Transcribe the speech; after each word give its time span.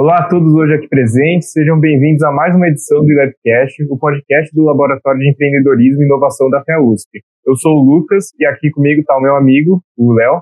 Olá 0.00 0.20
a 0.20 0.28
todos 0.30 0.54
hoje 0.54 0.76
aqui 0.76 0.88
presentes, 0.88 1.52
sejam 1.52 1.78
bem-vindos 1.78 2.22
a 2.22 2.32
mais 2.32 2.56
uma 2.56 2.68
edição 2.68 3.04
do 3.04 3.14
Labcast, 3.14 3.84
o 3.90 3.98
podcast 3.98 4.50
do 4.56 4.64
Laboratório 4.64 5.20
de 5.20 5.28
Empreendedorismo 5.28 6.00
e 6.00 6.06
Inovação 6.06 6.48
da 6.48 6.64
FEA 6.64 6.80
USP. 6.80 7.20
Eu 7.46 7.54
sou 7.54 7.76
o 7.76 7.84
Lucas 7.84 8.28
e 8.38 8.46
aqui 8.46 8.70
comigo 8.70 9.02
está 9.02 9.14
o 9.14 9.20
meu 9.20 9.36
amigo, 9.36 9.84
o 9.98 10.14
Léo. 10.14 10.40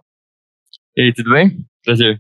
E 0.97 1.03
aí, 1.03 1.13
tudo 1.13 1.33
bem? 1.33 1.57
Prazer. 1.85 2.19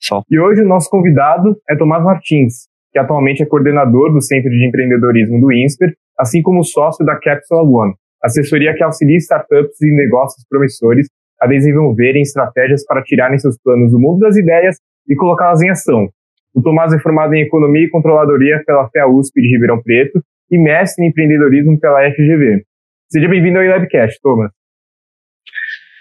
Só. 0.00 0.22
E 0.30 0.38
hoje 0.38 0.62
o 0.62 0.64
nosso 0.64 0.88
convidado 0.88 1.56
é 1.68 1.74
Tomás 1.74 2.04
Martins, 2.04 2.68
que 2.92 3.00
atualmente 3.00 3.42
é 3.42 3.46
coordenador 3.46 4.12
do 4.12 4.20
Centro 4.20 4.48
de 4.48 4.64
Empreendedorismo 4.64 5.40
do 5.40 5.52
INSPER, 5.52 5.92
assim 6.16 6.40
como 6.40 6.62
sócio 6.62 7.04
da 7.04 7.18
Capsule 7.18 7.66
One, 7.66 7.94
assessoria 8.22 8.72
que 8.76 8.84
auxilia 8.84 9.16
startups 9.16 9.80
e 9.82 9.92
negócios 9.92 10.46
promissores 10.48 11.08
a 11.40 11.48
desenvolverem 11.48 12.22
estratégias 12.22 12.84
para 12.86 13.02
tirarem 13.02 13.40
seus 13.40 13.58
planos 13.60 13.90
do 13.90 13.98
mundo 13.98 14.20
das 14.20 14.36
ideias 14.36 14.76
e 15.08 15.14
colocá-las 15.14 15.62
em 15.62 15.70
ação. 15.70 16.08
O 16.54 16.62
Tomás 16.62 16.92
é 16.92 16.98
formado 16.98 17.34
em 17.34 17.42
Economia 17.42 17.84
e 17.84 17.90
Controladoria 17.90 18.62
pela 18.66 18.88
FEA 18.90 19.08
USP 19.08 19.40
de 19.40 19.48
Ribeirão 19.48 19.82
Preto 19.82 20.22
e 20.50 20.58
mestre 20.58 21.04
em 21.04 21.08
empreendedorismo 21.08 21.80
pela 21.80 22.10
FGV. 22.10 22.62
Seja 23.10 23.28
bem-vindo 23.28 23.58
ao 23.58 23.64
Labcast, 23.64 24.20
Thomas. 24.22 24.50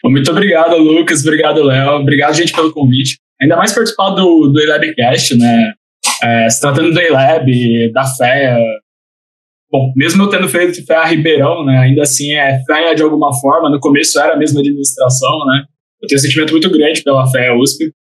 Muito 0.04 0.32
obrigado, 0.32 0.76
Lucas. 0.78 1.26
Obrigado, 1.26 1.64
Léo. 1.64 2.02
Obrigado, 2.02 2.34
gente, 2.34 2.52
pelo 2.54 2.74
convite. 2.74 3.18
Ainda 3.42 3.56
mais 3.56 3.74
participar 3.74 4.12
do, 4.12 4.48
do 4.48 4.68
Labcast, 4.68 5.38
né? 5.38 5.74
É, 6.24 6.50
se 6.50 6.60
tratando 6.60 6.92
do 6.92 7.00
Elab, 7.00 7.92
da 7.94 8.04
FEA. 8.06 8.58
Bom, 9.72 9.94
mesmo 9.96 10.24
eu 10.24 10.30
tendo 10.30 10.50
feito 10.50 10.86
FEA 10.86 11.06
Ribeirão, 11.06 11.64
né? 11.66 11.78
Ainda 11.80 12.02
assim 12.02 12.34
é 12.34 12.62
FEA 12.66 12.94
de 12.94 13.04
alguma 13.04 13.34
forma. 13.40 13.70
No 13.70 13.80
começo 13.80 14.20
era 14.20 14.34
a 14.34 14.38
mesma 14.38 14.60
administração, 14.60 15.46
né? 15.48 15.64
Eu 16.02 16.08
tenho 16.08 16.20
um 16.20 16.22
sentimento 16.22 16.52
muito 16.52 16.70
grande 16.70 17.02
pela 17.04 17.30
FEA 17.32 17.56
USP. 17.56 17.92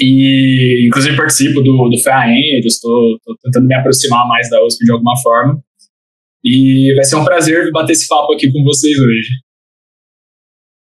E, 0.00 0.86
inclusive, 0.86 1.16
participo 1.16 1.60
do, 1.60 1.88
do 1.88 1.98
FEAEN, 1.98 2.60
estou 2.64 3.18
tentando 3.42 3.66
me 3.66 3.74
aproximar 3.74 4.26
mais 4.26 4.48
da 4.48 4.64
USP 4.64 4.84
de 4.84 4.92
alguma 4.92 5.14
forma. 5.22 5.62
E 6.44 6.94
vai 6.94 7.04
ser 7.04 7.16
um 7.16 7.24
prazer 7.24 7.70
bater 7.70 7.92
esse 7.92 8.08
papo 8.08 8.32
aqui 8.32 8.50
com 8.50 8.64
vocês 8.64 8.98
hoje. 8.98 9.28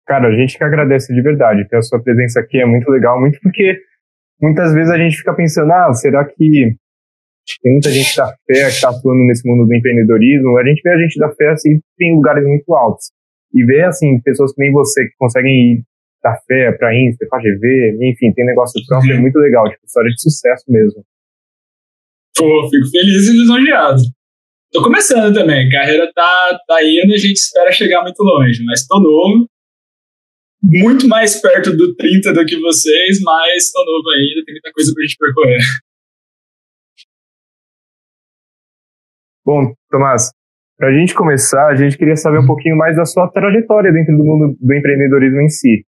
Cara, 0.06 0.28
a 0.28 0.36
gente 0.36 0.56
que 0.56 0.64
agradece 0.64 1.14
de 1.14 1.22
verdade, 1.22 1.66
ter 1.69 1.77
a 1.77 1.82
sua 1.82 2.02
presença 2.02 2.41
aqui 2.41 2.58
é 2.58 2.66
muito 2.66 2.88
legal, 2.91 3.20
muito 3.20 3.38
porque 3.42 3.78
muitas 4.41 4.72
vezes 4.74 4.91
a 4.91 4.98
gente 4.98 5.16
fica 5.16 5.34
pensando, 5.34 5.72
ah, 5.72 5.92
será 5.92 6.24
que 6.24 6.76
tem 7.62 7.72
muita 7.72 7.91
gente 7.91 8.16
da 8.16 8.26
fé 8.26 8.36
que 8.47 8.76
está 8.76 8.91
atuando 8.91 9.24
nesse 9.24 9.47
mundo 9.48 9.66
do 9.66 9.74
empreendedorismo? 9.74 10.58
A 10.58 10.64
gente 10.64 10.80
vê 10.82 10.91
a 10.91 10.98
gente 10.98 11.19
da 11.19 11.34
fé 11.34 11.50
assim, 11.50 11.80
tem 11.98 12.14
lugares 12.14 12.44
muito 12.44 12.74
altos. 12.74 13.10
E 13.54 13.64
vê, 13.64 13.82
assim, 13.82 14.20
pessoas 14.22 14.52
que 14.52 14.62
nem 14.62 14.72
você 14.72 15.04
que 15.04 15.14
conseguem 15.16 15.74
ir 15.74 15.84
da 16.25 16.34
fé 16.48 16.72
para 16.72 16.97
Insta, 16.97 17.27
para 17.28 17.42
GV, 17.42 17.98
enfim, 18.00 18.33
tem 18.33 18.47
negócio 18.47 18.80
próprio, 18.86 19.14
é 19.14 19.20
muito 19.20 19.39
legal, 19.39 19.69
tipo, 19.69 19.84
história 19.84 20.08
de 20.08 20.20
sucesso 20.22 20.64
mesmo. 20.69 21.05
Pô, 22.34 22.69
fico 22.70 22.91
feliz 22.91 23.28
e 23.28 23.33
lisonjeado. 23.33 24.00
Tô 24.72 24.83
começando 24.83 25.34
também, 25.34 25.69
a 25.69 25.70
carreira 25.70 26.11
tá, 26.14 26.58
tá 26.66 26.83
indo 26.83 27.12
e 27.12 27.14
a 27.14 27.19
gente 27.19 27.36
espera 27.36 27.70
chegar 27.70 28.03
muito 28.03 28.20
longe, 28.22 28.64
mas 28.64 28.86
tô 28.86 28.98
novo, 28.98 29.47
muito 30.62 31.06
mais 31.06 31.41
perto 31.41 31.77
do 31.77 31.94
30 31.94 32.33
do 32.33 32.47
que 32.47 32.59
vocês, 32.59 33.20
mas 33.22 33.70
tô 33.70 33.84
novo 33.84 34.09
ainda, 34.09 34.44
tem 34.47 34.55
muita 34.55 34.72
coisa 34.72 34.92
pra 34.94 35.03
gente 35.03 35.16
percorrer. 35.19 35.61
Bom, 39.44 39.75
Tomás, 39.91 40.31
para 40.78 40.88
a 40.88 40.92
gente 40.92 41.14
começar, 41.14 41.69
a 41.69 41.77
gente 41.77 41.98
queria 41.98 42.16
saber 42.16 42.38
um 42.38 42.47
pouquinho 42.47 42.77
mais 42.77 42.97
da 42.97 43.05
sua 43.05 43.28
trajetória 43.31 43.92
dentro 43.92 44.16
do 44.16 44.25
mundo 44.25 44.56
do 44.59 44.75
empreendedorismo 44.75 45.42
em 45.42 45.50
si. 45.50 45.84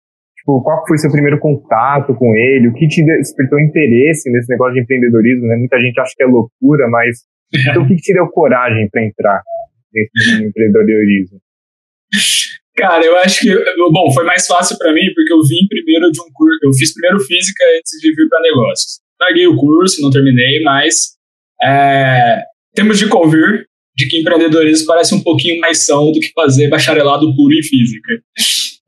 Tipo, 0.45 0.62
qual 0.62 0.87
foi 0.87 0.98
seu 0.98 1.11
primeiro 1.11 1.41
contato 1.41 2.14
com 2.14 2.34
ele? 2.34 2.69
O 2.69 2.75
que 2.75 2.87
te 2.87 3.03
despertou 3.03 3.59
interesse 3.59 4.31
nesse 4.31 4.51
negócio 4.51 4.75
de 4.75 4.83
empreendedorismo? 4.83 5.47
Né? 5.47 5.56
Muita 5.56 5.81
gente 5.81 5.98
acha 5.98 6.12
que 6.14 6.23
é 6.23 6.27
loucura, 6.27 6.86
mas 6.91 7.25
então, 7.55 7.83
o 7.83 7.89
que, 7.89 7.95
que 7.95 8.03
te 8.03 8.12
deu 8.12 8.28
coragem 8.28 8.86
para 8.91 9.05
entrar 9.05 9.42
nesse 9.91 10.45
empreendedorismo? 10.45 11.41
Cara, 12.77 13.02
eu 13.07 13.17
acho 13.19 13.41
que 13.41 13.55
bom, 13.91 14.13
foi 14.13 14.24
mais 14.24 14.46
fácil 14.46 14.77
para 14.77 14.92
mim 14.92 15.07
porque 15.14 15.33
eu 15.33 15.41
vim 15.42 15.67
primeiro 15.67 16.11
de 16.11 16.20
um 16.20 16.30
curso, 16.35 16.58
eu 16.63 16.73
fiz 16.74 16.92
primeiro 16.92 17.20
física 17.20 17.64
antes 17.79 18.01
de 18.01 18.14
vir 18.14 18.29
para 18.29 18.42
negócios. 18.42 19.01
Larguei 19.19 19.46
o 19.46 19.57
curso, 19.57 20.02
não 20.02 20.11
terminei, 20.11 20.61
mas 20.63 21.14
é, 21.63 22.42
temos 22.74 22.98
de 22.98 23.08
convir 23.08 23.67
de 23.96 24.08
que 24.08 24.20
empreendedorismo 24.20 24.89
parece 24.89 25.14
um 25.14 25.23
pouquinho 25.23 25.58
mais 25.61 25.86
são 25.86 26.13
do 26.13 26.20
que 26.20 26.33
fazer 26.35 26.69
bacharelado 26.69 27.35
puro 27.35 27.55
em 27.55 27.63
física. 27.63 28.13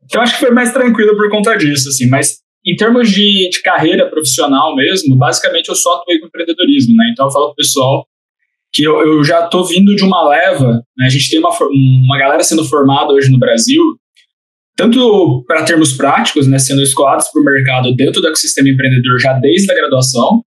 Então 0.07 0.21
acho 0.21 0.33
que 0.33 0.39
foi 0.39 0.51
mais 0.51 0.73
tranquilo 0.73 1.15
por 1.15 1.29
conta 1.29 1.55
disso, 1.55 1.89
assim. 1.89 2.07
Mas 2.07 2.37
em 2.65 2.75
termos 2.75 3.09
de, 3.11 3.49
de 3.49 3.61
carreira 3.61 4.09
profissional 4.09 4.75
mesmo, 4.75 5.15
basicamente 5.15 5.69
eu 5.69 5.75
só 5.75 5.95
atuei 5.95 6.19
com 6.19 6.27
empreendedorismo, 6.27 6.95
né? 6.95 7.09
Então 7.11 7.27
eu 7.27 7.31
falo 7.31 7.47
pro 7.47 7.55
pessoal 7.55 8.05
que 8.73 8.83
eu, 8.83 8.99
eu 8.99 9.23
já 9.23 9.45
estou 9.45 9.65
vindo 9.65 9.95
de 9.95 10.03
uma 10.03 10.27
leva, 10.27 10.83
né? 10.97 11.05
a 11.05 11.09
gente 11.09 11.29
tem 11.29 11.39
uma, 11.39 11.49
uma 11.49 12.17
galera 12.17 12.43
sendo 12.43 12.65
formada 12.65 13.13
hoje 13.13 13.31
no 13.31 13.39
Brasil, 13.39 13.81
tanto 14.75 15.43
para 15.47 15.63
termos 15.63 15.93
práticos, 15.93 16.47
né, 16.47 16.59
sendo 16.59 16.83
escolados 16.83 17.27
para 17.29 17.41
o 17.41 17.45
mercado 17.45 17.95
dentro 17.95 18.21
do 18.21 18.27
ecossistema 18.27 18.69
empreendedor 18.69 19.19
já 19.19 19.33
desde 19.33 19.71
a 19.71 19.75
graduação, 19.75 20.43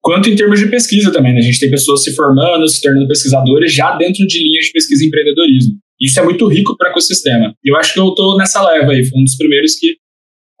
quanto 0.00 0.28
em 0.28 0.34
termos 0.34 0.58
de 0.58 0.66
pesquisa 0.66 1.12
também. 1.12 1.32
Né? 1.32 1.38
A 1.38 1.42
gente 1.42 1.60
tem 1.60 1.70
pessoas 1.70 2.02
se 2.02 2.14
formando, 2.16 2.66
se 2.68 2.80
tornando 2.80 3.06
pesquisadores 3.06 3.72
já 3.72 3.94
dentro 3.96 4.26
de 4.26 4.42
linhas 4.42 4.64
de 4.64 4.72
pesquisa 4.72 5.04
e 5.04 5.06
empreendedorismo. 5.06 5.74
Isso 6.00 6.18
é 6.18 6.22
muito 6.22 6.48
rico 6.48 6.76
para 6.76 6.88
o 6.88 6.90
ecossistema. 6.92 7.54
E 7.62 7.70
eu 7.70 7.76
acho 7.76 7.92
que 7.92 8.00
eu 8.00 8.08
estou 8.08 8.36
nessa 8.36 8.62
leva 8.66 8.92
aí, 8.92 9.04
fui 9.04 9.20
um 9.20 9.24
dos 9.24 9.36
primeiros 9.36 9.74
que 9.74 9.96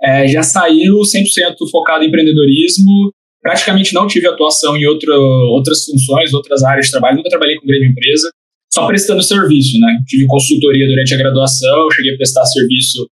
é, 0.02 0.26
já 0.28 0.42
saiu 0.42 0.96
100% 1.00 1.56
focado 1.70 2.04
em 2.04 2.08
empreendedorismo. 2.08 3.12
Praticamente 3.42 3.94
não 3.94 4.06
tive 4.06 4.26
atuação 4.26 4.76
em 4.76 4.86
outra, 4.86 5.14
outras 5.16 5.84
funções, 5.84 6.32
outras 6.34 6.62
áreas 6.62 6.86
de 6.86 6.92
trabalho, 6.92 7.16
nunca 7.16 7.30
trabalhei 7.30 7.56
com 7.56 7.66
grande 7.66 7.86
empresa, 7.86 8.30
só 8.72 8.86
prestando 8.86 9.22
serviço, 9.22 9.78
né? 9.80 9.98
Tive 10.06 10.26
consultoria 10.26 10.86
durante 10.86 11.14
a 11.14 11.16
graduação, 11.16 11.90
cheguei 11.90 12.14
a 12.14 12.16
prestar 12.16 12.44
serviço 12.44 13.08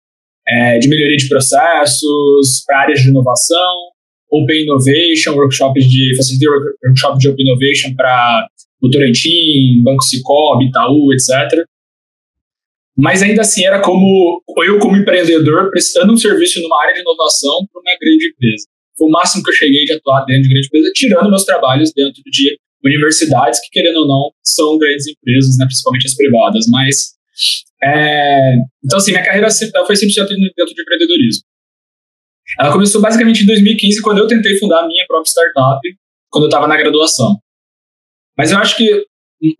é, 0.46 0.78
de 0.78 0.88
melhoria 0.88 1.16
de 1.16 1.28
processos 1.28 2.62
para 2.66 2.80
áreas 2.82 3.00
de 3.00 3.08
inovação, 3.08 3.74
Open 4.30 4.62
Innovation, 4.62 5.34
workshops 5.34 5.84
de 5.90 6.14
facilitei 6.16 6.48
workshop 6.84 7.18
de 7.18 7.28
Open 7.28 7.46
Innovation 7.46 7.94
para 7.94 8.48
Votorantim, 8.80 9.82
Banco 9.82 10.04
Cicobi, 10.04 10.66
Itaú, 10.66 11.12
etc. 11.12 11.64
Mas 12.98 13.22
ainda 13.22 13.42
assim 13.42 13.64
era 13.64 13.80
como 13.80 14.42
eu 14.66 14.80
como 14.80 14.96
empreendedor 14.96 15.70
prestando 15.70 16.12
um 16.12 16.16
serviço 16.16 16.60
numa 16.60 16.82
área 16.82 16.94
de 16.94 17.00
inovação 17.00 17.64
para 17.72 17.80
uma 17.80 17.96
grande 18.00 18.26
empresa. 18.26 18.66
Foi 18.98 19.06
o 19.06 19.10
máximo 19.12 19.44
que 19.44 19.50
eu 19.50 19.54
cheguei 19.54 19.84
de 19.84 19.92
atuar 19.92 20.24
dentro 20.24 20.42
de 20.42 20.48
grande 20.48 20.66
empresa, 20.66 20.90
tirando 20.92 21.30
meus 21.30 21.44
trabalhos 21.44 21.92
dentro 21.94 22.20
de 22.26 22.58
universidades 22.84 23.60
que 23.60 23.70
querendo 23.70 23.98
ou 23.98 24.08
não 24.08 24.32
são 24.42 24.76
grandes 24.78 25.06
empresas, 25.06 25.56
né, 25.56 25.64
principalmente 25.66 26.08
as 26.08 26.14
privadas. 26.16 26.66
Mas 26.68 27.14
é... 27.84 28.56
então 28.84 28.98
assim 28.98 29.12
minha 29.12 29.24
carreira 29.24 29.46
foi 29.86 29.94
100% 29.94 30.26
dentro 30.56 30.74
de 30.74 30.82
empreendedorismo. 30.82 31.44
Ela 32.58 32.72
começou 32.72 33.00
basicamente 33.00 33.44
em 33.44 33.46
2015, 33.46 34.02
quando 34.02 34.18
eu 34.18 34.26
tentei 34.26 34.58
fundar 34.58 34.82
a 34.82 34.88
minha 34.88 35.04
própria 35.06 35.30
startup, 35.30 35.80
quando 36.30 36.44
eu 36.44 36.48
estava 36.48 36.66
na 36.66 36.76
graduação. 36.76 37.38
Mas 38.36 38.50
eu 38.50 38.58
acho 38.58 38.76
que 38.76 39.06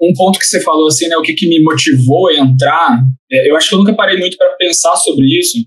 um 0.00 0.12
ponto 0.14 0.38
que 0.38 0.44
você 0.44 0.60
falou 0.60 0.88
assim, 0.88 1.08
né, 1.08 1.16
o 1.16 1.22
que, 1.22 1.34
que 1.34 1.48
me 1.48 1.62
motivou 1.62 2.28
a 2.28 2.34
entrar, 2.34 3.00
é, 3.30 3.50
eu 3.50 3.56
acho 3.56 3.68
que 3.68 3.74
eu 3.74 3.78
nunca 3.78 3.94
parei 3.94 4.18
muito 4.18 4.36
para 4.36 4.56
pensar 4.56 4.96
sobre 4.96 5.26
isso. 5.38 5.58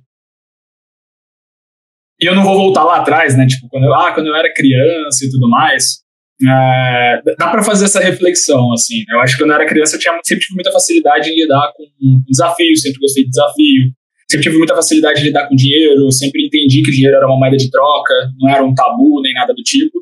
E 2.20 2.26
eu 2.26 2.36
não 2.36 2.44
vou 2.44 2.56
voltar 2.56 2.84
lá 2.84 2.98
atrás, 2.98 3.38
né, 3.38 3.48
tipo, 3.48 3.68
quando 3.70 3.86
eu, 3.86 3.94
ah, 3.94 4.14
quando 4.14 4.28
eu 4.28 4.36
era 4.36 4.54
criança 4.54 5.26
e 5.26 5.30
tudo 5.32 5.50
mais. 5.50 6.02
É, 6.44 7.22
dá 7.38 7.52
para 7.52 7.64
fazer 7.64 7.86
essa 7.86 8.00
reflexão, 8.00 8.74
assim. 8.74 9.00
Né? 9.08 9.16
Eu 9.16 9.20
acho 9.22 9.36
que 9.36 9.44
quando 9.44 9.52
eu 9.52 9.56
era 9.58 9.68
criança 9.68 9.96
eu 9.96 10.00
tinha, 10.00 10.20
sempre 10.24 10.44
tive 10.44 10.56
muita 10.56 10.72
facilidade 10.72 11.30
em 11.30 11.36
lidar 11.36 11.72
com 11.76 11.86
desafios, 12.28 12.82
sempre 12.82 13.00
gostei 13.00 13.24
de 13.24 13.30
desafio 13.30 13.94
sempre 14.32 14.44
tive 14.44 14.58
muita 14.58 14.74
facilidade 14.74 15.20
de 15.20 15.28
lidar 15.28 15.48
com 15.48 15.56
dinheiro, 15.56 16.10
sempre 16.12 16.46
entendi 16.46 16.82
que 16.82 16.92
dinheiro 16.92 17.18
era 17.18 17.28
uma 17.28 17.38
moeda 17.38 17.58
de 17.58 17.70
troca, 17.70 18.14
não 18.40 18.50
era 18.50 18.64
um 18.64 18.74
tabu 18.74 19.22
nem 19.22 19.34
nada 19.34 19.54
do 19.54 19.62
tipo. 19.62 20.02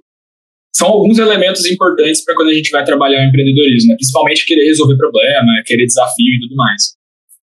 São 0.80 0.88
alguns 0.88 1.18
elementos 1.18 1.66
importantes 1.66 2.24
para 2.24 2.34
quando 2.36 2.52
a 2.52 2.54
gente 2.54 2.70
vai 2.72 2.86
trabalhar 2.86 3.20
o 3.20 3.28
empreendedorismo, 3.28 3.90
né? 3.90 3.96
principalmente 3.96 4.46
querer 4.46 4.64
resolver 4.64 4.96
problema, 4.96 5.52
querer 5.66 5.86
desafio 5.86 6.38
e 6.38 6.40
tudo 6.40 6.56
mais. 6.56 6.94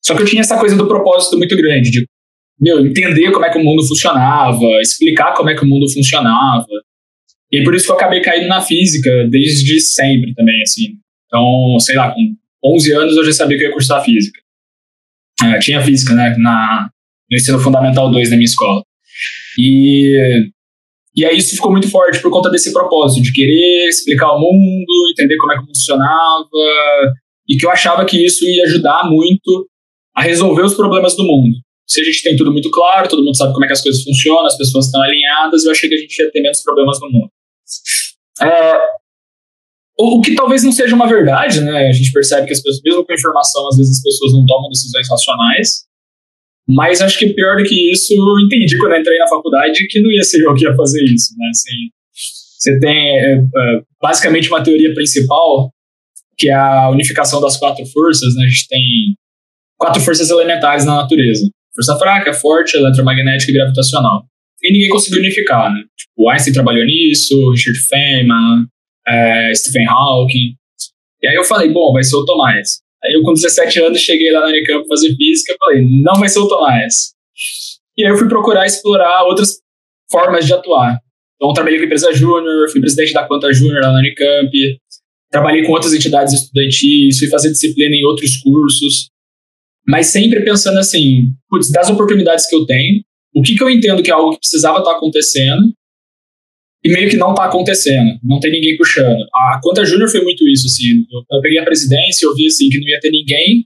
Só 0.04 0.16
que 0.16 0.22
eu 0.22 0.26
tinha 0.26 0.40
essa 0.40 0.58
coisa 0.58 0.74
do 0.74 0.88
propósito 0.88 1.38
muito 1.38 1.56
grande, 1.56 1.88
de 1.88 2.04
meu, 2.60 2.84
entender 2.84 3.30
como 3.30 3.44
é 3.44 3.50
que 3.50 3.58
o 3.58 3.62
mundo 3.62 3.86
funcionava, 3.86 4.64
explicar 4.80 5.34
como 5.34 5.50
é 5.50 5.54
que 5.54 5.64
o 5.64 5.68
mundo 5.68 5.88
funcionava. 5.92 6.66
E 7.52 7.62
por 7.62 7.76
isso 7.76 7.86
que 7.86 7.92
eu 7.92 7.96
acabei 7.96 8.20
caindo 8.20 8.48
na 8.48 8.60
física 8.60 9.08
desde 9.30 9.80
sempre 9.80 10.34
também, 10.34 10.60
assim. 10.62 10.96
Então, 11.26 11.78
sei 11.78 11.94
lá, 11.94 12.10
com 12.10 12.74
11 12.74 12.92
anos 12.92 13.16
eu 13.16 13.24
já 13.24 13.32
sabia 13.32 13.56
que 13.56 13.62
eu 13.62 13.68
ia 13.68 13.72
cursar 13.72 14.04
física. 14.04 14.40
É, 15.44 15.60
tinha 15.60 15.80
física, 15.80 16.12
né, 16.12 16.34
na, 16.38 16.90
no 17.30 17.36
ensino 17.36 17.60
fundamental 17.60 18.10
2 18.10 18.30
da 18.30 18.36
minha 18.36 18.46
escola. 18.46 18.82
E, 19.60 20.50
e 21.14 21.24
aí 21.24 21.36
isso 21.36 21.54
ficou 21.54 21.70
muito 21.70 21.90
forte 21.90 22.20
por 22.20 22.30
conta 22.30 22.50
desse 22.50 22.72
propósito, 22.72 23.22
de 23.22 23.32
querer 23.32 23.88
explicar 23.88 24.32
o 24.32 24.40
mundo, 24.40 24.86
entender 25.12 25.36
como 25.36 25.52
é 25.52 25.58
que 25.58 25.66
funcionava, 25.66 26.48
e 27.48 27.56
que 27.56 27.66
eu 27.66 27.70
achava 27.70 28.04
que 28.04 28.24
isso 28.24 28.44
ia 28.48 28.64
ajudar 28.64 29.08
muito 29.10 29.68
a 30.14 30.22
resolver 30.22 30.62
os 30.62 30.74
problemas 30.74 31.14
do 31.16 31.24
mundo. 31.24 31.54
Se 31.86 32.00
a 32.00 32.04
gente 32.04 32.22
tem 32.22 32.36
tudo 32.36 32.52
muito 32.52 32.70
claro, 32.70 33.08
todo 33.08 33.24
mundo 33.24 33.36
sabe 33.36 33.52
como 33.52 33.64
é 33.64 33.66
que 33.66 33.74
as 33.74 33.82
coisas 33.82 34.02
funcionam, 34.02 34.46
as 34.46 34.56
pessoas 34.56 34.86
estão 34.86 35.02
alinhadas, 35.02 35.64
eu 35.64 35.72
achei 35.72 35.88
que 35.88 35.94
a 35.94 35.98
gente 35.98 36.18
ia 36.18 36.30
ter 36.30 36.40
menos 36.40 36.62
problemas 36.62 36.98
no 37.00 37.10
mundo. 37.10 37.30
É, 38.40 38.78
o, 39.98 40.20
que 40.20 40.34
talvez 40.34 40.64
não 40.64 40.72
seja 40.72 40.94
uma 40.94 41.06
verdade, 41.06 41.60
né? 41.60 41.88
A 41.88 41.92
gente 41.92 42.12
percebe 42.12 42.46
que 42.46 42.52
as 42.52 42.62
pessoas, 42.62 42.80
mesmo 42.84 43.04
com 43.04 43.12
informação, 43.12 43.68
às 43.68 43.76
vezes 43.76 43.98
as 43.98 44.02
pessoas 44.02 44.32
não 44.32 44.46
tomam 44.46 44.70
decisões 44.70 45.08
racionais. 45.08 45.84
Mas 46.68 47.00
acho 47.00 47.18
que 47.18 47.32
pior 47.34 47.56
do 47.56 47.64
que 47.64 47.92
isso, 47.92 48.14
eu 48.14 48.46
entendi 48.46 48.78
quando 48.78 48.92
eu 48.92 49.00
entrei 49.00 49.18
na 49.18 49.28
faculdade 49.28 49.86
que 49.88 50.00
não 50.00 50.10
ia 50.10 50.22
ser 50.22 50.42
eu 50.42 50.54
que 50.54 50.64
ia 50.64 50.74
fazer 50.74 51.02
isso, 51.04 51.34
né? 51.36 51.48
Assim, 51.50 51.90
você 52.58 52.78
tem 52.78 53.18
é, 53.18 53.34
é, 53.34 53.82
basicamente 54.00 54.48
uma 54.48 54.62
teoria 54.62 54.94
principal, 54.94 55.72
que 56.38 56.48
é 56.48 56.54
a 56.54 56.90
unificação 56.90 57.40
das 57.40 57.56
quatro 57.56 57.84
forças, 57.86 58.34
né? 58.36 58.44
A 58.44 58.48
gente 58.48 58.68
tem 58.68 59.14
quatro 59.76 60.00
forças 60.00 60.30
elementares 60.30 60.84
na 60.84 60.96
natureza. 60.96 61.48
Força 61.74 61.98
fraca, 61.98 62.32
forte, 62.32 62.76
eletromagnética 62.76 63.50
e 63.50 63.54
gravitacional. 63.54 64.24
E 64.62 64.72
ninguém 64.72 64.90
conseguiu 64.90 65.18
unificar, 65.18 65.72
né? 65.72 65.80
Tipo, 65.96 66.30
Einstein 66.30 66.52
trabalhou 66.52 66.84
nisso, 66.84 67.50
Richard 67.50 67.78
Feynman, 67.88 68.66
é, 69.08 69.52
Stephen 69.54 69.86
Hawking. 69.88 70.54
E 71.20 71.26
aí 71.26 71.34
eu 71.34 71.44
falei, 71.44 71.72
bom, 71.72 71.92
vai 71.92 72.04
ser 72.04 72.14
o 72.14 72.24
Tomás. 72.24 72.80
Aí 73.04 73.12
eu 73.14 73.22
com 73.22 73.32
17 73.32 73.80
anos 73.82 74.00
cheguei 74.00 74.30
lá 74.30 74.40
na 74.40 74.46
Unicamp 74.46 74.86
fazer 74.86 75.14
física, 75.16 75.56
falei, 75.58 75.86
não 76.02 76.20
vai 76.20 76.28
ser 76.28 76.38
o 76.38 76.48
Tomás. 76.48 77.12
E 77.96 78.04
aí 78.04 78.10
eu 78.10 78.16
fui 78.16 78.28
procurar 78.28 78.66
explorar 78.66 79.24
outras 79.24 79.58
formas 80.10 80.46
de 80.46 80.54
atuar. 80.54 80.98
Então 81.36 81.52
trabalhei 81.52 81.78
com 81.78 81.84
a 81.84 81.86
empresa 81.86 82.12
júnior, 82.12 82.70
fui 82.70 82.80
presidente 82.80 83.12
da 83.12 83.26
Quanta 83.26 83.52
Júnior 83.52 83.82
lá 83.82 83.92
na 83.92 83.98
Unicamp, 83.98 84.50
trabalhei 85.30 85.64
com 85.64 85.72
outras 85.72 85.92
entidades 85.92 86.32
estudantis, 86.32 87.18
fui 87.18 87.28
fazer 87.28 87.50
disciplina 87.50 87.94
em 87.94 88.04
outros 88.04 88.36
cursos, 88.36 89.08
mas 89.86 90.06
sempre 90.06 90.44
pensando 90.44 90.78
assim, 90.78 91.32
putz, 91.48 91.70
das 91.72 91.90
oportunidades 91.90 92.48
que 92.48 92.54
eu 92.54 92.64
tenho, 92.64 93.02
o 93.34 93.42
que, 93.42 93.56
que 93.56 93.62
eu 93.62 93.70
entendo 93.70 94.02
que 94.02 94.10
é 94.10 94.14
algo 94.14 94.32
que 94.32 94.38
precisava 94.38 94.78
estar 94.78 94.92
acontecendo 94.92 95.72
e 96.84 96.92
meio 96.92 97.08
que 97.08 97.16
não 97.16 97.30
está 97.30 97.44
acontecendo, 97.44 98.18
não 98.24 98.40
tem 98.40 98.50
ninguém 98.50 98.76
puxando. 98.76 99.22
A 99.34 99.60
Quanta 99.62 99.84
Júnior 99.84 100.08
foi 100.08 100.22
muito 100.22 100.48
isso, 100.48 100.66
assim, 100.66 101.04
eu, 101.10 101.22
eu 101.30 101.40
peguei 101.40 101.58
a 101.58 101.64
presidência 101.64 102.26
eu 102.26 102.34
vi 102.34 102.46
assim, 102.46 102.68
que 102.68 102.78
não 102.78 102.88
ia 102.88 103.00
ter 103.00 103.10
ninguém 103.10 103.64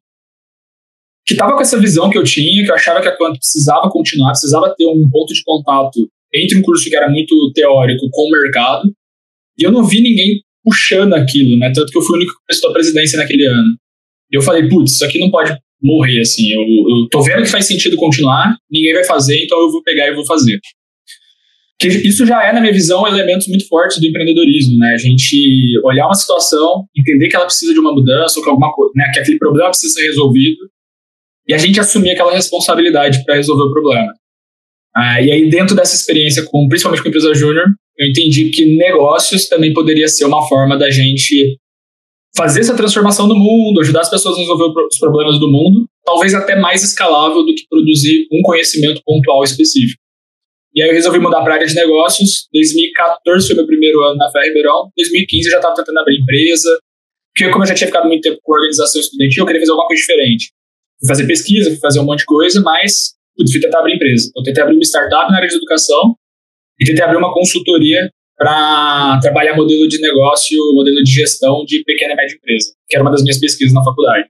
que 1.26 1.34
estava 1.34 1.54
com 1.54 1.60
essa 1.60 1.80
visão 1.80 2.08
que 2.08 2.16
eu 2.16 2.22
tinha, 2.22 2.64
que 2.64 2.70
eu 2.70 2.74
achava 2.74 3.00
que 3.00 3.08
a 3.08 3.16
Quanta 3.16 3.38
precisava 3.38 3.90
continuar, 3.90 4.30
precisava 4.30 4.72
ter 4.76 4.86
um 4.86 5.08
ponto 5.10 5.34
de 5.34 5.42
contato 5.42 6.08
entre 6.32 6.56
um 6.58 6.62
curso 6.62 6.88
que 6.88 6.94
era 6.94 7.10
muito 7.10 7.52
teórico 7.52 8.08
com 8.10 8.22
o 8.22 8.30
mercado, 8.30 8.92
e 9.58 9.64
eu 9.64 9.72
não 9.72 9.84
vi 9.84 10.00
ninguém 10.00 10.40
puxando 10.62 11.14
aquilo, 11.14 11.58
né? 11.58 11.72
Tanto 11.74 11.90
que 11.90 11.98
eu 11.98 12.02
fui 12.02 12.14
o 12.14 12.16
único 12.18 12.32
que 12.32 12.46
prestou 12.46 12.70
a 12.70 12.72
presidência 12.72 13.18
naquele 13.18 13.44
ano. 13.46 13.76
E 14.30 14.36
eu 14.36 14.42
falei, 14.42 14.68
putz, 14.68 14.92
isso 14.92 15.04
aqui 15.04 15.18
não 15.18 15.30
pode 15.30 15.56
morrer, 15.82 16.20
assim. 16.20 16.52
Eu, 16.52 16.60
eu 16.60 17.08
tô 17.10 17.22
vendo 17.22 17.42
que 17.42 17.48
faz 17.48 17.66
sentido 17.66 17.96
continuar, 17.96 18.56
ninguém 18.70 18.92
vai 18.92 19.04
fazer, 19.04 19.42
então 19.42 19.58
eu 19.58 19.70
vou 19.70 19.82
pegar 19.82 20.08
e 20.08 20.14
vou 20.14 20.26
fazer. 20.26 20.58
Que 21.78 21.88
isso 21.88 22.24
já 22.24 22.42
é, 22.42 22.52
na 22.52 22.60
minha 22.60 22.72
visão, 22.72 23.06
elementos 23.06 23.46
muito 23.48 23.68
fortes 23.68 24.00
do 24.00 24.06
empreendedorismo, 24.06 24.78
né? 24.78 24.94
A 24.94 24.98
gente 24.98 25.78
olhar 25.84 26.06
uma 26.06 26.14
situação, 26.14 26.86
entender 26.96 27.28
que 27.28 27.36
ela 27.36 27.44
precisa 27.44 27.74
de 27.74 27.78
uma 27.78 27.92
mudança, 27.92 28.38
ou 28.38 28.44
que 28.44 28.48
alguma 28.48 28.72
coisa, 28.72 28.92
né? 28.96 29.10
Que 29.12 29.20
aquele 29.20 29.38
problema 29.38 29.68
precisa 29.68 29.92
ser 29.92 30.06
resolvido, 30.06 30.56
e 31.46 31.54
a 31.54 31.58
gente 31.58 31.78
assumir 31.78 32.10
aquela 32.10 32.32
responsabilidade 32.32 33.24
para 33.24 33.36
resolver 33.36 33.64
o 33.64 33.72
problema. 33.72 34.12
Ah, 34.94 35.20
e 35.20 35.30
aí, 35.30 35.50
dentro 35.50 35.76
dessa 35.76 35.94
experiência, 35.94 36.42
com, 36.44 36.66
principalmente 36.68 37.02
com 37.02 37.08
a 37.08 37.10
empresa 37.10 37.34
júnior, 37.34 37.66
eu 37.98 38.08
entendi 38.08 38.48
que 38.50 38.76
negócios 38.76 39.46
também 39.46 39.72
poderia 39.72 40.08
ser 40.08 40.24
uma 40.24 40.46
forma 40.48 40.78
da 40.78 40.90
gente 40.90 41.58
fazer 42.34 42.60
essa 42.60 42.76
transformação 42.76 43.26
no 43.26 43.34
mundo, 43.34 43.80
ajudar 43.80 44.00
as 44.00 44.10
pessoas 44.10 44.36
a 44.36 44.40
resolver 44.40 44.72
os 44.90 44.98
problemas 44.98 45.38
do 45.38 45.50
mundo, 45.50 45.86
talvez 46.04 46.34
até 46.34 46.56
mais 46.56 46.82
escalável 46.82 47.44
do 47.44 47.54
que 47.54 47.66
produzir 47.68 48.26
um 48.32 48.42
conhecimento 48.42 49.00
pontual 49.04 49.42
específico. 49.42 50.00
E 50.76 50.82
aí 50.82 50.90
eu 50.90 50.94
resolvi 50.94 51.18
mudar 51.18 51.40
para 51.42 51.54
a 51.54 51.56
área 51.56 51.66
de 51.66 51.74
negócios. 51.74 52.48
2014 52.52 53.46
foi 53.46 53.56
meu 53.56 53.66
primeiro 53.66 53.98
ano 54.02 54.16
na 54.16 54.30
Ferro 54.30 54.44
Ribeirão. 54.44 54.92
2015 54.94 55.46
eu 55.46 55.50
já 55.52 55.56
estava 55.56 55.74
tentando 55.74 55.98
abrir 55.98 56.20
empresa. 56.20 56.68
Porque 57.34 57.50
como 57.50 57.64
eu 57.64 57.68
já 57.68 57.74
tinha 57.74 57.86
ficado 57.86 58.06
muito 58.06 58.20
tempo 58.20 58.38
com 58.42 58.52
organização 58.52 59.00
estudantil, 59.00 59.42
eu 59.42 59.46
queria 59.46 59.62
fazer 59.62 59.70
alguma 59.70 59.88
coisa 59.88 60.00
diferente. 60.02 60.52
Fui 61.00 61.08
fazer 61.08 61.26
pesquisa, 61.26 61.70
fui 61.70 61.78
fazer 61.78 62.00
um 62.00 62.04
monte 62.04 62.20
de 62.20 62.24
coisa, 62.26 62.60
mas 62.60 63.14
putz, 63.34 63.52
fui 63.52 63.60
tentar 63.60 63.80
abrir 63.80 63.94
empresa. 63.94 64.30
Eu 64.36 64.42
tentei 64.42 64.62
abrir 64.62 64.74
uma 64.74 64.84
startup 64.84 65.30
na 65.30 65.38
área 65.38 65.48
de 65.48 65.56
educação 65.56 66.14
e 66.78 66.84
tentei 66.84 67.02
abrir 67.02 67.16
uma 67.16 67.32
consultoria 67.32 68.10
para 68.36 69.18
trabalhar 69.22 69.56
modelo 69.56 69.88
de 69.88 69.98
negócio, 69.98 70.58
modelo 70.74 71.02
de 71.02 71.10
gestão 71.10 71.64
de 71.64 71.82
pequena 71.84 72.12
e 72.12 72.16
média 72.16 72.34
empresa, 72.36 72.74
que 72.86 72.96
era 72.96 73.02
uma 73.02 73.10
das 73.10 73.22
minhas 73.22 73.40
pesquisas 73.40 73.72
na 73.72 73.82
faculdade. 73.82 74.28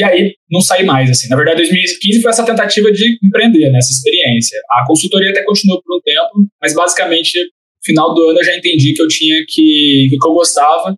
E 0.00 0.02
aí 0.02 0.34
não 0.50 0.62
saí 0.62 0.82
mais, 0.82 1.10
assim. 1.10 1.28
Na 1.28 1.36
verdade, 1.36 1.58
2015 1.58 2.22
foi 2.22 2.30
essa 2.30 2.44
tentativa 2.44 2.90
de 2.90 3.18
empreender, 3.22 3.70
né, 3.70 3.78
essa 3.78 3.92
experiência. 3.92 4.58
A 4.70 4.86
consultoria 4.86 5.30
até 5.30 5.44
continuou 5.44 5.82
por 5.82 5.98
um 5.98 6.00
tempo, 6.00 6.48
mas 6.60 6.74
basicamente, 6.74 7.38
final 7.84 8.14
do 8.14 8.30
ano 8.30 8.40
eu 8.40 8.44
já 8.44 8.56
entendi 8.56 8.94
que 8.94 9.02
eu 9.02 9.08
tinha 9.08 9.44
que, 9.46 10.08
que 10.08 10.16
eu 10.16 10.32
gostava 10.32 10.96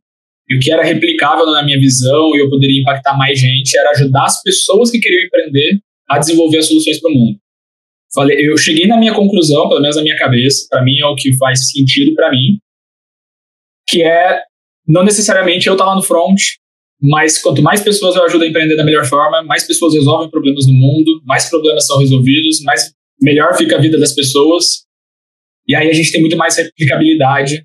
e 0.48 0.56
o 0.56 0.60
que 0.60 0.72
era 0.72 0.84
replicável 0.84 1.46
na 1.46 1.64
minha 1.64 1.80
visão 1.80 2.36
e 2.36 2.40
eu 2.40 2.48
poderia 2.48 2.80
impactar 2.80 3.16
mais 3.16 3.40
gente 3.40 3.76
era 3.76 3.90
ajudar 3.90 4.24
as 4.24 4.40
pessoas 4.42 4.90
que 4.90 5.00
queriam 5.00 5.26
empreender 5.26 5.80
a 6.08 6.18
desenvolver 6.18 6.58
as 6.58 6.66
soluções 6.66 7.00
para 7.00 7.10
o 7.10 7.14
mundo. 7.14 7.38
Falei, 8.14 8.36
eu 8.38 8.56
cheguei 8.56 8.86
na 8.86 8.98
minha 8.98 9.14
conclusão, 9.14 9.68
pelo 9.68 9.80
menos 9.80 9.96
na 9.96 10.02
minha 10.02 10.16
cabeça, 10.16 10.66
para 10.70 10.84
mim 10.84 10.98
é 11.00 11.06
o 11.06 11.16
que 11.16 11.36
faz 11.36 11.70
sentido 11.70 12.14
para 12.14 12.30
mim, 12.30 12.58
que 13.88 14.02
é 14.02 14.42
não 14.86 15.02
necessariamente 15.02 15.66
eu 15.66 15.72
estar 15.72 15.86
lá 15.86 15.96
no 15.96 16.02
front, 16.02 16.40
mas 17.02 17.38
quanto 17.38 17.60
mais 17.60 17.82
pessoas 17.82 18.14
eu 18.14 18.24
ajudo 18.24 18.44
a 18.44 18.46
empreender 18.46 18.76
da 18.76 18.84
melhor 18.84 19.04
forma, 19.04 19.42
mais 19.42 19.66
pessoas 19.66 19.92
resolvem 19.92 20.30
problemas 20.30 20.68
no 20.68 20.72
mundo, 20.72 21.20
mais 21.24 21.50
problemas 21.50 21.84
são 21.84 21.98
resolvidos, 21.98 22.62
mais 22.62 22.94
melhor 23.20 23.56
fica 23.56 23.76
a 23.76 23.80
vida 23.80 23.98
das 23.98 24.14
pessoas. 24.14 24.84
E 25.66 25.74
aí 25.74 25.90
a 25.90 25.92
gente 25.92 26.12
tem 26.12 26.20
muito 26.20 26.36
mais 26.36 26.56
replicabilidade 26.56 27.64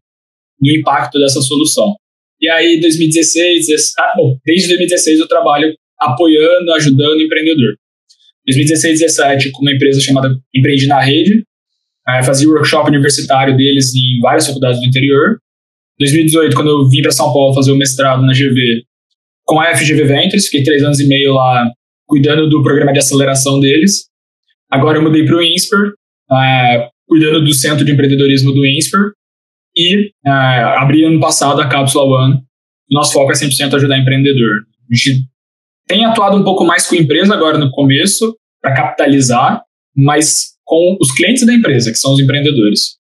no 0.60 0.72
impacto 0.72 1.20
dessa 1.20 1.40
solução. 1.40 1.96
E 2.42 2.50
aí 2.50 2.80
2016, 2.82 3.68
ah, 4.00 4.14
bom, 4.18 4.38
desde 4.44 4.68
2016 4.70 5.20
eu 5.20 5.28
trabalho 5.28 5.72
apoiando, 6.00 6.74
ajudando 6.74 7.20
o 7.20 7.22
empreendedor. 7.22 7.76
2016 8.48 9.00
2017 9.00 9.52
com 9.52 9.62
uma 9.62 9.74
empresa 9.74 10.00
chamada 10.00 10.36
Empreende 10.56 10.88
na 10.88 11.00
Rede, 11.00 11.44
fazia 12.26 12.48
workshop 12.48 12.90
universitário 12.90 13.56
deles 13.56 13.94
em 13.94 14.20
várias 14.20 14.48
faculdades 14.48 14.80
do 14.80 14.86
interior. 14.86 15.38
2018, 16.00 16.56
quando 16.56 16.70
eu 16.70 16.90
vim 16.90 17.02
para 17.02 17.12
São 17.12 17.32
Paulo 17.32 17.54
fazer 17.54 17.72
o 17.72 17.76
mestrado 17.76 18.22
na 18.24 18.34
GV, 18.34 18.87
com 19.48 19.60
a 19.60 19.74
FGV 19.76 20.04
Ventures, 20.04 20.46
fiquei 20.46 20.64
três 20.64 20.84
anos 20.84 21.00
e 21.00 21.08
meio 21.08 21.34
lá 21.34 21.72
cuidando 22.06 22.50
do 22.50 22.62
programa 22.62 22.92
de 22.92 23.00
aceleração 23.00 23.60
deles. 23.60 24.08
Agora 24.70 24.98
eu 24.98 25.02
mudei 25.02 25.26
para 25.26 25.38
o 25.38 25.42
INSPER, 25.42 25.94
é, 26.32 26.90
cuidando 27.08 27.44
do 27.44 27.54
centro 27.54 27.86
de 27.86 27.92
empreendedorismo 27.92 28.52
do 28.52 28.66
INSPER, 28.66 29.14
e 29.76 30.12
é, 30.26 30.30
abri 30.30 31.06
ano 31.06 31.20
passado 31.20 31.62
a 31.62 31.68
Cápsula 31.68 32.26
One. 32.26 32.42
Nosso 32.92 33.14
foco 33.14 33.32
é 33.32 33.36
100% 33.36 33.74
ajudar 33.76 33.98
empreendedor. 33.98 34.64
A 34.92 34.96
gente 34.96 35.26
tem 35.88 36.06
atuado 36.06 36.36
um 36.36 36.44
pouco 36.44 36.66
mais 36.66 36.86
com 36.86 36.96
a 36.96 37.00
empresa 37.00 37.34
agora 37.34 37.58
no 37.58 37.72
começo, 37.72 38.36
para 38.62 38.74
capitalizar, 38.74 39.62
mas 39.96 40.58
com 40.66 40.98
os 41.00 41.12
clientes 41.14 41.46
da 41.46 41.54
empresa, 41.54 41.92
que 41.92 41.98
são 41.98 42.14
os 42.14 42.20
empreendedores. 42.20 42.98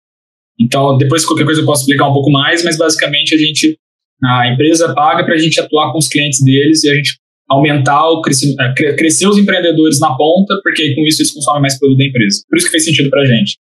Então, 0.60 0.96
depois 0.98 1.24
qualquer 1.24 1.44
coisa 1.44 1.62
eu 1.62 1.66
posso 1.66 1.82
explicar 1.82 2.08
um 2.08 2.12
pouco 2.12 2.30
mais, 2.30 2.62
mas 2.62 2.76
basicamente 2.76 3.34
a 3.34 3.38
gente, 3.38 3.78
a 4.22 4.48
empresa 4.52 4.94
paga 4.94 5.24
para 5.24 5.34
a 5.34 5.38
gente 5.38 5.58
atuar 5.60 5.92
com 5.92 5.98
os 5.98 6.08
clientes 6.08 6.42
deles 6.42 6.84
e 6.84 6.90
a 6.90 6.94
gente 6.94 7.18
aumentar 7.48 8.08
o 8.10 8.22
crescimento, 8.22 8.58
é, 8.60 8.94
crescer 8.94 9.26
os 9.28 9.36
empreendedores 9.36 10.00
na 10.00 10.16
ponta, 10.16 10.58
porque 10.62 10.94
com 10.94 11.06
isso 11.06 11.22
eles 11.22 11.32
consomem 11.32 11.62
mais 11.62 11.78
produto 11.78 11.98
da 11.98 12.04
empresa. 12.04 12.42
Por 12.48 12.56
isso 12.56 12.66
que 12.66 12.72
fez 12.72 12.84
sentido 12.84 13.10
para 13.10 13.22
a 13.22 13.26
gente. 13.26 13.58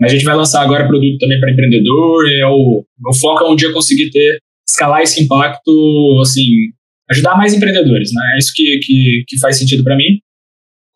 A 0.00 0.08
gente 0.08 0.24
vai 0.24 0.34
lançar 0.34 0.62
agora 0.62 0.86
produto 0.86 1.18
também 1.18 1.38
para 1.38 1.52
empreendedor, 1.52 2.28
é 2.28 2.46
o, 2.46 2.84
o 3.06 3.14
foco 3.14 3.44
é 3.44 3.50
um 3.50 3.56
dia 3.56 3.72
conseguir 3.72 4.10
ter, 4.10 4.38
escalar 4.66 5.02
esse 5.02 5.22
impacto, 5.22 6.20
assim, 6.22 6.48
ajudar 7.10 7.36
mais 7.36 7.54
empreendedores, 7.54 8.10
né? 8.12 8.22
É 8.34 8.38
isso 8.38 8.52
que, 8.54 8.78
que, 8.82 9.24
que 9.28 9.38
faz 9.38 9.58
sentido 9.58 9.84
para 9.84 9.96
mim, 9.96 10.18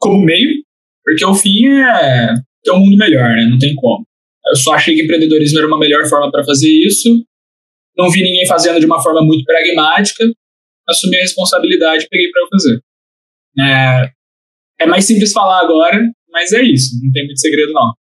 como 0.01 0.25
meio, 0.25 0.57
porque 1.05 1.25
o 1.25 1.35
fim 1.35 1.67
é 1.67 2.35
ter 2.65 2.73
um 2.73 2.81
mundo 2.81 2.97
melhor, 2.97 3.29
né? 3.29 3.47
Não 3.49 3.59
tem 3.59 3.75
como. 3.77 4.05
Eu 4.49 4.57
só 4.57 4.75
achei 4.75 4.95
que 4.95 5.03
empreendedorismo 5.03 5.59
era 5.59 5.69
uma 5.69 5.79
melhor 5.79 6.07
forma 6.09 6.31
para 6.31 6.45
fazer 6.45 6.69
isso, 6.69 7.25
não 7.97 8.11
vi 8.11 8.23
ninguém 8.23 8.47
fazendo 8.47 8.79
de 8.79 8.87
uma 8.87 9.03
forma 9.03 9.23
muito 9.23 9.45
pragmática, 9.45 10.25
assumi 10.89 11.17
a 11.17 11.21
responsabilidade 11.21 12.07
peguei 12.11 12.31
para 12.31 12.43
eu 12.43 12.49
fazer. 12.49 12.81
É, 13.59 14.11
é 14.85 14.87
mais 14.87 15.05
simples 15.05 15.33
falar 15.33 15.63
agora, 15.63 15.99
mas 16.31 16.53
é 16.53 16.63
isso, 16.63 17.01
não 17.03 17.11
tem 17.13 17.25
muito 17.25 17.41
segredo 17.41 17.73
não. 17.73 17.93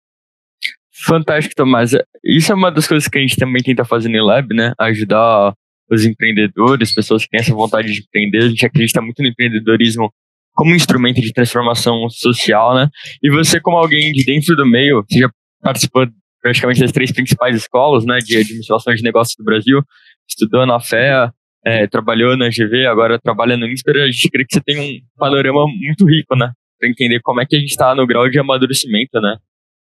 Fantástico, 1.06 1.56
Tomás. 1.56 1.92
Isso 2.24 2.52
é 2.52 2.56
uma 2.56 2.72
das 2.72 2.88
coisas 2.88 3.08
que 3.08 3.18
a 3.18 3.22
gente 3.22 3.36
também 3.36 3.62
tenta 3.62 3.84
fazer 3.84 4.10
no 4.10 4.26
Lab, 4.26 4.54
né? 4.56 4.74
Ajudar 4.80 5.54
os 5.92 6.06
empreendedores, 6.06 6.94
pessoas 6.94 7.24
que 7.24 7.30
têm 7.30 7.42
essa 7.42 7.54
vontade 7.54 7.94
de 7.94 8.00
empreender. 8.00 8.46
A 8.46 8.50
gente 8.50 8.66
acredita 8.66 9.02
muito 9.02 9.22
no 9.22 9.28
empreendedorismo 9.28 10.12
como 10.54 10.74
instrumento 10.74 11.22
de 11.22 11.34
transformação 11.34 12.10
social, 12.10 12.74
né? 12.74 12.90
E 13.22 13.30
você, 13.30 13.60
como 13.60 13.78
alguém 13.78 14.12
de 14.14 14.24
dentro 14.24 14.56
do 14.56 14.66
meio, 14.66 15.04
você 15.08 15.20
já 15.20 15.30
participou 15.62 16.08
praticamente 16.46 16.80
das 16.80 16.92
três 16.92 17.12
principais 17.12 17.56
escolas, 17.56 18.06
né, 18.06 18.20
de 18.20 18.38
administração 18.38 18.94
de 18.94 19.02
negócios 19.02 19.36
do 19.36 19.44
Brasil, 19.44 19.82
estudou 20.30 20.64
na 20.64 20.80
FEA, 20.80 21.34
é, 21.66 21.88
trabalhou 21.88 22.38
na 22.38 22.50
GV, 22.50 22.86
agora 22.86 23.18
trabalha 23.20 23.58
no 23.58 23.66
INSPER, 23.66 24.04
a 24.04 24.12
gente 24.12 24.30
crê 24.30 24.46
que 24.46 24.54
você 24.54 24.62
tem 24.62 24.80
um 24.80 25.00
panorama 25.18 25.66
muito 25.66 26.06
rico, 26.06 26.36
né, 26.36 26.52
para 26.80 26.88
entender 26.88 27.20
como 27.24 27.42
é 27.42 27.48
que 27.48 27.56
a 27.56 27.60
gente 27.60 27.72
está 27.72 27.96
no 27.96 28.06
grau 28.06 28.30
de 28.30 28.38
amadurecimento, 28.38 29.20
né, 29.20 29.38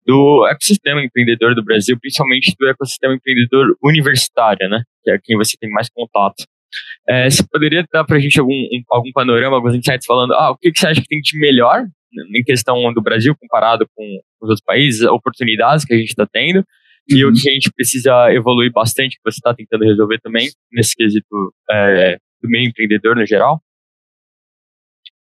do 0.05 0.47
ecossistema 0.51 1.03
empreendedor 1.03 1.55
do 1.55 1.63
Brasil, 1.63 1.97
principalmente 1.99 2.53
do 2.59 2.67
ecossistema 2.67 3.15
empreendedor 3.15 3.75
universitário, 3.81 4.69
né? 4.69 4.83
Que 5.01 5.11
é 5.11 5.17
quem 5.23 5.37
você 5.37 5.55
tem 5.57 5.69
mais 5.69 5.89
contato. 5.89 6.43
É, 7.07 7.29
você 7.29 7.41
poderia 7.49 7.85
dar 7.89 8.03
para 8.03 8.17
a 8.17 8.19
gente 8.19 8.37
algum, 8.37 8.51
um, 8.51 8.83
algum 8.91 9.11
panorama, 9.13 9.55
alguns 9.55 9.75
insights 9.75 10.05
falando, 10.05 10.33
ah, 10.33 10.51
o 10.51 10.57
que, 10.57 10.73
que 10.73 10.77
você 10.77 10.87
acha 10.87 11.01
que 11.01 11.07
tem 11.07 11.21
de 11.21 11.39
melhor 11.39 11.85
em 12.35 12.43
questão 12.43 12.93
do 12.93 13.01
Brasil 13.01 13.35
comparado 13.35 13.87
com 13.95 14.03
os 14.41 14.49
outros 14.49 14.63
países, 14.65 15.01
oportunidades 15.01 15.85
que 15.85 15.93
a 15.93 15.97
gente 15.97 16.09
está 16.09 16.25
tendo 16.25 16.57
uhum. 16.57 17.17
e 17.17 17.25
o 17.25 17.33
que 17.33 17.49
a 17.49 17.53
gente 17.53 17.71
precisa 17.75 18.31
evoluir 18.33 18.71
bastante, 18.71 19.17
que 19.17 19.23
você 19.23 19.37
está 19.37 19.53
tentando 19.53 19.85
resolver 19.85 20.19
também 20.19 20.49
nesse 20.71 20.95
quesito 20.95 21.53
é, 21.69 22.17
do 22.41 22.49
meio 22.49 22.67
empreendedor 22.67 23.15
no 23.15 23.25
geral? 23.25 23.61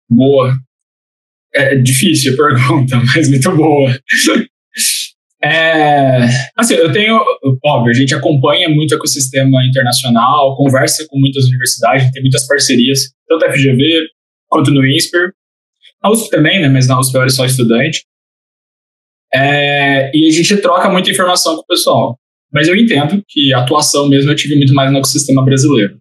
Boa. 0.08 0.54
É 1.54 1.76
difícil 1.76 2.32
a 2.32 2.36
pergunta, 2.36 2.96
mas 3.14 3.28
muito 3.28 3.54
boa. 3.54 3.90
É, 5.44 6.24
assim, 6.56 6.74
eu 6.74 6.92
tenho, 6.92 7.20
óbvio, 7.64 7.90
a 7.90 7.94
gente 7.94 8.14
acompanha 8.14 8.68
muito 8.68 8.92
o 8.92 8.94
ecossistema 8.94 9.64
internacional, 9.66 10.56
conversa 10.56 11.04
com 11.08 11.18
muitas 11.18 11.46
universidades, 11.46 12.10
tem 12.12 12.22
muitas 12.22 12.46
parcerias, 12.46 13.12
tanto 13.28 13.44
na 13.44 13.52
FGV 13.52 14.06
quanto 14.48 14.70
no 14.70 14.86
INSPER. 14.86 15.32
Na 16.02 16.10
USP 16.10 16.30
também, 16.30 16.60
né, 16.60 16.68
mas 16.68 16.88
na 16.88 16.98
USP 16.98 17.14
eu 17.14 17.20
era 17.20 17.30
só 17.30 17.44
estudante. 17.44 18.04
É, 19.34 20.10
e 20.14 20.26
a 20.26 20.30
gente 20.30 20.56
troca 20.58 20.90
muita 20.90 21.10
informação 21.10 21.56
com 21.56 21.62
o 21.62 21.66
pessoal. 21.66 22.18
Mas 22.52 22.68
eu 22.68 22.76
entendo 22.76 23.22
que 23.26 23.52
a 23.54 23.60
atuação 23.60 24.08
mesmo 24.08 24.30
eu 24.30 24.36
tive 24.36 24.56
muito 24.56 24.74
mais 24.74 24.92
no 24.92 24.98
ecossistema 24.98 25.42
brasileiro. 25.44 25.98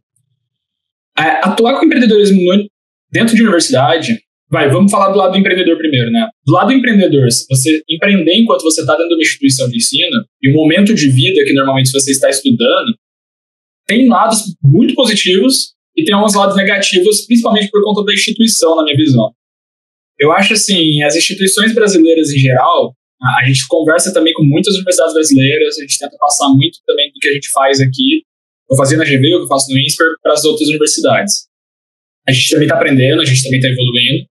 É, 1.18 1.46
atuar 1.46 1.80
com 1.80 1.86
empreendedorismo 1.86 2.42
no, 2.42 2.68
dentro 3.12 3.36
de 3.36 3.42
universidade 3.42 4.18
Vai, 4.52 4.70
vamos 4.70 4.92
falar 4.92 5.14
do 5.14 5.18
lado 5.18 5.32
do 5.32 5.38
empreendedor 5.38 5.78
primeiro, 5.78 6.12
né? 6.12 6.28
Do 6.46 6.52
lado 6.52 6.68
do 6.68 6.74
empreendedor, 6.74 7.26
você 7.50 7.82
empreender 7.90 8.36
enquanto 8.36 8.64
você 8.64 8.82
está 8.82 8.92
dentro 8.98 9.08
de 9.08 9.16
uma 9.16 9.22
instituição 9.22 9.70
de 9.70 9.78
ensino, 9.78 10.26
e 10.42 10.52
o 10.52 10.54
momento 10.54 10.94
de 10.94 11.10
vida 11.10 11.42
que 11.46 11.54
normalmente 11.54 11.90
você 11.90 12.12
está 12.12 12.30
estudando, 12.30 12.94
tem 13.88 14.10
lados 14.10 14.54
muito 14.62 14.94
positivos 14.94 15.74
e 15.96 16.04
tem 16.04 16.14
alguns 16.14 16.36
lados 16.36 16.58
negativos, 16.58 17.26
principalmente 17.26 17.72
por 17.72 17.82
conta 17.82 18.04
da 18.04 18.14
instituição, 18.14 18.76
na 18.76 18.84
minha 18.84 18.98
visão. 18.98 19.32
Eu 20.22 20.32
acho 20.32 20.54
assim, 20.54 21.02
as 21.02 21.16
instituições 21.16 21.74
brasileiras 21.74 22.30
em 22.30 22.38
geral, 22.38 22.96
a 23.40 23.44
gente 23.48 23.68
conversa 23.68 24.14
também 24.14 24.32
com 24.34 24.44
muitas 24.44 24.76
universidades 24.76 25.16
brasileiras, 25.16 25.80
a 25.80 25.82
gente 25.82 25.98
tenta 25.98 26.16
passar 26.20 26.48
muito 26.50 26.78
também 26.86 27.12
do 27.12 27.20
que 27.20 27.28
a 27.28 27.34
gente 27.34 27.50
faz 27.50 27.82
aqui, 27.82 28.22
eu 28.70 28.78
fazia 28.78 29.00
na 29.00 29.04
GV, 29.04 29.34
eu 29.34 29.48
faço 29.48 29.74
no 29.74 29.80
INSPER, 29.80 30.08
para 30.22 30.34
as 30.34 30.46
outras 30.46 30.70
universidades. 30.70 31.48
A 32.28 32.32
gente 32.32 32.52
também 32.52 32.68
está 32.68 32.76
aprendendo, 32.76 33.20
a 33.20 33.26
gente 33.26 33.42
também 33.42 33.60
está 33.60 33.70
evoluindo, 33.72 34.28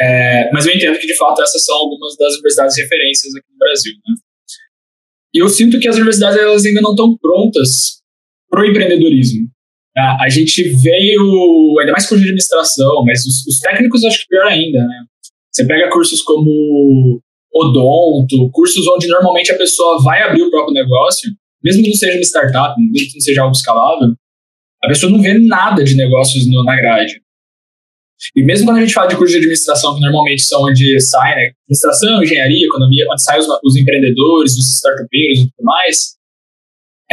é, 0.00 0.50
mas 0.52 0.66
eu 0.66 0.74
entendo 0.74 0.98
que, 0.98 1.06
de 1.06 1.16
fato, 1.16 1.40
essas 1.40 1.64
são 1.64 1.76
algumas 1.76 2.16
das 2.16 2.34
universidades 2.34 2.76
referências 2.76 3.36
aqui 3.36 3.46
no 3.52 3.58
Brasil. 3.58 3.92
Né? 3.94 4.14
E 5.32 5.38
eu 5.38 5.48
sinto 5.48 5.78
que 5.78 5.86
as 5.86 5.94
universidades 5.94 6.40
elas 6.40 6.66
ainda 6.66 6.80
não 6.80 6.90
estão 6.90 7.16
prontas 7.16 8.00
para 8.50 8.62
o 8.62 8.66
empreendedorismo. 8.66 9.48
A, 9.96 10.24
a, 10.24 10.28
gente 10.28 10.62
veio, 10.82 11.76
ainda 11.78 11.92
mais 11.92 12.06
curso 12.06 12.22
de 12.22 12.28
administração, 12.28 13.04
mas 13.04 13.24
os, 13.24 13.46
os 13.46 13.60
técnicos 13.60 14.04
acho 14.04 14.20
que 14.20 14.28
pior 14.28 14.46
ainda. 14.46 14.78
Né? 14.78 15.04
Você 15.52 15.64
pega 15.66 15.90
cursos 15.90 16.20
como 16.22 17.20
odonto, 17.54 18.50
cursos 18.50 18.84
onde 18.88 19.06
normalmente 19.06 19.52
a 19.52 19.56
pessoa 19.56 20.02
vai 20.02 20.22
abrir 20.22 20.42
o 20.42 20.50
próprio 20.50 20.74
negócio, 20.74 21.30
mesmo 21.62 21.82
que 21.82 21.90
não 21.90 21.96
seja 21.96 22.18
uma 22.18 22.22
startup, 22.22 22.74
mesmo 22.76 23.08
que 23.08 23.14
não 23.14 23.20
seja 23.20 23.42
algo 23.42 23.54
escalável, 23.54 24.14
a 24.82 24.88
pessoa 24.88 25.10
não 25.10 25.22
vê 25.22 25.32
nada 25.34 25.82
de 25.84 25.94
negócios 25.94 26.46
no, 26.46 26.64
na 26.64 26.76
grade. 26.76 27.22
E 28.36 28.42
mesmo 28.42 28.66
quando 28.66 28.78
a 28.78 28.80
gente 28.80 28.92
fala 28.92 29.08
de 29.08 29.16
curso 29.16 29.32
de 29.32 29.38
administração, 29.38 29.94
que 29.94 30.00
normalmente 30.00 30.42
são 30.42 30.62
onde 30.62 31.00
sai, 31.00 31.34
né, 31.34 31.52
administração, 31.64 32.22
engenharia, 32.22 32.66
economia, 32.66 33.06
onde 33.10 33.22
saem 33.22 33.40
os, 33.40 33.46
os 33.64 33.76
empreendedores, 33.76 34.56
os 34.56 34.76
startupeiros 34.76 35.40
e 35.40 35.50
tudo 35.50 35.64
mais, 35.64 36.16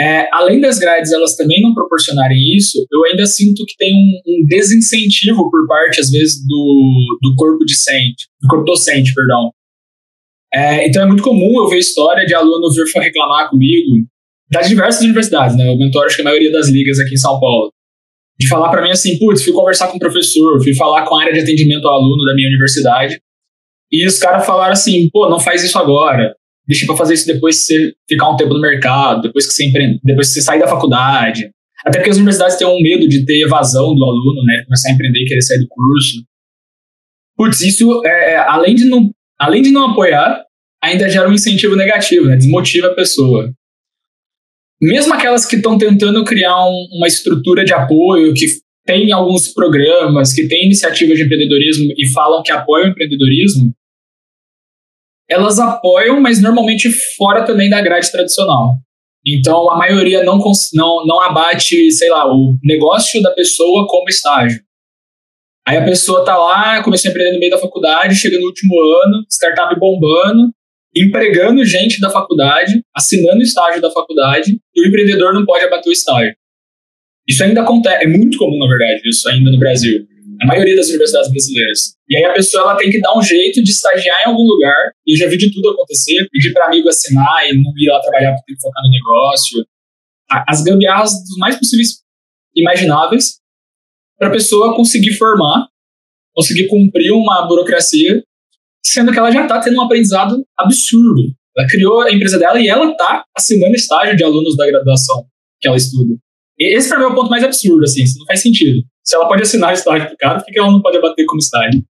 é, 0.02 0.28
além 0.34 0.60
das 0.60 0.80
grades 0.80 1.12
elas 1.12 1.36
também 1.36 1.62
não 1.62 1.76
proporcionarem 1.76 2.56
isso, 2.56 2.84
eu 2.92 3.06
ainda 3.06 3.26
sinto 3.28 3.64
que 3.66 3.78
tem 3.78 3.94
um, 3.94 4.22
um 4.28 4.44
desincentivo 4.48 5.50
por 5.52 5.68
parte, 5.68 6.02
às 6.02 6.10
vezes, 6.10 6.44
do, 6.48 7.18
do 7.22 7.36
corpo 7.36 7.64
docente, 7.64 8.28
do 8.42 8.48
corpo 8.48 8.66
docente, 8.66 9.14
perdão. 9.14 9.52
É, 10.52 10.88
então 10.88 11.04
é 11.04 11.06
muito 11.06 11.22
comum 11.22 11.54
eu 11.60 11.70
ver 11.70 11.78
história 11.78 12.26
de 12.26 12.34
aluno 12.34 12.72
vir 12.74 13.00
reclamar 13.00 13.50
comigo 13.50 14.06
das 14.50 14.68
diversas 14.68 15.02
universidades, 15.04 15.56
né? 15.56 15.68
Eu 15.72 15.78
mentoro 15.78 16.08
acho 16.08 16.16
que 16.16 16.22
a 16.22 16.26
maioria 16.26 16.52
das 16.52 16.68
ligas 16.68 17.00
aqui 17.00 17.14
em 17.14 17.18
São 17.18 17.40
Paulo 17.40 17.72
de 18.40 18.48
falar 18.48 18.70
para 18.70 18.82
mim 18.82 18.90
assim, 18.90 19.20
putz, 19.20 19.44
fui 19.44 19.54
conversar 19.54 19.88
com 19.90 19.98
o 19.98 20.00
professor, 20.00 20.62
fui 20.64 20.74
falar 20.74 21.06
com 21.06 21.16
a 21.16 21.22
área 21.22 21.32
de 21.34 21.42
atendimento 21.42 21.88
ao 21.88 21.94
aluno 21.94 22.26
da 22.26 22.34
minha 22.34 22.48
universidade, 22.48 23.22
e 23.92 24.06
os 24.06 24.18
caras 24.18 24.46
falaram 24.46 24.74
assim, 24.74 25.10
pô, 25.12 25.30
não 25.30 25.40
faz 25.40 25.64
isso 25.64 25.78
agora, 25.78 26.36
deixa 26.68 26.86
para 26.86 26.96
fazer 26.96 27.14
isso 27.14 27.28
depois 27.28 27.58
que 27.58 27.64
você 27.64 27.94
ficar 28.10 28.30
um 28.30 28.36
tempo 28.36 28.54
no 28.54 28.62
mercado, 28.62 29.22
depois 29.22 29.48
que 29.48 29.54
você 29.54 29.66
empreende, 29.66 30.00
depois 30.04 30.28
que 30.28 30.34
você 30.36 30.42
sair 30.42 30.60
da 30.60 30.68
faculdade. 30.68 31.50
Até 31.86 31.98
porque 31.98 32.12
as 32.12 32.18
universidades 32.18 32.58
têm 32.58 32.68
um 32.68 32.82
medo 32.82 33.08
de 33.08 33.26
ter 33.26 33.42
evasão 33.42 33.96
do 33.96 34.04
aluno, 34.04 34.44
né, 34.44 34.64
começar 34.66 34.90
a 34.90 34.94
empreender 34.94 35.22
e 35.22 35.26
querer 35.26 35.42
sair 35.42 35.60
do 35.60 35.68
curso. 35.68 36.24
Putz, 37.36 37.62
isso, 37.62 38.02
é, 38.06 38.34
é, 38.34 38.38
além, 38.38 38.76
de 38.76 38.86
não, 38.86 39.10
além 39.40 39.64
de 39.64 39.72
não 39.72 39.92
apoiar, 39.92 40.44
ainda 40.84 41.10
gera 41.10 41.28
um 41.28 41.34
incentivo 41.34 41.76
negativo, 41.76 42.28
né, 42.28 42.36
desmotiva 42.36 42.88
a 42.88 42.94
pessoa 42.94 43.52
mesmo 44.82 45.14
aquelas 45.14 45.46
que 45.46 45.58
estão 45.58 45.78
tentando 45.78 46.24
criar 46.24 46.66
um, 46.66 46.88
uma 46.98 47.08
estrutura 47.08 47.64
de 47.64 47.72
apoio, 47.72 48.34
que 48.34 48.48
tem 48.84 49.12
alguns 49.12 49.50
programas, 49.50 50.34
que 50.34 50.48
tem 50.48 50.66
iniciativas 50.66 51.18
de 51.18 51.24
empreendedorismo 51.24 51.94
e 51.96 52.12
falam 52.12 52.42
que 52.42 52.52
apoiam 52.52 52.88
o 52.88 52.90
empreendedorismo, 52.90 53.72
elas 55.32 55.60
apoiam, 55.60 56.20
mas 56.20 56.42
normalmente 56.42 56.90
fora 57.16 57.46
também 57.46 57.70
da 57.70 57.82
grade 57.82 58.12
tradicional. 58.12 58.76
Então, 59.26 59.70
a 59.72 59.78
maioria 59.78 60.24
não, 60.24 60.40
não, 60.74 61.06
não 61.06 61.22
abate, 61.22 61.92
sei 61.92 62.10
lá, 62.10 62.26
o 62.28 62.58
negócio 62.64 63.22
da 63.22 63.32
pessoa 63.32 63.88
como 63.88 64.10
estágio. 64.10 64.60
Aí 65.66 65.78
a 65.78 65.86
pessoa 65.86 66.26
tá 66.26 66.36
lá, 66.36 66.84
começou 66.84 67.08
a 67.08 67.12
empreender 67.12 67.34
no 67.34 67.40
meio 67.40 67.52
da 67.52 67.60
faculdade, 67.60 68.16
chega 68.16 68.40
no 68.40 68.48
último 68.48 68.74
ano, 69.04 69.24
startup 69.30 69.80
bombando, 69.80 70.52
empregando 70.96 71.64
gente 71.64 72.02
da 72.02 72.10
faculdade, 72.10 72.82
assinando 72.96 73.42
estágio 73.42 73.80
da 73.80 73.92
faculdade, 73.92 74.60
e 74.76 74.82
o 74.82 74.88
empreendedor 74.88 75.34
não 75.34 75.46
pode 75.46 75.64
abater 75.64 75.90
o 75.90 75.94
estágio. 75.94 76.36
Isso 77.28 77.44
ainda 77.44 77.62
acontece, 77.62 78.04
é 78.04 78.08
muito 78.08 78.38
comum, 78.38 78.58
na 78.58 78.68
verdade, 78.68 79.02
isso 79.08 79.30
ainda 79.30 79.52
no 79.52 79.60
Brasil. 79.60 80.06
A 80.42 80.48
maioria 80.48 80.76
das 80.76 80.90
universidades 80.90 81.30
brasileiras. 81.30 81.80
E 82.10 82.18
aí 82.18 82.24
a 82.24 82.34
pessoa 82.34 82.64
ela 82.64 82.76
tem 82.76 82.90
que 82.90 83.00
dar 83.00 83.16
um 83.18 83.22
jeito 83.22 83.64
de 83.64 83.72
estagiar 83.72 84.24
em 84.24 84.30
algum 84.30 84.44
lugar, 84.44 84.92
eu 85.08 85.16
já 85.16 85.28
vi 85.28 85.38
de 85.38 85.54
tudo 85.54 85.70
acontecer, 85.70 86.28
pedir 86.32 86.52
para 86.52 86.66
amigo 86.66 86.90
assinar 86.90 87.48
e 87.48 87.56
não 87.56 87.72
ir 87.78 87.90
lá 87.90 88.02
trabalhar 88.02 88.32
porque 88.32 88.46
tem 88.48 88.56
que 88.56 88.62
focar 88.62 88.84
no 88.84 88.90
negócio. 88.90 89.66
As 90.48 90.64
gambiarras 90.64 91.12
dos 91.12 91.38
mais 91.38 91.58
possíveis 91.58 92.02
imagináveis 92.56 93.40
para 94.18 94.30
a 94.30 94.32
pessoa 94.32 94.76
conseguir 94.76 95.14
formar, 95.14 95.68
conseguir 96.34 96.68
cumprir 96.68 97.12
uma 97.12 97.48
burocracia 97.48 98.24
sendo 98.84 99.12
que 99.12 99.20
ela 99.20 99.32
já 99.32 99.44
está 99.44 99.60
tendo 99.60 99.78
um 99.78 99.82
aprendizado 99.82 100.44
absurdo. 100.58 101.22
Ela 101.56 101.68
criou 101.68 102.02
a 102.02 102.12
empresa 102.12 102.40
dela 102.40 102.60
e 102.60 102.68
ela 102.68 102.92
está 102.92 103.24
assinando 103.36 103.76
estágio 103.76 104.16
de 104.16 104.24
alunos 104.24 104.56
da 104.58 104.68
graduação 104.68 105.26
que 105.60 105.68
ela 105.68 105.78
estuda. 105.78 106.16
Esse 106.60 106.90
para 106.90 107.00
mim 107.00 107.06
é 107.06 107.08
o 107.08 107.16
ponto 107.16 107.30
mais 107.30 107.44
absurdo, 107.44 107.84
assim, 107.84 108.04
isso 108.04 108.20
não 108.20 108.26
faz 108.26 108.42
sentido. 108.42 108.84
Se 109.04 109.16
ela 109.16 109.28
pode 109.28 109.42
assinar 109.42 109.74
estágio 109.74 110.08
pro 110.08 110.18
cara, 110.18 110.40
por 110.40 110.46
que 110.46 110.60
ela 110.60 110.72
não 110.72 110.82
pode 110.82 110.98
abater 110.98 111.26
como 111.26 111.40
estágio? 111.40 111.84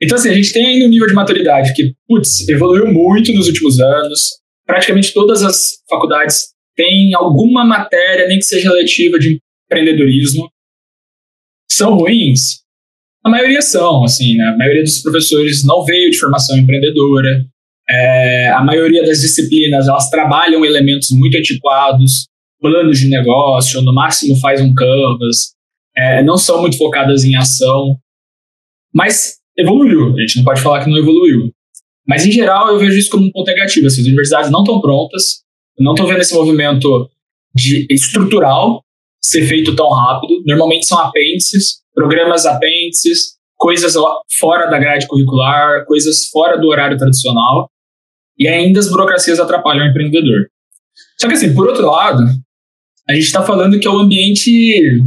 Então, 0.00 0.16
assim, 0.16 0.30
a 0.30 0.34
gente 0.34 0.52
tem 0.52 0.66
ainda 0.66 0.86
um 0.86 0.90
nível 0.90 1.06
de 1.06 1.14
maturidade 1.14 1.74
que, 1.74 1.94
putz, 2.06 2.46
evoluiu 2.48 2.86
muito 2.92 3.32
nos 3.32 3.46
últimos 3.46 3.80
anos. 3.80 4.40
Praticamente 4.66 5.12
todas 5.12 5.42
as 5.42 5.78
faculdades 5.88 6.48
têm 6.76 7.14
alguma 7.14 7.64
matéria, 7.64 8.26
nem 8.26 8.38
que 8.38 8.44
seja 8.44 8.72
letiva, 8.72 9.18
de 9.18 9.40
empreendedorismo. 9.64 10.50
São 11.70 11.94
ruins? 11.94 12.62
A 13.24 13.30
maioria 13.30 13.62
são, 13.62 14.04
assim, 14.04 14.36
né? 14.36 14.44
A 14.44 14.56
maioria 14.56 14.82
dos 14.82 15.00
professores 15.02 15.64
não 15.64 15.84
veio 15.84 16.10
de 16.10 16.18
formação 16.18 16.56
empreendedora. 16.56 17.44
É, 17.88 18.48
a 18.48 18.62
maioria 18.62 19.04
das 19.04 19.20
disciplinas, 19.20 19.88
elas 19.88 20.10
trabalham 20.10 20.64
elementos 20.64 21.08
muito 21.10 21.36
antiquados, 21.36 22.26
planos 22.60 22.98
de 22.98 23.08
negócio, 23.08 23.80
no 23.82 23.94
máximo 23.94 24.38
faz 24.40 24.60
um 24.60 24.74
canvas, 24.74 25.55
é, 25.96 26.22
não 26.22 26.36
são 26.36 26.60
muito 26.60 26.76
focadas 26.76 27.24
em 27.24 27.36
ação. 27.36 27.96
Mas 28.94 29.36
evoluiu, 29.56 30.14
a 30.14 30.20
gente 30.20 30.38
não 30.38 30.44
pode 30.44 30.60
falar 30.60 30.84
que 30.84 30.90
não 30.90 30.98
evoluiu. 30.98 31.52
Mas, 32.06 32.24
em 32.24 32.30
geral, 32.30 32.68
eu 32.68 32.78
vejo 32.78 32.96
isso 32.96 33.10
como 33.10 33.26
um 33.26 33.32
ponto 33.32 33.48
negativo. 33.48 33.86
Assim, 33.86 34.00
as 34.00 34.06
universidades 34.06 34.50
não 34.50 34.60
estão 34.60 34.80
prontas, 34.80 35.42
não 35.78 35.92
estão 35.92 36.06
vendo 36.06 36.20
esse 36.20 36.34
movimento 36.34 37.10
de 37.54 37.86
estrutural 37.90 38.84
ser 39.20 39.44
feito 39.46 39.74
tão 39.74 39.90
rápido. 39.90 40.42
Normalmente 40.46 40.86
são 40.86 40.98
apêndices, 40.98 41.80
programas 41.94 42.46
apêndices, 42.46 43.36
coisas 43.56 43.94
fora 44.38 44.66
da 44.66 44.78
grade 44.78 45.08
curricular, 45.08 45.84
coisas 45.86 46.28
fora 46.28 46.56
do 46.56 46.68
horário 46.68 46.96
tradicional, 46.96 47.68
e 48.38 48.46
ainda 48.46 48.78
as 48.78 48.88
burocracias 48.88 49.40
atrapalham 49.40 49.86
o 49.86 49.88
empreendedor. 49.88 50.46
Só 51.18 51.26
que 51.26 51.34
assim, 51.34 51.54
por 51.54 51.66
outro 51.66 51.86
lado, 51.86 52.22
a 53.08 53.14
gente 53.14 53.24
está 53.24 53.42
falando 53.42 53.80
que 53.80 53.86
é 53.86 53.90
o 53.90 53.98
ambiente 53.98 55.00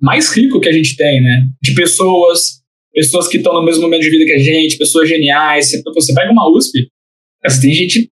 mais 0.00 0.34
rico 0.34 0.60
que 0.60 0.68
a 0.68 0.72
gente 0.72 0.96
tem, 0.96 1.22
né? 1.22 1.48
De 1.62 1.74
pessoas, 1.74 2.62
pessoas 2.92 3.28
que 3.28 3.38
estão 3.38 3.54
no 3.54 3.64
mesmo 3.64 3.82
momento 3.82 4.02
de 4.02 4.10
vida 4.10 4.24
que 4.24 4.32
a 4.32 4.38
gente, 4.38 4.78
pessoas 4.78 5.08
geniais. 5.08 5.70
Você, 5.70 5.82
você 5.82 6.14
pega 6.14 6.32
uma 6.32 6.50
USP, 6.50 6.88
Mas 7.42 7.58
tem 7.60 7.72
gente 7.72 8.10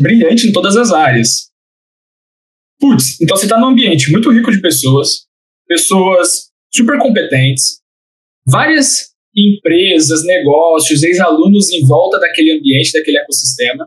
brilhante 0.00 0.46
em 0.46 0.52
todas 0.52 0.76
as 0.76 0.92
áreas. 0.92 1.50
Putz, 2.78 3.20
então 3.20 3.36
você 3.36 3.46
está 3.46 3.58
num 3.58 3.68
ambiente 3.68 4.10
muito 4.12 4.30
rico 4.30 4.50
de 4.52 4.60
pessoas, 4.60 5.26
pessoas 5.66 6.50
super 6.72 6.98
competentes, 6.98 7.80
várias 8.46 9.14
empresas, 9.34 10.24
negócios, 10.24 11.02
ex-alunos 11.02 11.70
em 11.70 11.86
volta 11.86 12.18
daquele 12.18 12.52
ambiente, 12.52 12.92
daquele 12.92 13.18
ecossistema. 13.18 13.86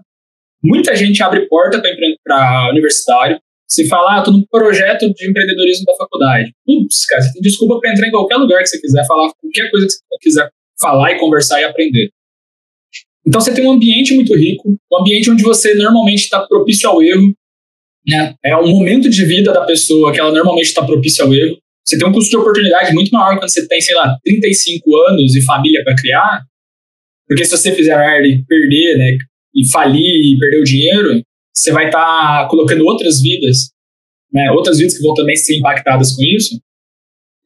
Muita 0.64 0.96
gente 0.96 1.22
abre 1.24 1.48
porta 1.48 1.82
para 2.24 2.70
universitário. 2.72 3.40
Se 3.70 3.88
fala, 3.88 4.18
ah, 4.18 4.24
tô 4.24 4.32
num 4.32 4.44
projeto 4.50 5.14
de 5.14 5.30
empreendedorismo 5.30 5.86
da 5.86 5.96
faculdade. 5.96 6.52
Putz, 6.66 7.06
cara, 7.06 7.22
você 7.22 7.34
tem 7.34 7.42
desculpa 7.42 7.80
para 7.80 7.92
entrar 7.92 8.08
em 8.08 8.12
qualquer 8.12 8.38
lugar 8.38 8.62
que 8.62 8.68
você 8.68 8.82
quiser 8.82 9.06
falar, 9.06 9.32
qualquer 9.40 9.70
coisa 9.70 9.86
que 9.86 9.94
você 9.94 10.18
quiser 10.22 10.50
falar 10.82 11.12
e 11.12 11.20
conversar 11.20 11.62
e 11.62 11.66
aprender. 11.66 12.10
Então 13.26 13.40
você 13.40 13.54
tem 13.54 13.64
um 13.66 13.72
ambiente 13.72 14.16
muito 14.16 14.36
rico, 14.36 14.70
um 14.70 14.98
ambiente 15.00 15.30
onde 15.30 15.44
você 15.44 15.76
normalmente 15.76 16.22
está 16.22 16.40
propício 16.48 16.90
ao 16.90 17.02
erro, 17.02 17.32
né? 18.08 18.34
É 18.44 18.56
um 18.56 18.70
momento 18.70 19.08
de 19.08 19.26
vida 19.26 19.54
da 19.54 19.66
pessoa 19.66 20.12
que 20.12 20.20
ela 20.20 20.32
normalmente 20.32 20.68
está 20.68 20.84
propícia 20.84 21.24
ao 21.24 21.34
erro. 21.34 21.58
Você 21.86 21.98
tem 21.98 22.08
um 22.08 22.12
custo 22.12 22.30
de 22.32 22.38
oportunidade 22.38 22.94
muito 22.94 23.12
maior 23.12 23.38
quando 23.38 23.50
você 23.50 23.68
tem, 23.68 23.82
sei 23.82 23.96
lá, 23.96 24.18
35 24.24 24.96
anos 25.10 25.36
e 25.36 25.44
família 25.44 25.84
para 25.84 25.96
criar, 25.96 26.42
porque 27.28 27.46
se 27.46 27.52
você 27.52 27.72
fizer 27.72 27.96
merda 27.96 28.28
e 28.28 28.44
perder, 28.44 28.98
né, 28.98 29.18
e 29.56 29.72
falir 29.72 30.02
e 30.02 30.38
perder 30.40 30.62
o 30.62 30.64
dinheiro, 30.64 31.22
você 31.54 31.72
vai 31.72 31.88
estar 31.88 32.44
tá 32.44 32.48
colocando 32.50 32.86
outras 32.86 33.22
vidas, 33.22 33.72
né, 34.32 34.52
outras 34.52 34.78
vidas 34.78 34.98
que 34.98 35.04
vão 35.04 35.14
também 35.14 35.36
ser 35.36 35.58
impactadas 35.58 36.16
com 36.16 36.24
isso. 36.24 36.60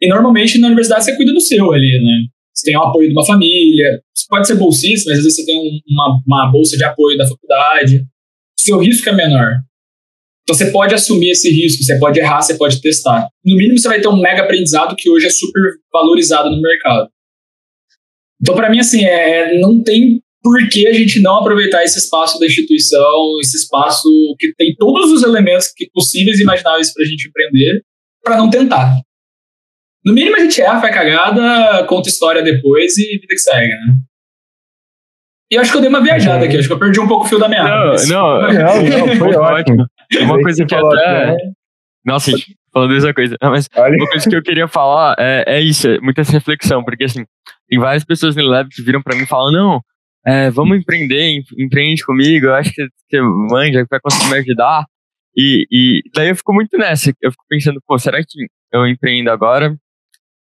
E 0.02 0.08
normalmente 0.08 0.60
na 0.60 0.68
universidade 0.68 1.06
você 1.06 1.16
cuida 1.16 1.34
do 1.34 1.40
seu 1.40 1.72
ali, 1.72 1.98
né? 2.04 2.28
Você 2.54 2.68
tem 2.68 2.78
o 2.78 2.84
apoio 2.84 3.08
de 3.08 3.14
uma 3.14 3.26
família, 3.26 4.02
você 4.14 4.26
pode 4.30 4.48
ser 4.48 4.56
bolsista, 4.56 5.10
mas 5.10 5.20
às 5.20 5.24
vezes 5.24 5.38
você 5.38 5.46
tem 5.46 5.58
um, 5.58 5.80
uma, 5.90 6.22
uma 6.26 6.52
bolsa 6.52 6.78
de 6.78 6.84
apoio 6.84 7.18
da 7.18 7.28
faculdade. 7.28 8.06
Seu 8.60 8.80
risco 8.80 9.10
é 9.10 9.14
menor. 9.14 9.56
Então 10.44 10.56
você 10.56 10.72
pode 10.72 10.94
assumir 10.94 11.32
esse 11.32 11.50
risco, 11.50 11.84
você 11.84 11.98
pode 11.98 12.20
errar, 12.20 12.42
você 12.42 12.56
pode 12.56 12.82
testar. 12.82 13.28
No 13.44 13.56
mínimo 13.56 13.80
você 13.80 13.88
vai 13.88 14.02
ter 14.02 14.08
um 14.08 14.22
mega 14.22 14.44
aprendizado 14.44 14.96
que 14.96 15.10
hoje 15.10 15.26
é 15.26 15.30
super 15.30 15.62
valorizado 15.92 16.50
no 16.50 16.62
mercado. 16.62 17.10
Então 18.42 18.54
para 18.54 18.70
mim 18.70 18.80
assim, 18.80 19.04
é, 19.06 19.58
não 19.60 19.82
tem 19.82 20.22
por 20.44 20.68
que 20.70 20.86
a 20.88 20.94
gente 20.94 21.22
não 21.22 21.38
aproveitar 21.38 21.84
esse 21.84 21.98
espaço 21.98 22.38
da 22.38 22.46
instituição, 22.46 23.40
esse 23.40 23.56
espaço 23.56 24.10
que 24.38 24.54
tem 24.56 24.76
todos 24.78 25.10
os 25.10 25.24
elementos 25.24 25.72
que 25.74 25.90
possíveis 25.94 26.38
e 26.38 26.44
imagináveis 26.44 26.94
para 26.94 27.04
a 27.04 27.06
gente 27.06 27.30
empreender, 27.30 27.82
para 28.22 28.38
não 28.38 28.50
tentar. 28.50 28.94
No 30.04 30.12
mínimo 30.12 30.36
a 30.36 30.40
gente 30.40 30.62
erra, 30.62 30.82
faz 30.82 30.94
cagada, 30.94 31.86
conta 31.88 32.10
história 32.10 32.44
depois 32.44 32.98
e 32.98 33.18
vida 33.20 33.28
que 33.30 33.38
segue, 33.38 33.70
né? 33.70 33.96
E 35.50 35.58
acho 35.58 35.72
que 35.72 35.78
eu 35.78 35.82
dei 35.82 35.90
uma 35.90 36.02
viajada 36.02 36.44
aqui, 36.44 36.58
acho 36.58 36.68
que 36.68 36.74
eu 36.74 36.80
perdi 36.80 37.00
um 37.00 37.08
pouco 37.08 37.26
o 37.26 37.28
fio 37.30 37.40
da 37.40 37.48
meada. 37.48 37.70
Não, 37.70 37.92
mas... 37.92 38.10
não, 38.10 38.38
não, 38.84 39.06
não, 39.08 39.16
foi 39.16 39.36
ótimo. 39.36 39.86
Uma 40.22 40.42
coisa 40.42 40.66
que 40.66 40.76
até. 40.76 41.38
Nossa, 42.04 42.32
falando 42.74 42.94
dessa 42.94 43.14
coisa. 43.14 43.38
Mas 43.42 43.70
uma 43.78 44.10
coisa 44.10 44.30
que 44.30 44.36
eu 44.36 44.44
queria 44.44 44.68
falar 44.68 45.16
é, 45.18 45.44
é 45.48 45.62
isso, 45.62 45.88
é 45.88 46.00
muita 46.02 46.22
essa 46.22 46.34
reflexão, 46.34 46.84
porque 46.84 47.06
assim, 47.06 47.24
tem 47.70 47.80
várias 47.80 48.04
pessoas 48.04 48.36
no 48.36 48.44
Lab 48.44 48.68
que 48.70 48.82
viram 48.82 49.02
pra 49.02 49.16
mim 49.16 49.24
e 49.24 49.28
falam, 49.28 49.52
não, 49.52 49.82
é, 50.26 50.50
vamos 50.50 50.78
empreender, 50.78 51.44
empreende 51.58 52.04
comigo, 52.06 52.48
eu 52.48 52.56
acho 52.56 52.72
que 52.74 52.88
você 53.10 53.22
manja, 53.22 53.86
vai 53.90 54.00
conseguir 54.00 54.32
me 54.32 54.38
ajudar. 54.40 54.86
E, 55.36 55.66
e 55.72 56.02
daí 56.14 56.30
eu 56.30 56.36
fico 56.36 56.54
muito 56.54 56.78
nessa, 56.78 57.12
eu 57.22 57.32
fico 57.32 57.44
pensando, 57.50 57.82
pô, 57.86 57.98
será 57.98 58.20
que 58.20 58.48
eu 58.72 58.88
empreendo 58.88 59.30
agora? 59.32 59.76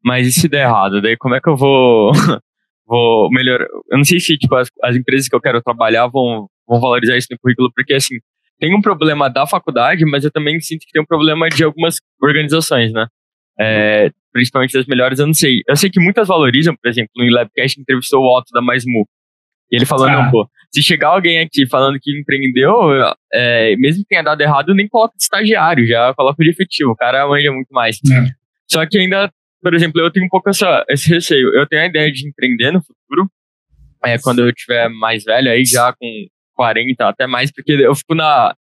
Mas 0.03 0.27
e 0.27 0.31
se 0.31 0.47
der 0.47 0.65
errado? 0.67 1.01
Daí 1.01 1.15
como 1.17 1.35
é 1.35 1.41
que 1.41 1.49
eu 1.49 1.55
vou 1.55 2.11
vou 2.87 3.29
melhorar? 3.31 3.67
Eu 3.91 3.97
não 3.97 4.05
sei 4.05 4.19
se 4.19 4.37
tipo 4.37 4.55
as, 4.55 4.69
as 4.83 4.95
empresas 4.95 5.27
que 5.27 5.35
eu 5.35 5.41
quero 5.41 5.61
trabalhar 5.61 6.07
vão 6.07 6.47
vão 6.67 6.79
valorizar 6.79 7.17
isso 7.17 7.27
no 7.31 7.39
currículo, 7.39 7.71
porque 7.73 7.93
assim, 7.93 8.15
tem 8.59 8.75
um 8.75 8.81
problema 8.81 9.29
da 9.29 9.47
faculdade, 9.47 10.05
mas 10.05 10.23
eu 10.23 10.31
também 10.31 10.59
sinto 10.59 10.81
que 10.81 10.91
tem 10.91 11.01
um 11.01 11.05
problema 11.05 11.49
de 11.49 11.63
algumas 11.63 11.95
organizações, 12.21 12.91
né? 12.93 13.07
É, 13.59 14.11
principalmente 14.31 14.73
das 14.73 14.85
melhores, 14.85 15.19
eu 15.19 15.25
não 15.27 15.33
sei. 15.33 15.61
Eu 15.67 15.75
sei 15.75 15.89
que 15.89 15.99
muitas 15.99 16.27
valorizam, 16.27 16.75
por 16.75 16.89
exemplo, 16.89 17.11
no 17.17 17.29
Labcast 17.31 17.79
entrevistou 17.79 18.21
o 18.21 18.37
Otto 18.37 18.51
da 18.53 18.61
Mais 18.61 18.83
Mu. 18.85 19.07
E 19.71 19.75
ele 19.75 19.85
falou, 19.85 20.07
ah. 20.07 20.11
não, 20.11 20.31
pô, 20.31 20.47
se 20.71 20.81
chegar 20.81 21.09
alguém 21.09 21.39
aqui 21.39 21.67
falando 21.67 21.99
que 22.01 22.17
empreendeu, 22.19 22.73
é, 23.33 23.75
mesmo 23.77 24.03
que 24.03 24.09
tenha 24.09 24.23
dado 24.23 24.41
errado, 24.41 24.73
nem 24.73 24.87
coloca 24.87 25.13
de 25.15 25.23
estagiário, 25.23 25.87
já 25.87 26.13
coloca 26.13 26.43
de 26.43 26.49
efetivo. 26.49 26.91
O 26.91 26.95
cara 26.95 27.27
manja 27.27 27.51
muito 27.51 27.71
mais. 27.71 27.97
É. 27.97 28.25
Só 28.67 28.85
que 28.85 28.97
ainda 28.97 29.31
por 29.61 29.73
exemplo, 29.73 29.99
eu 29.99 30.11
tenho 30.11 30.25
um 30.25 30.29
pouco 30.29 30.49
essa, 30.49 30.85
esse 30.89 31.09
receio. 31.09 31.53
Eu 31.53 31.67
tenho 31.67 31.81
a 31.81 31.85
ideia 31.85 32.11
de 32.11 32.27
empreender 32.27 32.71
no 32.71 32.81
futuro, 32.81 33.29
é, 34.03 34.17
quando 34.17 34.39
eu 34.39 34.53
tiver 34.53 34.87
mais 34.89 35.23
velho, 35.23 35.51
aí 35.51 35.65
já 35.65 35.93
com 35.93 36.07
40, 36.55 37.07
até 37.07 37.27
mais, 37.27 37.51
porque 37.51 37.73
eu 37.73 37.93
fico 37.93 38.15
na, 38.15 38.55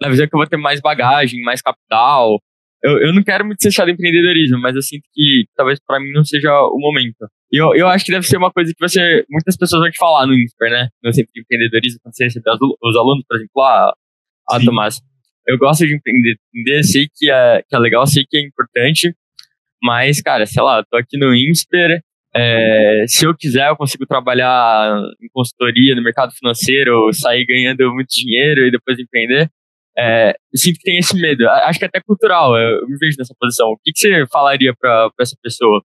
na 0.00 0.08
visão 0.08 0.26
que 0.28 0.34
eu 0.34 0.38
vou 0.38 0.46
ter 0.46 0.56
mais 0.56 0.80
bagagem, 0.80 1.42
mais 1.42 1.60
capital. 1.60 2.40
Eu, 2.82 2.98
eu 2.98 3.12
não 3.12 3.22
quero 3.22 3.44
muito 3.44 3.60
ser 3.60 3.72
chato 3.72 3.90
empreendedorismo, 3.90 4.58
mas 4.60 4.76
eu 4.76 4.82
sinto 4.82 5.02
que 5.12 5.46
talvez 5.56 5.80
para 5.84 5.98
mim 5.98 6.12
não 6.12 6.24
seja 6.24 6.52
o 6.52 6.78
momento. 6.78 7.28
E 7.52 7.56
eu, 7.56 7.74
eu 7.74 7.88
acho 7.88 8.04
que 8.04 8.12
deve 8.12 8.26
ser 8.26 8.36
uma 8.36 8.52
coisa 8.52 8.72
que 8.72 8.88
você, 8.88 9.24
muitas 9.28 9.56
pessoas 9.56 9.82
vão 9.82 9.90
te 9.90 9.98
falar 9.98 10.26
no 10.26 10.34
INSPER, 10.34 10.70
né? 10.70 10.88
No 11.02 11.12
Centro 11.12 11.32
de 11.34 11.40
Empreendedorismo, 11.40 11.98
quando 12.02 12.14
você 12.14 12.24
receber 12.24 12.50
os 12.82 12.96
alunos, 12.96 13.24
por 13.26 13.36
exemplo, 13.36 13.62
ah, 13.62 13.92
ah 14.50 14.60
Tomás, 14.64 15.00
eu 15.46 15.58
gosto 15.58 15.86
de 15.86 15.94
empreender, 15.94 16.84
sei 16.84 17.08
que 17.12 17.30
é, 17.30 17.62
que 17.68 17.74
é 17.74 17.78
legal, 17.78 18.06
sei 18.06 18.24
que 18.28 18.36
é 18.36 18.42
importante, 18.42 19.12
mas, 19.82 20.20
cara, 20.20 20.46
sei 20.46 20.62
lá, 20.62 20.84
tô 20.84 20.96
aqui 20.96 21.16
no 21.18 21.34
INSPER, 21.34 22.00
é, 22.34 23.04
se 23.08 23.24
eu 23.24 23.34
quiser, 23.34 23.68
eu 23.68 23.76
consigo 23.76 24.06
trabalhar 24.06 25.00
em 25.20 25.28
consultoria 25.32 25.94
no 25.94 26.02
mercado 26.02 26.32
financeiro, 26.32 27.12
sair 27.12 27.44
ganhando 27.46 27.92
muito 27.92 28.10
dinheiro 28.10 28.66
e 28.66 28.70
depois 28.70 28.98
empreender. 28.98 29.50
É, 29.98 30.34
sinto 30.54 30.76
que 30.78 30.84
tem 30.84 30.98
esse 30.98 31.16
medo. 31.20 31.48
Acho 31.48 31.78
que 31.78 31.84
é 31.84 31.88
até 31.88 32.00
cultural, 32.00 32.56
eu 32.56 32.86
me 32.86 32.96
vejo 32.98 33.16
nessa 33.18 33.34
posição. 33.38 33.68
O 33.68 33.76
que, 33.82 33.90
que 33.92 33.98
você 33.98 34.26
falaria 34.30 34.72
para 34.78 35.10
essa 35.20 35.36
pessoa? 35.42 35.82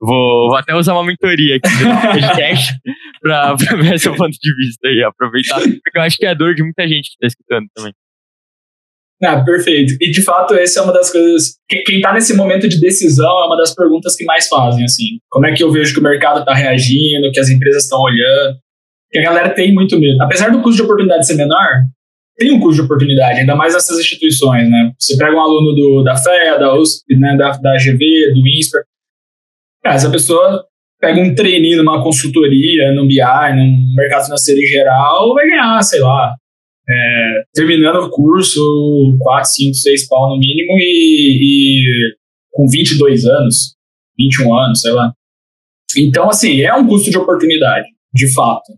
Vou, 0.00 0.48
vou, 0.48 0.56
até 0.56 0.76
usar 0.76 0.92
uma 0.92 1.04
mentoria 1.04 1.56
aqui 1.56 1.68
no 1.82 2.00
podcast 2.12 2.72
para 3.20 3.54
ver 3.54 3.98
seu 3.98 4.14
ponto 4.14 4.30
de 4.30 4.54
vista 4.54 4.86
e 4.86 5.02
aproveitar, 5.02 5.58
porque 5.60 5.98
eu 5.98 6.02
acho 6.02 6.16
que 6.16 6.24
é 6.24 6.30
a 6.30 6.34
dor 6.34 6.54
de 6.54 6.62
muita 6.62 6.86
gente 6.86 7.10
que 7.10 7.16
está 7.16 7.26
escutando 7.26 7.66
também. 7.74 7.92
Ah, 9.20 9.42
perfeito. 9.42 9.94
E 10.00 10.12
de 10.12 10.22
fato, 10.22 10.54
essa 10.54 10.78
é 10.78 10.82
uma 10.84 10.92
das 10.92 11.10
coisas. 11.10 11.56
Quem 11.68 11.96
está 11.96 12.12
nesse 12.12 12.36
momento 12.36 12.68
de 12.68 12.80
decisão 12.80 13.28
é 13.42 13.46
uma 13.46 13.56
das 13.56 13.74
perguntas 13.74 14.14
que 14.14 14.24
mais 14.24 14.46
fazem, 14.46 14.84
assim. 14.84 15.18
Como 15.28 15.44
é 15.44 15.52
que 15.52 15.64
eu 15.64 15.72
vejo 15.72 15.92
que 15.92 15.98
o 15.98 16.02
mercado 16.02 16.38
está 16.38 16.54
reagindo, 16.54 17.32
que 17.32 17.40
as 17.40 17.48
empresas 17.48 17.82
estão 17.82 17.98
olhando? 18.00 18.56
Que 19.10 19.18
a 19.18 19.22
galera 19.22 19.50
tem 19.50 19.74
muito 19.74 19.98
medo. 19.98 20.22
Apesar 20.22 20.52
do 20.52 20.62
custo 20.62 20.76
de 20.76 20.82
oportunidade 20.82 21.26
ser 21.26 21.34
menor, 21.34 21.82
tem 22.38 22.52
um 22.52 22.60
custo 22.60 22.76
de 22.76 22.82
oportunidade, 22.82 23.40
ainda 23.40 23.56
mais 23.56 23.74
nessas 23.74 23.98
instituições, 23.98 24.70
né? 24.70 24.92
Você 24.98 25.16
pega 25.16 25.34
um 25.34 25.40
aluno 25.40 25.74
do, 25.74 26.02
da 26.04 26.16
FEA, 26.16 26.56
da 26.56 26.74
USP, 26.74 27.16
né, 27.16 27.36
da, 27.36 27.50
da 27.50 27.76
GV, 27.76 28.32
do 28.32 28.46
INSPER. 28.46 28.82
Essa 29.84 30.08
pessoa 30.08 30.64
pega 31.00 31.20
um 31.20 31.34
treininho 31.34 31.78
numa 31.78 32.02
consultoria, 32.02 32.92
no 32.92 33.06
BI, 33.06 33.16
no 33.16 33.94
mercado 33.96 34.24
financeiro 34.24 34.60
em 34.60 34.66
geral, 34.66 35.34
vai 35.34 35.46
ganhar, 35.48 35.82
sei 35.82 36.00
lá, 36.00 36.34
é, 36.88 37.42
terminando 37.52 37.96
o 38.04 38.10
curso, 38.10 39.16
4, 39.20 39.50
5, 39.50 39.74
6 39.74 40.08
pau 40.08 40.30
no 40.30 40.38
mínimo 40.38 40.78
e, 40.78 41.38
e 41.42 42.16
com 42.52 42.68
22 42.68 43.24
anos, 43.24 43.74
21 44.16 44.54
anos, 44.54 44.80
sei 44.80 44.92
lá. 44.92 45.12
Então, 45.96 46.28
assim, 46.28 46.60
é 46.62 46.72
um 46.74 46.86
custo 46.86 47.10
de 47.10 47.18
oportunidade, 47.18 47.86
de 48.14 48.32
fato. 48.32 48.72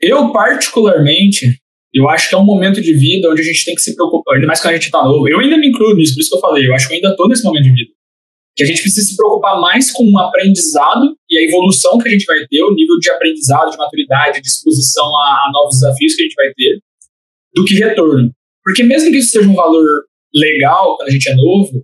Eu, 0.00 0.32
particularmente, 0.32 1.59
eu 1.92 2.08
acho 2.08 2.28
que 2.28 2.34
é 2.34 2.38
um 2.38 2.44
momento 2.44 2.80
de 2.80 2.92
vida 2.94 3.28
onde 3.30 3.40
a 3.40 3.44
gente 3.44 3.64
tem 3.64 3.74
que 3.74 3.80
se 3.80 3.94
preocupar, 3.94 4.36
ainda 4.36 4.46
mais 4.46 4.60
quando 4.60 4.74
a 4.74 4.76
gente 4.76 4.90
tá 4.90 5.02
novo. 5.02 5.28
Eu 5.28 5.40
ainda 5.40 5.58
me 5.58 5.68
incluo 5.68 5.94
nisso, 5.94 6.14
por 6.14 6.20
isso 6.20 6.30
que 6.30 6.36
eu 6.36 6.40
falei, 6.40 6.66
eu 6.66 6.74
acho 6.74 6.86
que 6.86 6.94
eu 6.94 6.96
ainda 6.96 7.16
tô 7.16 7.28
nesse 7.28 7.44
momento 7.44 7.64
de 7.64 7.72
vida 7.72 7.90
que 8.56 8.64
a 8.64 8.66
gente 8.66 8.82
precisa 8.82 9.06
se 9.06 9.16
preocupar 9.16 9.58
mais 9.58 9.90
com 9.90 10.04
o 10.04 10.18
aprendizado 10.18 11.16
e 11.30 11.38
a 11.38 11.42
evolução 11.44 11.98
que 11.98 12.08
a 12.08 12.12
gente 12.12 12.26
vai 12.26 12.46
ter, 12.46 12.62
o 12.62 12.74
nível 12.74 12.98
de 12.98 13.10
aprendizado, 13.10 13.70
de 13.70 13.78
maturidade, 13.78 14.42
de 14.42 14.46
exposição 14.46 15.06
a, 15.16 15.46
a 15.46 15.50
novos 15.52 15.80
desafios 15.80 16.14
que 16.14 16.22
a 16.22 16.24
gente 16.24 16.34
vai 16.34 16.52
ter, 16.54 16.78
do 17.54 17.64
que 17.64 17.74
retorno. 17.74 18.30
Porque 18.62 18.82
mesmo 18.82 19.10
que 19.10 19.16
isso 19.16 19.30
seja 19.30 19.48
um 19.48 19.54
valor 19.54 19.86
legal 20.34 20.96
quando 20.96 21.08
a 21.08 21.10
gente 21.10 21.30
é 21.30 21.34
novo, 21.34 21.82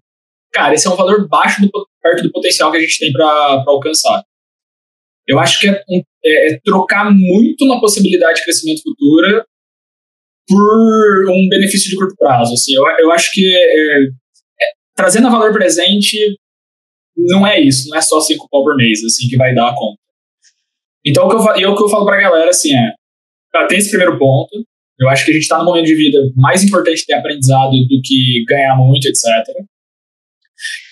cara, 0.53 0.75
esse 0.75 0.87
é 0.87 0.90
um 0.90 0.97
valor 0.97 1.27
baixo 1.29 1.62
do, 1.62 1.71
perto 2.03 2.23
do 2.25 2.33
potencial 2.33 2.71
que 2.71 2.77
a 2.77 2.81
gente 2.81 2.99
tem 2.99 3.12
para 3.12 3.64
alcançar. 3.66 4.23
Eu 5.27 5.38
acho 5.38 5.59
que 5.59 5.69
é, 5.69 5.83
é, 5.90 6.53
é, 6.53 6.61
trocar 6.62 7.11
muito 7.11 7.64
uma 7.64 7.81
possibilidade 7.81 8.38
de 8.38 8.45
crescimento 8.45 8.83
futura 8.83 9.47
por 10.49 11.31
um 11.31 11.49
benefício 11.49 11.91
de 11.91 11.97
curto 11.97 12.15
prazo. 12.17 12.55
Assim, 12.55 12.75
eu, 12.75 12.83
eu 12.99 13.13
acho 13.13 13.31
que 13.33 13.45
é, 13.55 14.03
é 14.03 14.07
trazendo 14.95 15.31
valor 15.31 15.53
presente 15.53 16.17
não 17.17 17.47
é 17.47 17.59
isso, 17.59 17.89
não 17.89 17.97
é 17.97 18.03
só 18.03 18.21
cinco 18.21 18.49
pau 18.51 18.63
por 18.63 18.77
mês, 18.77 19.03
assim, 19.05 19.27
que 19.27 19.37
vai 19.37 19.55
dar 19.55 19.71
a 19.71 19.75
conta. 19.75 19.99
Então, 21.05 21.27
o 21.27 21.31
que 21.31 21.37
eu, 21.37 21.57
eu, 21.57 21.73
o 21.73 21.77
que 21.77 21.83
eu 21.83 21.89
falo 21.89 22.05
pra 22.05 22.21
galera, 22.21 22.51
assim, 22.51 22.75
é, 22.75 22.93
tem 23.69 23.79
esse 23.79 23.89
primeiro 23.89 24.19
ponto, 24.19 24.51
eu 24.99 25.09
acho 25.09 25.25
que 25.25 25.31
a 25.31 25.35
gente 25.35 25.49
tá 25.49 25.59
no 25.59 25.65
momento 25.65 25.87
de 25.87 25.95
vida 25.95 26.19
mais 26.35 26.63
importante 26.63 27.07
ter 27.07 27.15
aprendizado 27.15 27.71
do 27.71 28.01
que 28.03 28.45
ganhar 28.47 28.77
muito, 28.77 29.07
etc. 29.07 29.25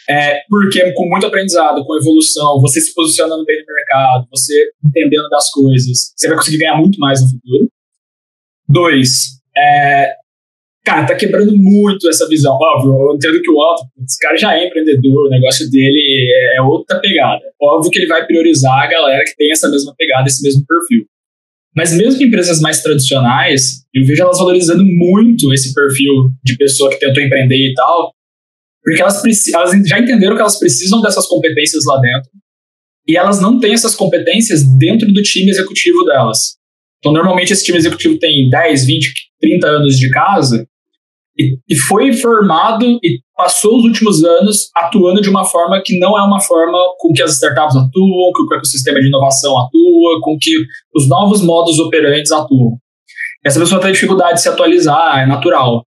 É, 0.08 0.40
porque 0.48 0.92
com 0.92 1.08
muito 1.08 1.26
aprendizado, 1.26 1.84
com 1.84 1.96
evolução, 1.96 2.60
você 2.60 2.80
se 2.80 2.94
posicionando 2.94 3.44
bem 3.44 3.58
no 3.66 3.74
mercado, 3.74 4.28
você 4.30 4.70
entendendo 4.84 5.28
das 5.30 5.50
coisas, 5.50 6.12
você 6.14 6.28
vai 6.28 6.36
conseguir 6.36 6.58
ganhar 6.58 6.76
muito 6.76 6.98
mais 6.98 7.22
no 7.22 7.30
futuro. 7.30 7.68
Dois, 8.68 9.33
é, 9.56 10.14
cara, 10.84 11.06
tá 11.06 11.14
quebrando 11.14 11.56
muito 11.56 12.08
essa 12.08 12.28
visão. 12.28 12.56
Óbvio, 12.60 12.92
eu 12.92 13.16
entendo 13.16 13.40
que 13.40 13.50
o 13.50 13.56
Otto, 13.56 13.84
esse 14.04 14.18
cara 14.18 14.36
já 14.36 14.56
é 14.56 14.66
empreendedor, 14.66 15.26
o 15.26 15.30
negócio 15.30 15.70
dele 15.70 16.30
é, 16.32 16.56
é 16.58 16.62
outra 16.62 17.00
pegada. 17.00 17.42
Óbvio 17.60 17.90
que 17.90 17.98
ele 17.98 18.08
vai 18.08 18.26
priorizar 18.26 18.82
a 18.82 18.86
galera 18.86 19.24
que 19.24 19.36
tem 19.36 19.50
essa 19.50 19.68
mesma 19.68 19.94
pegada, 19.96 20.26
esse 20.26 20.42
mesmo 20.42 20.64
perfil. 20.66 21.06
Mas 21.76 21.92
mesmo 21.92 22.22
empresas 22.22 22.60
mais 22.60 22.82
tradicionais, 22.82 23.84
eu 23.92 24.04
vejo 24.04 24.22
elas 24.22 24.38
valorizando 24.38 24.84
muito 24.84 25.52
esse 25.52 25.74
perfil 25.74 26.30
de 26.44 26.56
pessoa 26.56 26.90
que 26.90 27.00
tentou 27.00 27.22
empreender 27.22 27.56
e 27.56 27.74
tal, 27.74 28.12
porque 28.82 29.00
elas, 29.00 29.22
elas 29.52 29.88
já 29.88 29.98
entenderam 29.98 30.36
que 30.36 30.42
elas 30.42 30.58
precisam 30.58 31.00
dessas 31.00 31.26
competências 31.26 31.84
lá 31.84 31.98
dentro, 31.98 32.30
e 33.08 33.16
elas 33.16 33.40
não 33.40 33.58
têm 33.58 33.74
essas 33.74 33.94
competências 33.94 34.62
dentro 34.78 35.12
do 35.12 35.22
time 35.22 35.50
executivo 35.50 36.04
delas. 36.04 36.56
Então, 36.98 37.12
normalmente, 37.12 37.52
esse 37.52 37.64
time 37.64 37.76
executivo 37.76 38.18
tem 38.18 38.48
10, 38.48 38.86
20, 38.86 39.12
30 39.44 39.66
anos 39.66 39.98
de 39.98 40.10
casa, 40.10 40.66
e, 41.36 41.58
e 41.68 41.76
foi 41.76 42.12
formado 42.12 42.86
e 43.02 43.20
passou 43.36 43.78
os 43.78 43.84
últimos 43.84 44.22
anos 44.22 44.70
atuando 44.76 45.20
de 45.20 45.28
uma 45.28 45.44
forma 45.44 45.82
que 45.84 45.98
não 45.98 46.16
é 46.16 46.22
uma 46.22 46.40
forma 46.40 46.78
com 46.98 47.12
que 47.12 47.22
as 47.22 47.32
startups 47.32 47.76
atuam, 47.76 48.32
com 48.32 48.46
que 48.46 48.54
o 48.54 48.56
ecossistema 48.56 49.00
de 49.00 49.08
inovação 49.08 49.58
atua, 49.58 50.20
com 50.22 50.36
que 50.40 50.54
os 50.94 51.08
novos 51.08 51.42
modos 51.42 51.78
operantes 51.80 52.30
atuam. 52.30 52.78
Essa 53.44 53.58
pessoa 53.58 53.80
tem 53.80 53.92
dificuldade 53.92 54.34
de 54.34 54.42
se 54.42 54.48
atualizar, 54.48 55.18
é 55.18 55.26
natural. 55.26 55.84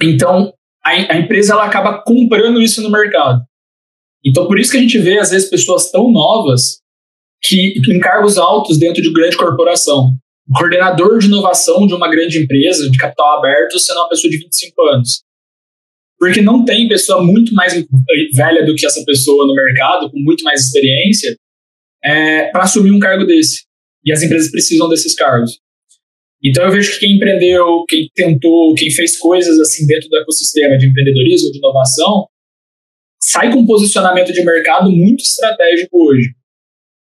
Então, 0.00 0.52
a, 0.84 0.90
a 0.90 1.18
empresa 1.18 1.52
ela 1.52 1.64
acaba 1.64 2.02
comprando 2.02 2.62
isso 2.62 2.80
no 2.80 2.90
mercado. 2.90 3.42
Então, 4.24 4.46
por 4.46 4.58
isso 4.58 4.70
que 4.70 4.78
a 4.78 4.80
gente 4.80 4.98
vê, 4.98 5.18
às 5.18 5.30
vezes, 5.30 5.50
pessoas 5.50 5.90
tão 5.90 6.10
novas 6.12 6.80
que 7.42 7.74
em 7.88 7.98
cargos 7.98 8.38
altos 8.38 8.78
dentro 8.78 9.02
de 9.02 9.12
grande 9.12 9.36
corporação 9.36 10.14
coordenador 10.54 11.18
de 11.18 11.26
inovação 11.26 11.86
de 11.86 11.94
uma 11.94 12.10
grande 12.10 12.38
empresa 12.38 12.90
de 12.90 12.98
capital 12.98 13.38
aberto 13.38 13.78
sendo 13.78 13.98
uma 13.98 14.08
pessoa 14.08 14.30
de 14.30 14.38
25 14.38 14.82
anos. 14.82 15.22
Porque 16.18 16.42
não 16.42 16.64
tem 16.64 16.88
pessoa 16.88 17.22
muito 17.22 17.54
mais 17.54 17.72
velha 18.34 18.64
do 18.64 18.74
que 18.74 18.84
essa 18.84 19.02
pessoa 19.04 19.46
no 19.46 19.54
mercado, 19.54 20.10
com 20.10 20.18
muito 20.18 20.44
mais 20.44 20.62
experiência, 20.66 21.34
é, 22.04 22.50
para 22.50 22.64
assumir 22.64 22.90
um 22.90 22.98
cargo 22.98 23.24
desse. 23.24 23.64
E 24.04 24.12
as 24.12 24.22
empresas 24.22 24.50
precisam 24.50 24.88
desses 24.88 25.14
cargos. 25.14 25.58
Então 26.42 26.64
eu 26.64 26.72
vejo 26.72 26.92
que 26.92 27.00
quem 27.00 27.16
empreendeu, 27.16 27.84
quem 27.88 28.08
tentou, 28.14 28.74
quem 28.74 28.90
fez 28.90 29.18
coisas 29.18 29.58
assim 29.60 29.86
dentro 29.86 30.08
do 30.08 30.18
ecossistema 30.18 30.76
de 30.76 30.86
empreendedorismo, 30.86 31.52
de 31.52 31.58
inovação, 31.58 32.26
sai 33.22 33.52
com 33.52 33.60
um 33.60 33.66
posicionamento 33.66 34.32
de 34.32 34.42
mercado 34.42 34.90
muito 34.90 35.20
estratégico 35.20 36.06
hoje 36.06 36.34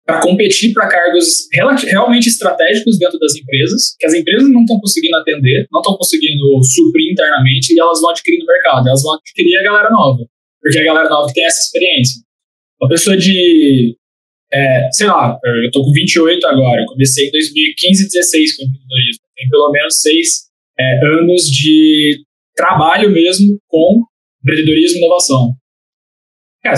para 0.08 0.22
competir 0.22 0.72
para 0.72 0.88
cargos 0.88 1.46
realmente 1.84 2.30
estratégicos 2.30 2.98
dentro 2.98 3.18
das 3.18 3.34
empresas, 3.36 3.94
que 4.00 4.06
as 4.06 4.14
empresas 4.14 4.50
não 4.50 4.62
estão 4.62 4.80
conseguindo 4.80 5.14
atender, 5.18 5.68
não 5.70 5.82
estão 5.82 5.98
conseguindo 5.98 6.62
suprir 6.64 7.12
internamente 7.12 7.74
e 7.74 7.78
elas 7.78 8.00
vão 8.00 8.08
adquirir 8.08 8.38
no 8.38 8.46
mercado, 8.46 8.88
elas 8.88 9.02
vão 9.02 9.12
adquirir 9.16 9.58
a 9.58 9.62
galera 9.62 9.90
nova, 9.90 10.24
porque 10.62 10.78
a 10.78 10.84
galera 10.84 11.10
nova 11.10 11.30
tem 11.34 11.44
essa 11.44 11.60
experiência. 11.60 12.22
Uma 12.80 12.88
pessoa 12.88 13.18
de, 13.18 13.94
é, 14.50 14.88
sei 14.92 15.08
lá, 15.08 15.38
eu 15.44 15.70
tô 15.70 15.84
com 15.84 15.92
28 15.92 16.46
agora, 16.46 16.80
eu 16.80 16.86
comecei 16.86 17.28
em 17.28 17.30
2015, 17.30 18.08
16 18.08 18.56
com 18.56 18.62
empreendedorismo, 18.62 19.24
tem 19.36 19.48
pelo 19.50 19.70
menos 19.72 20.00
seis 20.00 20.48
é, 20.80 21.06
anos 21.06 21.50
de 21.50 22.24
trabalho 22.56 23.10
mesmo 23.10 23.58
com 23.66 24.02
empreendedorismo 24.42 24.96
e 24.96 25.02
inovação. 25.02 25.52
Cara, 26.62 26.76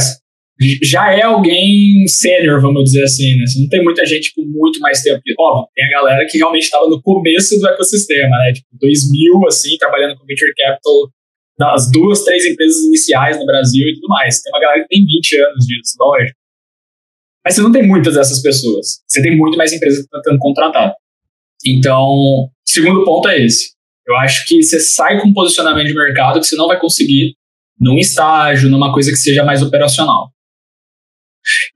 já 0.83 1.12
é 1.12 1.23
alguém 1.23 2.07
sênior, 2.07 2.61
vamos 2.61 2.85
dizer 2.85 3.05
assim, 3.05 3.37
né? 3.37 3.46
Você 3.46 3.61
não 3.61 3.68
tem 3.68 3.83
muita 3.83 4.05
gente 4.05 4.33
com 4.35 4.42
muito 4.42 4.79
mais 4.81 5.03
tempo. 5.03 5.20
Ó, 5.38 5.66
tem 5.75 5.85
a 5.87 5.90
galera 5.90 6.27
que 6.27 6.37
realmente 6.37 6.64
estava 6.64 6.87
no 6.87 7.01
começo 7.01 7.59
do 7.59 7.68
ecossistema, 7.68 8.37
né? 8.37 8.53
Tipo, 8.53 8.68
2000, 8.81 9.46
assim, 9.49 9.77
trabalhando 9.79 10.18
com 10.18 10.27
Venture 10.27 10.53
Capital 10.55 11.11
das 11.59 11.90
duas, 11.90 12.25
três 12.25 12.44
empresas 12.46 12.83
iniciais 12.85 13.38
no 13.38 13.46
Brasil 13.46 13.87
e 13.88 13.94
tudo 13.94 14.09
mais. 14.09 14.40
Tem 14.42 14.53
uma 14.53 14.61
galera 14.61 14.83
que 14.83 14.88
tem 14.88 15.05
20 15.05 15.37
anos 15.40 15.66
disso, 15.66 15.96
lógico. 15.99 16.38
Mas 17.44 17.55
você 17.55 17.62
não 17.62 17.73
tem 17.73 17.87
muitas 17.87 18.14
dessas 18.14 18.42
pessoas. 18.42 19.01
Você 19.07 19.23
tem 19.23 19.37
muito 19.37 19.57
mais 19.57 19.73
empresas 19.73 20.01
que 20.01 20.05
estão 20.05 20.20
tentando 20.20 20.38
contratar. 20.38 20.94
Então, 21.64 22.51
segundo 22.66 23.05
ponto 23.05 23.29
é 23.29 23.44
esse. 23.44 23.73
Eu 24.07 24.16
acho 24.16 24.46
que 24.46 24.62
você 24.62 24.81
sai 24.81 25.20
com 25.20 25.29
um 25.29 25.33
posicionamento 25.33 25.87
de 25.87 25.94
mercado 25.94 26.40
que 26.40 26.46
você 26.46 26.57
não 26.57 26.66
vai 26.66 26.79
conseguir 26.79 27.35
num 27.79 27.99
estágio, 27.99 28.68
numa 28.68 28.92
coisa 28.92 29.11
que 29.11 29.16
seja 29.16 29.44
mais 29.44 29.62
operacional. 29.62 30.31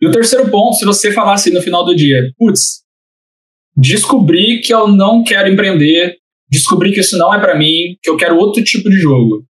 E 0.01 0.07
o 0.07 0.11
terceiro 0.11 0.51
ponto, 0.51 0.77
se 0.77 0.85
você 0.85 1.13
falasse 1.13 1.53
no 1.53 1.63
final 1.63 1.85
do 1.85 1.95
dia, 1.95 2.31
putz, 2.39 2.83
descobri 3.77 4.61
que 4.61 4.73
eu 4.73 4.89
não 4.89 5.25
quero 5.25 5.49
empreender, 5.49 6.17
descobri 6.51 6.93
que 6.93 7.01
isso 7.01 7.19
não 7.19 7.33
é 7.35 7.41
para 7.41 7.57
mim, 7.57 7.97
que 8.03 8.11
eu 8.11 8.17
quero 8.17 8.37
outro 8.37 8.63
tipo 8.63 8.89
de 8.89 8.97
jogo. 8.97 9.45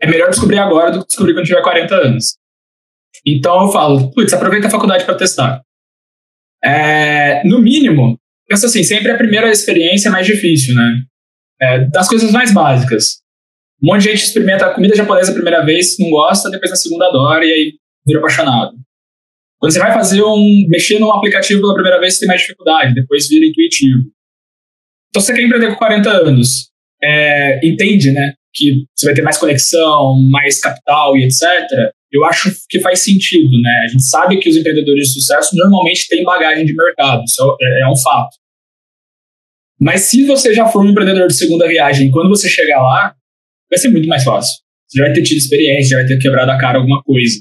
É 0.00 0.06
melhor 0.06 0.28
descobrir 0.30 0.58
agora 0.58 0.90
do 0.90 1.00
que 1.00 1.06
descobrir 1.06 1.34
quando 1.34 1.46
tiver 1.46 1.62
40 1.62 1.94
anos. 1.94 2.36
Então 3.24 3.62
eu 3.62 3.72
falo, 3.72 4.10
putz, 4.12 4.32
aproveita 4.32 4.66
a 4.66 4.70
faculdade 4.70 5.04
para 5.04 5.14
testar. 5.14 5.62
É, 6.62 7.42
no 7.44 7.60
mínimo, 7.60 8.18
pensa 8.48 8.66
assim, 8.66 8.82
sempre 8.82 9.10
a 9.10 9.16
primeira 9.16 9.50
experiência 9.50 10.08
é 10.08 10.12
mais 10.12 10.26
difícil, 10.26 10.74
né? 10.74 11.02
É, 11.60 11.88
das 11.88 12.08
coisas 12.08 12.30
mais 12.30 12.52
básicas. 12.52 13.20
Um 13.82 13.88
monte 13.88 14.02
de 14.02 14.10
gente 14.10 14.24
experimenta 14.24 14.66
a 14.66 14.74
comida 14.74 14.94
japonesa 14.94 15.30
a 15.30 15.34
primeira 15.34 15.64
vez, 15.64 15.96
não 15.98 16.10
gosta, 16.10 16.50
depois 16.50 16.70
na 16.70 16.76
segunda 16.76 17.06
adora 17.06 17.44
e 17.44 17.52
aí 17.52 17.72
vira 18.06 18.18
apaixonado. 18.18 18.74
Quando 19.58 19.72
você 19.72 19.78
vai 19.78 19.92
fazer 19.92 20.22
um. 20.22 20.66
mexer 20.68 20.98
num 20.98 21.12
aplicativo 21.12 21.60
pela 21.60 21.74
primeira 21.74 22.00
vez, 22.00 22.14
você 22.14 22.20
tem 22.20 22.28
mais 22.28 22.40
dificuldade, 22.40 22.94
depois 22.94 23.28
vira 23.28 23.46
intuitivo. 23.46 24.00
Então, 25.08 25.22
você 25.22 25.34
quer 25.34 25.42
empreender 25.42 25.68
com 25.68 25.76
40 25.76 26.10
anos, 26.10 26.70
é, 27.02 27.66
entende, 27.66 28.10
né? 28.10 28.34
Que 28.54 28.84
você 28.94 29.06
vai 29.06 29.14
ter 29.14 29.22
mais 29.22 29.38
conexão, 29.38 30.20
mais 30.30 30.60
capital 30.60 31.16
e 31.16 31.24
etc. 31.24 31.42
Eu 32.12 32.24
acho 32.24 32.50
que 32.68 32.80
faz 32.80 33.00
sentido, 33.00 33.50
né? 33.60 33.82
A 33.84 33.88
gente 33.88 34.04
sabe 34.04 34.38
que 34.38 34.48
os 34.48 34.56
empreendedores 34.56 35.08
de 35.08 35.14
sucesso 35.14 35.56
normalmente 35.56 36.06
têm 36.08 36.22
bagagem 36.22 36.64
de 36.64 36.74
mercado, 36.74 37.24
isso 37.24 37.56
é, 37.60 37.82
é 37.82 37.88
um 37.88 37.96
fato. 37.96 38.36
Mas 39.78 40.02
se 40.02 40.24
você 40.24 40.54
já 40.54 40.66
for 40.66 40.84
um 40.84 40.90
empreendedor 40.90 41.28
de 41.28 41.34
segunda 41.34 41.68
viagem, 41.68 42.10
quando 42.10 42.28
você 42.28 42.48
chegar 42.48 42.82
lá, 42.82 43.14
vai 43.70 43.78
ser 43.78 43.88
muito 43.88 44.08
mais 44.08 44.24
fácil. 44.24 44.54
Você 44.88 44.98
já 44.98 45.04
vai 45.04 45.12
ter 45.12 45.22
tido 45.22 45.38
experiência, 45.38 45.90
já 45.90 45.96
vai 45.96 46.06
ter 46.06 46.18
quebrado 46.18 46.50
a 46.50 46.58
cara 46.58 46.78
alguma 46.78 47.02
coisa. 47.02 47.40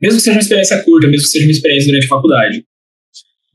Mesmo 0.00 0.18
que 0.18 0.24
seja 0.24 0.36
uma 0.36 0.42
experiência 0.42 0.82
curta, 0.82 1.06
mesmo 1.08 1.24
que 1.24 1.30
seja 1.30 1.44
uma 1.44 1.52
experiência 1.52 1.88
durante 1.88 2.06
a 2.06 2.08
faculdade. 2.08 2.64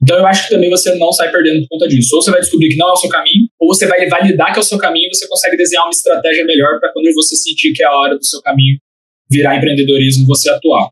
Então 0.02 0.18
eu 0.18 0.28
acho 0.28 0.44
que 0.44 0.54
também 0.54 0.70
você 0.70 0.94
não 0.96 1.12
sai 1.12 1.32
perdendo 1.32 1.62
por 1.62 1.70
conta 1.70 1.88
disso. 1.88 2.16
Ou 2.16 2.22
você 2.22 2.30
vai 2.30 2.40
descobrir 2.40 2.70
que 2.70 2.78
não 2.78 2.90
é 2.90 2.92
o 2.92 2.96
seu 2.96 3.10
caminho, 3.10 3.48
ou 3.60 3.68
você 3.68 3.88
vai 3.88 4.08
validar 4.08 4.54
que 4.54 4.60
é 4.60 4.62
o 4.62 4.64
seu 4.64 4.78
caminho 4.78 5.08
e 5.08 5.16
você 5.16 5.28
consegue 5.28 5.58
desenhar 5.58 5.86
uma 5.86 5.92
estratégia 5.92 6.46
melhor 6.46 6.80
para 6.80 6.92
quando 6.94 7.12
você 7.14 7.36
sentir 7.36 7.74
que 7.74 7.82
é 7.82 7.88
a 7.88 7.96
hora 7.96 8.16
do 8.16 8.24
seu 8.24 8.42
caminho 8.42 8.78
virar 9.30 9.58
empreendedorismo, 9.58 10.28
você 10.28 10.50
atuar. 10.50 10.90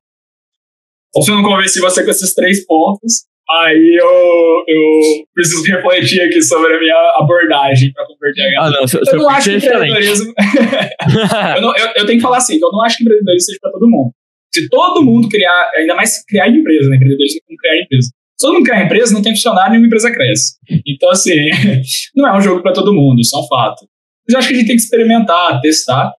Então, 1.09 1.21
se 1.21 1.31
eu 1.31 1.35
não 1.35 1.43
convenci 1.43 1.79
você 1.79 2.03
com 2.03 2.09
esses 2.09 2.33
três 2.33 2.65
pontos, 2.65 3.25
aí 3.47 3.99
eu, 4.01 4.63
eu 4.67 5.25
preciso 5.35 5.63
refletir 5.63 6.21
aqui 6.21 6.41
sobre 6.41 6.73
a 6.73 6.79
minha 6.79 7.13
abordagem 7.19 7.93
para 7.93 8.07
converter 8.07 8.41
a 8.41 8.51
galera. 8.51 8.77
Ah, 8.77 8.79
não, 8.81 8.87
seu, 8.87 8.99
eu 9.05 9.17
não 9.17 9.29
acho 9.29 9.49
que 9.49 9.55
empreendedorismo. 9.57 10.33
eu, 11.55 11.61
não, 11.61 11.77
eu, 11.77 11.87
eu 11.97 12.05
tenho 12.07 12.17
que 12.17 12.23
falar 12.23 12.37
assim, 12.37 12.57
eu 12.59 12.71
não 12.71 12.81
acho 12.81 12.97
que 12.97 13.03
empreendedorismo 13.03 13.45
seja 13.45 13.59
para 13.61 13.71
todo 13.71 13.87
mundo. 13.87 14.11
Se 14.53 14.69
todo 14.69 15.03
mundo 15.03 15.27
criar, 15.29 15.71
ainda 15.75 15.95
mais 15.95 16.23
criar 16.25 16.47
empresa, 16.47 16.89
né? 16.89 16.95
Empreendedorismo 16.97 17.39
criar 17.57 17.81
empresa. 17.81 18.07
Se 18.07 18.47
todo 18.47 18.53
mundo 18.53 18.63
criar 18.63 18.85
empresa, 18.85 19.13
não 19.13 19.21
tem 19.21 19.33
funcionário, 19.33 19.71
nenhuma 19.71 19.87
empresa 19.87 20.11
cresce. 20.11 20.55
Então, 20.85 21.09
assim, 21.09 21.49
não 22.15 22.27
é 22.27 22.37
um 22.37 22.41
jogo 22.41 22.61
para 22.61 22.73
todo 22.73 22.93
mundo, 22.93 23.19
isso 23.19 23.35
é 23.35 23.39
um 23.39 23.47
fato. 23.47 23.87
Mas 24.27 24.33
eu 24.33 24.39
acho 24.39 24.47
que 24.47 24.53
a 24.53 24.57
gente 24.57 24.67
tem 24.67 24.75
que 24.75 24.81
experimentar, 24.81 25.59
testar 25.61 26.13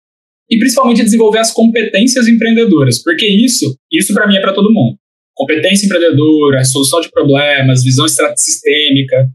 e 0.50 0.58
principalmente 0.58 1.04
desenvolver 1.04 1.39
as 1.39 1.52
competências 1.52 2.28
empreendedoras, 2.28 3.02
porque 3.02 3.26
isso, 3.26 3.78
isso 3.91 4.13
para 4.13 4.28
mim 4.28 4.36
é 4.36 4.41
para 4.41 4.54
todo 4.54 4.74
mundo. 4.74 4.98
Competência 5.36 5.86
empreendedora, 5.86 6.63
solução 6.63 7.02
de 7.02 7.10
problemas, 7.10 7.84
visão 7.84 8.06
sistêmica. 8.08 9.30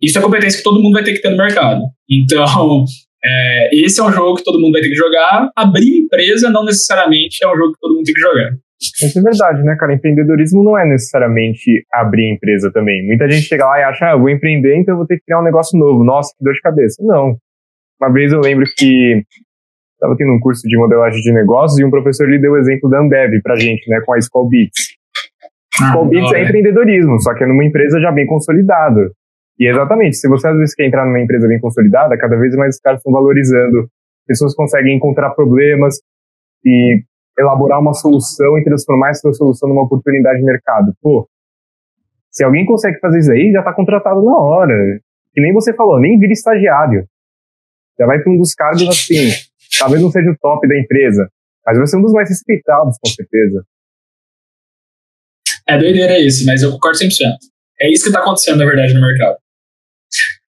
Isso 0.00 0.18
é 0.18 0.22
competência 0.22 0.58
que 0.58 0.64
todo 0.64 0.80
mundo 0.80 0.94
vai 0.94 1.04
ter 1.04 1.14
que 1.14 1.20
ter 1.20 1.30
no 1.30 1.36
mercado. 1.36 1.82
Então, 2.08 2.84
é, 3.24 3.70
esse 3.72 4.00
é 4.00 4.04
um 4.04 4.12
jogo 4.12 4.36
que 4.36 4.44
todo 4.44 4.60
mundo 4.60 4.72
vai 4.72 4.82
ter 4.82 4.88
que 4.88 4.94
jogar. 4.94 5.50
Abrir 5.56 5.98
empresa 5.98 6.50
não 6.50 6.64
necessariamente 6.64 7.44
é 7.44 7.48
um 7.48 7.56
jogo 7.56 7.72
que 7.72 7.80
todo 7.80 7.94
mundo 7.94 8.04
tem 8.04 8.14
que 8.14 8.20
jogar. 8.20 8.50
Isso 8.80 9.16
é 9.18 9.22
verdade, 9.22 9.62
né, 9.62 9.76
cara? 9.78 9.94
Empreendedorismo 9.94 10.64
não 10.64 10.76
é 10.76 10.84
necessariamente 10.84 11.86
abrir 11.92 12.32
empresa 12.32 12.70
também. 12.72 13.06
Muita 13.06 13.30
gente 13.30 13.46
chega 13.46 13.64
lá 13.64 13.78
e 13.78 13.82
acha, 13.84 14.06
ah, 14.06 14.12
eu 14.12 14.18
vou 14.18 14.28
empreender, 14.28 14.76
então 14.76 14.94
eu 14.94 14.98
vou 14.98 15.06
ter 15.06 15.18
que 15.18 15.24
criar 15.24 15.40
um 15.40 15.44
negócio 15.44 15.78
novo. 15.78 16.02
Nossa, 16.02 16.34
que 16.36 16.44
dor 16.44 16.52
de 16.52 16.60
cabeça. 16.60 17.00
Não. 17.00 17.36
Uma 18.00 18.12
vez 18.12 18.32
eu 18.32 18.40
lembro 18.40 18.64
que 18.76 19.22
estava 19.94 20.16
tendo 20.16 20.32
um 20.32 20.40
curso 20.40 20.66
de 20.66 20.76
modelagem 20.76 21.20
de 21.20 21.32
negócios 21.32 21.78
e 21.78 21.84
um 21.84 21.90
professor 21.90 22.28
lhe 22.28 22.40
deu 22.40 22.52
o 22.52 22.58
exemplo 22.58 22.90
da 22.90 22.98
Ambev 22.98 23.40
pra 23.40 23.54
gente, 23.54 23.88
né, 23.88 24.00
com 24.04 24.14
a 24.14 24.18
Skull 24.18 24.48
Beats. 24.48 24.96
Ah, 25.80 25.90
Skull 25.90 26.06
Beats 26.06 26.32
é 26.32 26.42
empreendedorismo, 26.42 27.20
só 27.20 27.34
que 27.34 27.44
é 27.44 27.46
numa 27.46 27.64
empresa 27.64 28.00
já 28.00 28.10
bem 28.10 28.26
consolidada. 28.26 29.12
E 29.58 29.68
exatamente, 29.68 30.16
se 30.16 30.28
você 30.28 30.48
às 30.48 30.56
vezes 30.56 30.74
quer 30.74 30.86
entrar 30.86 31.04
numa 31.04 31.20
empresa 31.20 31.46
bem 31.46 31.60
consolidada, 31.60 32.16
cada 32.16 32.36
vez 32.36 32.54
mais 32.56 32.76
os 32.76 32.80
caras 32.80 33.00
estão 33.00 33.12
valorizando. 33.12 33.88
Pessoas 34.26 34.54
conseguem 34.54 34.96
encontrar 34.96 35.30
problemas 35.30 35.96
e 36.64 37.02
elaborar 37.38 37.80
uma 37.80 37.94
solução 37.94 38.58
e 38.58 38.64
transformar 38.64 39.10
essa 39.10 39.32
solução 39.32 39.68
numa 39.68 39.84
oportunidade 39.84 40.38
de 40.38 40.44
mercado. 40.44 40.92
Pô, 41.00 41.28
se 42.30 42.44
alguém 42.44 42.64
consegue 42.64 42.98
fazer 42.98 43.18
isso 43.18 43.32
aí, 43.32 43.52
já 43.52 43.60
está 43.60 43.72
contratado 43.72 44.22
na 44.22 44.36
hora. 44.38 44.74
Que 45.34 45.40
nem 45.40 45.52
você 45.52 45.74
falou, 45.74 46.00
nem 46.00 46.18
vira 46.18 46.32
estagiário. 46.32 47.06
Já 47.98 48.06
vai 48.06 48.20
para 48.20 48.32
um 48.32 48.38
dos 48.38 48.54
cargos 48.54 48.88
assim, 48.88 49.30
talvez 49.78 50.02
não 50.02 50.10
seja 50.10 50.30
o 50.30 50.36
top 50.38 50.66
da 50.66 50.78
empresa, 50.78 51.28
mas 51.64 51.76
vai 51.76 51.86
ser 51.86 51.96
um 51.98 52.02
dos 52.02 52.12
mais 52.12 52.28
respeitados, 52.28 52.96
com 52.98 53.10
certeza. 53.10 53.64
É 55.68 55.78
doideira 55.78 56.18
isso, 56.18 56.44
mas 56.46 56.62
eu 56.62 56.72
concordo 56.72 56.98
100%. 56.98 57.08
É 57.80 57.90
isso 57.90 58.04
que 58.04 58.08
está 58.08 58.20
acontecendo, 58.20 58.58
na 58.58 58.64
verdade, 58.64 58.94
no 58.94 59.00
mercado. 59.00 59.36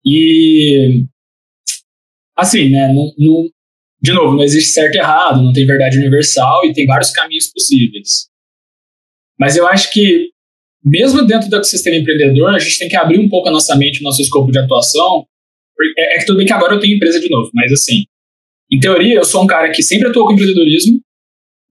E, 0.05 1.05
assim, 2.35 2.69
né, 2.69 2.93
não, 2.93 3.11
não, 3.17 3.49
de 4.01 4.13
novo, 4.13 4.35
não 4.35 4.43
existe 4.43 4.71
certo 4.71 4.95
e 4.95 4.99
errado, 4.99 5.41
não 5.41 5.53
tem 5.53 5.65
verdade 5.65 5.97
universal 5.97 6.65
e 6.65 6.73
tem 6.73 6.85
vários 6.85 7.11
caminhos 7.11 7.51
possíveis. 7.51 8.27
Mas 9.39 9.55
eu 9.55 9.67
acho 9.67 9.91
que, 9.91 10.29
mesmo 10.83 11.25
dentro 11.25 11.49
do 11.49 11.55
ecossistema 11.55 11.95
empreendedor, 11.95 12.55
a 12.55 12.59
gente 12.59 12.79
tem 12.79 12.89
que 12.89 12.95
abrir 12.95 13.19
um 13.19 13.29
pouco 13.29 13.49
a 13.49 13.51
nossa 13.51 13.75
mente, 13.75 13.99
o 13.99 14.03
nosso 14.03 14.21
escopo 14.21 14.51
de 14.51 14.59
atuação. 14.59 15.25
É, 15.97 16.15
é 16.15 16.19
que 16.19 16.25
tudo 16.25 16.37
bem 16.37 16.45
que 16.45 16.53
agora 16.53 16.73
eu 16.73 16.79
tenho 16.79 16.95
empresa 16.95 17.19
de 17.19 17.29
novo, 17.29 17.51
mas 17.53 17.71
assim, 17.71 18.05
em 18.71 18.79
teoria, 18.79 19.15
eu 19.15 19.23
sou 19.23 19.43
um 19.43 19.47
cara 19.47 19.71
que 19.71 19.83
sempre 19.83 20.07
atuou 20.07 20.25
com 20.25 20.33
empreendedorismo, 20.33 20.99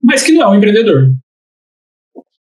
mas 0.01 0.23
que 0.23 0.31
não 0.31 0.43
é 0.43 0.47
um 0.47 0.55
empreendedor. 0.55 1.13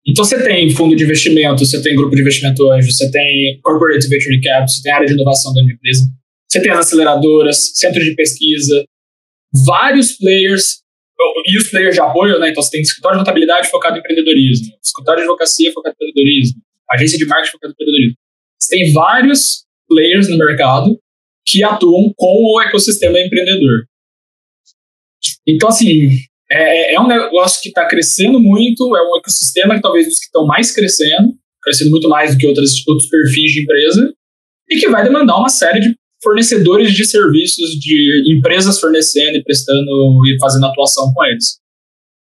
Então 0.05 0.25
você 0.25 0.43
tem 0.43 0.69
fundo 0.69 0.95
de 0.95 1.03
investimento, 1.03 1.65
você 1.65 1.81
tem 1.81 1.95
grupo 1.95 2.15
de 2.15 2.21
investimento 2.21 2.69
anjo, 2.71 2.91
você 2.91 3.09
tem 3.09 3.59
corporate 3.61 4.07
venture 4.07 4.41
capital, 4.41 4.67
você 4.67 4.81
tem 4.81 4.91
área 4.91 5.07
de 5.07 5.13
inovação 5.13 5.53
da 5.53 5.61
empresa, 5.61 6.05
você 6.49 6.61
tem 6.61 6.71
as 6.71 6.79
aceleradoras, 6.79 7.71
centro 7.75 8.03
de 8.03 8.13
pesquisa, 8.13 8.85
vários 9.65 10.13
players 10.17 10.83
e 11.45 11.57
os 11.57 11.69
players 11.69 11.95
de 11.95 12.01
apoio, 12.01 12.37
né? 12.39 12.49
Então 12.49 12.61
você 12.61 12.71
tem 12.71 12.81
escritório 12.81 13.17
de 13.17 13.23
contabilidade 13.23 13.69
focado 13.69 13.95
em 13.95 13.99
empreendedorismo, 13.99 14.75
escritório 14.83 15.21
de 15.21 15.23
advocacia 15.23 15.71
focado 15.71 15.95
em 15.95 15.95
empreendedorismo, 15.95 16.61
agência 16.91 17.17
de 17.17 17.25
marketing 17.25 17.51
focada 17.51 17.71
em 17.71 17.73
empreendedorismo. 17.73 18.17
Você 18.59 18.75
tem 18.75 18.91
vários 18.91 19.65
players 19.87 20.27
no 20.27 20.37
mercado 20.37 20.99
que 21.45 21.63
atuam 21.63 22.11
com 22.15 22.55
o 22.55 22.61
ecossistema 22.61 23.19
empreendedor. 23.19 23.85
Então, 25.47 25.69
assim, 25.69 26.09
é, 26.53 26.91
é, 26.91 26.93
é 26.93 26.99
um 26.99 27.07
negócio 27.07 27.61
que 27.61 27.69
está 27.69 27.85
crescendo 27.85 28.39
muito, 28.39 28.95
é 28.95 29.01
um 29.01 29.17
ecossistema 29.17 29.75
que 29.75 29.81
talvez 29.81 30.05
dos 30.05 30.19
que 30.19 30.25
estão 30.25 30.45
mais 30.45 30.71
crescendo, 30.71 31.33
crescendo 31.61 31.91
muito 31.91 32.07
mais 32.07 32.33
do 32.33 32.37
que 32.37 32.45
outras, 32.45 32.71
outros 32.87 33.09
perfis 33.09 33.51
de 33.51 33.63
empresa, 33.63 34.13
e 34.69 34.77
que 34.77 34.89
vai 34.89 35.03
demandar 35.03 35.37
uma 35.37 35.49
série 35.49 35.79
de 35.79 35.95
fornecedores 36.21 36.93
de 36.93 37.05
serviços, 37.05 37.71
de 37.79 38.35
empresas 38.37 38.79
fornecendo 38.79 39.37
e 39.37 39.43
prestando 39.43 40.25
e 40.25 40.37
fazendo 40.39 40.65
atuação 40.65 41.11
com 41.13 41.25
eles. 41.25 41.59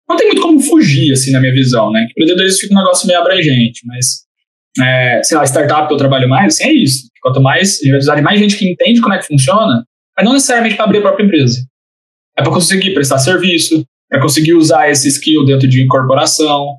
Não 0.08 0.18
tem 0.18 0.28
muito 0.28 0.42
como 0.42 0.60
fugir, 0.60 1.14
assim, 1.14 1.32
na 1.32 1.40
minha 1.40 1.54
visão, 1.54 1.92
né? 1.92 2.08
Empreendedorismo 2.10 2.60
fica 2.60 2.74
um 2.74 2.78
negócio 2.78 3.08
meio 3.08 3.20
abrangente, 3.20 3.82
mas, 3.86 4.26
é, 4.82 5.22
sei 5.24 5.38
lá, 5.38 5.44
startup 5.46 5.88
que 5.88 5.94
eu 5.94 5.98
trabalho 5.98 6.28
mais, 6.28 6.56
assim, 6.56 6.64
é 6.66 6.74
isso. 6.74 7.08
Quanto 7.22 7.42
mais, 7.42 7.74
a 7.74 7.78
gente 7.78 7.84
vai 7.84 7.92
precisar 7.92 8.16
de 8.16 8.22
mais 8.22 8.40
gente 8.40 8.58
que 8.58 8.70
entende 8.70 9.02
como 9.02 9.14
é 9.14 9.20
que 9.20 9.28
funciona, 9.28 9.86
mas 10.16 10.26
não 10.26 10.34
necessariamente 10.34 10.76
para 10.76 10.86
abrir 10.86 11.00
a 11.00 11.02
própria 11.02 11.26
empresa. 11.26 11.64
É 12.38 12.42
para 12.42 12.52
conseguir 12.52 12.94
prestar 12.94 13.20
serviço, 13.20 13.86
para 14.10 14.22
conseguir 14.22 14.54
usar 14.54 14.90
esse 14.90 15.08
skill 15.08 15.46
dentro 15.46 15.68
de 15.68 15.84
incorporação, 15.84 16.78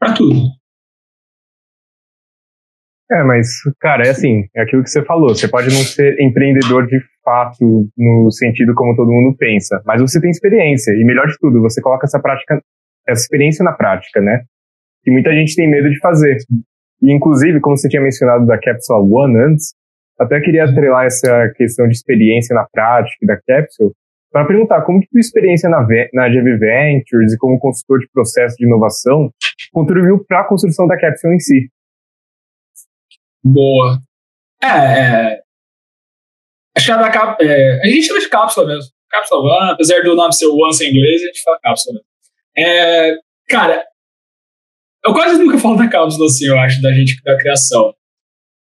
para 0.00 0.14
tudo. 0.14 0.48
É, 3.10 3.22
mas, 3.22 3.48
cara, 3.80 4.06
é 4.06 4.10
assim, 4.10 4.44
é 4.54 4.62
aquilo 4.62 4.82
que 4.82 4.90
você 4.90 5.02
falou. 5.04 5.30
Você 5.30 5.48
pode 5.48 5.68
não 5.68 5.82
ser 5.82 6.14
empreendedor 6.20 6.86
de 6.86 6.98
fato, 7.24 7.88
no 7.96 8.30
sentido 8.30 8.74
como 8.74 8.94
todo 8.96 9.10
mundo 9.10 9.36
pensa, 9.36 9.82
mas 9.86 10.00
você 10.00 10.20
tem 10.20 10.30
experiência, 10.30 10.92
e 10.92 11.04
melhor 11.04 11.26
de 11.26 11.36
tudo, 11.38 11.60
você 11.60 11.80
coloca 11.80 12.06
essa 12.06 12.20
prática, 12.20 12.62
essa 13.06 13.22
experiência 13.22 13.64
na 13.64 13.72
prática, 13.72 14.20
né? 14.20 14.42
Que 15.02 15.10
muita 15.10 15.32
gente 15.32 15.54
tem 15.54 15.70
medo 15.70 15.88
de 15.90 15.98
fazer. 16.00 16.36
E, 17.02 17.12
inclusive, 17.12 17.60
como 17.60 17.76
você 17.76 17.88
tinha 17.88 18.02
mencionado 18.02 18.46
da 18.46 18.58
Capsule 18.58 19.10
One 19.10 19.38
antes, 19.38 19.74
até 20.18 20.40
queria 20.40 20.64
atrelar 20.64 21.06
essa 21.06 21.50
questão 21.56 21.86
de 21.86 21.94
experiência 21.94 22.54
na 22.54 22.66
prática 22.70 23.24
da 23.24 23.36
Capsule, 23.36 23.92
para 24.30 24.46
perguntar 24.46 24.82
como 24.82 25.00
que 25.00 25.08
tua 25.08 25.20
experiência 25.20 25.68
na, 25.68 25.80
na 26.12 26.28
GV 26.28 26.58
Ventures 26.58 27.32
e 27.32 27.38
como 27.38 27.58
consultor 27.58 27.98
de 28.00 28.08
processo 28.12 28.56
de 28.56 28.66
inovação 28.66 29.32
contribuiu 29.72 30.24
para 30.24 30.40
a 30.40 30.48
construção 30.48 30.86
da 30.86 30.98
Capsule 30.98 31.34
em 31.34 31.40
si. 31.40 31.70
Boa. 33.42 33.98
É, 34.62 34.68
é 34.68 35.42
acho 36.76 36.86
que 36.86 36.92
a, 36.92 36.96
da, 36.96 37.36
é, 37.40 37.80
a 37.82 37.86
gente 37.86 38.02
chama 38.02 38.20
de 38.20 38.28
cápsula 38.28 38.66
mesmo. 38.66 38.90
Cápsula 39.10 39.40
One, 39.40 39.70
apesar 39.72 40.02
do 40.02 40.14
nome 40.14 40.32
ser 40.34 40.46
One 40.46 40.76
em 40.82 40.90
inglês, 40.90 41.22
a 41.22 41.26
gente 41.26 41.42
fala 41.42 41.60
cápsula 41.60 41.94
mesmo. 41.94 42.08
É, 42.56 43.16
cara, 43.48 43.84
eu 45.04 45.12
quase 45.12 45.38
nunca 45.42 45.58
falo 45.58 45.76
da 45.76 45.88
cápsula 45.88 46.26
assim, 46.26 46.46
eu 46.46 46.58
acho, 46.58 46.82
da 46.82 46.92
gente 46.92 47.20
da 47.22 47.36
criação. 47.38 47.94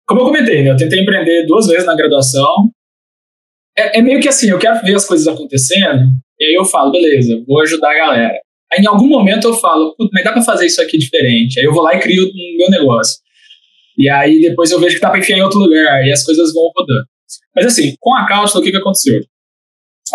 Como 0.08 0.22
eu 0.22 0.26
comentei, 0.26 0.64
né, 0.64 0.72
eu 0.72 0.78
tentei 0.78 1.02
empreender 1.02 1.46
duas 1.46 1.68
vezes 1.68 1.86
na 1.86 1.96
graduação, 1.96 2.72
é, 3.80 4.00
é, 4.00 4.02
meio 4.02 4.22
que 4.22 4.28
assim, 4.28 4.50
eu 4.50 4.60
quero 4.60 4.82
ver 4.82 4.96
as 4.96 5.06
coisas 5.06 5.28
acontecendo, 5.28 6.10
e 6.40 6.46
aí 6.46 6.54
eu 6.54 6.66
falo, 6.66 6.92
beleza, 6.92 7.44
vou 7.48 7.62
ajudar 7.62 7.92
a 7.92 7.98
galera. 7.98 8.40
Aí 8.72 8.82
em 8.82 8.88
algum 8.88 9.08
momento 9.08 9.48
eu 9.48 9.54
falo, 9.54 9.96
mas 10.14 10.24
dá 10.24 10.32
pra 10.32 10.42
fazer 10.42 10.68
isso 10.68 10.82
aqui 10.82 10.98
diferente. 10.98 11.60
Aí 11.60 11.66
eu 11.66 11.74
vou 11.74 11.82
lá 11.82 11.96
e 11.96 12.00
crio 12.00 12.24
o 12.24 12.58
meu 12.58 12.70
negócio. 12.70 13.20
E 13.98 14.08
aí 14.08 14.40
depois 14.42 14.72
eu 14.72 14.80
vejo 14.80 14.96
que 14.96 15.02
dá 15.02 15.10
pra 15.10 15.20
enfiar 15.20 15.38
em 15.38 15.42
outro 15.42 15.60
lugar, 15.60 16.06
e 16.06 16.12
as 16.12 16.24
coisas 16.24 16.54
vão 16.54 16.72
rodando. 16.76 17.06
Mas 17.56 17.66
assim, 17.66 17.96
com 18.00 18.16
a 18.16 18.28
cápsula, 18.28 18.62
o 18.62 18.66
que, 18.66 18.72
que 18.72 18.78
aconteceu? 18.78 19.22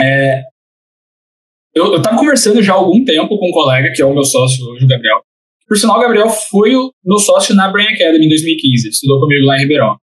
É, 0.00 0.42
eu, 1.74 1.92
eu 1.92 2.00
tava 2.00 2.16
conversando 2.16 2.62
já 2.62 2.72
há 2.72 2.76
algum 2.76 3.04
tempo 3.04 3.36
com 3.36 3.48
um 3.48 3.52
colega, 3.52 3.92
que 3.92 4.00
é 4.00 4.04
o 4.04 4.14
meu 4.14 4.24
sócio 4.24 4.64
hoje, 4.66 4.84
o 4.84 4.88
Gabriel. 4.88 5.20
Por 5.66 5.76
sinal, 5.76 5.98
o 5.98 6.00
Gabriel 6.00 6.28
foi 6.28 6.76
o 6.76 6.92
meu 7.04 7.18
sócio 7.18 7.54
na 7.54 7.68
Brain 7.68 7.88
Academy 7.88 8.26
em 8.26 8.28
2015, 8.28 8.88
estudou 8.88 9.20
comigo 9.20 9.44
lá 9.46 9.56
em 9.56 9.62
Ribeirão. 9.62 9.96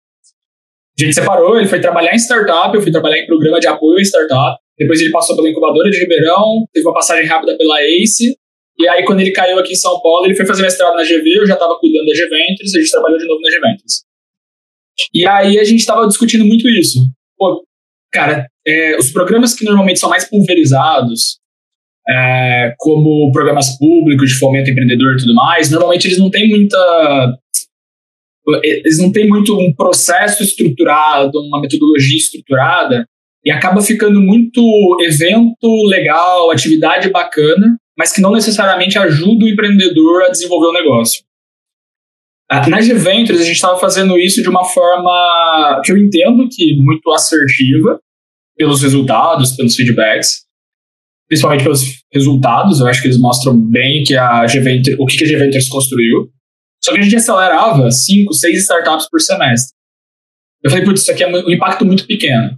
A 1.02 1.06
gente 1.06 1.16
separou, 1.16 1.58
ele 1.58 1.68
foi 1.68 1.80
trabalhar 1.80 2.14
em 2.14 2.20
startup, 2.20 2.76
eu 2.76 2.82
fui 2.82 2.92
trabalhar 2.92 3.18
em 3.18 3.26
programa 3.26 3.60
de 3.60 3.68
apoio 3.68 3.98
a 3.98 4.02
startup. 4.02 4.60
Depois 4.78 5.02
ele 5.02 5.12
passou 5.12 5.36
pela 5.36 5.50
incubadora 5.50 5.90
de 5.90 6.00
Ribeirão, 6.00 6.66
teve 6.72 6.86
uma 6.86 6.94
passagem 6.94 7.26
rápida 7.26 7.58
pela 7.58 7.82
ACE. 7.82 8.36
E 8.80 8.88
aí, 8.88 9.04
quando 9.04 9.20
ele 9.20 9.32
caiu 9.32 9.60
aqui 9.60 9.74
em 9.74 9.76
São 9.76 10.00
Paulo, 10.02 10.26
ele 10.26 10.36
foi 10.36 10.46
fazer 10.46 10.64
mestrado 10.64 10.96
na 10.96 11.04
GV, 11.04 11.40
eu 11.40 11.46
já 11.46 11.54
estava 11.54 11.78
cuidando 11.80 12.06
da 12.06 12.14
Gventures, 12.14 12.76
a 12.76 12.80
gente 12.80 12.92
trabalhou 12.92 13.18
de 13.18 13.28
novo 13.28 13.42
na 13.42 13.50
Gventures. 13.50 14.04
E 15.14 15.28
aí 15.28 15.60
a 15.60 15.64
gente 15.64 15.80
estava 15.80 16.08
discutindo 16.08 16.46
muito 16.46 16.68
isso. 16.70 17.00
Pô, 17.38 17.64
cara, 18.12 18.48
é, 18.66 18.98
os 18.98 19.12
programas 19.12 19.54
que 19.54 19.66
normalmente 19.66 20.00
são 20.00 20.10
mais 20.10 20.26
pulverizados, 20.30 21.40
é, 22.10 22.74
como 22.78 23.32
programas 23.32 23.78
públicos 23.78 24.30
de 24.30 24.40
fomento 24.40 24.70
empreendedor 24.70 25.14
e 25.14 25.18
tudo 25.18 25.36
mais, 25.36 25.70
normalmente 25.70 26.08
eles 26.08 26.18
não 26.18 26.30
têm 26.30 26.50
muita 26.50 27.38
eles 28.64 28.98
não 28.98 29.12
têm 29.12 29.28
muito 29.28 29.58
um 29.58 29.74
processo 29.74 30.42
estruturado, 30.42 31.32
uma 31.40 31.62
metodologia 31.62 32.18
estruturada, 32.18 33.06
e 33.44 33.52
acaba 33.52 33.82
ficando 33.82 34.22
muito 34.22 34.62
evento 35.02 35.86
legal, 35.88 36.52
atividade 36.52 37.10
bacana, 37.10 37.78
mas 37.98 38.12
que 38.12 38.22
não 38.22 38.32
necessariamente 38.32 38.98
ajuda 38.98 39.46
o 39.46 39.50
empreendedor 39.50 40.24
a 40.24 40.30
desenvolver 40.30 40.68
o 40.68 40.74
negócio. 40.74 41.24
Ah, 42.50 42.68
nas 42.68 42.88
Ventures, 42.88 43.40
a 43.40 43.46
gente 43.46 43.56
estava 43.56 43.80
fazendo 43.80 44.18
isso 44.18 44.42
de 44.42 44.50
uma 44.50 44.66
forma 44.66 45.82
que 45.86 45.92
eu 45.92 45.98
entendo 45.98 46.48
que 46.52 46.76
muito 46.76 47.10
assertiva, 47.12 48.00
pelos 48.58 48.82
resultados, 48.82 49.56
pelos 49.56 49.76
feedbacks, 49.76 50.46
principalmente 51.28 51.64
pelos 51.64 52.02
resultados, 52.14 52.82
eu 52.82 52.88
acho 52.88 53.02
que 53.02 53.08
eles 53.08 53.20
mostram 53.20 53.58
bem 53.58 54.04
que 54.04 54.16
a 54.16 54.46
o 55.00 55.06
que 55.06 55.24
a 55.24 55.40
Ventures 55.40 55.70
construiu. 55.70 56.30
Só 56.84 56.94
que 56.94 57.00
a 57.00 57.02
gente 57.02 57.16
acelerava 57.16 57.92
5, 57.92 58.34
6 58.34 58.60
startups 58.64 59.08
por 59.10 59.22
semestre. 59.22 59.76
Eu 60.64 60.70
falei, 60.70 60.86
putz, 60.86 61.02
isso 61.02 61.12
aqui 61.12 61.24
é 61.24 61.28
um 61.28 61.52
impacto 61.52 61.86
muito 61.86 62.06
pequeno. 62.06 62.58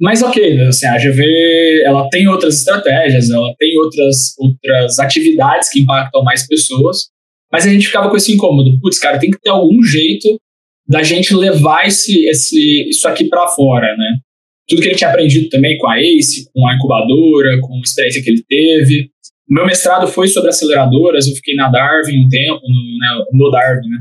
Mas 0.00 0.22
ok, 0.22 0.60
assim, 0.62 0.86
a 0.86 0.96
GV 0.96 1.82
ela 1.84 2.08
tem 2.08 2.26
outras 2.26 2.58
estratégias, 2.58 3.28
ela 3.28 3.54
tem 3.58 3.76
outras, 3.78 4.34
outras 4.38 4.98
atividades 4.98 5.68
que 5.68 5.80
impactam 5.80 6.22
mais 6.22 6.46
pessoas, 6.46 7.10
mas 7.52 7.66
a 7.66 7.70
gente 7.70 7.86
ficava 7.86 8.08
com 8.08 8.16
esse 8.16 8.32
incômodo. 8.32 8.80
Putz, 8.80 8.98
cara, 8.98 9.18
tem 9.18 9.30
que 9.30 9.40
ter 9.40 9.50
algum 9.50 9.82
jeito 9.82 10.40
da 10.88 11.02
gente 11.02 11.34
levar 11.34 11.86
esse, 11.86 12.26
esse, 12.26 12.88
isso 12.88 13.06
aqui 13.06 13.28
para 13.28 13.46
fora, 13.48 13.94
né? 13.96 14.18
Tudo 14.66 14.80
que 14.80 14.88
ele 14.88 14.96
tinha 14.96 15.10
aprendido 15.10 15.48
também 15.50 15.76
com 15.76 15.88
a 15.88 16.00
ACE, 16.00 16.48
com 16.52 16.66
a 16.66 16.74
incubadora, 16.74 17.60
com 17.60 17.74
a 17.74 17.80
experiência 17.80 18.22
que 18.22 18.30
ele 18.30 18.44
teve, 18.48 19.10
meu 19.50 19.66
mestrado 19.66 20.06
foi 20.06 20.28
sobre 20.28 20.50
aceleradoras, 20.50 21.26
eu 21.26 21.34
fiquei 21.34 21.56
na 21.56 21.68
Darwin 21.68 22.24
um 22.24 22.28
tempo, 22.28 22.60
no, 22.62 22.98
né, 22.98 23.24
no 23.32 23.50
Darwin, 23.50 23.88
né? 23.88 23.98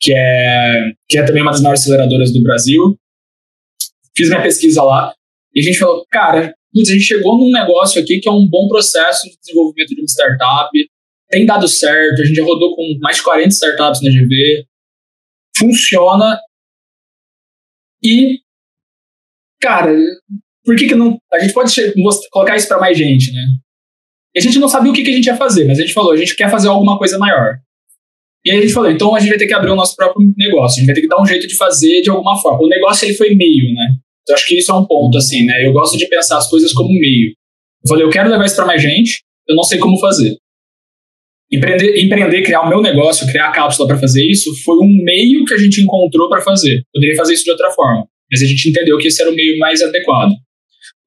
Que 0.00 0.14
é, 0.14 0.92
que 1.06 1.18
é 1.18 1.22
também 1.22 1.42
uma 1.42 1.50
das 1.50 1.60
maiores 1.60 1.82
aceleradoras 1.82 2.32
do 2.32 2.42
Brasil. 2.42 2.98
Fiz 4.16 4.28
minha 4.28 4.42
pesquisa 4.42 4.82
lá 4.82 5.14
e 5.54 5.60
a 5.60 5.62
gente 5.62 5.78
falou, 5.78 6.06
cara, 6.10 6.54
a 6.74 6.78
gente 6.78 7.00
chegou 7.00 7.36
num 7.36 7.52
negócio 7.52 8.00
aqui 8.00 8.20
que 8.20 8.28
é 8.28 8.32
um 8.32 8.48
bom 8.48 8.68
processo 8.68 9.28
de 9.28 9.36
desenvolvimento 9.38 9.94
de 9.94 10.00
uma 10.00 10.06
startup, 10.06 10.70
tem 11.28 11.44
dado 11.44 11.68
certo, 11.68 12.22
a 12.22 12.24
gente 12.24 12.36
já 12.36 12.44
rodou 12.44 12.74
com 12.74 12.98
mais 13.00 13.18
de 13.18 13.22
40 13.22 13.48
startups 13.48 14.02
na 14.02 14.10
GV, 14.10 14.64
funciona 15.56 16.40
e, 18.02 18.38
cara, 19.60 19.94
por 20.64 20.74
que 20.74 20.88
que 20.88 20.94
não... 20.94 21.18
A 21.32 21.38
gente 21.38 21.52
pode 21.52 21.74
colocar 22.30 22.56
isso 22.56 22.66
para 22.66 22.80
mais 22.80 22.96
gente, 22.96 23.30
né? 23.32 23.42
E 24.34 24.38
a 24.38 24.42
gente 24.42 24.58
não 24.58 24.68
sabia 24.68 24.90
o 24.90 24.94
que, 24.94 25.02
que 25.02 25.10
a 25.10 25.14
gente 25.14 25.26
ia 25.26 25.36
fazer, 25.36 25.64
mas 25.64 25.78
a 25.78 25.82
gente 25.82 25.92
falou, 25.92 26.12
a 26.12 26.16
gente 26.16 26.36
quer 26.36 26.50
fazer 26.50 26.68
alguma 26.68 26.98
coisa 26.98 27.18
maior. 27.18 27.56
E 28.44 28.50
aí 28.50 28.58
a 28.58 28.60
gente 28.62 28.72
falou, 28.72 28.90
então 28.90 29.14
a 29.14 29.20
gente 29.20 29.28
vai 29.28 29.38
ter 29.38 29.46
que 29.46 29.54
abrir 29.54 29.70
o 29.70 29.76
nosso 29.76 29.94
próprio 29.96 30.26
negócio, 30.36 30.76
a 30.76 30.80
gente 30.80 30.86
vai 30.86 30.94
ter 30.94 31.02
que 31.02 31.08
dar 31.08 31.20
um 31.20 31.26
jeito 31.26 31.46
de 31.46 31.56
fazer 31.56 32.00
de 32.00 32.10
alguma 32.10 32.40
forma. 32.40 32.62
O 32.62 32.68
negócio 32.68 33.06
ele 33.06 33.14
foi 33.14 33.34
meio, 33.34 33.74
né? 33.74 33.96
Então, 34.22 34.34
acho 34.34 34.46
que 34.46 34.58
isso 34.58 34.70
é 34.70 34.74
um 34.74 34.86
ponto, 34.86 35.18
assim, 35.18 35.44
né? 35.44 35.66
Eu 35.66 35.72
gosto 35.72 35.98
de 35.98 36.06
pensar 36.06 36.38
as 36.38 36.48
coisas 36.48 36.72
como 36.72 36.88
meio. 36.88 37.30
Eu 37.84 37.88
falei, 37.88 38.04
eu 38.04 38.10
quero 38.10 38.30
levar 38.30 38.44
isso 38.44 38.56
para 38.56 38.66
mais 38.66 38.80
gente, 38.80 39.22
eu 39.48 39.56
não 39.56 39.62
sei 39.62 39.78
como 39.78 39.98
fazer. 39.98 40.36
Empreender, 41.52 42.00
empreender, 42.00 42.42
criar 42.42 42.62
o 42.62 42.68
meu 42.68 42.80
negócio, 42.80 43.26
criar 43.26 43.48
a 43.48 43.52
cápsula 43.52 43.88
para 43.88 43.98
fazer 43.98 44.24
isso, 44.24 44.54
foi 44.62 44.76
um 44.76 45.02
meio 45.02 45.44
que 45.44 45.52
a 45.52 45.58
gente 45.58 45.82
encontrou 45.82 46.28
para 46.28 46.40
fazer. 46.40 46.82
Poderia 46.94 47.16
fazer 47.16 47.34
isso 47.34 47.44
de 47.44 47.50
outra 47.50 47.70
forma, 47.72 48.06
mas 48.30 48.40
a 48.40 48.46
gente 48.46 48.68
entendeu 48.68 48.96
que 48.98 49.08
esse 49.08 49.20
era 49.20 49.30
o 49.30 49.34
meio 49.34 49.58
mais 49.58 49.82
adequado. 49.82 50.32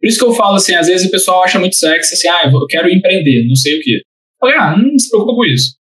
Por 0.04 0.10
isso 0.10 0.20
que 0.20 0.26
eu 0.26 0.34
falo 0.34 0.56
assim, 0.56 0.76
às 0.76 0.88
vezes 0.88 1.08
o 1.08 1.12
pessoal 1.12 1.46
acha 1.46 1.58
muito 1.58 1.78
sexy, 1.78 2.14
assim, 2.14 2.28
ah, 2.28 2.52
eu 2.52 2.68
quero 2.68 2.90
empreender, 2.90 3.48
não 3.48 3.56
sei 3.56 3.80
o 3.80 3.82
quê. 3.82 4.02
Falei, 4.38 4.58
ah, 4.58 4.76
não 4.76 5.00
se 5.00 5.10
preocupa 5.10 5.34
com 5.34 5.46
isso. 5.46 5.78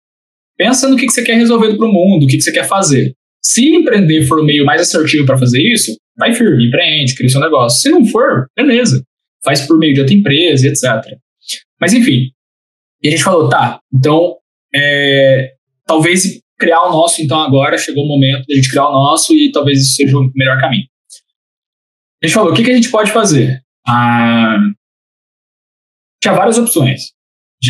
Pensa 0.57 0.87
no 0.87 0.95
que, 0.95 1.05
que 1.05 1.11
você 1.11 1.23
quer 1.23 1.35
resolver 1.35 1.75
para 1.75 1.85
o 1.85 1.91
mundo, 1.91 2.23
o 2.23 2.27
que, 2.27 2.37
que 2.37 2.41
você 2.41 2.53
quer 2.53 2.65
fazer. 2.65 3.13
Se 3.43 3.67
empreender 3.67 4.25
for 4.25 4.39
o 4.39 4.45
meio 4.45 4.65
mais 4.65 4.79
assertivo 4.79 5.25
para 5.25 5.37
fazer 5.37 5.61
isso, 5.61 5.93
vai 6.17 6.33
firme, 6.33 6.67
empreende, 6.67 7.15
cria 7.15 7.27
seu 7.27 7.41
negócio. 7.41 7.81
Se 7.81 7.89
não 7.89 8.05
for, 8.05 8.47
beleza. 8.55 9.03
Faz 9.43 9.67
por 9.67 9.77
meio 9.77 9.93
de 9.93 9.99
outra 9.99 10.15
empresa, 10.15 10.69
etc. 10.69 11.17
Mas 11.81 11.91
enfim. 11.91 12.31
E 13.03 13.09
a 13.09 13.11
gente 13.11 13.25
falou, 13.25 13.49
tá, 13.49 13.81
então 13.93 14.37
é, 14.73 15.51
talvez 15.85 16.39
criar 16.57 16.81
o 16.83 16.91
nosso, 16.93 17.21
então 17.21 17.41
agora 17.41 17.77
chegou 17.77 18.05
o 18.05 18.07
momento 18.07 18.45
de 18.45 18.53
a 18.53 18.55
gente 18.55 18.69
criar 18.69 18.87
o 18.87 18.93
nosso 18.93 19.33
e 19.33 19.51
talvez 19.51 19.81
isso 19.81 19.95
seja 19.95 20.17
o 20.17 20.31
melhor 20.33 20.61
caminho. 20.61 20.85
A 22.23 22.25
gente 22.25 22.33
falou, 22.33 22.53
o 22.53 22.55
que, 22.55 22.63
que 22.63 22.71
a 22.71 22.75
gente 22.75 22.89
pode 22.89 23.11
fazer? 23.11 23.62
Ah, 23.87 24.57
tinha 26.21 26.33
várias 26.33 26.57
opções. 26.57 27.11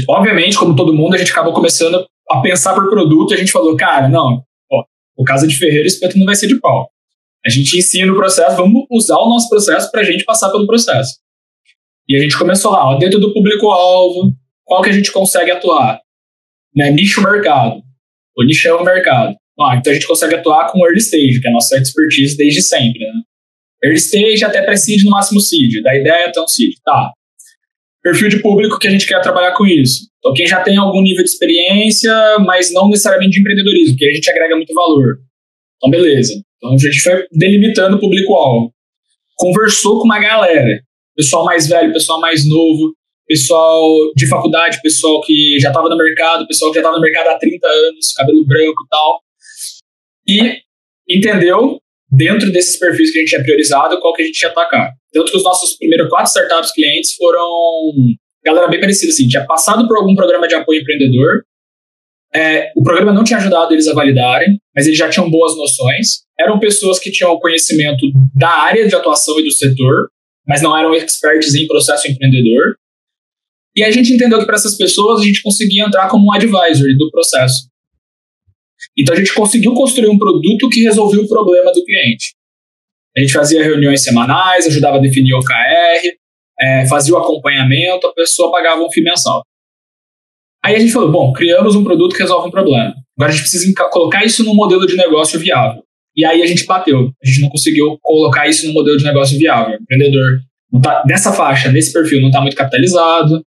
Obviamente, 0.07 0.57
como 0.57 0.75
todo 0.75 0.93
mundo, 0.93 1.15
a 1.15 1.17
gente 1.17 1.31
acabou 1.31 1.53
começando 1.53 2.05
a 2.29 2.41
pensar 2.41 2.73
por 2.73 2.89
produto 2.89 3.31
e 3.31 3.35
a 3.35 3.37
gente 3.37 3.51
falou, 3.51 3.75
cara, 3.75 4.07
não, 4.07 4.43
ó, 4.71 4.83
o 5.17 5.23
Casa 5.23 5.47
de 5.47 5.55
Ferreira, 5.55 5.87
espeto 5.87 6.17
não 6.17 6.25
vai 6.25 6.35
ser 6.35 6.47
de 6.47 6.59
pau. 6.59 6.89
A 7.45 7.49
gente 7.49 7.77
ensina 7.77 8.11
o 8.11 8.15
processo, 8.15 8.55
vamos 8.55 8.85
usar 8.89 9.17
o 9.17 9.29
nosso 9.29 9.49
processo 9.49 9.91
para 9.91 10.01
a 10.01 10.03
gente 10.03 10.23
passar 10.23 10.49
pelo 10.49 10.65
processo. 10.65 11.19
E 12.07 12.15
a 12.15 12.19
gente 12.19 12.37
começou 12.37 12.71
lá, 12.71 12.89
ó, 12.89 12.97
dentro 12.97 13.19
do 13.19 13.33
público-alvo, 13.33 14.33
qual 14.63 14.81
que 14.81 14.89
a 14.89 14.93
gente 14.93 15.11
consegue 15.11 15.51
atuar? 15.51 15.99
Né, 16.75 16.89
nicho 16.91 17.21
mercado. 17.21 17.81
O 18.37 18.43
nicho 18.43 18.67
é 18.67 18.73
o 18.73 18.83
mercado. 18.83 19.35
Ah, 19.59 19.75
então 19.77 19.91
a 19.91 19.93
gente 19.93 20.07
consegue 20.07 20.35
atuar 20.35 20.71
com 20.71 20.85
early 20.85 20.97
stage, 20.97 21.39
que 21.39 21.47
é 21.47 21.49
a 21.49 21.53
nossa 21.53 21.77
expertise 21.77 22.35
desde 22.35 22.61
sempre. 22.61 22.99
Né? 22.99 23.21
Early 23.83 23.97
stage 23.97 24.45
até 24.45 24.61
pré-seed, 24.61 25.03
no 25.03 25.11
máximo 25.11 25.39
seed. 25.39 25.81
Da 25.83 25.95
ideia 25.95 26.27
até 26.27 26.39
um 26.41 26.47
seed. 26.47 26.73
Tá. 26.85 27.11
Perfil 28.01 28.29
de 28.29 28.41
público 28.41 28.79
que 28.79 28.87
a 28.87 28.91
gente 28.91 29.05
quer 29.05 29.21
trabalhar 29.21 29.53
com 29.53 29.65
isso. 29.65 30.07
Então, 30.19 30.33
quem 30.33 30.47
já 30.47 30.61
tem 30.61 30.77
algum 30.77 31.01
nível 31.01 31.23
de 31.23 31.29
experiência, 31.29 32.13
mas 32.39 32.71
não 32.71 32.89
necessariamente 32.89 33.31
de 33.31 33.41
empreendedorismo, 33.41 33.97
que 33.97 34.07
a 34.07 34.13
gente 34.13 34.29
agrega 34.29 34.55
muito 34.55 34.73
valor. 34.73 35.17
Então, 35.77 35.89
beleza. 35.89 36.33
Então, 36.57 36.73
a 36.73 36.77
gente 36.77 37.01
foi 37.01 37.27
delimitando 37.31 37.97
o 37.97 37.99
público-alvo. 37.99 38.73
Conversou 39.35 39.99
com 39.99 40.05
uma 40.05 40.19
galera. 40.19 40.81
Pessoal 41.15 41.43
mais 41.43 41.67
velho, 41.67 41.91
pessoal 41.91 42.19
mais 42.21 42.47
novo, 42.47 42.93
pessoal 43.27 43.83
de 44.15 44.27
faculdade, 44.27 44.81
pessoal 44.81 45.21
que 45.21 45.57
já 45.59 45.69
estava 45.69 45.89
no 45.89 45.97
mercado, 45.97 46.47
pessoal 46.47 46.71
que 46.71 46.75
já 46.75 46.81
estava 46.81 46.95
no 46.95 47.01
mercado 47.01 47.27
há 47.27 47.37
30 47.37 47.67
anos, 47.67 48.13
cabelo 48.13 48.45
branco 48.45 48.83
e 48.85 48.89
tal. 48.89 49.21
E 50.27 50.57
entendeu 51.09 51.82
dentro 52.15 52.51
desses 52.51 52.77
perfis 52.77 53.11
que 53.11 53.17
a 53.17 53.21
gente 53.21 53.29
tinha 53.29 53.43
priorizado, 53.43 53.99
qual 53.99 54.13
que 54.13 54.23
a 54.23 54.25
gente 54.25 54.41
ia 54.41 54.49
atacar. 54.49 54.91
Tanto 55.11 55.31
que 55.31 55.37
os 55.37 55.43
nossos 55.43 55.77
primeiros 55.77 56.09
quatro 56.09 56.27
startups 56.27 56.71
clientes 56.71 57.13
foram 57.15 57.47
galera 58.43 58.67
bem 58.67 58.79
parecida, 58.79 59.11
assim, 59.11 59.27
tinha 59.27 59.45
passado 59.45 59.87
por 59.87 59.97
algum 59.97 60.15
programa 60.15 60.47
de 60.47 60.53
apoio 60.53 60.81
empreendedor, 60.81 61.43
é, 62.35 62.71
o 62.75 62.83
programa 62.83 63.13
não 63.13 63.23
tinha 63.23 63.37
ajudado 63.37 63.73
eles 63.73 63.87
a 63.87 63.93
validarem, 63.93 64.59
mas 64.75 64.87
eles 64.87 64.97
já 64.97 65.09
tinham 65.09 65.29
boas 65.29 65.55
noções, 65.55 66.23
eram 66.37 66.59
pessoas 66.59 66.99
que 66.99 67.11
tinham 67.11 67.37
conhecimento 67.39 68.05
da 68.35 68.49
área 68.49 68.87
de 68.87 68.95
atuação 68.95 69.39
e 69.39 69.43
do 69.43 69.51
setor, 69.51 70.09
mas 70.47 70.61
não 70.61 70.75
eram 70.77 70.93
experts 70.93 71.53
em 71.55 71.67
processo 71.67 72.09
empreendedor, 72.09 72.75
e 73.75 73.83
a 73.83 73.91
gente 73.91 74.13
entendeu 74.13 74.39
que 74.39 74.45
para 74.45 74.55
essas 74.55 74.75
pessoas 74.75 75.21
a 75.21 75.23
gente 75.23 75.41
conseguia 75.41 75.85
entrar 75.85 76.07
como 76.09 76.27
um 76.27 76.33
advisor 76.33 76.87
do 76.97 77.09
processo. 77.11 77.67
Então 78.97 79.15
a 79.15 79.17
gente 79.17 79.33
conseguiu 79.33 79.73
construir 79.73 80.09
um 80.09 80.17
produto 80.17 80.69
que 80.69 80.83
resolvia 80.83 81.21
o 81.21 81.27
problema 81.27 81.71
do 81.71 81.83
cliente. 81.83 82.35
A 83.15 83.19
gente 83.19 83.33
fazia 83.33 83.63
reuniões 83.63 84.03
semanais, 84.03 84.67
ajudava 84.67 84.97
a 84.97 84.99
definir 84.99 85.33
o 85.33 85.39
OKR, 85.39 86.17
é, 86.59 86.85
fazia 86.87 87.13
o 87.13 87.17
acompanhamento, 87.17 88.07
a 88.07 88.13
pessoa 88.13 88.51
pagava 88.51 88.81
um 88.81 88.91
FII 88.91 89.03
mensal. 89.03 89.43
Aí 90.63 90.75
a 90.75 90.79
gente 90.79 90.93
falou, 90.93 91.11
bom, 91.11 91.33
criamos 91.33 91.75
um 91.75 91.83
produto 91.83 92.15
que 92.15 92.21
resolve 92.21 92.47
um 92.47 92.51
problema. 92.51 92.93
Agora 93.17 93.31
a 93.31 93.35
gente 93.35 93.41
precisa 93.41 93.73
colocar 93.91 94.23
isso 94.23 94.43
num 94.43 94.55
modelo 94.55 94.87
de 94.87 94.95
negócio 94.95 95.39
viável. 95.39 95.83
E 96.15 96.23
aí 96.23 96.41
a 96.41 96.45
gente 96.45 96.65
bateu. 96.65 97.11
A 97.23 97.27
gente 97.27 97.41
não 97.41 97.49
conseguiu 97.49 97.97
colocar 98.01 98.47
isso 98.47 98.65
num 98.67 98.73
modelo 98.73 98.97
de 98.97 99.03
negócio 99.03 99.37
viável. 99.37 99.77
O 99.77 99.81
empreendedor 99.81 100.39
tá, 100.81 101.03
dessa 101.03 101.33
faixa, 101.33 101.71
nesse 101.71 101.91
perfil, 101.91 102.21
não 102.21 102.29
está 102.29 102.39
muito 102.39 102.55
capitalizado. 102.55 103.43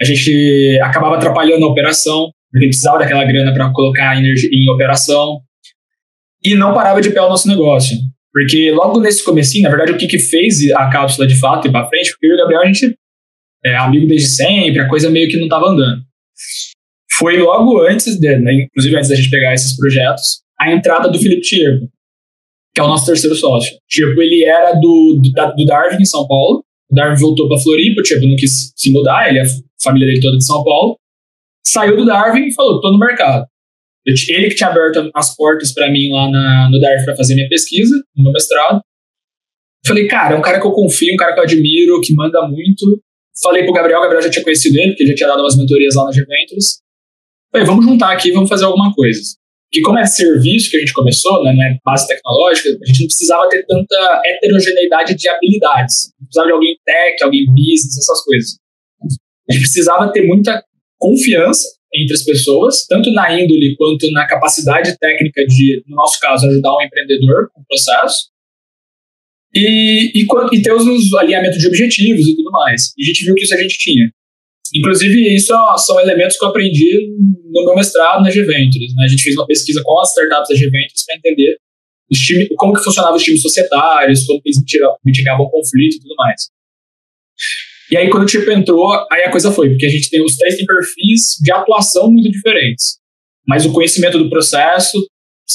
A 0.00 0.04
gente 0.04 0.78
acabava 0.82 1.16
atrapalhando 1.16 1.64
a 1.64 1.68
operação 1.68 2.30
porque 2.50 2.66
precisava 2.66 2.98
daquela 2.98 3.24
grana 3.24 3.52
para 3.52 3.70
colocar 3.72 4.18
energia 4.18 4.50
em 4.52 4.68
operação 4.70 5.40
e 6.44 6.54
não 6.54 6.74
parava 6.74 7.00
de 7.00 7.10
pé 7.10 7.20
o 7.20 7.28
nosso 7.28 7.48
negócio. 7.48 7.96
Porque 8.32 8.70
logo 8.72 9.00
nesse 9.00 9.24
comecinho, 9.24 9.64
na 9.64 9.70
verdade, 9.70 9.92
o 9.92 9.96
que, 9.96 10.06
que 10.06 10.18
fez 10.18 10.58
a 10.72 10.88
cápsula 10.88 11.26
de 11.26 11.38
fato 11.38 11.68
ir 11.68 11.72
para 11.72 11.88
frente, 11.88 12.10
porque 12.10 12.26
eu 12.26 12.30
e 12.30 12.34
o 12.34 12.38
Gabriel, 12.38 12.62
a 12.62 12.66
gente 12.66 12.94
é 13.64 13.76
amigo 13.76 14.06
desde 14.06 14.28
sempre, 14.28 14.80
a 14.80 14.88
coisa 14.88 15.10
meio 15.10 15.28
que 15.28 15.36
não 15.36 15.44
estava 15.44 15.66
andando. 15.66 16.02
Foi 17.12 17.38
logo 17.38 17.82
antes, 17.82 18.18
de, 18.18 18.38
né, 18.38 18.52
inclusive 18.54 18.96
antes 18.96 19.10
da 19.10 19.16
gente 19.16 19.30
pegar 19.30 19.52
esses 19.52 19.76
projetos, 19.76 20.42
a 20.58 20.72
entrada 20.72 21.08
do 21.08 21.18
Felipe 21.18 21.42
Tierpo, 21.42 21.88
que 22.74 22.80
é 22.80 22.84
o 22.84 22.88
nosso 22.88 23.06
terceiro 23.06 23.34
sócio. 23.36 23.76
Tierpo, 23.88 24.22
ele 24.22 24.44
era 24.44 24.72
do, 24.72 25.20
do, 25.20 25.56
do 25.56 25.66
Darwin, 25.66 26.00
em 26.00 26.04
São 26.04 26.26
Paulo. 26.26 26.64
O 26.90 26.94
Darwin 26.94 27.20
voltou 27.20 27.48
para 27.48 27.60
Floripa, 27.60 28.00
o 28.00 28.02
Tierpo 28.02 28.26
não 28.26 28.36
quis 28.36 28.72
se 28.74 28.90
mudar, 28.90 29.28
ele, 29.28 29.40
é 29.40 29.42
a 29.42 29.46
família 29.82 30.06
dele 30.06 30.20
toda 30.20 30.38
de 30.38 30.44
São 30.44 30.64
Paulo 30.64 30.99
saiu 31.70 31.96
do 31.96 32.04
Darwin 32.04 32.48
e 32.48 32.54
falou: 32.54 32.80
tô 32.80 32.90
no 32.90 32.98
mercado. 32.98 33.46
Ele 34.06 34.48
que 34.48 34.54
tinha 34.54 34.70
aberto 34.70 35.10
as 35.14 35.36
portas 35.36 35.72
para 35.72 35.90
mim 35.90 36.10
lá 36.10 36.30
na, 36.30 36.70
no 36.70 36.80
Darwin 36.80 37.04
para 37.04 37.16
fazer 37.16 37.34
minha 37.34 37.48
pesquisa, 37.48 37.94
no 38.16 38.24
meu 38.24 38.32
mestrado. 38.32 38.80
Falei, 39.86 40.06
cara, 40.08 40.34
é 40.34 40.38
um 40.38 40.42
cara 40.42 40.60
que 40.60 40.66
eu 40.66 40.72
confio, 40.72 41.14
um 41.14 41.16
cara 41.16 41.32
que 41.32 41.40
eu 41.40 41.44
admiro, 41.44 42.00
que 42.00 42.14
manda 42.14 42.46
muito. 42.48 43.00
Falei 43.42 43.64
pro 43.64 43.72
Gabriel, 43.72 43.98
o 43.98 44.02
Gabriel 44.02 44.22
já 44.22 44.30
tinha 44.30 44.44
conhecido 44.44 44.78
ele, 44.78 44.88
porque 44.88 45.02
ele 45.02 45.10
já 45.10 45.16
tinha 45.16 45.28
dado 45.28 45.40
umas 45.40 45.56
mentorias 45.56 45.94
lá 45.94 46.04
na 46.04 46.12
Juventus. 46.12 46.80
Falei, 47.52 47.66
vamos 47.66 47.84
juntar 47.84 48.12
aqui, 48.12 48.30
vamos 48.32 48.48
fazer 48.48 48.64
alguma 48.64 48.92
coisa. 48.94 49.20
Que 49.72 49.80
como 49.82 49.98
é 49.98 50.04
serviço 50.04 50.70
que 50.70 50.76
a 50.76 50.80
gente 50.80 50.92
começou, 50.92 51.42
né, 51.44 51.52
não 51.52 51.62
é 51.62 51.78
base 51.84 52.06
tecnológica, 52.06 52.68
a 52.68 52.86
gente 52.86 53.00
não 53.00 53.06
precisava 53.06 53.48
ter 53.48 53.64
tanta 53.66 54.22
heterogeneidade 54.24 55.14
de 55.14 55.28
habilidades. 55.28 56.12
Não 56.18 56.26
precisava 56.26 56.46
de 56.48 56.52
alguém 56.52 56.76
tech, 56.84 57.22
alguém 57.22 57.46
business, 57.46 57.98
essas 57.98 58.24
coisas. 58.24 58.58
A 59.48 59.52
gente 59.52 59.62
precisava 59.62 60.12
ter 60.12 60.26
muita 60.26 60.62
confiança 61.00 61.66
entre 61.92 62.14
as 62.14 62.22
pessoas, 62.22 62.86
tanto 62.86 63.10
na 63.12 63.32
índole 63.32 63.74
quanto 63.76 64.08
na 64.12 64.26
capacidade 64.26 64.96
técnica 64.98 65.44
de, 65.44 65.82
no 65.88 65.96
nosso 65.96 66.20
caso, 66.20 66.46
ajudar 66.46 66.76
um 66.76 66.82
empreendedor 66.82 67.50
com 67.52 67.62
o 67.62 67.64
processo, 67.66 68.30
e, 69.52 70.12
e, 70.14 70.24
e 70.52 70.62
ter 70.62 70.72
os 70.72 71.14
alinhamentos 71.14 71.58
de 71.58 71.66
objetivos 71.66 72.28
e 72.28 72.36
tudo 72.36 72.50
mais. 72.52 72.92
E 72.96 73.02
a 73.02 73.06
gente 73.06 73.24
viu 73.24 73.34
que 73.34 73.42
isso 73.42 73.54
a 73.54 73.56
gente 73.60 73.76
tinha. 73.76 74.08
Inclusive, 74.72 75.34
isso 75.34 75.52
são 75.78 75.98
elementos 75.98 76.38
que 76.38 76.44
eu 76.44 76.48
aprendi 76.50 77.08
no 77.52 77.64
meu 77.64 77.74
mestrado 77.74 78.22
na 78.22 78.30
G-Ventures. 78.30 78.94
Né? 78.94 79.04
A 79.04 79.08
gente 79.08 79.22
fez 79.22 79.34
uma 79.34 79.46
pesquisa 79.46 79.82
com 79.84 80.00
as 80.00 80.10
startups 80.10 80.48
da 80.50 80.54
G-Ventures 80.54 81.04
para 81.04 81.16
entender 81.16 81.56
time, 82.12 82.48
como 82.56 82.74
que 82.74 82.82
funcionavam 82.82 83.16
os 83.16 83.22
times 83.22 83.42
societários, 83.42 84.24
como 84.26 84.40
eles 84.44 84.58
mitigavam 85.04 85.46
o 85.46 85.50
conflito 85.50 85.96
e 85.96 86.00
tudo 86.00 86.14
mais. 86.16 86.48
E 87.90 87.96
aí, 87.96 88.08
quando 88.08 88.22
o 88.22 88.26
tipo 88.26 88.48
entrou, 88.50 88.92
aí 89.10 89.24
a 89.24 89.30
coisa 89.30 89.50
foi, 89.50 89.70
porque 89.70 89.86
a 89.86 89.88
gente 89.88 90.08
tem 90.10 90.22
os 90.22 90.36
três 90.36 90.56
têm 90.56 90.64
perfis 90.64 91.36
de 91.42 91.50
atuação 91.50 92.10
muito 92.10 92.30
diferentes. 92.30 92.98
Mas 93.46 93.66
o 93.66 93.72
conhecimento 93.72 94.16
do 94.16 94.30
processo, 94.30 94.96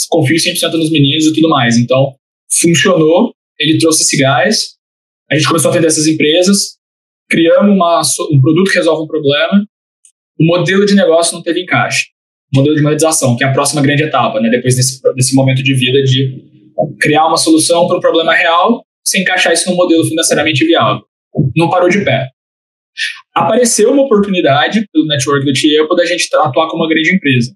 confio 0.09 0.35
100% 0.35 0.73
nos 0.73 0.91
meninos 0.91 1.25
e 1.25 1.33
tudo 1.33 1.47
mais. 1.47 1.77
Então, 1.77 2.13
funcionou, 2.59 3.33
ele 3.57 3.77
trouxe 3.77 4.03
esse 4.03 4.17
gás, 4.17 4.75
a 5.31 5.35
gente 5.35 5.47
começou 5.47 5.69
a 5.69 5.71
atender 5.71 5.87
essas 5.87 6.07
empresas, 6.07 6.75
criamos 7.29 7.73
uma, 7.73 8.01
um 8.31 8.41
produto 8.41 8.69
que 8.69 8.77
resolve 8.77 9.03
um 9.03 9.07
problema, 9.07 9.65
o 10.37 10.45
modelo 10.45 10.85
de 10.85 10.93
negócio 10.93 11.35
não 11.35 11.41
teve 11.41 11.61
encaixe. 11.61 12.07
O 12.53 12.57
modelo 12.57 12.75
de 12.75 12.81
monetização, 12.81 13.37
que 13.37 13.45
é 13.45 13.47
a 13.47 13.53
próxima 13.53 13.81
grande 13.81 14.03
etapa, 14.03 14.41
né? 14.41 14.49
depois 14.49 14.75
desse, 14.75 15.01
desse 15.15 15.33
momento 15.33 15.63
de 15.63 15.73
vida 15.73 16.03
de 16.03 16.43
criar 16.99 17.27
uma 17.27 17.37
solução 17.37 17.87
para 17.87 17.97
um 17.97 18.01
problema 18.01 18.33
real, 18.33 18.83
sem 19.05 19.21
encaixar 19.21 19.53
isso 19.53 19.69
no 19.69 19.77
modelo 19.77 20.03
financeiramente 20.05 20.65
viável 20.65 21.01
não 21.55 21.69
parou 21.69 21.89
de 21.89 22.03
pé. 22.03 22.29
Apareceu 23.33 23.91
uma 23.91 24.03
oportunidade 24.03 24.85
pelo 24.91 25.05
network 25.05 25.45
do 25.45 25.53
Tiepo 25.53 25.95
da 25.95 26.05
gente 26.05 26.27
atuar 26.35 26.67
como 26.67 26.83
uma 26.83 26.89
grande 26.89 27.13
empresa. 27.13 27.53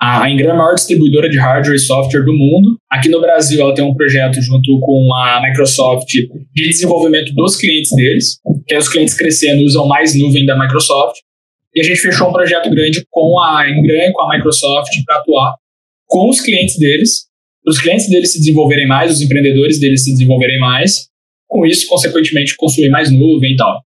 A 0.00 0.30
Ingram 0.30 0.50
é 0.50 0.52
a 0.52 0.56
maior 0.56 0.74
distribuidora 0.76 1.28
de 1.28 1.38
hardware 1.38 1.74
e 1.74 1.78
software 1.80 2.24
do 2.24 2.32
mundo. 2.32 2.78
Aqui 2.88 3.08
no 3.08 3.20
Brasil, 3.20 3.60
ela 3.60 3.74
tem 3.74 3.84
um 3.84 3.94
projeto 3.94 4.40
junto 4.40 4.78
com 4.80 5.12
a 5.12 5.42
Microsoft 5.42 6.06
de 6.08 6.28
desenvolvimento 6.54 7.34
dos 7.34 7.56
clientes 7.56 7.90
deles, 7.96 8.38
que 8.66 8.74
é 8.74 8.78
os 8.78 8.88
clientes 8.88 9.14
crescendo 9.14 9.64
usam 9.64 9.88
mais 9.88 10.16
nuvem 10.16 10.46
da 10.46 10.56
Microsoft. 10.56 11.16
E 11.74 11.80
a 11.80 11.82
gente 11.82 12.00
fechou 12.00 12.28
um 12.28 12.32
projeto 12.32 12.70
grande 12.70 13.04
com 13.10 13.40
a 13.40 13.68
Ingram, 13.68 14.12
com 14.12 14.22
a 14.22 14.36
Microsoft, 14.36 14.90
para 15.04 15.16
atuar 15.16 15.54
com 16.06 16.28
os 16.28 16.40
clientes 16.40 16.78
deles, 16.78 17.26
para 17.64 17.72
os 17.72 17.80
clientes 17.80 18.08
deles 18.08 18.32
se 18.32 18.38
desenvolverem 18.38 18.86
mais, 18.86 19.12
os 19.12 19.20
empreendedores 19.20 19.80
deles 19.80 20.04
se 20.04 20.12
desenvolverem 20.12 20.60
mais, 20.60 21.08
com 21.48 21.66
isso, 21.66 21.86
consequentemente, 21.88 22.54
consumir 22.56 22.88
mais 22.88 23.10
nuvem 23.10 23.52
e 23.52 23.56
tal. 23.56 23.82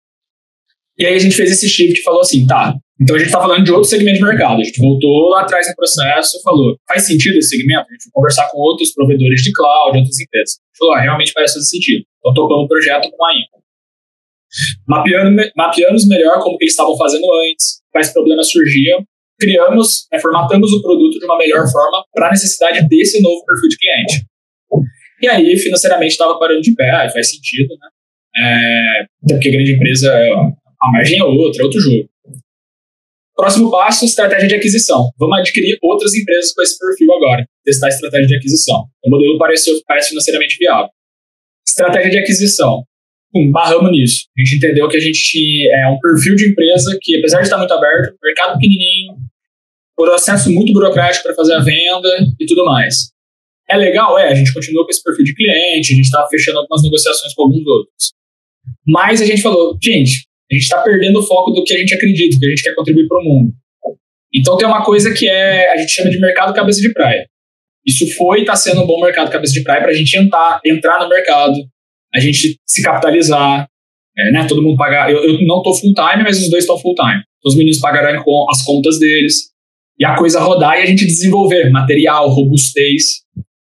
E 0.97 1.05
aí 1.05 1.13
a 1.13 1.19
gente 1.19 1.35
fez 1.35 1.51
esse 1.51 1.69
shift 1.69 1.99
e 1.99 2.03
falou 2.03 2.21
assim, 2.21 2.47
tá, 2.47 2.73
então 2.99 3.15
a 3.15 3.19
gente 3.19 3.27
está 3.27 3.39
falando 3.39 3.63
de 3.63 3.71
outro 3.71 3.87
segmento 3.87 4.17
de 4.17 4.25
mercado. 4.25 4.59
A 4.59 4.63
gente 4.63 4.81
voltou 4.81 5.29
lá 5.29 5.41
atrás 5.41 5.67
no 5.67 5.75
processo, 5.75 6.41
falou, 6.43 6.75
faz 6.87 7.05
sentido 7.05 7.37
esse 7.37 7.49
segmento? 7.49 7.85
A 7.87 7.93
gente 7.93 8.03
foi 8.05 8.11
conversar 8.11 8.49
com 8.49 8.57
outros 8.57 8.91
provedores 8.93 9.41
de 9.43 9.53
cloud, 9.53 9.97
outras 9.97 10.19
empresas. 10.19 10.57
A 10.57 10.65
gente 10.65 10.77
falou, 10.79 10.93
ah, 10.95 11.01
realmente 11.01 11.31
faz 11.31 11.53
sentido. 11.53 12.03
Então 12.19 12.33
tocamos 12.33 12.65
o 12.65 12.67
projeto 12.67 13.09
com 13.11 13.25
a 13.25 13.33
Info. 13.33 13.57
Mapeando, 14.87 15.41
mapeamos 15.55 16.07
melhor 16.07 16.39
como 16.39 16.57
que 16.57 16.63
eles 16.63 16.73
estavam 16.73 16.97
fazendo 16.97 17.25
antes, 17.51 17.81
quais 17.91 18.11
problemas 18.11 18.49
surgiam, 18.49 19.03
criamos, 19.39 20.07
né, 20.11 20.19
formatamos 20.19 20.71
o 20.71 20.81
produto 20.81 21.19
de 21.19 21.25
uma 21.25 21.37
melhor 21.37 21.69
forma 21.71 22.03
para 22.13 22.29
a 22.29 22.31
necessidade 22.31 22.87
desse 22.87 23.21
novo 23.21 23.45
perfil 23.45 23.69
de 23.69 23.77
cliente. 23.77 24.25
E 25.21 25.27
aí, 25.27 25.57
financeiramente, 25.57 26.11
estava 26.11 26.39
parando 26.39 26.61
de 26.61 26.73
pé, 26.73 27.09
faz 27.11 27.29
sentido, 27.29 27.75
né? 27.79 27.89
É, 28.39 29.05
porque 29.27 29.51
grande 29.51 29.73
empresa, 29.73 30.13
a 30.81 30.91
margem 30.91 31.19
é 31.19 31.23
outra, 31.23 31.61
é 31.61 31.65
outro 31.65 31.79
jogo. 31.79 32.09
Próximo 33.35 33.69
passo, 33.69 34.05
estratégia 34.05 34.47
de 34.47 34.55
aquisição. 34.55 35.11
Vamos 35.17 35.39
adquirir 35.39 35.77
outras 35.81 36.15
empresas 36.15 36.53
com 36.53 36.61
esse 36.63 36.77
perfil 36.79 37.13
agora, 37.13 37.47
testar 37.63 37.85
a 37.85 37.89
estratégia 37.89 38.27
de 38.27 38.35
aquisição. 38.35 38.85
O 39.05 39.09
modelo 39.11 39.37
pareceu, 39.37 39.79
parece 39.85 40.09
financeiramente 40.09 40.57
viável. 40.57 40.89
Estratégia 41.67 42.09
de 42.09 42.17
aquisição. 42.17 42.83
Pum, 43.31 43.51
barramos 43.51 43.91
nisso. 43.91 44.25
A 44.35 44.41
gente 44.41 44.55
entendeu 44.55 44.87
que 44.87 44.97
a 44.97 44.99
gente 44.99 45.69
é 45.71 45.87
um 45.87 45.99
perfil 45.99 46.35
de 46.35 46.49
empresa 46.49 46.97
que, 46.99 47.17
apesar 47.17 47.39
de 47.39 47.43
estar 47.43 47.57
muito 47.57 47.73
aberto, 47.73 48.15
mercado 48.23 48.53
pequenininho, 48.53 49.17
processo 49.95 50.51
muito 50.51 50.71
burocrático 50.73 51.23
para 51.23 51.35
fazer 51.35 51.53
a 51.53 51.59
venda 51.59 52.09
e 52.39 52.45
tudo 52.45 52.65
mais. 52.65 53.11
É 53.69 53.75
legal? 53.75 54.17
É, 54.17 54.29
a 54.29 54.35
gente 54.35 54.53
continua 54.53 54.85
com 54.85 54.91
esse 54.91 55.03
perfil 55.03 55.25
de 55.25 55.35
cliente, 55.35 55.93
a 55.93 55.95
gente 55.95 56.05
está 56.05 56.25
fechando 56.27 56.59
algumas 56.59 56.83
negociações 56.83 57.33
com 57.33 57.43
alguns 57.43 57.65
outros. 57.67 58.13
Mas 58.85 59.21
a 59.21 59.25
gente 59.25 59.41
falou, 59.41 59.77
gente, 59.83 60.26
a 60.51 60.55
gente 60.55 60.63
está 60.63 60.81
perdendo 60.81 61.19
o 61.19 61.23
foco 61.23 61.51
do 61.51 61.63
que 61.63 61.73
a 61.73 61.77
gente 61.77 61.93
acredita, 61.93 62.37
que 62.39 62.45
a 62.45 62.49
gente 62.49 62.63
quer 62.63 62.75
contribuir 62.75 63.07
para 63.07 63.19
o 63.19 63.23
mundo. 63.23 63.53
Então 64.33 64.57
tem 64.57 64.67
uma 64.67 64.83
coisa 64.83 65.13
que 65.13 65.27
é, 65.27 65.71
a 65.71 65.77
gente 65.77 65.91
chama 65.91 66.09
de 66.09 66.19
mercado 66.19 66.53
cabeça 66.53 66.81
de 66.81 66.91
praia. 66.93 67.27
Isso 67.85 68.05
foi 68.15 68.39
e 68.39 68.41
está 68.41 68.55
sendo 68.55 68.83
um 68.83 68.87
bom 68.87 69.01
mercado 69.01 69.31
cabeça 69.31 69.53
de 69.53 69.63
praia 69.63 69.81
para 69.81 69.91
a 69.91 69.93
gente 69.93 70.17
entrar, 70.17 70.59
entrar 70.65 70.99
no 70.99 71.07
mercado, 71.07 71.55
a 72.13 72.19
gente 72.19 72.59
se 72.65 72.81
capitalizar, 72.81 73.67
é, 74.17 74.31
né? 74.31 74.45
Todo 74.47 74.61
mundo 74.61 74.75
pagar. 74.75 75.11
Eu, 75.11 75.23
eu 75.23 75.45
não 75.45 75.57
estou 75.57 75.73
full 75.73 75.93
time, 75.93 76.23
mas 76.23 76.41
os 76.41 76.49
dois 76.49 76.63
estão 76.63 76.77
full 76.79 76.95
time. 76.95 77.21
Então, 77.39 77.49
os 77.49 77.55
meninos 77.55 77.79
pagarão 77.79 78.21
as 78.49 78.63
contas 78.63 78.99
deles 78.99 79.51
e 79.99 80.05
a 80.05 80.15
coisa 80.15 80.39
rodar 80.39 80.77
e 80.77 80.81
a 80.81 80.85
gente 80.85 81.05
desenvolver 81.05 81.69
material, 81.69 82.29
robustez. 82.29 83.21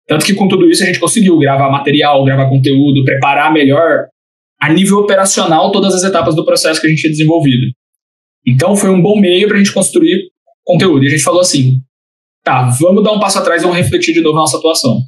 Tanto 0.06 0.24
que 0.24 0.34
com 0.34 0.48
tudo 0.48 0.70
isso 0.70 0.82
a 0.82 0.86
gente 0.86 0.98
conseguiu 0.98 1.38
gravar 1.38 1.70
material, 1.70 2.24
gravar 2.24 2.48
conteúdo, 2.48 3.04
preparar 3.04 3.52
melhor 3.52 4.06
a 4.60 4.72
nível 4.72 4.98
operacional 4.98 5.70
todas 5.70 5.94
as 5.94 6.02
etapas 6.02 6.34
do 6.34 6.44
processo 6.44 6.80
que 6.80 6.86
a 6.86 6.90
gente 6.90 7.00
tinha 7.00 7.12
desenvolvido. 7.12 7.72
Então 8.46 8.76
foi 8.76 8.90
um 8.90 9.00
bom 9.00 9.18
meio 9.18 9.46
para 9.46 9.56
a 9.56 9.58
gente 9.58 9.72
construir 9.72 10.30
conteúdo. 10.64 11.04
E 11.04 11.08
a 11.08 11.10
gente 11.10 11.22
falou 11.22 11.40
assim: 11.40 11.80
tá, 12.42 12.68
vamos 12.80 13.04
dar 13.04 13.12
um 13.12 13.20
passo 13.20 13.38
atrás 13.38 13.62
e 13.62 13.64
vamos 13.64 13.78
refletir 13.78 14.12
de 14.14 14.20
novo 14.20 14.38
a 14.38 14.40
nossa 14.40 14.56
atuação. 14.56 15.00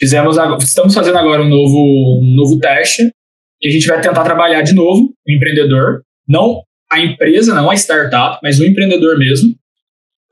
Fizemos, 0.00 0.36
estamos 0.62 0.94
fazendo 0.94 1.18
agora 1.18 1.42
um 1.42 1.48
novo, 1.48 2.20
um 2.22 2.34
novo 2.34 2.58
teste 2.58 3.10
e 3.60 3.68
a 3.68 3.70
gente 3.70 3.86
vai 3.86 4.00
tentar 4.00 4.22
trabalhar 4.22 4.62
de 4.62 4.74
novo 4.74 5.12
o 5.26 5.32
empreendedor, 5.32 6.02
não 6.26 6.62
a 6.90 7.00
empresa, 7.00 7.54
não 7.54 7.70
a 7.70 7.74
startup, 7.74 8.38
mas 8.42 8.60
o 8.60 8.64
empreendedor 8.64 9.18
mesmo, 9.18 9.54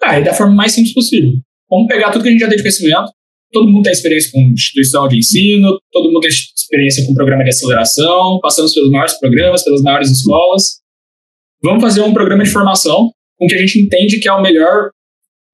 e 0.03 0.21
da 0.23 0.33
forma 0.33 0.55
mais 0.55 0.73
simples 0.73 0.95
possível. 0.95 1.33
Vamos 1.69 1.89
pegar 1.89 2.11
tudo 2.11 2.23
que 2.23 2.29
a 2.29 2.33
gente 2.33 2.41
já 2.41 2.49
tem 2.49 2.57
de 2.57 2.63
conhecimento, 2.63 3.13
todo 3.57 3.71
mundo 3.71 3.85
tem 3.85 3.93
experiência 3.93 4.31
com 4.33 4.41
instituição 4.53 5.09
de 5.09 5.17
ensino, 5.17 5.81
todo 5.91 6.13
mundo 6.13 6.21
tem 6.21 6.29
experiência 6.31 7.07
com 7.07 7.15
programa 7.15 7.43
de 7.43 7.49
aceleração, 7.49 8.39
passamos 8.43 8.75
pelos 8.75 8.91
maiores 8.91 9.19
programas, 9.19 9.65
pelas 9.65 9.81
maiores 9.81 10.11
escolas. 10.11 10.81
Vamos 11.63 11.83
fazer 11.83 12.03
um 12.03 12.13
programa 12.13 12.45
de 12.45 12.51
formação 12.51 13.11
com 13.39 13.47
que 13.47 13.55
a 13.55 13.59
gente 13.59 13.81
entende 13.81 14.21
que 14.21 14.29
é 14.29 14.33
o 14.33 14.43
melhor, 14.43 14.91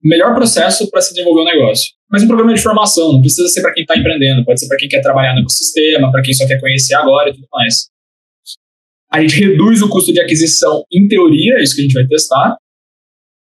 melhor 0.03 0.35
processo 0.35 0.91
para 0.91 1.01
se 1.01 1.15
desenvolver 1.15 1.43
um 1.43 1.45
negócio. 1.45 1.93
Mas 2.11 2.25
um 2.25 2.27
programa 2.27 2.53
de 2.53 2.61
formação, 2.61 3.13
não 3.13 3.21
precisa 3.21 3.47
ser 3.49 3.63
para 3.63 3.73
quem 3.73 3.83
está 3.83 3.97
empreendendo, 3.97 4.45
pode 4.45 4.59
ser 4.59 4.67
para 4.67 4.79
quem 4.79 4.89
quer 4.89 5.01
trabalhar 5.01 5.35
no 5.35 5.43
ecossistema, 5.43 6.11
para 6.11 6.23
quem 6.23 6.35
só 6.35 6.45
quer 6.45 6.61
conhecer 6.61 6.95
agora 6.95 7.31
e 7.31 7.35
tudo 7.35 7.47
mais. 7.53 7.87
A 9.13 9.21
gente 9.21 9.39
reduz 9.39 9.81
o 9.81 9.89
custo 9.89 10.13
de 10.13 10.21
aquisição, 10.21 10.85
em 10.93 11.07
teoria, 11.07 11.63
isso 11.63 11.77
que 11.77 11.83
a 11.83 11.85
gente 11.85 11.95
vai 11.95 12.07
testar, 12.09 12.57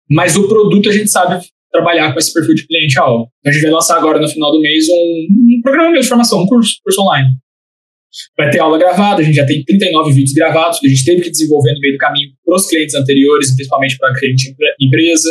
mas 0.09 0.35
o 0.35 0.49
produto 0.49 0.89
a 0.89 0.93
gente 0.93 1.11
sabe 1.11 1.45
trabalhar 1.71 2.13
com 2.13 2.19
esse 2.19 2.33
perfil 2.33 2.55
de 2.55 2.67
cliente 2.67 2.99
alvo. 2.99 3.29
Então, 3.41 3.51
a 3.51 3.53
gente 3.53 3.63
vai 3.63 3.71
lançar 3.71 3.97
agora 3.97 4.21
no 4.21 4.29
final 4.29 4.51
do 4.51 4.61
mês 4.61 4.87
um, 4.89 5.27
um 5.59 5.61
programa 5.63 5.99
de 5.99 6.07
formação, 6.07 6.43
um 6.43 6.47
curso, 6.47 6.77
curso 6.83 7.03
online. 7.03 7.29
Vai 8.37 8.51
ter 8.51 8.61
aula 8.61 8.79
gravada, 8.79 9.21
a 9.21 9.25
gente 9.25 9.35
já 9.35 9.45
tem 9.45 9.63
39 9.65 10.13
vídeos 10.13 10.33
gravados 10.33 10.79
que 10.79 10.87
a 10.87 10.91
gente 10.91 11.05
teve 11.05 11.23
que 11.23 11.31
desenvolver 11.31 11.75
no 11.75 11.81
meio 11.81 11.95
do 11.95 11.99
caminho 11.99 12.31
para 12.45 12.57
os 12.57 12.67
clientes 12.67 12.95
anteriores, 12.95 13.55
principalmente 13.55 13.99
para 13.99 14.11
a 14.11 14.19
cliente 14.19 14.55
empresa. 14.81 15.29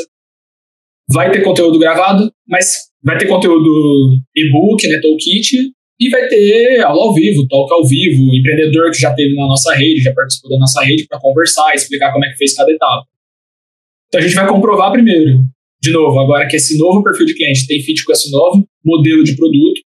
Vai 1.11 1.31
ter 1.31 1.41
conteúdo 1.41 1.79
gravado, 1.79 2.31
mas 2.47 2.85
vai 3.03 3.17
ter 3.17 3.27
conteúdo 3.27 4.19
e-book, 4.35 4.87
né, 4.87 4.99
toolkit, 4.99 5.71
e 5.99 6.09
vai 6.09 6.27
ter 6.27 6.81
aula 6.81 7.01
ao 7.01 7.13
vivo, 7.13 7.47
talk 7.47 7.71
ao 7.73 7.87
vivo, 7.87 8.35
empreendedor 8.35 8.91
que 8.91 8.99
já 8.99 9.13
teve 9.13 9.33
na 9.35 9.47
nossa 9.47 9.73
rede, 9.73 10.03
já 10.03 10.13
participou 10.13 10.51
da 10.51 10.59
nossa 10.59 10.83
rede 10.83 11.07
para 11.07 11.19
conversar, 11.19 11.73
explicar 11.73 12.11
como 12.11 12.25
é 12.25 12.29
que 12.29 12.37
fez 12.37 12.53
cada 12.53 12.71
etapa. 12.71 13.07
Então 14.07 14.19
a 14.19 14.23
gente 14.23 14.35
vai 14.35 14.47
comprovar 14.47 14.91
primeiro 14.91 15.43
de 15.85 15.91
novo, 15.91 16.19
agora 16.19 16.47
que 16.47 16.55
esse 16.55 16.77
novo 16.77 17.03
perfil 17.03 17.25
de 17.25 17.35
cliente 17.35 17.67
tem 17.67 17.81
fit 17.81 18.03
com 18.03 18.11
esse 18.11 18.31
novo 18.31 18.67
modelo 18.83 19.23
de 19.23 19.35
produto, 19.35 19.81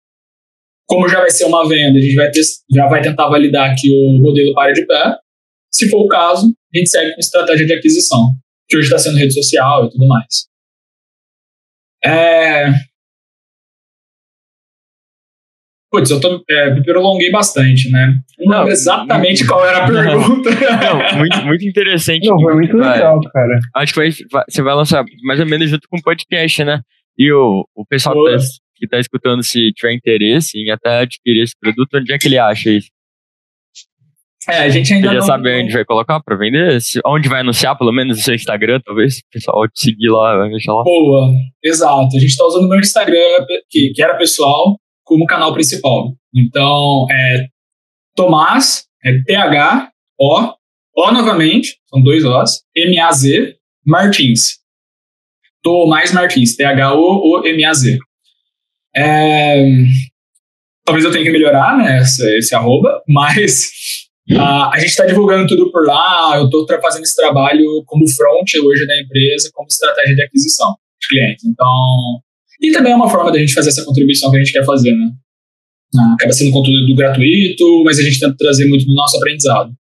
como 0.87 1.09
já 1.09 1.19
vai 1.19 1.31
ser 1.31 1.45
uma 1.45 1.67
venda, 1.67 1.97
a 1.97 2.01
gente 2.01 2.15
vai 2.15 2.29
ter, 2.31 2.41
já 2.71 2.87
vai 2.87 3.01
tentar 3.01 3.27
validar 3.27 3.75
que 3.77 3.89
o 3.91 4.13
modelo 4.21 4.53
pare 4.53 4.73
de 4.73 4.85
pé. 4.85 5.15
Se 5.71 5.89
for 5.89 6.05
o 6.05 6.07
caso, 6.07 6.53
a 6.73 6.77
gente 6.77 6.89
segue 6.89 7.13
com 7.13 7.19
estratégia 7.19 7.65
de 7.65 7.73
aquisição, 7.73 8.33
que 8.69 8.77
hoje 8.77 8.87
está 8.87 8.97
sendo 8.97 9.17
rede 9.17 9.33
social 9.33 9.85
e 9.85 9.89
tudo 9.89 10.07
mais. 10.07 10.47
É, 12.05 12.67
Putz, 15.89 16.11
eu 16.11 16.19
tô, 16.19 16.43
é, 16.49 16.73
me 16.73 16.83
prolonguei 16.83 17.31
bastante, 17.31 17.89
né? 17.89 18.19
Não, 18.39 18.59
não 18.59 18.67
exatamente 18.67 19.47
qual 19.47 19.65
era 19.65 19.85
a 19.85 19.87
pergunta. 19.87 20.49
Não, 20.51 21.17
muito, 21.17 21.45
muito 21.45 21.67
interessante. 21.67 22.27
Não, 22.27 22.39
foi 22.39 22.55
muito 22.55 22.75
legal, 22.75 23.19
cara. 23.33 23.59
Acho 23.75 23.93
que 23.93 23.99
vai, 23.99 24.11
você 24.49 24.61
vai 24.61 24.75
lançar 24.75 25.05
mais 25.23 25.39
ou 25.39 25.45
menos 25.45 25.69
junto 25.69 25.87
com 25.89 25.97
o 25.97 26.01
podcast, 26.01 26.63
né? 26.65 26.81
E 27.17 27.31
o, 27.31 27.65
o 27.73 27.85
pessoal 27.85 28.15
que 28.15 28.31
tá, 28.31 28.43
que 28.75 28.87
tá, 28.87 28.99
escutando, 28.99 29.41
se 29.43 29.71
tiver 29.71 29.93
interesse 29.93 30.59
em 30.59 30.71
até 30.71 30.99
adquirir 30.99 31.43
esse 31.43 31.53
produto, 31.57 31.95
onde 31.95 32.11
é 32.11 32.17
que 32.17 32.27
ele 32.27 32.37
acha 32.37 32.69
isso? 32.69 32.89
É, 34.49 34.59
a 34.59 34.69
gente 34.69 34.93
ainda 34.93 35.09
Você 35.09 35.13
já 35.15 35.19
não... 35.19 35.27
sabe 35.27 35.61
onde 35.61 35.73
vai 35.73 35.83
colocar 35.83 36.21
para 36.21 36.37
vender? 36.37 36.77
onde 37.05 37.27
vai 37.27 37.41
anunciar, 37.41 37.77
pelo 37.77 37.91
menos, 37.91 38.17
no 38.17 38.23
seu 38.23 38.33
Instagram, 38.33 38.79
talvez? 38.83 39.17
O 39.17 39.21
pessoal 39.31 39.67
te 39.67 39.81
seguir 39.81 40.09
lá, 40.09 40.37
vai 40.37 40.49
deixar 40.49 40.73
lá. 40.73 40.83
Boa, 40.83 41.31
exato. 41.63 42.15
A 42.15 42.19
gente 42.19 42.29
está 42.29 42.45
usando 42.45 42.65
o 42.65 42.69
meu 42.69 42.79
Instagram, 42.79 43.45
que, 43.69 43.91
que 43.93 44.01
era 44.01 44.15
pessoal, 44.15 44.77
como 45.07 45.25
canal 45.25 45.53
principal. 45.53 46.13
Então, 46.35 47.07
é 47.09 47.47
Tomás, 48.15 48.85
é 49.03 49.17
T-H-O, 49.23 50.53
O 50.95 51.11
novamente, 51.11 51.77
são 51.87 52.03
dois 52.03 52.23
Os, 52.25 52.63
M-A-Z, 52.75 53.55
Martins. 53.85 54.57
Tomás 55.63 56.11
Martins, 56.11 56.55
T-H-O-O-M-A-Z. 56.55 57.97
É, 58.95 59.63
talvez 60.83 61.05
eu 61.05 61.11
tenha 61.11 61.23
que 61.23 61.31
melhorar 61.31 61.77
né, 61.77 61.99
esse, 61.99 62.37
esse 62.37 62.53
arroba, 62.53 63.01
mas 63.07 63.69
uh, 64.31 64.69
a 64.73 64.77
gente 64.79 64.89
está 64.89 65.05
divulgando 65.05 65.47
tudo 65.47 65.71
por 65.71 65.85
lá. 65.85 66.33
Eu 66.35 66.45
estou 66.45 66.67
fazendo 66.81 67.03
esse 67.03 67.15
trabalho 67.15 67.83
como 67.85 68.09
front 68.09 68.49
hoje 68.61 68.85
da 68.85 68.99
empresa, 68.99 69.49
como 69.53 69.67
estratégia 69.67 70.15
de 70.15 70.23
aquisição 70.23 70.75
de 70.99 71.07
clientes. 71.07 71.45
Então, 71.45 72.21
e 72.61 72.71
também 72.71 72.91
é 72.91 72.95
uma 72.95 73.09
forma 73.09 73.31
da 73.31 73.39
gente 73.39 73.53
fazer 73.53 73.69
essa 73.69 73.85
contribuição 73.85 74.31
que 74.31 74.37
a 74.37 74.39
gente 74.39 74.51
quer 74.51 74.65
fazer, 74.65 74.91
né? 74.91 75.11
Ah, 75.95 76.13
acaba 76.13 76.33
sendo 76.33 76.51
conteúdo 76.51 76.95
gratuito, 76.95 77.83
mas 77.83 77.99
a 77.99 78.03
gente 78.03 78.19
tenta 78.19 78.35
trazer 78.37 78.67
muito 78.67 78.85
do 78.85 78.93
nosso 78.93 79.17
aprendizado. 79.17 79.73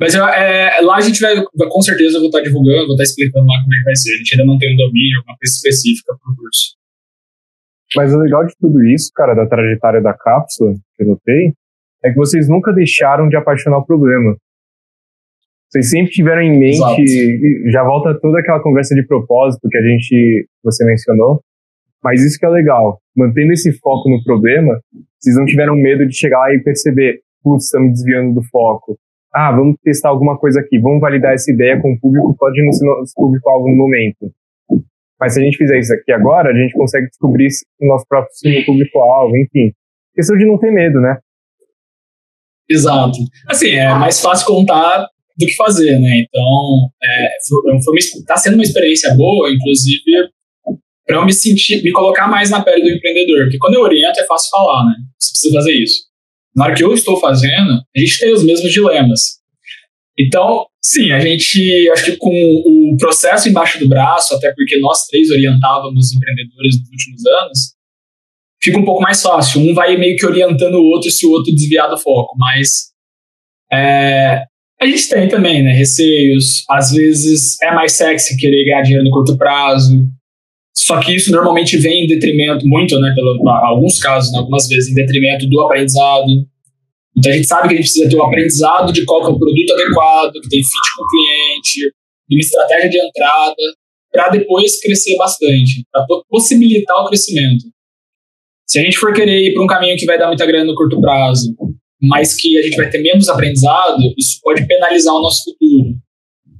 Mas 0.00 0.14
é, 0.14 0.80
lá 0.80 0.96
a 0.96 1.00
gente 1.00 1.20
vai, 1.20 1.34
com 1.42 1.82
certeza, 1.82 2.16
eu 2.16 2.20
vou 2.20 2.28
estar 2.28 2.40
divulgando, 2.40 2.86
vou 2.86 2.94
estar 2.94 3.04
explicando 3.04 3.46
lá 3.46 3.62
como 3.62 3.74
é 3.74 3.78
que 3.78 3.84
vai 3.84 3.96
ser. 3.96 4.14
A 4.14 4.16
gente 4.18 4.34
ainda 4.34 4.46
não 4.46 4.58
tem 4.58 4.74
um 4.74 4.76
domínio, 4.76 5.18
alguma 5.18 5.36
coisa 5.38 5.54
específica 5.54 6.14
para 6.20 6.32
o 6.32 6.36
curso. 6.36 6.76
Mas 7.96 8.12
o 8.12 8.18
legal 8.18 8.44
de 8.44 8.54
tudo 8.60 8.82
isso, 8.84 9.10
cara, 9.14 9.34
da 9.34 9.46
trajetória 9.46 10.02
da 10.02 10.12
cápsula, 10.12 10.74
que 10.96 11.02
eu 11.02 11.06
notei, 11.06 11.52
é 12.04 12.10
que 12.10 12.16
vocês 12.16 12.48
nunca 12.48 12.72
deixaram 12.72 13.28
de 13.28 13.36
apaixonar 13.36 13.78
o 13.78 13.86
problema. 13.86 14.36
Vocês 15.74 15.90
sempre 15.90 16.12
tiveram 16.12 16.40
em 16.40 16.56
mente, 16.56 16.76
Exato. 16.76 17.02
já 17.72 17.82
volta 17.82 18.16
toda 18.20 18.38
aquela 18.38 18.62
conversa 18.62 18.94
de 18.94 19.04
propósito 19.04 19.68
que 19.68 19.76
a 19.76 19.82
gente, 19.82 20.48
você 20.62 20.84
mencionou, 20.84 21.42
mas 22.00 22.22
isso 22.22 22.38
que 22.38 22.46
é 22.46 22.48
legal, 22.48 23.00
mantendo 23.16 23.52
esse 23.52 23.72
foco 23.80 24.08
no 24.08 24.22
problema, 24.22 24.78
vocês 25.18 25.36
não 25.36 25.44
tiveram 25.44 25.74
medo 25.74 26.06
de 26.06 26.14
chegar 26.16 26.38
lá 26.38 26.54
e 26.54 26.62
perceber, 26.62 27.18
putz, 27.42 27.64
estamos 27.64 27.90
desviando 27.90 28.34
do 28.34 28.42
foco. 28.52 28.96
Ah, 29.34 29.50
vamos 29.50 29.74
testar 29.82 30.10
alguma 30.10 30.38
coisa 30.38 30.60
aqui, 30.60 30.78
vamos 30.78 31.00
validar 31.00 31.32
essa 31.32 31.50
ideia 31.50 31.82
com 31.82 31.92
o 31.92 31.98
público, 31.98 32.36
pode 32.38 32.64
não 32.64 32.70
ser 32.70 32.86
nosso 32.86 33.12
público-alvo 33.16 33.68
no 33.68 33.74
momento. 33.74 34.30
Mas 35.18 35.34
se 35.34 35.40
a 35.40 35.42
gente 35.42 35.56
fizer 35.56 35.80
isso 35.80 35.92
aqui 35.92 36.12
agora, 36.12 36.50
a 36.50 36.54
gente 36.54 36.72
consegue 36.74 37.08
descobrir 37.08 37.48
o 37.80 37.88
nosso 37.88 38.06
próprio 38.08 38.30
público-alvo, 38.64 39.36
enfim. 39.38 39.72
Questão 40.14 40.36
de 40.36 40.46
não 40.46 40.56
ter 40.56 40.70
medo, 40.70 41.00
né? 41.00 41.18
Exato. 42.70 43.18
Assim, 43.48 43.70
é 43.70 43.92
mais 43.92 44.20
fácil 44.20 44.46
contar 44.46 45.08
do 45.36 45.46
que 45.46 45.54
fazer, 45.56 45.98
né? 45.98 46.24
Então, 46.26 46.90
é, 47.02 47.36
está 48.18 48.36
sendo 48.36 48.54
uma 48.54 48.62
experiência 48.62 49.14
boa, 49.14 49.50
inclusive, 49.50 50.30
para 51.06 51.16
eu 51.16 51.24
me 51.24 51.32
sentir, 51.32 51.82
me 51.82 51.92
colocar 51.92 52.28
mais 52.28 52.50
na 52.50 52.62
pele 52.62 52.82
do 52.82 52.90
empreendedor. 52.90 53.44
Porque 53.44 53.58
quando 53.58 53.74
eu 53.74 53.82
oriento 53.82 54.20
é 54.20 54.26
fácil 54.26 54.50
falar, 54.50 54.86
né? 54.86 54.94
Você 55.18 55.30
precisa 55.32 55.54
fazer 55.54 55.72
isso. 55.72 56.04
Na 56.54 56.64
hora 56.64 56.74
que 56.74 56.84
eu 56.84 56.94
estou 56.94 57.18
fazendo, 57.20 57.82
a 57.94 58.00
gente 58.00 58.18
tem 58.18 58.32
os 58.32 58.44
mesmos 58.44 58.72
dilemas. 58.72 59.20
Então, 60.16 60.66
sim, 60.80 61.10
a 61.10 61.18
gente, 61.18 61.90
acho 61.90 62.04
que 62.04 62.16
com 62.16 62.30
o 62.30 62.96
processo 62.96 63.48
embaixo 63.48 63.80
do 63.80 63.88
braço, 63.88 64.34
até 64.34 64.52
porque 64.54 64.78
nós 64.78 65.06
três 65.06 65.28
orientávamos 65.30 66.14
empreendedores 66.14 66.78
nos 66.78 66.88
últimos 66.88 67.26
anos, 67.26 67.58
fica 68.62 68.78
um 68.78 68.84
pouco 68.84 69.02
mais 69.02 69.20
fácil. 69.20 69.60
Um 69.60 69.74
vai 69.74 69.96
meio 69.96 70.16
que 70.16 70.24
orientando 70.24 70.76
o 70.76 70.84
outro 70.84 71.10
se 71.10 71.26
o 71.26 71.30
outro 71.32 71.52
desviar 71.52 71.90
do 71.90 71.98
foco, 71.98 72.36
mas 72.38 72.92
é, 73.72 74.44
a 74.80 74.86
gente 74.86 75.08
tem 75.08 75.28
também, 75.28 75.62
né, 75.62 75.72
receios. 75.72 76.64
Às 76.68 76.92
vezes 76.92 77.60
é 77.62 77.72
mais 77.72 77.92
sexy 77.92 78.36
querer 78.36 78.64
ganhar 78.64 78.82
dinheiro 78.82 79.04
no 79.04 79.10
curto 79.10 79.36
prazo. 79.36 80.06
Só 80.76 81.00
que 81.00 81.14
isso 81.14 81.30
normalmente 81.30 81.76
vem 81.76 82.04
em 82.04 82.06
detrimento, 82.08 82.66
muito, 82.66 82.98
né, 82.98 83.12
pelo, 83.14 83.48
alguns 83.48 83.98
casos, 83.98 84.32
né, 84.32 84.38
algumas 84.38 84.66
vezes, 84.66 84.90
em 84.90 84.94
detrimento 84.94 85.46
do 85.48 85.60
aprendizado. 85.60 86.26
Então 87.16 87.30
a 87.30 87.34
gente 87.36 87.46
sabe 87.46 87.68
que 87.68 87.74
a 87.74 87.76
gente 87.76 87.86
precisa 87.86 88.08
ter 88.08 88.16
um 88.16 88.24
aprendizado 88.24 88.92
de 88.92 89.04
qual 89.04 89.22
é 89.22 89.28
o 89.28 89.38
produto 89.38 89.72
adequado, 89.72 90.32
que 90.32 90.48
tem 90.48 90.62
fit 90.62 90.96
com 90.96 91.04
o 91.04 91.06
cliente, 91.06 91.94
uma 92.30 92.40
estratégia 92.40 92.90
de 92.90 92.98
entrada, 92.98 93.62
para 94.12 94.28
depois 94.30 94.80
crescer 94.80 95.16
bastante, 95.16 95.84
para 95.92 96.04
possibilitar 96.28 96.96
o 97.02 97.06
crescimento. 97.06 97.64
Se 98.66 98.80
a 98.80 98.82
gente 98.82 98.98
for 98.98 99.12
querer 99.12 99.48
ir 99.48 99.54
para 99.54 99.62
um 99.62 99.66
caminho 99.66 99.96
que 99.96 100.06
vai 100.06 100.18
dar 100.18 100.26
muita 100.26 100.44
grana 100.46 100.64
no 100.64 100.74
curto 100.74 101.00
prazo, 101.00 101.54
mas 102.06 102.34
que 102.34 102.58
a 102.58 102.62
gente 102.62 102.76
vai 102.76 102.88
ter 102.90 102.98
menos 102.98 103.28
aprendizado, 103.28 103.98
isso 104.16 104.38
pode 104.42 104.66
penalizar 104.66 105.14
o 105.14 105.22
nosso 105.22 105.44
futuro. 105.44 105.96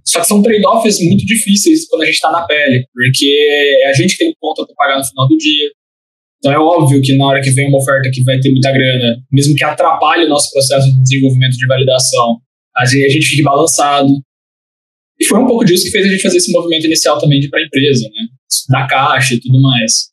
Só 0.05 0.21
que 0.21 0.27
são 0.27 0.43
trade-offs 0.43 1.01
muito 1.01 1.25
difíceis 1.25 1.87
quando 1.89 2.03
a 2.03 2.07
gente 2.07 2.17
está 2.17 2.31
na 2.31 2.47
pele, 2.47 2.87
porque 2.93 3.79
é 3.83 3.89
a 3.89 3.93
gente 3.95 4.17
que 4.17 4.25
tem 4.25 4.35
conta 4.39 4.67
para 4.67 4.75
pagar 4.75 4.99
no 4.99 5.05
final 5.05 5.29
do 5.29 5.37
dia. 5.37 5.71
Então 6.39 6.53
é 6.53 6.59
óbvio 6.59 7.01
que 7.01 7.17
na 7.17 7.27
hora 7.27 7.41
que 7.41 7.51
vem 7.51 7.69
uma 7.69 7.79
oferta 7.79 8.11
que 8.13 8.23
vai 8.23 8.39
ter 8.39 8.51
muita 8.51 8.71
grana, 8.71 9.17
mesmo 9.33 9.55
que 9.55 9.65
atrapalhe 9.65 10.27
o 10.27 10.29
nosso 10.29 10.51
processo 10.53 10.93
de 10.93 11.03
desenvolvimento 11.03 11.57
de 11.57 11.67
validação, 11.67 12.39
a 12.77 12.85
gente 12.85 13.27
fique 13.27 13.43
balançado. 13.43 14.11
E 15.19 15.25
foi 15.25 15.39
um 15.39 15.47
pouco 15.47 15.65
disso 15.65 15.85
que 15.85 15.91
fez 15.91 16.07
a 16.07 16.11
gente 16.11 16.21
fazer 16.21 16.37
esse 16.37 16.53
movimento 16.53 16.85
inicial 16.85 17.19
também 17.19 17.49
para 17.49 17.61
a 17.61 17.65
empresa, 17.65 18.09
né? 18.09 18.27
Da 18.69 18.87
caixa 18.87 19.35
e 19.35 19.41
tudo 19.41 19.63
mais. 19.63 20.11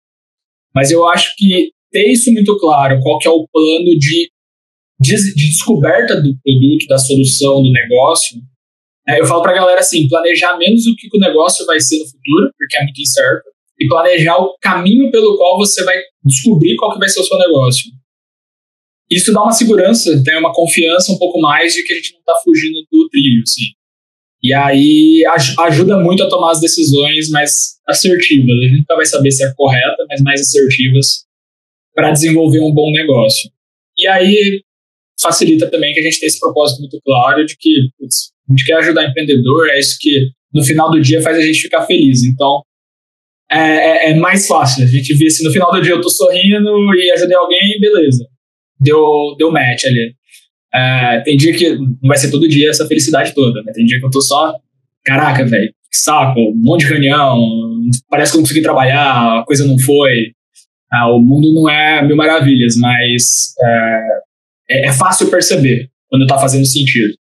Mas 0.74 0.90
eu 0.90 1.06
acho 1.08 1.36
que 1.38 1.72
ter 1.92 2.08
isso 2.10 2.32
muito 2.32 2.58
claro, 2.60 3.02
qual 3.02 3.20
que 3.20 3.28
é 3.28 3.32
o 3.32 3.46
plano 3.52 4.00
de, 4.00 4.32
de, 5.02 5.16
de 5.36 5.48
descoberta 5.50 6.16
do 6.22 6.38
produto, 6.44 6.88
da 6.88 6.98
solução, 6.98 7.64
do 7.64 7.72
negócio, 7.72 8.40
é, 9.08 9.20
eu 9.20 9.26
falo 9.26 9.42
para 9.42 9.52
a 9.52 9.56
galera 9.56 9.80
assim, 9.80 10.08
planejar 10.08 10.58
menos 10.58 10.86
o 10.86 10.96
que 10.96 11.10
o 11.14 11.20
negócio 11.20 11.66
vai 11.66 11.80
ser 11.80 11.98
no 12.00 12.06
futuro, 12.06 12.52
porque 12.58 12.78
é 12.78 12.84
muito 12.84 13.02
incerto, 13.02 13.50
e 13.80 13.88
planejar 13.88 14.38
o 14.38 14.56
caminho 14.62 15.10
pelo 15.12 15.38
qual 15.38 15.58
você 15.58 15.84
vai 15.84 15.98
descobrir 16.24 16.76
qual 16.76 16.94
que 16.94 17.00
vai 17.00 17.10
ser 17.10 17.20
o 17.20 17.24
seu 17.24 17.38
negócio. 17.38 17.92
Isso 19.10 19.34
dá 19.34 19.42
uma 19.42 19.52
segurança, 19.52 20.24
tem 20.24 20.38
uma 20.38 20.54
confiança 20.54 21.12
um 21.12 21.18
pouco 21.18 21.42
mais 21.42 21.74
de 21.74 21.84
que 21.84 21.92
a 21.92 21.96
gente 21.96 22.14
não 22.14 22.20
está 22.20 22.36
fugindo 22.44 22.80
do 22.92 23.10
trilho, 23.10 23.42
assim. 23.42 23.74
E 24.44 24.54
aí 24.54 25.24
ajuda 25.60 26.00
muito 26.00 26.24
a 26.24 26.30
tomar 26.30 26.52
as 26.52 26.62
decisões 26.62 27.30
mais 27.30 27.80
assertivas. 27.88 28.50
A 28.50 28.64
gente 28.64 28.78
nunca 28.78 28.96
vai 28.96 29.06
saber 29.06 29.32
se 29.32 29.44
é 29.44 29.54
correta, 29.56 30.06
mas 30.10 30.22
mais 30.22 30.42
assertivas 30.42 31.26
para 31.94 32.12
desenvolver 32.12 32.62
um 32.62 32.74
bom 32.74 32.92
negócio. 32.92 33.52
E 33.98 34.08
aí 34.08 34.64
facilita 35.22 35.70
também 35.70 35.94
que 35.94 36.00
a 36.00 36.04
gente 36.04 36.20
tenha 36.20 36.28
esse 36.28 36.40
propósito 36.40 36.80
muito 36.80 37.00
claro 37.04 37.46
de 37.46 37.56
que 37.58 37.70
putz, 37.98 38.32
a 38.50 38.54
gente 38.54 38.66
quer 38.66 38.74
ajudar 38.76 39.08
empreendedor, 39.08 39.70
é 39.70 39.80
isso 39.80 39.98
que 40.00 40.30
no 40.54 40.64
final 40.64 40.92
do 40.92 41.02
dia 41.02 41.22
faz 41.22 41.38
a 41.38 41.42
gente 41.42 41.62
ficar 41.62 41.84
feliz. 41.84 42.24
Então, 42.24 42.62
é, 43.50 43.60
é, 43.60 44.12
é 44.12 44.16
mais 44.16 44.48
fácil. 44.48 44.84
A 44.84 44.88
gente 44.88 45.14
vê 45.16 45.30
se 45.30 45.44
no 45.44 45.52
final 45.52 45.72
do 45.72 45.82
dia 45.82 45.94
eu 45.94 46.02
tô 46.02 46.10
sorrindo 46.10 46.70
e 46.96 47.12
ajudei 47.12 47.36
alguém, 47.36 47.80
beleza. 47.80 48.26
Deu, 48.80 49.36
deu 49.38 49.52
match 49.52 49.86
ali. 49.86 50.16
É, 50.74 51.20
tem 51.22 51.38
dia 51.38 51.54
que 51.54 51.78
não 51.78 51.98
vai 52.04 52.18
ser 52.18 52.32
todo 52.32 52.48
dia 52.48 52.70
essa 52.70 52.88
felicidade 52.88 53.34
toda, 53.34 53.62
né? 53.64 53.72
Tem 53.74 53.86
dia 53.86 54.00
que 54.00 54.06
eu 54.06 54.10
tô 54.10 54.22
só, 54.22 54.56
caraca, 55.04 55.46
velho, 55.46 55.70
que 55.70 55.98
saco, 55.98 56.40
um 56.40 56.62
monte 56.64 56.82
de 56.82 56.94
reunião, 56.94 57.38
parece 58.10 58.32
que 58.32 58.38
eu 58.38 58.40
não 58.40 58.44
consegui 58.44 58.62
trabalhar, 58.62 59.40
a 59.40 59.44
coisa 59.46 59.66
não 59.66 59.78
foi. 59.78 60.32
Ah, 60.92 61.12
o 61.12 61.20
mundo 61.20 61.54
não 61.54 61.70
é 61.70 62.06
mil 62.06 62.16
maravilhas, 62.16 62.76
mas 62.78 63.54
é, 63.62 64.02
é, 64.72 64.88
é 64.88 64.94
fácil 64.94 65.30
perceber 65.30 65.90
quando 66.10 66.24
está 66.24 66.38
fazendo 66.38 66.66
sentido. 66.66 67.14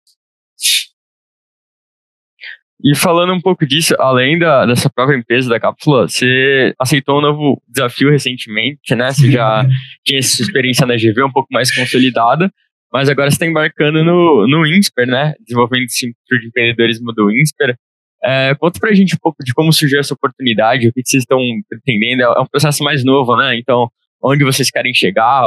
E 2.83 2.95
falando 2.95 3.33
um 3.33 3.39
pouco 3.39 3.65
disso, 3.65 3.93
além 3.99 4.39
da, 4.39 4.65
dessa 4.65 4.89
própria 4.89 5.15
empresa 5.15 5.47
da 5.47 5.59
Cápsula, 5.59 6.07
você 6.07 6.73
aceitou 6.79 7.19
um 7.19 7.21
novo 7.21 7.61
desafio 7.67 8.09
recentemente, 8.09 8.95
né? 8.95 9.11
Você 9.11 9.31
já 9.31 9.63
tinha 10.03 10.17
essa 10.17 10.41
experiência 10.41 10.85
na 10.87 10.95
GV 10.95 11.23
um 11.23 11.31
pouco 11.31 11.47
mais 11.51 11.73
consolidada, 11.73 12.51
mas 12.91 13.07
agora 13.07 13.29
você 13.29 13.35
está 13.35 13.45
embarcando 13.45 14.03
no, 14.03 14.47
no 14.47 14.65
INSPER, 14.65 15.05
né? 15.05 15.33
Desenvolvendo 15.41 15.83
esse 15.83 15.99
centro 15.99 16.39
de 16.39 16.47
empreendedorismo 16.47 17.13
do 17.13 17.29
INSPER. 17.31 17.75
É, 18.23 18.55
conta 18.55 18.79
pra 18.79 18.93
gente 18.93 19.13
um 19.13 19.19
pouco 19.21 19.43
de 19.43 19.53
como 19.53 19.71
surgiu 19.71 19.99
essa 19.99 20.15
oportunidade, 20.15 20.87
o 20.87 20.93
que 20.93 21.01
vocês 21.05 21.21
estão 21.21 21.39
pretendendo. 21.69 22.23
É 22.23 22.39
um 22.39 22.47
processo 22.47 22.83
mais 22.83 23.03
novo, 23.03 23.35
né? 23.35 23.57
Então, 23.57 23.91
onde 24.23 24.43
vocês 24.43 24.69
querem 24.69 24.93
chegar, 24.93 25.43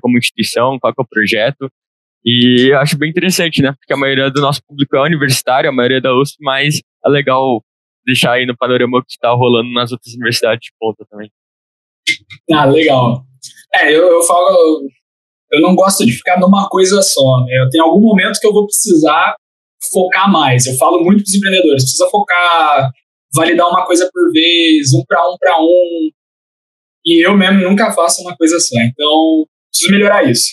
como 0.00 0.18
instituição, 0.18 0.78
qual 0.78 0.92
é 0.96 1.02
o 1.02 1.06
projeto. 1.06 1.70
E 2.24 2.72
eu 2.72 2.78
acho 2.78 2.98
bem 2.98 3.10
interessante, 3.10 3.62
né? 3.62 3.72
Porque 3.72 3.92
a 3.92 3.96
maioria 3.96 4.30
do 4.30 4.40
nosso 4.40 4.60
público 4.66 4.96
é 4.96 5.02
universitário, 5.02 5.70
a 5.70 5.72
maioria 5.72 6.00
da 6.00 6.14
USP, 6.14 6.36
mas 6.40 6.80
é 7.04 7.08
legal 7.08 7.62
deixar 8.04 8.32
aí 8.32 8.46
no 8.46 8.56
panorama 8.56 9.02
que 9.02 9.12
está 9.12 9.30
rolando 9.30 9.70
nas 9.72 9.92
outras 9.92 10.14
universidades 10.14 10.66
de 10.66 10.72
ponta 10.78 11.04
também. 11.10 11.30
Ah, 12.52 12.64
legal. 12.64 13.22
É, 13.74 13.92
eu, 13.94 14.08
eu 14.08 14.22
falo, 14.22 14.88
eu 15.52 15.60
não 15.60 15.74
gosto 15.74 16.04
de 16.04 16.12
ficar 16.12 16.40
numa 16.40 16.68
coisa 16.68 17.02
só, 17.02 17.44
né? 17.44 17.62
Eu 17.62 17.70
tenho 17.70 17.84
algum 17.84 18.00
momento 18.00 18.40
que 18.40 18.46
eu 18.46 18.52
vou 18.52 18.66
precisar 18.66 19.36
focar 19.92 20.30
mais. 20.30 20.66
Eu 20.66 20.76
falo 20.76 21.04
muito 21.04 21.22
para 21.22 21.28
os 21.28 21.34
empreendedores, 21.34 21.82
precisa 21.84 22.08
focar, 22.10 22.90
validar 23.34 23.68
uma 23.68 23.86
coisa 23.86 24.08
por 24.12 24.32
vez, 24.32 24.92
um 24.94 25.04
para 25.06 25.28
um 25.28 25.36
para 25.38 25.60
um. 25.60 26.10
E 27.08 27.26
eu 27.26 27.34
mesmo 27.34 27.62
nunca 27.62 27.90
faço 27.90 28.20
uma 28.20 28.36
coisa 28.36 28.60
só. 28.60 28.78
Então, 28.82 29.46
preciso 29.70 29.92
melhorar 29.92 30.30
isso. 30.30 30.50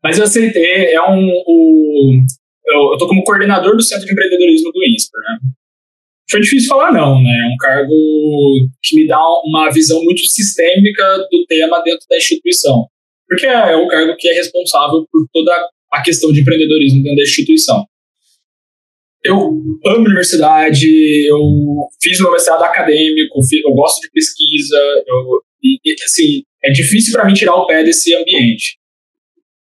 Mas 0.00 0.16
eu 0.16 0.24
aceitei, 0.24 0.94
é 0.94 1.02
um. 1.02 1.28
O, 1.46 2.22
eu, 2.64 2.92
eu 2.92 2.98
tô 2.98 3.08
como 3.08 3.24
coordenador 3.24 3.74
do 3.74 3.82
Centro 3.82 4.06
de 4.06 4.12
Empreendedorismo 4.12 4.70
do 4.70 4.84
INSPER, 4.86 5.20
né? 5.20 5.50
Foi 6.30 6.40
difícil 6.40 6.68
falar 6.68 6.92
não, 6.92 7.20
né? 7.20 7.30
É 7.30 7.52
um 7.52 7.56
cargo 7.58 7.92
que 8.80 8.96
me 8.96 9.06
dá 9.08 9.20
uma 9.44 9.68
visão 9.70 10.00
muito 10.04 10.24
sistêmica 10.26 11.02
do 11.28 11.44
tema 11.48 11.82
dentro 11.82 12.06
da 12.08 12.16
instituição. 12.16 12.86
Porque 13.26 13.46
é 13.46 13.74
o 13.74 13.88
cargo 13.88 14.14
que 14.16 14.28
é 14.28 14.34
responsável 14.34 15.04
por 15.10 15.26
toda 15.32 15.52
a 15.92 16.02
questão 16.02 16.32
de 16.32 16.40
empreendedorismo 16.40 17.02
dentro 17.02 17.16
da 17.16 17.22
instituição 17.22 17.84
eu 19.24 19.36
amo 19.86 20.06
universidade, 20.06 20.86
eu 21.28 21.38
fiz 22.02 22.18
meu 22.20 22.32
mestrado 22.32 22.62
acadêmico, 22.62 23.38
eu 23.64 23.72
gosto 23.72 24.00
de 24.00 24.10
pesquisa, 24.10 24.76
eu, 25.06 25.42
e, 25.62 25.78
assim, 26.04 26.42
é 26.64 26.72
difícil 26.72 27.12
para 27.12 27.24
mim 27.24 27.34
tirar 27.34 27.54
o 27.54 27.66
pé 27.66 27.84
desse 27.84 28.14
ambiente. 28.16 28.78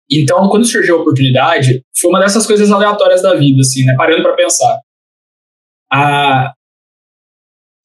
Então, 0.09 0.47
quando 0.49 0.65
surgiu 0.65 0.97
a 0.97 1.01
oportunidade, 1.01 1.83
foi 1.97 2.09
uma 2.09 2.19
dessas 2.19 2.45
coisas 2.47 2.71
aleatórias 2.71 3.21
da 3.21 3.35
vida, 3.35 3.61
assim, 3.61 3.83
né, 3.85 3.93
parando 3.95 4.23
para 4.23 4.35
pensar. 4.35 4.79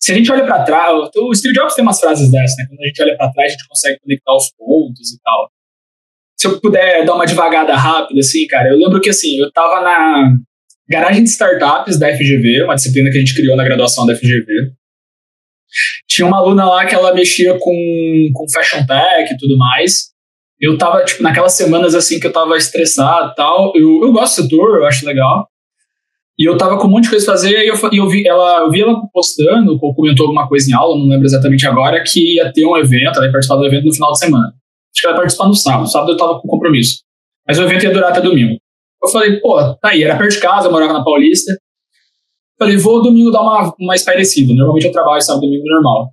Se 0.01 0.13
a 0.13 0.15
gente 0.15 0.31
olha 0.31 0.45
para 0.45 0.63
trás, 0.63 0.93
o 1.17 1.35
Steve 1.35 1.55
Jobs 1.55 1.75
tem 1.75 1.83
umas 1.83 1.99
frases 1.99 2.31
dessas, 2.31 2.57
né? 2.59 2.67
Quando 2.69 2.81
a 2.81 2.87
gente 2.87 3.03
olha 3.03 3.17
para 3.17 3.33
trás, 3.33 3.49
a 3.49 3.57
gente 3.57 3.69
consegue 3.69 3.99
conectar 3.99 4.37
os 4.37 4.53
pontos 4.57 5.13
e 5.13 5.21
tal. 5.21 5.51
Se 6.39 6.47
eu 6.47 6.61
puder 6.61 7.05
dar 7.05 7.15
uma 7.15 7.27
devagada 7.27 7.75
rápida, 7.75 8.21
assim, 8.21 8.47
cara, 8.47 8.69
eu 8.71 8.77
lembro 8.77 9.01
que, 9.01 9.11
assim, 9.11 9.37
eu 9.41 9.51
tava 9.51 9.81
na, 9.81 10.37
Garagem 10.89 11.25
de 11.25 11.31
Startups 11.31 11.99
da 11.99 12.15
FGV, 12.15 12.65
uma 12.65 12.77
disciplina 12.77 13.11
que 13.11 13.17
a 13.17 13.21
gente 13.21 13.35
criou 13.35 13.57
na 13.57 13.65
graduação 13.65 14.07
da 14.07 14.15
FGV. 14.15 14.73
Tinha 16.09 16.27
uma 16.27 16.39
aluna 16.39 16.65
lá 16.65 16.87
que 16.87 16.95
ela 16.95 17.13
mexia 17.13 17.59
com, 17.59 18.31
com 18.33 18.49
fashion 18.49 18.87
tech 18.87 19.33
e 19.33 19.37
tudo 19.37 19.59
mais. 19.59 20.11
Eu 20.61 20.79
tava, 20.79 21.05
tipo, 21.05 21.23
naquelas 21.23 21.53
semanas 21.53 21.95
assim 21.95 22.19
que 22.19 22.27
eu 22.27 22.33
tava 22.33 22.57
estressado 22.57 23.35
tal. 23.37 23.73
Eu, 23.75 24.01
eu 24.03 24.13
gosto 24.13 24.43
do 24.43 24.49
setor, 24.49 24.79
eu 24.79 24.87
acho 24.87 25.05
legal. 25.05 25.49
E 26.39 26.49
eu 26.49 26.57
tava 26.57 26.79
com 26.79 26.87
um 26.87 26.91
monte 26.91 27.05
de 27.05 27.11
coisa 27.11 27.25
a 27.25 27.35
fazer, 27.35 27.65
e 27.65 27.69
eu, 27.69 27.75
eu, 27.93 28.09
vi, 28.09 28.27
ela, 28.27 28.61
eu 28.61 28.71
vi 28.71 28.83
ela 28.83 29.01
postando, 29.11 29.79
ou 29.81 29.95
comentou 29.95 30.27
alguma 30.27 30.47
coisa 30.47 30.71
em 30.71 30.75
aula, 30.75 30.99
não 30.99 31.09
lembro 31.09 31.25
exatamente 31.25 31.67
agora, 31.67 32.03
que 32.05 32.37
ia 32.37 32.53
ter 32.53 32.67
um 32.67 32.77
evento, 32.77 33.17
ela 33.17 33.27
ia 33.27 33.33
participar 33.33 33.57
do 33.57 33.67
evento 33.67 33.87
no 33.87 33.95
final 33.95 34.13
de 34.13 34.19
semana. 34.19 34.49
Acho 34.49 35.01
que 35.01 35.07
ela 35.07 35.15
ia 35.15 35.21
participar 35.21 35.49
no 35.49 35.55
sábado, 35.55 35.91
sábado 35.91 36.13
eu 36.13 36.17
tava 36.17 36.39
com 36.39 36.47
compromisso. 36.47 36.99
Mas 37.49 37.59
o 37.59 37.63
evento 37.63 37.85
ia 37.85 37.91
durar 37.91 38.11
até 38.11 38.21
domingo. 38.21 38.59
Eu 39.07 39.13
falei, 39.13 39.41
pô, 39.41 39.57
tá 39.77 39.91
aí, 39.91 40.03
era 40.03 40.17
perto 40.17 40.33
de 40.33 40.41
casa, 40.41 40.67
eu 40.67 40.73
morava 40.73 40.93
na 40.93 41.05
Paulista. 41.05 41.57
Falei, 42.59 42.77
vou 42.77 43.03
domingo 43.03 43.31
dar 43.31 43.43
uma, 43.43 43.75
uma 43.79 43.95
espairecida. 43.95 44.53
Normalmente 44.55 44.87
eu 44.87 44.93
trabalho 44.93 45.23
sábado 45.23 45.43
domingo 45.43 45.65
normal. 45.67 46.11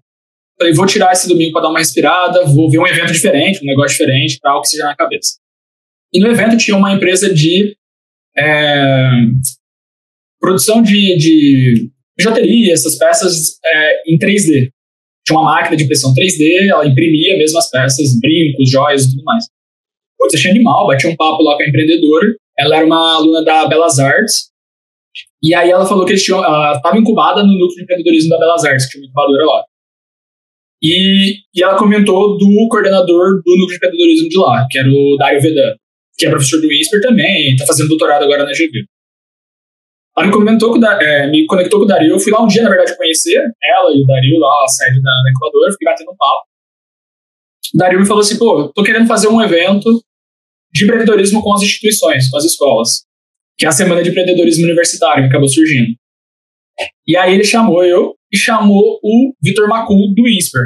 Falei, 0.58 0.74
vou 0.74 0.86
tirar 0.86 1.12
esse 1.12 1.28
domingo 1.28 1.54
para 1.54 1.64
dar 1.64 1.70
uma 1.70 1.80
respirada, 1.80 2.46
vou 2.46 2.70
ver 2.70 2.80
um 2.80 2.88
evento 2.88 3.12
diferente, 3.12 3.64
um 3.64 3.68
negócio 3.68 3.98
diferente, 3.98 4.38
para 4.40 4.58
oxigenar 4.58 4.94
a 4.94 4.96
cabeça. 4.96 5.38
E 6.14 6.20
no 6.20 6.28
evento 6.28 6.58
tinha 6.58 6.78
uma 6.78 6.94
empresa 6.94 7.34
de 7.34 7.76
é, 8.38 9.10
produção 10.40 10.82
de, 10.82 11.18
de 11.18 11.90
bijuteria, 12.16 12.74
essas 12.74 12.98
peças 12.98 13.58
é, 13.66 14.14
em 14.14 14.18
3D. 14.18 14.70
Tinha 15.26 15.40
uma 15.40 15.52
máquina 15.52 15.76
de 15.76 15.86
impressão 15.86 16.14
3D, 16.14 16.70
ela 16.70 16.86
imprimia 16.86 17.38
mesmo 17.38 17.58
as 17.58 17.70
peças, 17.70 18.20
brincos, 18.20 18.70
joias 18.70 19.06
e 19.06 19.12
tudo 19.12 19.24
mais. 19.24 19.46
Putz, 20.20 20.36
achei 20.36 20.52
animal, 20.52 20.88
bati 20.88 21.08
um 21.08 21.16
papo 21.16 21.42
lá 21.42 21.56
com 21.56 21.64
a 21.64 21.68
empreendedora. 21.68 22.28
Ela 22.58 22.78
era 22.78 22.86
uma 22.86 23.16
aluna 23.16 23.44
da 23.44 23.66
Belas 23.68 24.00
Artes. 24.00 24.52
E 25.42 25.54
aí 25.54 25.70
ela 25.70 25.86
falou 25.86 26.06
que 26.06 26.14
ela 26.14 26.74
estava 26.76 26.98
incubada 26.98 27.44
no 27.44 27.52
núcleo 27.52 27.76
de 27.76 27.84
empreendedorismo 27.84 28.30
da 28.30 28.40
Belas 28.40 28.64
Artes, 28.64 28.86
que 28.86 28.92
tinha 28.94 29.02
uma 29.04 29.08
incubadora 29.08 29.46
lá. 29.46 29.64
E, 30.82 31.36
e 31.56 31.64
ela 31.64 31.78
comentou 31.78 32.38
do 32.38 32.68
coordenador 32.70 33.42
do 33.44 33.58
núcleo 33.58 33.68
de 33.68 33.76
empreendedorismo 33.76 34.30
de 34.30 34.38
lá, 34.38 34.68
que 34.70 34.78
era 34.78 34.90
o 34.90 35.16
Dario 35.18 35.42
Vedanta, 35.42 35.78
que 36.18 36.26
é 36.26 36.30
professor 36.30 36.62
do 36.62 36.72
INSPER 36.72 37.02
também, 37.02 37.54
está 37.54 37.66
fazendo 37.66 37.90
doutorado 37.90 38.24
agora 38.24 38.44
na 38.44 38.52
GV. 38.52 38.86
Ela 40.16 40.28
me 40.28 40.34
comentou 40.34 40.74
que 40.74 40.86
é, 40.86 41.28
me 41.28 41.46
conectou 41.48 41.80
com 41.80 41.86
o 41.86 41.88
Dario. 41.88 42.12
Eu 42.12 42.20
fui 42.20 42.32
lá 42.32 42.44
um 42.44 42.48
dia, 42.48 42.62
na 42.62 42.70
verdade, 42.70 42.96
conhecer 42.96 43.42
ela 43.64 43.92
e 43.96 44.04
o 44.04 44.06
Dario 44.06 44.40
lá, 44.40 44.64
a 44.64 44.68
sede 44.68 45.02
da, 45.02 45.10
da 45.10 45.32
incubadora, 45.32 45.72
fiquei 45.72 45.86
batendo 45.90 46.12
um 46.12 46.16
papo. 46.16 46.44
O 47.74 47.78
Dario 47.78 48.00
me 48.00 48.06
falou 48.06 48.22
assim: 48.22 48.38
pô, 48.38 48.70
tô 48.70 48.84
querendo 48.84 49.08
fazer 49.08 49.28
um 49.28 49.42
evento 49.42 49.90
de 50.74 50.84
empreendedorismo 50.84 51.42
com 51.42 51.54
as 51.54 51.62
instituições, 51.62 52.30
com 52.30 52.38
as 52.38 52.46
escolas, 52.46 53.04
que 53.58 53.66
é 53.66 53.70
a 53.70 53.72
Semana 53.72 54.02
de 54.02 54.10
Empreendedorismo 54.10 54.66
Universitário, 54.66 55.24
que 55.24 55.30
acabou 55.30 55.48
surgindo. 55.48 55.96
E 57.08 57.16
aí 57.16 57.34
ele 57.34 57.44
chamou 57.44 57.84
eu 57.84 58.16
e 58.32 58.38
chamou 58.38 59.00
o 59.04 59.34
Vitor 59.44 59.68
Macul 59.68 60.14
do 60.16 60.28
INSPER. 60.28 60.62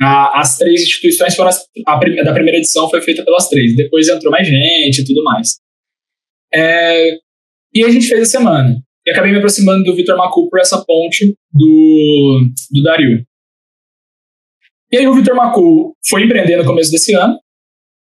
as 0.00 0.56
três 0.56 0.82
instituições 0.82 1.34
foram 1.34 1.48
as, 1.48 1.64
a, 1.86 1.96
da 1.96 2.32
primeira 2.32 2.58
edição 2.58 2.88
foi 2.88 3.02
feita 3.02 3.24
pelas 3.24 3.48
três. 3.48 3.74
Depois 3.74 4.08
entrou 4.08 4.30
mais 4.30 4.46
gente 4.46 5.00
e 5.00 5.04
tudo 5.04 5.24
mais. 5.24 5.56
É, 6.54 7.18
e 7.74 7.84
a 7.84 7.90
gente 7.90 8.06
fez 8.06 8.22
a 8.22 8.24
semana. 8.24 8.80
E 9.04 9.10
acabei 9.10 9.30
me 9.32 9.38
aproximando 9.38 9.84
do 9.84 9.94
Vitor 9.94 10.16
Macul 10.16 10.48
por 10.48 10.60
essa 10.60 10.84
ponte 10.84 11.36
do, 11.52 12.50
do 12.70 12.82
Dario. 12.82 13.24
E 14.92 14.98
aí 14.98 15.06
o 15.06 15.14
Vitor 15.14 15.34
Macul 15.34 15.94
foi 16.08 16.24
empreender 16.24 16.56
no 16.56 16.64
começo 16.64 16.90
desse 16.90 17.14
ano. 17.14 17.38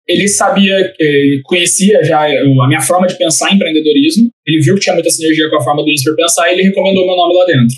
Ele 0.07 0.29
sabia, 0.29 0.93
ele 0.99 1.41
conhecia 1.45 2.05
já 2.05 2.27
a 2.27 2.69
minha 2.69 2.81
forma 2.81 3.07
de 3.07 3.17
pensar 3.17 3.51
em 3.51 3.55
empreendedorismo. 3.55 4.31
Ele 4.47 4.61
viu 4.61 4.75
que 4.75 4.81
tinha 4.81 4.95
muita 4.95 5.11
sinergia 5.11 5.49
com 5.49 5.57
a 5.57 5.63
forma 5.63 5.83
do 5.83 5.91
Insper 5.91 6.15
pensar 6.15 6.51
e 6.51 6.55
ele 6.55 6.63
recomendou 6.65 7.07
meu 7.07 7.17
nome 7.17 7.35
lá 7.35 7.47
dentro. 7.47 7.77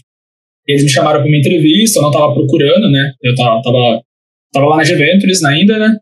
Eles 0.67 0.83
me 0.83 0.89
chamaram 0.89 1.21
para 1.21 1.29
uma 1.29 1.37
entrevista, 1.37 1.99
eu 1.99 2.03
não 2.03 2.11
estava 2.11 2.35
procurando, 2.35 2.91
né? 2.91 3.13
Eu 3.23 3.33
estava 3.33 3.63
tava, 3.63 4.03
tava 4.53 4.67
lá 4.67 4.77
na 4.79 4.83
Gventures 4.83 5.45
ainda, 5.45 5.79
né? 5.79 5.97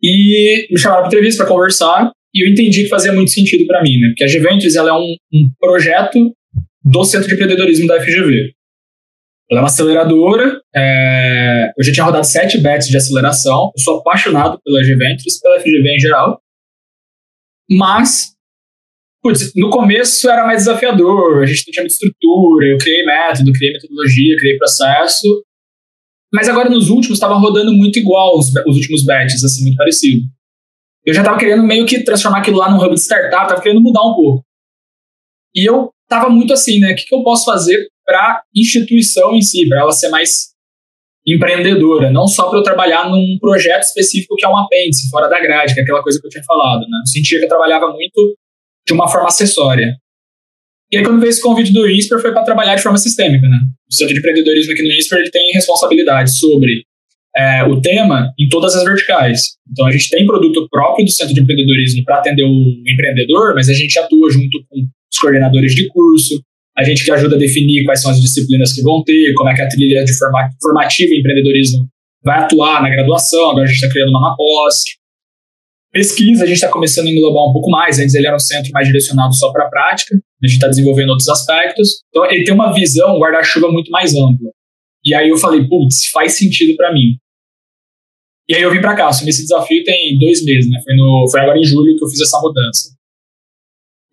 E 0.00 0.68
me 0.70 0.78
chamaram 0.78 1.02
para 1.02 1.08
entrevista 1.08 1.42
para 1.42 1.52
conversar 1.52 2.12
e 2.32 2.44
eu 2.44 2.48
entendi 2.48 2.84
que 2.84 2.88
fazia 2.88 3.12
muito 3.12 3.32
sentido 3.32 3.66
para 3.66 3.82
mim, 3.82 3.98
né? 3.98 4.08
Porque 4.08 4.22
a 4.22 4.28
Gventures 4.28 4.76
ela 4.76 4.90
é 4.90 4.92
um, 4.92 5.16
um 5.34 5.50
projeto 5.58 6.32
do 6.84 7.04
Centro 7.04 7.26
de 7.26 7.34
Empreendedorismo 7.34 7.88
da 7.88 8.00
FGV. 8.00 8.52
Ela 9.50 9.60
é 9.60 9.62
uma 9.62 9.68
aceleradora. 9.68 10.60
É... 10.74 11.70
Eu 11.76 11.84
já 11.84 11.92
tinha 11.92 12.04
rodado 12.04 12.26
sete 12.26 12.58
bets 12.58 12.88
de 12.88 12.96
aceleração. 12.96 13.70
Eu 13.76 13.82
sou 13.82 13.98
apaixonado 13.98 14.60
pela 14.64 14.82
G-Ventures, 14.82 15.40
pela 15.40 15.60
FGV 15.60 15.88
em 15.88 16.00
geral. 16.00 16.40
Mas, 17.70 18.32
putz, 19.22 19.52
no 19.54 19.70
começo 19.70 20.28
era 20.28 20.44
mais 20.44 20.58
desafiador. 20.64 21.42
A 21.42 21.46
gente 21.46 21.66
não 21.66 21.72
tinha 21.72 21.82
muita 21.82 21.94
estrutura. 21.94 22.66
Eu 22.66 22.78
criei 22.78 23.04
método, 23.04 23.52
criei 23.52 23.72
metodologia, 23.72 24.36
criei 24.36 24.56
processo. 24.56 25.44
Mas 26.32 26.48
agora 26.48 26.68
nos 26.68 26.90
últimos 26.90 27.16
estava 27.16 27.34
rodando 27.34 27.72
muito 27.72 27.98
igual 27.98 28.36
os, 28.36 28.48
os 28.66 28.76
últimos 28.76 29.04
bets, 29.04 29.44
assim, 29.44 29.62
muito 29.62 29.76
parecido. 29.76 30.22
Eu 31.04 31.14
já 31.14 31.20
estava 31.20 31.38
querendo 31.38 31.62
meio 31.62 31.86
que 31.86 32.02
transformar 32.02 32.38
aquilo 32.38 32.58
lá 32.58 32.68
num 32.68 32.82
hub 32.82 32.94
de 32.94 33.00
startup, 33.00 33.44
estava 33.44 33.62
querendo 33.62 33.80
mudar 33.80 34.02
um 34.02 34.14
pouco. 34.14 34.44
E 35.54 35.64
eu 35.64 35.90
estava 36.02 36.28
muito 36.28 36.52
assim, 36.52 36.80
né? 36.80 36.92
O 36.92 36.96
que, 36.96 37.04
que 37.04 37.14
eu 37.14 37.22
posso 37.22 37.44
fazer 37.44 37.88
para 38.06 38.18
a 38.18 38.42
instituição 38.54 39.34
em 39.34 39.42
si, 39.42 39.68
para 39.68 39.80
ela 39.80 39.92
ser 39.92 40.08
mais 40.08 40.54
empreendedora, 41.26 42.10
não 42.10 42.28
só 42.28 42.48
para 42.48 42.60
eu 42.60 42.62
trabalhar 42.62 43.10
num 43.10 43.36
projeto 43.40 43.82
específico 43.82 44.36
que 44.36 44.46
é 44.46 44.48
um 44.48 44.56
apêndice, 44.56 45.10
fora 45.10 45.28
da 45.28 45.40
grade, 45.40 45.74
que 45.74 45.80
é 45.80 45.82
aquela 45.82 46.02
coisa 46.02 46.20
que 46.20 46.26
eu 46.26 46.30
tinha 46.30 46.44
falado, 46.44 46.82
né? 46.82 46.98
Eu 47.02 47.06
sentia 47.06 47.38
que 47.38 47.44
eu 47.44 47.48
trabalhava 47.48 47.88
muito 47.88 48.36
de 48.86 48.92
uma 48.92 49.08
forma 49.08 49.26
acessória. 49.26 49.96
E 50.92 50.98
aí, 50.98 51.04
quando 51.04 51.18
veio 51.18 51.30
esse 51.30 51.42
convite 51.42 51.72
do 51.72 51.90
INSPER, 51.90 52.20
foi 52.20 52.32
para 52.32 52.44
trabalhar 52.44 52.76
de 52.76 52.82
forma 52.82 52.96
sistêmica, 52.96 53.48
né? 53.48 53.58
O 53.90 53.94
Centro 53.94 54.14
de 54.14 54.20
Empreendedorismo 54.20 54.72
aqui 54.72 54.82
no 54.82 54.92
INSPER, 54.94 55.18
ele 55.18 55.30
tem 55.30 55.52
responsabilidade 55.52 56.38
sobre 56.38 56.84
é, 57.36 57.64
o 57.64 57.80
tema 57.80 58.32
em 58.38 58.48
todas 58.48 58.76
as 58.76 58.84
verticais. 58.84 59.56
Então, 59.68 59.84
a 59.84 59.90
gente 59.90 60.08
tem 60.08 60.24
produto 60.24 60.68
próprio 60.70 61.04
do 61.04 61.10
Centro 61.10 61.34
de 61.34 61.40
Empreendedorismo 61.40 62.04
para 62.04 62.18
atender 62.18 62.44
o 62.44 62.82
empreendedor, 62.86 63.52
mas 63.54 63.68
a 63.68 63.74
gente 63.74 63.98
atua 63.98 64.30
junto 64.30 64.64
com 64.68 64.86
os 65.12 65.18
coordenadores 65.18 65.74
de 65.74 65.88
curso, 65.88 66.40
a 66.78 66.84
gente 66.84 67.04
que 67.04 67.10
ajuda 67.10 67.36
a 67.36 67.38
definir 67.38 67.84
quais 67.84 68.02
são 68.02 68.10
as 68.10 68.20
disciplinas 68.20 68.72
que 68.72 68.82
vão 68.82 69.02
ter, 69.02 69.32
como 69.34 69.48
é 69.48 69.54
que 69.54 69.62
a 69.62 69.68
trilha 69.68 70.04
de 70.04 70.12
formativa 70.60 71.14
em 71.14 71.20
empreendedorismo 71.20 71.88
vai 72.22 72.40
atuar 72.40 72.82
na 72.82 72.90
graduação, 72.90 73.50
agora 73.50 73.64
a 73.64 73.66
gente 73.66 73.76
está 73.76 73.88
criando 73.88 74.10
uma 74.10 74.36
pós. 74.36 74.74
Pesquisa, 75.92 76.44
a 76.44 76.46
gente 76.46 76.56
está 76.56 76.68
começando 76.68 77.06
a 77.06 77.10
englobar 77.10 77.48
um 77.48 77.52
pouco 77.52 77.70
mais, 77.70 77.98
antes 77.98 78.14
ele 78.14 78.26
era 78.26 78.36
um 78.36 78.40
centro 78.40 78.70
mais 78.72 78.86
direcionado 78.86 79.34
só 79.34 79.50
para 79.52 79.64
a 79.64 79.70
prática, 79.70 80.14
a 80.14 80.46
gente 80.46 80.56
está 80.56 80.68
desenvolvendo 80.68 81.10
outros 81.10 81.28
aspectos, 81.28 82.02
então 82.10 82.30
ele 82.30 82.44
tem 82.44 82.52
uma 82.52 82.72
visão, 82.74 83.16
um 83.16 83.20
guarda-chuva 83.20 83.72
muito 83.72 83.90
mais 83.90 84.14
amplo. 84.14 84.52
E 85.02 85.14
aí 85.14 85.28
eu 85.30 85.38
falei, 85.38 85.66
putz, 85.66 86.08
faz 86.08 86.32
sentido 86.32 86.76
para 86.76 86.92
mim. 86.92 87.16
E 88.48 88.54
aí 88.54 88.62
eu 88.62 88.70
vim 88.70 88.80
para 88.80 88.94
cá, 88.94 89.08
assumi 89.08 89.30
esse 89.30 89.42
desafio 89.42 89.82
tem 89.84 90.18
dois 90.18 90.44
meses, 90.44 90.70
né? 90.70 90.78
Foi, 90.84 90.94
no, 90.94 91.26
foi 91.30 91.40
agora 91.40 91.58
em 91.58 91.64
julho 91.64 91.96
que 91.96 92.04
eu 92.04 92.08
fiz 92.08 92.20
essa 92.20 92.38
mudança. 92.40 92.90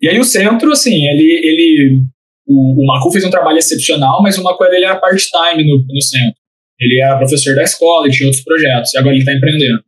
E 0.00 0.08
aí 0.08 0.18
o 0.18 0.24
centro, 0.24 0.72
assim, 0.72 1.06
ele, 1.06 1.40
ele 1.44 2.02
o, 2.46 2.82
o 2.82 2.86
Macu 2.86 3.10
fez 3.10 3.24
um 3.24 3.30
trabalho 3.30 3.58
excepcional, 3.58 4.22
mas 4.22 4.38
o 4.38 4.42
Macu 4.42 4.64
ele 4.64 4.84
era 4.84 4.96
part-time 4.96 5.64
no, 5.64 5.84
no 5.86 6.00
centro. 6.00 6.36
Ele 6.80 7.00
era 7.00 7.16
professor 7.16 7.54
da 7.54 7.62
escola, 7.62 8.06
ele 8.06 8.14
tinha 8.14 8.26
outros 8.26 8.44
projetos, 8.44 8.92
e 8.92 8.98
agora 8.98 9.14
ele 9.14 9.22
está 9.22 9.32
empreendendo. 9.32 9.82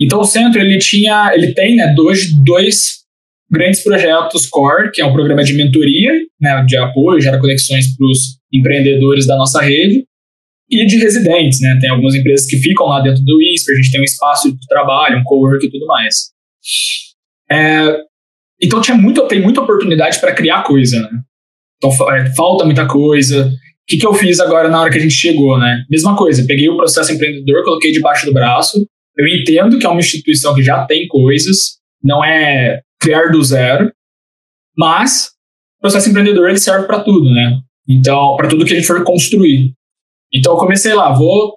Então 0.00 0.20
o 0.20 0.24
centro 0.24 0.60
ele 0.60 0.78
tinha, 0.78 1.32
ele 1.34 1.52
tem, 1.52 1.76
né, 1.76 1.92
dois, 1.94 2.32
dois 2.44 3.04
grandes 3.50 3.82
projetos 3.82 4.46
core, 4.46 4.90
que 4.90 5.00
é 5.00 5.06
um 5.06 5.12
programa 5.12 5.44
de 5.44 5.52
mentoria, 5.54 6.12
né, 6.40 6.64
de 6.66 6.76
apoio, 6.76 7.20
gera 7.20 7.38
conexões 7.38 7.96
para 7.96 8.06
os 8.06 8.38
empreendedores 8.52 9.26
da 9.26 9.36
nossa 9.36 9.60
rede, 9.60 10.04
e 10.70 10.86
de 10.86 10.96
residentes, 10.96 11.60
né? 11.60 11.78
Tem 11.80 11.90
algumas 11.90 12.14
empresas 12.14 12.46
que 12.46 12.56
ficam 12.56 12.86
lá 12.86 13.00
dentro 13.00 13.22
do 13.22 13.42
ISPER, 13.42 13.74
a 13.74 13.82
gente 13.82 13.92
tem 13.92 14.00
um 14.00 14.04
espaço 14.04 14.50
de 14.50 14.66
trabalho, 14.66 15.18
um 15.18 15.24
co-work 15.24 15.64
e 15.64 15.70
tudo 15.70 15.86
mais. 15.86 16.32
É, 17.50 18.00
então 18.60 18.80
tinha 18.80 18.96
muito, 18.96 19.26
tem 19.26 19.40
muita 19.40 19.60
oportunidade 19.60 20.20
para 20.20 20.34
criar 20.34 20.62
coisa, 20.62 21.00
né? 21.00 21.10
Então 21.76 21.90
é, 22.12 22.34
falta 22.34 22.64
muita 22.64 22.86
coisa. 22.86 23.46
O 23.48 23.86
que, 23.86 23.98
que 23.98 24.06
eu 24.06 24.14
fiz 24.14 24.40
agora 24.40 24.68
na 24.68 24.80
hora 24.80 24.90
que 24.90 24.98
a 24.98 25.00
gente 25.00 25.14
chegou, 25.14 25.58
né? 25.58 25.84
Mesma 25.90 26.16
coisa, 26.16 26.46
peguei 26.46 26.68
o 26.68 26.76
processo 26.76 27.12
empreendedor, 27.12 27.64
coloquei 27.64 27.92
debaixo 27.92 28.26
do 28.26 28.32
braço. 28.32 28.86
Eu 29.16 29.26
entendo 29.28 29.78
que 29.78 29.86
é 29.86 29.88
uma 29.88 30.00
instituição 30.00 30.54
que 30.54 30.62
já 30.62 30.84
tem 30.86 31.06
coisas, 31.06 31.78
não 32.02 32.24
é 32.24 32.80
criar 33.00 33.30
do 33.30 33.42
zero, 33.42 33.92
mas 34.76 35.28
o 35.78 35.82
processo 35.82 36.08
empreendedor 36.08 36.48
ele 36.48 36.58
serve 36.58 36.86
para 36.86 37.00
tudo, 37.00 37.30
né? 37.30 37.60
Então, 37.88 38.36
para 38.36 38.48
tudo 38.48 38.64
que 38.64 38.72
a 38.72 38.76
gente 38.76 38.86
for 38.86 39.02
construir. 39.04 39.72
Então, 40.32 40.54
eu 40.54 40.58
comecei 40.58 40.94
lá, 40.94 41.12
vou 41.12 41.56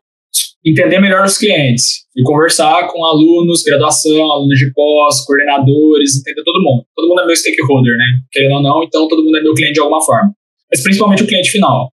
entender 0.70 1.00
melhor 1.00 1.26
os 1.26 1.38
clientes 1.38 2.06
e 2.16 2.24
conversar 2.24 2.88
com 2.88 3.06
alunos, 3.06 3.64
graduação, 3.64 4.32
alunos 4.32 4.58
de 4.60 4.72
pós, 4.74 5.24
coordenadores, 5.26 6.18
entender 6.20 6.44
todo 6.44 6.62
mundo. 6.62 6.86
Todo 6.96 7.08
mundo 7.08 7.22
é 7.22 7.26
meu 7.26 7.36
stakeholder, 7.36 7.98
né? 7.98 8.06
Querendo 8.32 8.56
ou 8.56 8.62
não, 8.64 8.84
então 8.84 9.08
todo 9.08 9.24
mundo 9.24 9.38
é 9.38 9.42
meu 9.42 9.54
cliente 9.54 9.74
de 9.74 9.80
alguma 9.80 10.04
forma. 10.04 10.34
Mas 10.72 10.84
principalmente 10.84 11.24
o 11.24 11.28
cliente 11.28 11.50
final. 11.50 11.92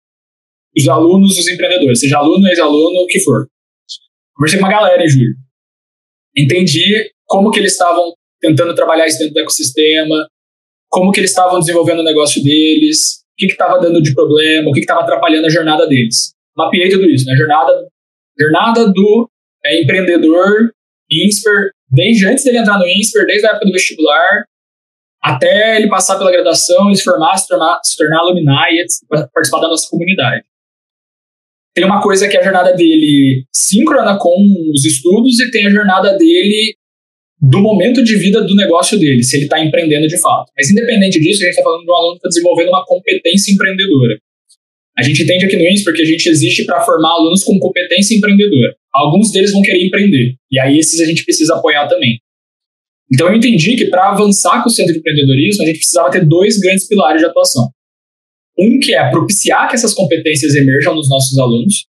Os 0.76 0.88
alunos, 0.88 1.38
os 1.38 1.48
empreendedores, 1.48 2.00
seja 2.00 2.18
aluno, 2.18 2.48
ex-aluno, 2.48 3.00
o 3.02 3.06
que 3.06 3.20
for. 3.20 3.46
Conversei 4.34 4.58
com 4.58 4.64
uma 4.64 4.72
galera 4.72 5.04
em 5.04 5.08
julho. 5.08 5.34
Entendi 6.36 7.08
como 7.26 7.50
que 7.50 7.60
eles 7.60 7.72
estavam 7.72 8.12
tentando 8.40 8.74
trabalhar 8.74 9.06
isso 9.06 9.18
dentro 9.18 9.34
do 9.34 9.40
ecossistema, 9.40 10.26
como 10.90 11.12
que 11.12 11.20
eles 11.20 11.30
estavam 11.30 11.60
desenvolvendo 11.60 12.00
o 12.00 12.04
negócio 12.04 12.42
deles, 12.42 13.22
o 13.32 13.36
que 13.36 13.46
estava 13.46 13.78
dando 13.78 14.02
de 14.02 14.12
problema, 14.12 14.68
o 14.68 14.72
que 14.72 14.80
estava 14.80 15.00
atrapalhando 15.00 15.46
a 15.46 15.50
jornada 15.50 15.86
deles. 15.86 16.34
Mapeei 16.56 16.88
tudo 16.88 17.08
isso, 17.08 17.24
né? 17.26 17.36
Jornada, 17.36 17.72
jornada 18.38 18.90
do 18.92 19.30
é 19.64 19.82
empreendedor 19.82 20.72
INSPER, 21.10 21.70
desde 21.90 22.26
antes 22.26 22.44
dele 22.44 22.58
entrar 22.58 22.78
no 22.78 22.86
INSPER, 22.86 23.26
desde 23.26 23.46
a 23.46 23.50
época 23.50 23.66
do 23.66 23.72
vestibular, 23.72 24.44
até 25.22 25.76
ele 25.76 25.88
passar 25.88 26.18
pela 26.18 26.30
graduação 26.30 26.94
se 26.94 27.02
formar, 27.02 27.36
se 27.38 27.48
tornar, 27.48 27.80
se 27.82 27.96
tornar 27.96 28.20
alumni 28.20 28.50
e 28.72 28.86
participar 29.08 29.60
da 29.60 29.68
nossa 29.68 29.88
comunidade. 29.88 30.44
Tem 31.74 31.84
uma 31.84 32.02
coisa 32.02 32.28
que 32.28 32.36
é 32.36 32.40
a 32.40 32.44
jornada 32.44 32.72
dele 32.72 33.44
síncrona 33.52 34.18
com 34.18 34.36
os 34.72 34.84
estudos 34.84 35.40
e 35.40 35.50
tem 35.50 35.66
a 35.66 35.70
jornada 35.70 36.16
dele 36.16 36.76
do 37.40 37.60
momento 37.60 38.02
de 38.02 38.16
vida 38.16 38.42
do 38.42 38.54
negócio 38.54 38.98
dele, 38.98 39.22
se 39.22 39.36
ele 39.36 39.44
está 39.44 39.62
empreendendo 39.62 40.06
de 40.06 40.18
fato. 40.20 40.52
Mas 40.56 40.70
independente 40.70 41.20
disso, 41.20 41.42
a 41.42 41.46
gente 41.46 41.50
está 41.50 41.62
falando 41.62 41.84
de 41.84 41.90
um 41.90 41.94
aluno 41.94 42.12
que 42.12 42.18
está 42.18 42.28
desenvolvendo 42.28 42.68
uma 42.68 42.84
competência 42.86 43.52
empreendedora. 43.52 44.18
A 44.96 45.02
gente 45.02 45.22
entende 45.22 45.44
aqui 45.44 45.56
no 45.56 45.68
INSPER 45.68 45.94
que 45.94 46.02
a 46.02 46.06
gente 46.06 46.28
existe 46.28 46.64
para 46.64 46.80
formar 46.80 47.10
alunos 47.10 47.42
com 47.42 47.58
competência 47.58 48.16
empreendedora. 48.16 48.74
Alguns 48.92 49.32
deles 49.32 49.50
vão 49.50 49.62
querer 49.62 49.84
empreender, 49.84 50.34
e 50.50 50.60
aí 50.60 50.78
esses 50.78 51.00
a 51.00 51.04
gente 51.04 51.24
precisa 51.24 51.54
apoiar 51.54 51.88
também. 51.88 52.18
Então 53.12 53.28
eu 53.28 53.34
entendi 53.34 53.76
que 53.76 53.86
para 53.86 54.10
avançar 54.10 54.62
com 54.62 54.68
o 54.68 54.72
centro 54.72 54.92
de 54.92 55.00
empreendedorismo, 55.00 55.62
a 55.62 55.66
gente 55.66 55.78
precisava 55.78 56.10
ter 56.10 56.24
dois 56.24 56.58
grandes 56.58 56.86
pilares 56.86 57.20
de 57.20 57.26
atuação. 57.26 57.70
Um 58.58 58.78
que 58.78 58.94
é 58.94 59.10
propiciar 59.10 59.68
que 59.68 59.74
essas 59.74 59.92
competências 59.92 60.54
emerjam 60.54 60.94
nos 60.94 61.08
nossos 61.08 61.36
alunos. 61.38 61.86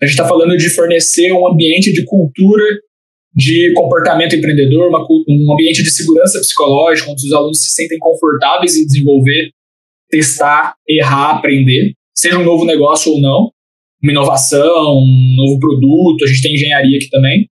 A 0.00 0.04
gente 0.04 0.14
está 0.14 0.26
falando 0.26 0.56
de 0.56 0.68
fornecer 0.70 1.32
um 1.32 1.46
ambiente 1.46 1.92
de 1.92 2.04
cultura 2.04 2.64
de 3.34 3.72
comportamento 3.72 4.36
empreendedor, 4.36 4.88
uma, 4.88 5.06
um 5.28 5.52
ambiente 5.52 5.82
de 5.82 5.90
segurança 5.90 6.38
psicológica, 6.40 7.10
onde 7.10 7.24
os 7.24 7.32
alunos 7.32 7.64
se 7.64 7.72
sentem 7.72 7.98
confortáveis 7.98 8.76
em 8.76 8.84
desenvolver, 8.84 9.50
testar, 10.10 10.74
errar, 10.86 11.36
aprender, 11.36 11.94
seja 12.22 12.38
um 12.38 12.44
novo 12.44 12.64
negócio 12.64 13.12
ou 13.12 13.20
não, 13.20 13.50
uma 14.00 14.12
inovação, 14.12 14.98
um 14.98 15.34
novo 15.36 15.58
produto, 15.58 16.24
a 16.24 16.28
gente 16.28 16.42
tem 16.42 16.54
engenharia 16.54 16.96
aqui 16.96 17.08
também. 17.10 17.48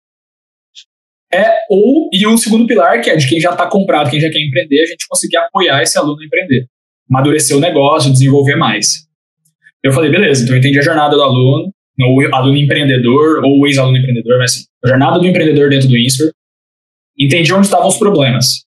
É, 1.32 1.46
ou, 1.70 2.10
e 2.12 2.26
o 2.26 2.38
segundo 2.38 2.66
pilar, 2.66 3.02
que 3.02 3.10
é 3.10 3.16
de 3.16 3.28
quem 3.28 3.40
já 3.40 3.52
está 3.52 3.68
comprado, 3.68 4.10
quem 4.10 4.20
já 4.20 4.30
quer 4.30 4.40
empreender, 4.40 4.82
a 4.82 4.86
gente 4.86 5.08
conseguir 5.08 5.38
apoiar 5.38 5.82
esse 5.84 5.98
aluno 5.98 6.20
a 6.20 6.26
empreender, 6.26 6.66
amadurecer 7.10 7.56
o 7.56 7.60
negócio, 7.60 8.12
desenvolver 8.12 8.56
mais. 8.56 9.06
Eu 9.84 9.92
falei, 9.92 10.10
beleza, 10.10 10.44
então 10.44 10.56
eu 10.56 10.60
entendi 10.60 10.80
a 10.80 10.84
jornada 10.84 11.16
do 11.16 11.22
aluno, 11.22 11.72
o 12.00 12.36
aluno 12.36 12.58
empreendedor 12.58 13.44
ou 13.44 13.68
ex-aluno 13.68 13.98
empreendedor, 13.98 14.40
mas 14.40 14.52
assim, 14.52 14.64
a 14.84 14.88
jornada 14.88 15.20
do 15.20 15.28
empreendedor 15.28 15.70
dentro 15.70 15.88
do 15.88 15.98
INSPER, 15.98 16.32
entendi 17.20 17.54
onde 17.54 17.68
estavam 17.68 17.88
os 17.88 17.98
problemas. 17.98 18.66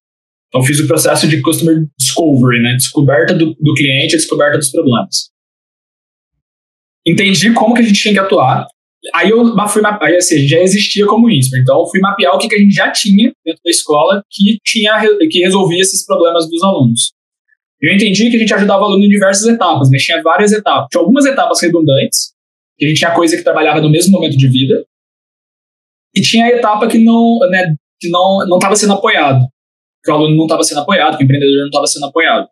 Então 0.49 0.63
fiz 0.63 0.79
o 0.79 0.87
processo 0.87 1.27
de 1.27 1.43
customer 1.43 1.87
discovery, 1.99 2.63
né, 2.63 2.75
descoberta 2.75 3.35
do, 3.35 3.55
do 3.55 3.75
cliente, 3.75 4.17
descoberta 4.17 4.59
dos 4.59 4.71
problemas. 4.71 5.31
Entendi 7.09 7.55
como 7.55 7.75
que 7.75 7.81
a 7.81 7.85
gente 7.85 8.01
tinha 8.01 8.13
que 8.13 8.21
atuar. 8.21 8.67
Aí 9.15 9.31
eu 9.31 9.45
fui 9.69 9.81
mapear, 9.81 10.17
assim, 10.17 10.47
já 10.47 10.61
existia 10.61 11.07
como 11.07 11.31
INSPER, 11.31 11.63
então 11.63 11.81
eu 11.81 11.87
fui 11.87 12.01
mapear 12.01 12.35
o 12.35 12.39
que, 12.39 12.49
que 12.49 12.55
a 12.57 12.59
gente 12.59 12.75
já 12.75 12.91
tinha 12.91 13.33
dentro 13.45 13.61
da 13.65 13.71
escola 13.71 14.23
que 14.29 14.59
tinha 14.65 15.01
que 15.31 15.39
resolvia 15.39 15.81
esses 15.81 16.05
problemas 16.05 16.49
dos 16.51 16.63
alunos. 16.63 17.13
Eu 17.81 17.95
entendi 17.95 18.29
que 18.29 18.37
a 18.37 18.39
gente 18.41 18.53
ajudava 18.53 18.83
o 18.83 18.87
aluno 18.87 19.05
em 19.05 19.09
diversas 19.09 19.47
etapas, 19.47 19.89
mas 19.91 20.03
tinha 20.03 20.21
várias 20.21 20.53
etapas. 20.53 20.89
Tinha 20.91 21.01
algumas 21.01 21.25
etapas 21.25 21.63
redundantes, 21.63 22.33
que 22.77 22.85
a 22.85 22.89
gente 22.89 22.99
tinha 22.99 23.15
coisa 23.15 23.37
que 23.37 23.45
trabalhava 23.45 23.81
no 23.81 23.89
mesmo 23.89 24.13
momento 24.13 24.37
de 24.37 24.49
vida, 24.49 24.85
e 26.15 26.21
tinha 26.21 26.47
a 26.47 26.49
etapa 26.49 26.89
que 26.89 26.99
não 26.99 27.39
né, 27.51 27.75
que 28.01 28.11
não 28.11 28.47
não 28.49 28.59
estava 28.59 28.75
sendo 28.77 28.95
apoiado, 28.95 29.47
que 30.05 30.11
o 30.11 30.15
aluno 30.15 30.37
não 30.37 30.45
estava 30.45 30.65
sendo 30.65 30.81
apoiado, 30.81 31.17
que 31.17 31.23
o 31.23 31.25
empreendedor 31.25 31.61
não 31.61 31.67
estava 31.67 31.87
sendo 31.87 32.07
apoiado. 32.07 32.49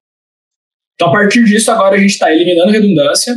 Então, 0.94 1.08
a 1.08 1.12
partir 1.12 1.44
disso, 1.44 1.70
agora 1.70 1.96
a 1.96 1.98
gente 1.98 2.12
está 2.12 2.32
eliminando 2.32 2.72
redundância. 2.72 3.36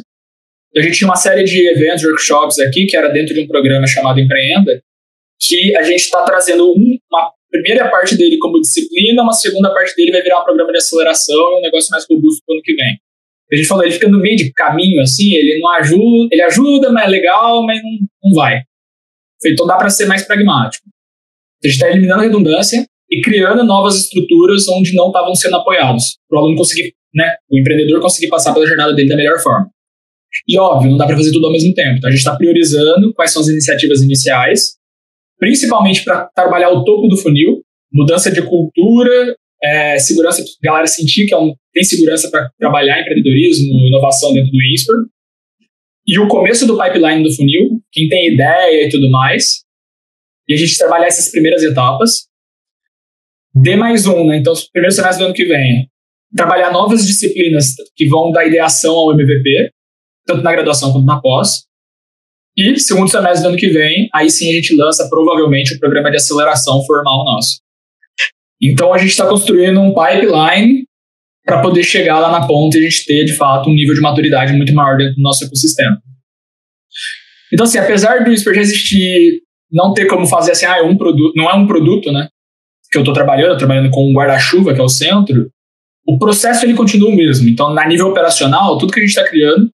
A 0.76 0.82
gente 0.82 0.98
tinha 0.98 1.08
uma 1.08 1.16
série 1.16 1.44
de 1.44 1.68
eventos, 1.68 2.04
workshops 2.04 2.60
aqui, 2.60 2.86
que 2.86 2.96
era 2.96 3.10
dentro 3.10 3.34
de 3.34 3.42
um 3.42 3.48
programa 3.48 3.88
chamado 3.88 4.20
Empreenda, 4.20 4.82
que 5.42 5.76
a 5.76 5.84
gente 5.84 6.02
está 6.02 6.24
trazendo 6.24 6.72
uma 6.72 7.32
primeira 7.50 7.90
parte 7.90 8.16
dele 8.16 8.38
como 8.38 8.62
disciplina, 8.62 9.24
uma 9.24 9.34
segunda 9.34 9.74
parte 9.74 9.96
dele 9.96 10.12
vai 10.12 10.22
virar 10.22 10.42
um 10.42 10.44
programa 10.44 10.72
de 10.72 10.78
aceleração 10.78 11.36
e 11.36 11.60
um 11.60 11.62
negócio 11.62 11.90
mais 11.92 12.06
robusto 12.10 12.44
para 12.46 12.54
o 12.54 12.56
ano 12.56 12.64
que 12.64 12.76
vem. 12.76 12.98
A 13.52 13.56
gente 13.56 13.68
falou, 13.68 13.84
ele 13.84 13.94
fica 13.94 14.08
no 14.08 14.20
meio 14.20 14.38
de 14.38 14.54
caminho, 14.54 15.02
assim, 15.02 15.34
ele 15.34 15.60
não 15.60 15.72
ajuda, 15.72 16.30
ele 16.32 16.42
ajuda, 16.44 16.92
mas 16.92 17.06
é 17.06 17.08
legal, 17.08 17.66
mas 17.66 17.82
não, 17.82 17.92
não 18.24 18.34
vai. 18.36 18.62
Então 19.44 19.66
dá 19.66 19.76
para 19.76 19.90
ser 19.90 20.06
mais 20.06 20.24
pragmático. 20.24 20.86
A 21.64 21.68
gente 21.68 21.76
está 21.76 21.90
eliminando 21.90 22.22
a 22.22 22.24
redundância 22.26 22.86
e 23.10 23.22
criando 23.22 23.64
novas 23.64 23.96
estruturas 23.96 24.68
onde 24.68 24.94
não 24.94 25.08
estavam 25.08 25.34
sendo 25.34 25.56
apoiados, 25.56 26.20
para 26.30 26.38
o 26.38 26.42
aluno 26.42 26.58
conseguir, 26.58 26.94
né, 27.14 27.36
o 27.50 27.58
empreendedor 27.58 28.00
conseguir 28.02 28.28
passar 28.28 28.54
pela 28.54 28.68
jornada 28.68 28.94
dele 28.94 29.10
da 29.10 29.16
melhor 29.16 29.40
forma. 29.40 29.68
E 30.48 30.58
óbvio, 30.60 30.92
não 30.92 30.98
dá 30.98 31.06
para 31.06 31.18
fazer 31.18 31.32
tudo 31.32 31.48
ao 31.48 31.52
mesmo 31.52 31.74
tempo. 31.74 31.98
Então 31.98 32.08
a 32.08 32.12
gente 32.12 32.20
está 32.20 32.36
priorizando 32.36 33.14
quais 33.14 33.32
são 33.32 33.42
as 33.42 33.48
iniciativas 33.48 34.02
iniciais, 34.02 34.78
principalmente 35.40 36.04
para 36.04 36.30
trabalhar 36.36 36.70
o 36.70 36.84
topo 36.84 37.08
do 37.08 37.18
funil, 37.18 37.64
mudança 37.92 38.32
de 38.32 38.42
cultura, 38.42 39.36
é, 39.62 40.00
segurança, 40.00 40.44
galera 40.64 40.88
sentir 40.88 41.26
que 41.26 41.34
é 41.34 41.38
um, 41.38 41.54
tem 41.74 41.84
segurança 41.84 42.30
para 42.30 42.50
trabalhar 42.58 43.02
empreendedorismo, 43.02 43.88
inovação 43.88 44.34
dentro 44.34 44.52
do 44.52 44.62
INSPER. 44.62 44.96
E 46.08 46.18
o 46.20 46.28
começo 46.28 46.66
do 46.66 46.78
pipeline 46.78 47.24
do 47.24 47.34
funil, 47.36 47.82
quem 47.92 48.08
tem 48.08 48.34
ideia 48.34 48.88
e 48.88 48.90
tudo 48.90 49.10
mais. 49.10 49.64
E 50.48 50.54
a 50.54 50.58
gente 50.58 50.78
trabalhar 50.78 51.08
essas 51.08 51.30
primeiras 51.30 51.62
etapas. 51.62 52.28
D 53.54 53.76
mais 53.76 54.08
um, 54.08 54.26
né? 54.26 54.38
Então, 54.38 54.54
primeiro 54.72 54.96
semestre 54.96 55.20
do 55.20 55.26
ano 55.26 55.36
que 55.36 55.46
vem. 55.46 55.88
Trabalhar 56.36 56.72
novas 56.72 57.06
disciplinas 57.06 57.76
que 57.96 58.08
vão 58.08 58.32
da 58.32 58.46
ideação 58.46 58.96
ao 58.96 59.14
MVP, 59.14 59.72
tanto 60.30 60.44
na 60.44 60.52
graduação 60.52 60.92
quanto 60.92 61.06
na 61.06 61.20
pós. 61.20 61.64
E 62.56 62.80
segundo 62.80 63.10
semestre 63.10 63.44
do 63.44 63.50
ano 63.50 63.58
que 63.58 63.70
vem, 63.70 64.10
aí 64.14 64.30
sim 64.30 64.50
a 64.50 64.56
gente 64.56 64.76
lança 64.76 65.08
provavelmente 65.10 65.74
o 65.74 65.80
programa 65.80 66.12
de 66.12 66.18
aceleração 66.18 66.84
formal 66.86 67.26
nosso. 67.26 67.62
Então 68.62 68.94
a 68.94 68.98
gente 68.98 69.12
está 69.12 69.28
construindo 69.28 69.80
um 69.80 69.94
pipeline 69.94 70.84
para 71.46 71.62
poder 71.62 71.84
chegar 71.84 72.20
lá 72.20 72.32
na 72.32 72.46
ponta 72.46 72.78
e 72.78 72.82
a 72.82 72.84
gente 72.84 73.06
ter 73.06 73.26
de 73.26 73.34
fato 73.36 73.70
um 73.70 73.74
nível 73.74 73.96
de 73.96 74.02
maturidade 74.02 74.54
muito 74.54 74.74
maior 74.74 74.98
dentro 74.98 75.16
do 75.16 75.22
nosso 75.22 75.46
ecossistema. 75.46 75.98
Então 77.52 77.66
assim, 77.66 77.80
apesar 77.80 78.24
do 78.24 78.30
Whisper 78.30 78.54
já 78.54 78.62
existir, 78.62 79.42
não 79.72 79.94
ter 79.94 80.06
como 80.06 80.28
fazer 80.28 80.52
assim, 80.52 80.66
ah, 80.66 80.80
é 80.80 80.84
um 80.84 80.98
produto, 80.98 81.34
não 81.36 81.50
é 81.50 81.56
um 81.56 81.66
produto, 81.66 82.12
né? 82.12 82.28
Que 82.92 82.98
eu 82.98 83.02
estou 83.02 83.14
trabalhando, 83.14 83.58
trabalhando 83.58 83.90
com 83.90 84.10
um 84.10 84.14
guarda-chuva 84.14 84.74
que 84.74 84.82
é 84.82 84.84
o 84.84 84.90
centro. 84.90 85.50
O 86.06 86.18
processo 86.18 86.66
ele 86.66 86.74
continua 86.74 87.10
o 87.10 87.16
mesmo. 87.16 87.48
Então, 87.48 87.74
na 87.74 87.88
nível 87.88 88.08
operacional, 88.08 88.78
tudo 88.78 88.92
que 88.92 89.00
a 89.00 89.04
gente 89.04 89.16
está 89.16 89.24
criando, 89.24 89.70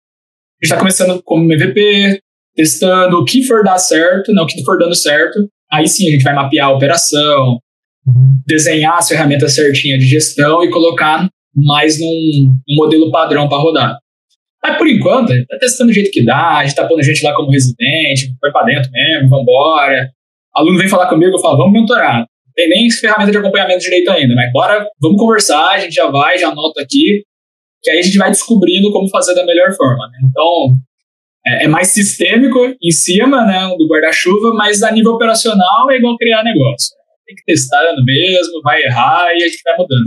está 0.62 0.78
começando 0.78 1.22
como 1.24 1.51
MVP, 1.51 2.20
testando 2.56 3.18
o 3.18 3.26
que 3.26 3.43
for 3.43 3.64
dar 3.64 3.78
certo, 3.78 4.34
não 4.34 4.43
o 4.43 4.47
que 4.47 4.64
for 4.64 4.78
dando 4.78 4.95
certo. 4.95 5.47
Aí 5.72 5.88
sim 5.88 6.08
a 6.08 6.12
gente 6.12 6.24
vai 6.24 6.34
mapear 6.34 6.68
a 6.68 6.74
operação, 6.74 7.60
desenhar 8.45 8.97
as 8.97 9.08
ferramentas 9.08 9.56
certinhas 9.56 9.99
de 9.99 10.08
gestão 10.08 10.64
e 10.64 10.70
colocar 10.70 11.28
mais 11.56 11.99
num, 11.99 12.53
num 12.68 12.76
modelo 12.76 13.12
padrão 13.12 13.47
para 13.47 13.58
rodar. 13.58 13.97
Mas 14.64 14.78
por 14.78 14.88
enquanto, 14.88 15.32
a 15.32 15.36
gente 15.36 15.47
tá 15.47 15.58
testando 15.60 15.91
do 15.91 15.93
jeito 15.93 16.12
que 16.12 16.24
dá, 16.24 16.58
a 16.58 16.66
gente 16.66 16.76
tá 16.76 16.88
pondo 16.88 17.03
gente 17.03 17.24
lá 17.24 17.36
como 17.36 17.51
residente, 17.51 18.34
vai 18.41 18.51
para 18.51 18.66
dentro 18.66 18.91
mesmo, 18.91 19.30
vambora. 19.30 20.10
Aluno 20.56 20.80
vem 20.80 20.88
falar 20.88 21.08
comigo, 21.08 21.36
eu 21.36 21.41
falo, 21.41 21.58
vamos 21.58 21.74
mentorar. 21.74 22.20
Não 22.20 22.53
tem 22.56 22.70
nem 22.70 22.89
ferramenta 22.89 23.32
de 23.32 23.38
acompanhamento 23.38 23.84
direito 23.84 24.10
ainda, 24.10 24.34
mas 24.34 24.51
bora, 24.51 24.88
vamos 25.01 25.20
conversar, 25.20 25.72
a 25.72 25.80
gente 25.80 25.93
já 25.93 26.10
vai, 26.10 26.38
já 26.38 26.49
anota 26.49 26.82
aqui, 26.82 27.24
que 27.86 27.92
aí 27.92 28.00
a 28.00 28.02
gente 28.02 28.18
vai 28.18 28.32
descobrindo 28.32 28.92
como 28.92 29.08
fazer 29.10 29.34
da 29.36 29.46
melhor 29.46 29.72
forma. 29.76 30.08
Né? 30.08 30.18
Então, 30.30 30.76
é, 31.48 31.66
é, 31.66 31.68
mais 31.68 31.90
sistêmico 31.90 32.60
em 32.82 32.92
cima 32.92 33.46
né, 33.46 33.74
do 33.78 33.88
guarda-chuva, 33.88 34.54
mas 34.56 34.84
a 34.84 34.92
nível 34.92 35.14
operacional 35.14 35.90
é 35.92 35.98
igual 35.98 36.18
criar 36.18 36.44
negócio 36.44 36.96
tem 37.26 37.36
que 37.36 37.44
testar 37.44 37.84
mesmo, 38.04 38.62
vai 38.62 38.84
errar 38.84 39.34
e 39.34 39.44
a 39.44 39.48
gente 39.48 39.62
vai 39.64 39.78
mudando. 39.78 40.06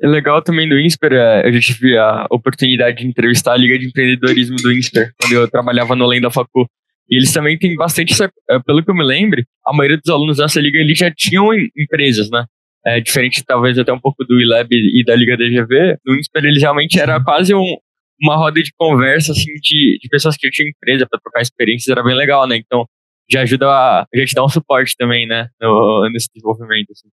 É 0.00 0.06
legal 0.06 0.42
também 0.42 0.68
do 0.68 0.78
INSPER, 0.78 1.12
a 1.44 1.50
gente 1.50 1.72
viu 1.74 2.00
a 2.00 2.26
oportunidade 2.30 2.98
de 2.98 3.06
entrevistar 3.06 3.52
a 3.52 3.56
Liga 3.56 3.78
de 3.78 3.86
Empreendedorismo 3.86 4.56
do 4.56 4.72
INSPER, 4.72 5.12
quando 5.18 5.32
eu 5.32 5.48
trabalhava 5.48 5.96
no 5.96 6.04
Além 6.04 6.20
da 6.20 6.30
Facu. 6.30 6.66
E 7.08 7.16
eles 7.16 7.32
também 7.32 7.56
têm 7.58 7.74
bastante, 7.76 8.12
é, 8.22 8.58
pelo 8.60 8.84
que 8.84 8.90
eu 8.90 8.94
me 8.94 9.04
lembro, 9.04 9.42
a 9.64 9.72
maioria 9.72 9.96
dos 9.96 10.12
alunos 10.12 10.38
dessa 10.38 10.60
liga 10.60 10.78
eles 10.78 10.98
já 10.98 11.10
tinham 11.10 11.48
empresas, 11.54 12.28
né? 12.30 12.44
É, 12.86 13.00
diferente 13.00 13.42
talvez 13.44 13.76
até 13.76 13.92
um 13.92 13.98
pouco 13.98 14.24
do 14.24 14.40
ILAB 14.40 14.68
e 14.70 15.04
da 15.04 15.16
Liga 15.16 15.36
DGV, 15.36 15.98
no 16.06 16.14
INSPER 16.14 16.44
eles 16.44 16.62
realmente 16.62 17.00
era 17.00 17.22
quase 17.22 17.52
um, 17.52 17.76
uma 18.22 18.36
roda 18.36 18.62
de 18.62 18.72
conversa 18.78 19.32
assim, 19.32 19.52
de, 19.60 19.98
de 20.00 20.08
pessoas 20.08 20.36
que 20.36 20.48
tinham 20.50 20.70
empresa 20.70 21.06
para 21.10 21.18
trocar 21.20 21.42
experiências, 21.42 21.88
era 21.88 22.04
bem 22.04 22.14
legal, 22.14 22.46
né? 22.46 22.56
Então 22.56 22.86
já 23.28 23.42
ajuda 23.42 23.66
a, 23.66 24.02
a 24.02 24.18
gente 24.18 24.34
dar 24.34 24.44
um 24.44 24.48
suporte 24.48 24.94
também, 24.96 25.26
né, 25.26 25.48
no, 25.60 26.08
nesse 26.12 26.28
desenvolvimento. 26.32 26.92
Assim. 26.92 27.08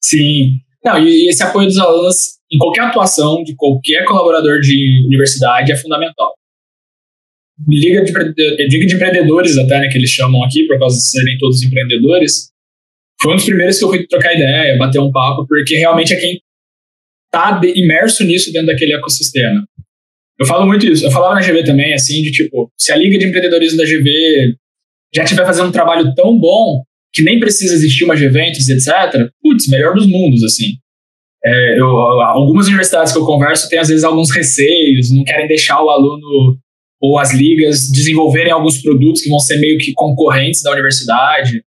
Sim. 0.00 0.60
Não, 0.84 0.98
e 0.98 1.28
esse 1.28 1.42
apoio 1.42 1.66
dos 1.66 1.78
alunos 1.78 2.16
em 2.50 2.58
qualquer 2.58 2.82
atuação 2.82 3.44
de 3.44 3.54
qualquer 3.54 4.04
colaborador 4.04 4.60
de 4.60 5.04
universidade 5.06 5.70
é 5.70 5.76
fundamental. 5.76 6.34
Liga 7.68 8.02
de, 8.02 8.10
Liga 8.10 8.86
de 8.86 8.94
empreendedores 8.94 9.56
até, 9.58 9.80
né, 9.80 9.88
que 9.88 9.98
eles 9.98 10.10
chamam 10.10 10.42
aqui, 10.42 10.66
por 10.66 10.78
causa 10.78 10.96
de 10.96 11.08
serem 11.08 11.36
todos 11.38 11.62
empreendedores, 11.62 12.49
foi 13.22 13.32
um 13.32 13.36
dos 13.36 13.44
primeiros 13.44 13.78
que 13.78 13.84
eu 13.84 13.88
fui 13.88 14.06
trocar 14.06 14.34
ideia, 14.34 14.78
bater 14.78 15.00
um 15.00 15.10
papo, 15.10 15.46
porque 15.46 15.76
realmente 15.76 16.12
é 16.12 16.16
quem 16.16 16.40
está 17.26 17.60
imerso 17.74 18.24
nisso 18.24 18.52
dentro 18.52 18.68
daquele 18.68 18.94
ecossistema. 18.94 19.64
Eu 20.38 20.46
falo 20.46 20.66
muito 20.66 20.86
isso. 20.86 21.04
Eu 21.04 21.10
falava 21.10 21.34
na 21.34 21.42
GV 21.42 21.64
também, 21.64 21.92
assim, 21.92 22.22
de 22.22 22.32
tipo, 22.32 22.70
se 22.78 22.90
a 22.90 22.96
Liga 22.96 23.18
de 23.18 23.26
Empreendedorismo 23.26 23.76
da 23.76 23.84
GV 23.84 24.56
já 25.14 25.24
estiver 25.24 25.44
fazendo 25.44 25.68
um 25.68 25.72
trabalho 25.72 26.14
tão 26.14 26.38
bom 26.38 26.82
que 27.12 27.22
nem 27.22 27.38
precisa 27.38 27.74
existir 27.74 28.04
uma 28.04 28.16
G-Ventus, 28.16 28.68
etc., 28.68 29.28
putz, 29.42 29.68
melhor 29.68 29.94
dos 29.94 30.06
mundos, 30.06 30.42
assim. 30.44 30.76
É, 31.44 31.80
eu, 31.80 31.86
algumas 31.88 32.66
universidades 32.68 33.12
que 33.12 33.18
eu 33.18 33.26
converso 33.26 33.68
têm, 33.68 33.78
às 33.78 33.88
vezes, 33.88 34.04
alguns 34.04 34.30
receios, 34.30 35.10
não 35.10 35.24
querem 35.24 35.48
deixar 35.48 35.82
o 35.82 35.90
aluno 35.90 36.56
ou 37.00 37.18
as 37.18 37.32
ligas 37.34 37.88
desenvolverem 37.90 38.52
alguns 38.52 38.80
produtos 38.80 39.22
que 39.22 39.28
vão 39.28 39.38
ser 39.38 39.58
meio 39.58 39.78
que 39.78 39.92
concorrentes 39.94 40.62
da 40.62 40.72
universidade. 40.72 41.62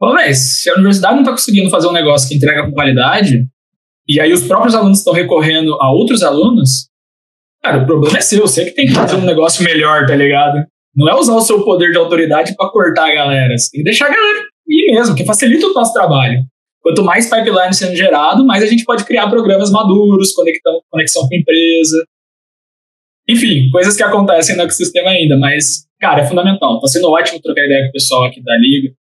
Mas 0.00 0.60
se 0.62 0.70
a 0.70 0.74
universidade 0.74 1.14
não 1.14 1.22
está 1.22 1.32
conseguindo 1.32 1.70
fazer 1.70 1.86
um 1.88 1.92
negócio 1.92 2.28
que 2.28 2.34
entrega 2.34 2.64
com 2.64 2.72
qualidade, 2.72 3.46
e 4.06 4.20
aí 4.20 4.32
os 4.32 4.46
próprios 4.46 4.74
alunos 4.74 4.98
estão 4.98 5.12
recorrendo 5.12 5.74
a 5.80 5.90
outros 5.90 6.22
alunos, 6.22 6.88
cara, 7.62 7.82
o 7.82 7.86
problema 7.86 8.18
é 8.18 8.20
seu, 8.20 8.40
você 8.40 8.66
que 8.66 8.72
tem 8.72 8.86
que 8.86 8.92
fazer 8.92 9.16
um 9.16 9.24
negócio 9.24 9.64
melhor, 9.64 10.06
tá 10.06 10.14
ligado? 10.14 10.64
Não 10.94 11.08
é 11.08 11.14
usar 11.14 11.34
o 11.34 11.40
seu 11.40 11.64
poder 11.64 11.90
de 11.90 11.98
autoridade 11.98 12.54
para 12.54 12.70
cortar 12.70 13.10
a 13.10 13.14
galera. 13.14 13.56
Você 13.56 13.70
tem 13.70 13.80
que 13.80 13.84
deixar 13.84 14.06
a 14.06 14.14
galera 14.14 14.44
ir 14.68 14.92
mesmo, 14.92 15.14
que 15.14 15.24
facilita 15.24 15.66
o 15.66 15.72
nosso 15.72 15.92
trabalho. 15.92 16.38
Quanto 16.82 17.02
mais 17.02 17.30
pipeline 17.30 17.72
sendo 17.72 17.96
gerado, 17.96 18.44
mais 18.44 18.62
a 18.62 18.66
gente 18.66 18.84
pode 18.84 19.04
criar 19.04 19.28
programas 19.28 19.70
maduros, 19.70 20.32
conectão, 20.32 20.80
conexão 20.90 21.26
com 21.26 21.34
a 21.34 21.38
empresa. 21.38 22.04
Enfim, 23.26 23.70
coisas 23.70 23.96
que 23.96 24.02
acontecem 24.02 24.54
no 24.54 24.62
ecossistema 24.62 25.08
ainda, 25.10 25.38
mas, 25.38 25.86
cara, 25.98 26.20
é 26.20 26.26
fundamental. 26.26 26.78
Tá 26.78 26.86
sendo 26.86 27.10
ótimo 27.10 27.40
trocar 27.40 27.64
ideia 27.64 27.84
com 27.84 27.88
o 27.88 27.92
pessoal 27.92 28.24
aqui 28.24 28.42
da 28.42 28.54
Liga. 28.58 28.94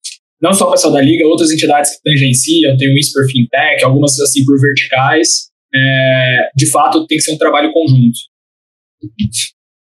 Não 0.41 0.55
só 0.55 0.69
o 0.69 0.71
pessoal 0.71 0.95
da 0.95 1.03
Liga, 1.03 1.27
outras 1.27 1.51
entidades 1.51 1.97
que 1.97 2.03
tangenciam, 2.03 2.77
tem 2.77 2.91
o 2.91 2.95
Whisper 2.95 3.27
Fintech, 3.31 3.85
algumas 3.85 4.19
assim 4.21 4.45
por 4.45 4.59
verticais. 4.59 5.51
É, 5.73 6.51
de 6.57 6.71
fato, 6.71 7.07
tem 7.07 7.19
que 7.19 7.25
ser 7.25 7.33
um 7.35 7.39
trabalho 7.39 7.71
conjunto. 7.73 8.19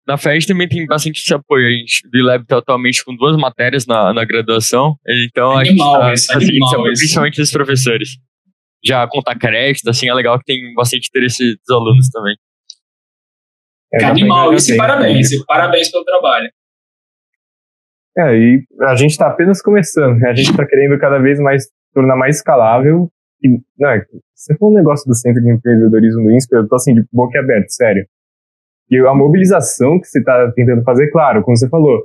Na 0.07 0.17
FED 0.17 0.47
também 0.47 0.67
tem 0.67 0.87
bastante 0.87 1.21
esse 1.21 1.35
apoio. 1.35 1.67
A 1.67 1.71
gente, 1.71 2.01
o 2.07 2.25
Lab 2.25 2.43
está 2.43 2.59
atualmente 2.59 3.05
com 3.05 3.15
duas 3.15 3.37
matérias 3.37 3.87
na, 3.87 4.13
na 4.15 4.25
graduação, 4.25 4.97
então 5.07 5.53
animal, 5.53 6.03
a 6.03 6.09
gente 6.09 6.19
está 6.19 6.39
assim, 6.39 6.59
apoio, 6.65 6.95
principalmente 6.95 7.37
dos 7.37 7.51
professores. 7.51 8.09
Já 8.83 9.07
contar 9.07 9.39
crédito, 9.39 9.89
assim, 9.91 10.09
é 10.09 10.15
legal 10.15 10.39
que 10.39 10.45
tem 10.47 10.73
bastante 10.73 11.09
interesse 11.09 11.57
dos 11.57 11.77
alunos 11.77 12.09
também. 12.09 12.37
É, 13.93 14.05
animal, 14.05 14.55
isso 14.55 14.73
e 14.73 14.77
parabéns, 14.77 15.31
e 15.31 15.45
parabéns 15.45 15.91
pelo 15.91 16.05
trabalho. 16.05 16.51
É, 18.19 18.37
e 18.37 18.65
a 18.81 18.97
gente 18.97 19.13
está 19.13 19.29
apenas 19.29 19.63
começando, 19.63 20.19
né? 20.19 20.31
a 20.31 20.35
gente 20.35 20.51
está 20.51 20.67
querendo 20.67 20.99
cada 20.99 21.19
vez 21.19 21.39
mais 21.39 21.69
tornar 21.95 22.17
mais 22.17 22.37
escalável. 22.37 23.09
E, 23.43 23.61
não, 23.79 23.91
é, 23.91 24.05
você 24.35 24.57
falou 24.57 24.75
um 24.75 24.77
negócio 24.77 25.07
do 25.07 25.15
Centro 25.15 25.41
de 25.41 25.53
Empreendedorismo 25.53 26.25
do 26.25 26.31
INSPER, 26.33 26.59
eu 26.59 26.69
tô 26.69 26.75
assim, 26.75 26.95
de 26.95 27.05
boca 27.13 27.39
aberta, 27.39 27.69
sério. 27.69 28.05
E 28.91 28.99
a 28.99 29.15
mobilização 29.15 30.01
que 30.01 30.09
você 30.09 30.19
está 30.19 30.51
tentando 30.53 30.83
fazer, 30.83 31.11
claro, 31.13 31.43
como 31.45 31.57
você 31.57 31.69
falou, 31.69 32.01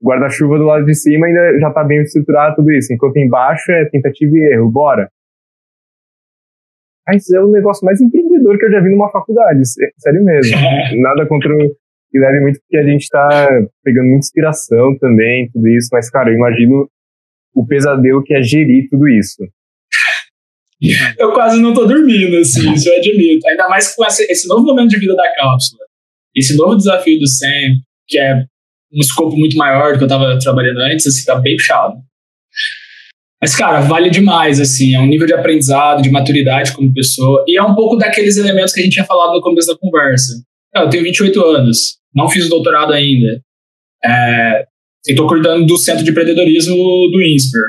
o 0.00 0.08
guarda-chuva 0.08 0.58
do 0.58 0.64
lado 0.64 0.84
de 0.84 0.94
cima 0.94 1.26
ainda 1.26 1.60
já 1.60 1.68
está 1.68 1.84
bem 1.84 2.00
estruturado 2.02 2.56
tudo 2.56 2.72
isso, 2.72 2.92
enquanto 2.92 3.16
embaixo 3.18 3.70
é 3.70 3.84
tentativa 3.84 4.36
e 4.36 4.54
erro, 4.54 4.70
bora. 4.70 5.08
Mas 7.06 7.30
é 7.30 7.40
o 7.40 7.50
negócio 7.52 7.84
mais 7.84 8.00
empreendedor 8.00 8.58
que 8.58 8.64
eu 8.64 8.70
já 8.72 8.80
vi 8.80 8.90
numa 8.90 9.10
faculdade, 9.10 9.60
sério 9.98 10.24
mesmo. 10.24 10.56
Nada 11.00 11.24
contra 11.26 11.52
o 11.52 11.76
Guilherme, 12.12 12.40
muito 12.40 12.60
porque 12.60 12.76
a 12.76 12.86
gente 12.86 13.02
está 13.02 13.48
pegando 13.84 14.06
muita 14.06 14.26
inspiração 14.26 14.96
também, 14.98 15.50
tudo 15.52 15.68
isso, 15.68 15.88
mas, 15.92 16.08
cara, 16.10 16.30
eu 16.30 16.34
imagino 16.34 16.88
o 17.54 17.66
pesadelo 17.66 18.22
que 18.22 18.34
é 18.34 18.42
gerir 18.42 18.88
tudo 18.90 19.08
isso. 19.08 19.42
Eu 21.18 21.32
quase 21.32 21.60
não 21.60 21.72
tô 21.72 21.86
dormindo, 21.86 22.36
assim, 22.36 22.70
isso 22.74 22.88
eu 22.88 22.96
admito. 22.96 23.48
Ainda 23.48 23.68
mais 23.68 23.94
com 23.94 24.04
esse 24.04 24.46
novo 24.46 24.64
momento 24.64 24.90
de 24.90 24.98
vida 24.98 25.14
da 25.14 25.34
cápsula 25.34 25.86
esse 26.36 26.54
novo 26.54 26.76
desafio 26.76 27.18
do 27.18 27.26
SEM, 27.26 27.80
que 28.06 28.18
é 28.18 28.44
um 28.92 29.00
escopo 29.00 29.34
muito 29.36 29.56
maior 29.56 29.92
do 29.92 29.98
que 29.98 30.04
eu 30.04 30.06
estava 30.06 30.38
trabalhando 30.38 30.80
antes, 30.80 31.06
assim, 31.06 31.24
tá 31.24 31.34
bem 31.36 31.56
puxado. 31.56 31.96
Mas, 33.40 33.54
cara, 33.54 33.80
vale 33.80 34.10
demais, 34.10 34.60
assim, 34.60 34.94
é 34.94 35.00
um 35.00 35.06
nível 35.06 35.26
de 35.26 35.32
aprendizado, 35.32 36.02
de 36.02 36.10
maturidade 36.10 36.72
como 36.72 36.92
pessoa, 36.92 37.44
e 37.48 37.56
é 37.56 37.62
um 37.62 37.74
pouco 37.74 37.96
daqueles 37.96 38.36
elementos 38.36 38.72
que 38.72 38.80
a 38.80 38.82
gente 38.82 38.92
tinha 38.94 39.04
falado 39.04 39.32
no 39.32 39.40
começo 39.40 39.68
da 39.68 39.78
conversa. 39.78 40.34
Eu 40.82 40.90
tenho 40.90 41.04
28 41.04 41.44
anos, 41.44 41.98
não 42.14 42.28
fiz 42.28 42.46
o 42.46 42.50
doutorado 42.50 42.92
ainda, 42.92 43.40
é, 44.04 44.66
e 45.06 45.12
estou 45.12 45.28
cuidando 45.28 45.66
do 45.66 45.76
Centro 45.76 46.04
de 46.04 46.10
Empreendedorismo 46.10 46.74
do 46.74 47.22
INSPER, 47.22 47.60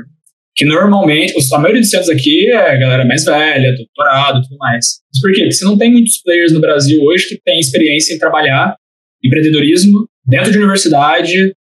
que 0.56 0.66
normalmente, 0.66 1.34
a 1.54 1.60
maioria 1.60 1.82
dos 1.82 1.92
centros 1.92 2.10
aqui 2.10 2.50
é 2.50 2.78
galera 2.80 3.06
mais 3.06 3.24
velha, 3.24 3.76
doutorado 3.76 4.40
e 4.40 4.42
tudo 4.42 4.58
mais. 4.58 4.86
Mas 5.14 5.22
por 5.22 5.32
quê? 5.32 5.42
Porque 5.42 5.54
você 5.54 5.66
não 5.66 5.78
tem 5.78 5.92
muitos 5.92 6.20
players 6.24 6.52
no 6.52 6.60
Brasil 6.60 7.00
hoje 7.04 7.30
que 7.30 7.42
têm 7.46 7.60
experiência 7.60 8.16
em 8.16 8.18
trabalhar 8.18 8.76
empreendedorismo 9.24 10.08
dentro 10.26 10.52
de 10.52 10.58
universidade, 10.58 11.54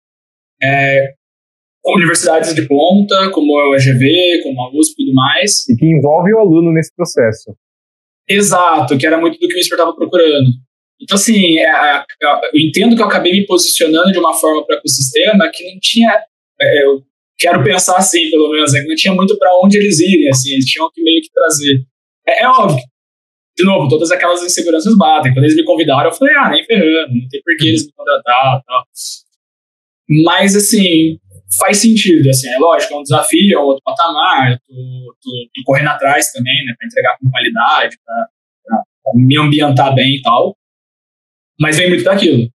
é, 0.63 1.13
universidades 1.85 2.55
de 2.55 2.63
ponta, 2.63 3.31
como 3.33 3.59
a 3.59 3.77
UGV, 3.77 4.43
como 4.43 4.63
a 4.63 4.71
USP 4.71 4.93
e 4.93 5.05
tudo 5.05 5.15
mais. 5.15 5.69
E 5.69 5.77
que 5.77 5.87
envolve 5.87 6.33
o 6.33 6.39
aluno 6.39 6.73
nesse 6.73 6.95
processo. 6.95 7.55
Exato, 8.29 8.97
que 8.97 9.07
era 9.07 9.21
muito 9.21 9.39
do 9.39 9.47
que 9.47 9.55
o 9.55 9.57
Whisper 9.59 9.79
estava 9.79 9.95
procurando. 9.95 10.51
Então, 11.01 11.17
assim, 11.17 11.59
é, 11.59 12.05
eu 12.53 12.61
entendo 12.61 12.97
que 12.97 13.03
eu 13.03 13.07
acabei 13.07 13.33
me 13.33 13.47
posicionando 13.47 14.13
de 14.13 14.19
uma 14.19 14.33
forma 14.33 14.65
para 14.65 14.77
o 14.77 14.79
ecossistema 14.79 15.51
que 15.53 15.71
não 15.71 15.79
tinha. 15.81 16.23
É, 16.61 16.85
eu 16.85 17.03
quero 17.39 17.63
pensar 17.63 17.97
assim, 17.97 18.31
pelo 18.31 18.51
menos, 18.51 18.75
é 18.75 18.81
que 18.81 18.89
não 18.89 18.97
tinha 18.97 19.15
muito 19.15 19.37
para 19.39 19.51
onde 19.63 19.77
eles 19.77 20.01
irem, 20.01 20.29
assim, 20.29 20.53
eles 20.53 20.65
tinham 20.65 20.91
que 20.93 21.03
meio 21.03 21.21
que 21.23 21.31
trazer. 21.31 21.85
É, 22.27 22.43
é, 22.43 22.49
óbvio. 22.49 22.83
De 23.57 23.65
novo, 23.65 23.89
todas 23.89 24.11
aquelas 24.11 24.43
inseguranças 24.43 24.97
batem. 24.97 25.33
Quando 25.33 25.45
eles 25.45 25.57
me 25.57 25.65
convidaram, 25.65 26.11
eu 26.11 26.13
falei, 26.13 26.35
ah, 26.37 26.51
nem 26.51 26.65
ferrando, 26.65 27.15
não 27.15 27.29
tem 27.29 27.43
por 27.43 27.57
que 27.57 27.69
eles 27.69 27.87
me 27.87 27.93
contratar 27.93 28.63
tal. 28.67 28.85
Mas, 30.25 30.55
assim, 30.55 31.19
faz 31.59 31.79
sentido, 31.79 32.29
assim, 32.29 32.49
é 32.49 32.59
lógico, 32.59 32.95
é 32.95 32.97
um 32.99 33.03
desafio, 33.03 33.57
é 33.57 33.61
um 33.61 33.65
outro 33.65 33.83
patamar, 33.85 34.53
eu 34.53 34.59
tô, 34.59 35.17
tô, 35.23 35.31
tô 35.55 35.63
correndo 35.65 35.89
atrás 35.89 36.33
também, 36.33 36.65
né, 36.65 36.75
para 36.79 36.87
entregar 36.87 37.17
com 37.19 37.31
qualidade, 37.31 37.97
para 38.05 39.15
me 39.15 39.39
ambientar 39.39 39.95
bem 39.95 40.17
e 40.17 40.23
tal. 40.23 40.57
Mas 41.61 41.77
vem 41.77 41.89
muito 41.89 42.05
daquilo. 42.05 42.49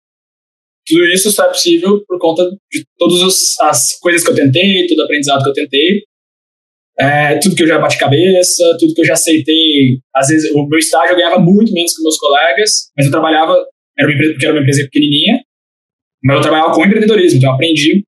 Tudo 0.88 1.06
isso 1.06 1.32
só 1.32 1.46
é 1.46 1.50
possível 1.50 2.04
por 2.08 2.20
conta 2.20 2.44
de 2.72 2.86
todas 2.98 3.56
as 3.62 4.00
coisas 4.00 4.24
que 4.24 4.32
eu 4.32 4.36
tentei, 4.36 4.88
todo 4.88 5.00
o 5.00 5.04
aprendizado 5.04 5.44
que 5.44 5.50
eu 5.50 5.54
tentei, 5.54 6.04
é, 7.00 7.38
tudo 7.40 7.56
que 7.56 7.64
eu 7.64 7.68
já 7.68 7.80
bati 7.80 7.98
cabeça, 7.98 8.64
tudo 8.80 8.94
que 8.94 9.02
eu 9.02 9.06
já 9.06 9.14
aceitei. 9.14 10.00
Às 10.16 10.28
vezes, 10.28 10.52
o 10.52 10.68
meu 10.68 10.80
estágio 10.80 11.14
eu 11.14 11.18
ganhava 11.18 11.40
muito 11.40 11.72
menos 11.74 11.96
que 11.96 12.04
meus 12.04 12.18
colegas, 12.18 12.92
mas 12.96 13.06
eu 13.06 13.12
trabalhava, 13.12 13.54
era 13.98 14.08
uma 14.08 14.14
empresa, 14.14 14.34
porque 14.34 14.46
era 14.46 14.56
uma 14.56 14.62
empresa 14.62 14.84
pequenininha, 14.84 15.44
mas 16.24 16.38
eu 16.38 16.42
trabalhava 16.42 16.74
com 16.74 16.86
empreendedorismo, 16.86 17.38
então 17.38 17.50
eu 17.50 17.56
aprendi 17.56 18.04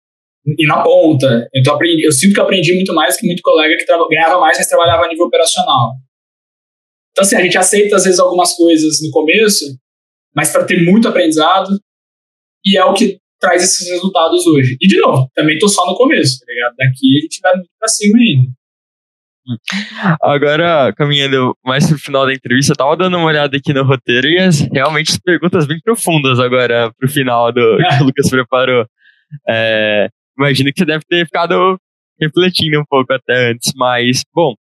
e 0.45 0.65
na 0.67 0.83
ponta. 0.83 1.47
Então 1.55 1.73
eu, 1.73 1.75
aprendi, 1.75 2.05
eu 2.05 2.11
sinto 2.11 2.33
que 2.33 2.39
eu 2.39 2.43
aprendi 2.43 2.73
muito 2.73 2.93
mais 2.93 3.17
que 3.17 3.25
muito 3.25 3.41
colega 3.41 3.77
que 3.77 3.85
ganhava 3.85 4.39
mais, 4.39 4.57
mas 4.57 4.67
trabalhava 4.67 5.05
a 5.05 5.07
nível 5.07 5.25
operacional. 5.25 5.93
Então, 7.11 7.23
assim, 7.23 7.35
a 7.35 7.41
gente 7.41 7.57
aceita 7.57 7.95
às 7.95 8.03
vezes 8.03 8.19
algumas 8.19 8.53
coisas 8.53 9.01
no 9.03 9.11
começo, 9.11 9.65
mas 10.35 10.51
para 10.51 10.65
ter 10.65 10.83
muito 10.83 11.07
aprendizado, 11.07 11.69
e 12.65 12.77
é 12.77 12.83
o 12.83 12.93
que 12.93 13.17
traz 13.39 13.61
esses 13.61 13.89
resultados 13.89 14.45
hoje. 14.47 14.77
E, 14.81 14.87
de 14.87 14.97
novo, 14.97 15.29
também 15.35 15.59
tô 15.59 15.67
só 15.67 15.85
no 15.85 15.95
começo, 15.95 16.39
tá 16.39 16.45
ligado? 16.47 16.75
Daqui 16.77 17.17
a 17.17 17.21
gente 17.21 17.39
vai 17.41 17.55
muito 17.55 17.69
pra 17.77 17.87
cima 17.89 18.17
ainda. 18.17 18.49
Agora, 20.21 20.93
caminhando 20.95 21.53
mais 21.65 21.85
pro 21.85 21.99
final 21.99 22.25
da 22.25 22.33
entrevista, 22.33 22.71
eu 22.71 22.77
tava 22.77 22.95
dando 22.95 23.17
uma 23.17 23.25
olhada 23.25 23.57
aqui 23.57 23.73
no 23.73 23.83
roteiro 23.83 24.29
e 24.29 24.39
as, 24.39 24.61
realmente 24.71 25.19
perguntas 25.21 25.67
bem 25.67 25.81
profundas 25.83 26.39
agora 26.39 26.93
pro 26.97 27.09
final 27.09 27.51
do 27.51 27.77
que 27.97 28.03
o 28.03 28.05
Lucas 28.05 28.29
preparou. 28.29 28.85
É, 29.49 30.07
imagino 30.37 30.71
que 30.71 30.79
você 30.79 30.85
deve 30.85 31.03
ter 31.03 31.25
ficado 31.25 31.77
refletindo 32.19 32.79
um 32.79 32.85
pouco 32.87 33.11
até 33.11 33.51
antes, 33.51 33.73
mas, 33.75 34.23
bom, 34.33 34.53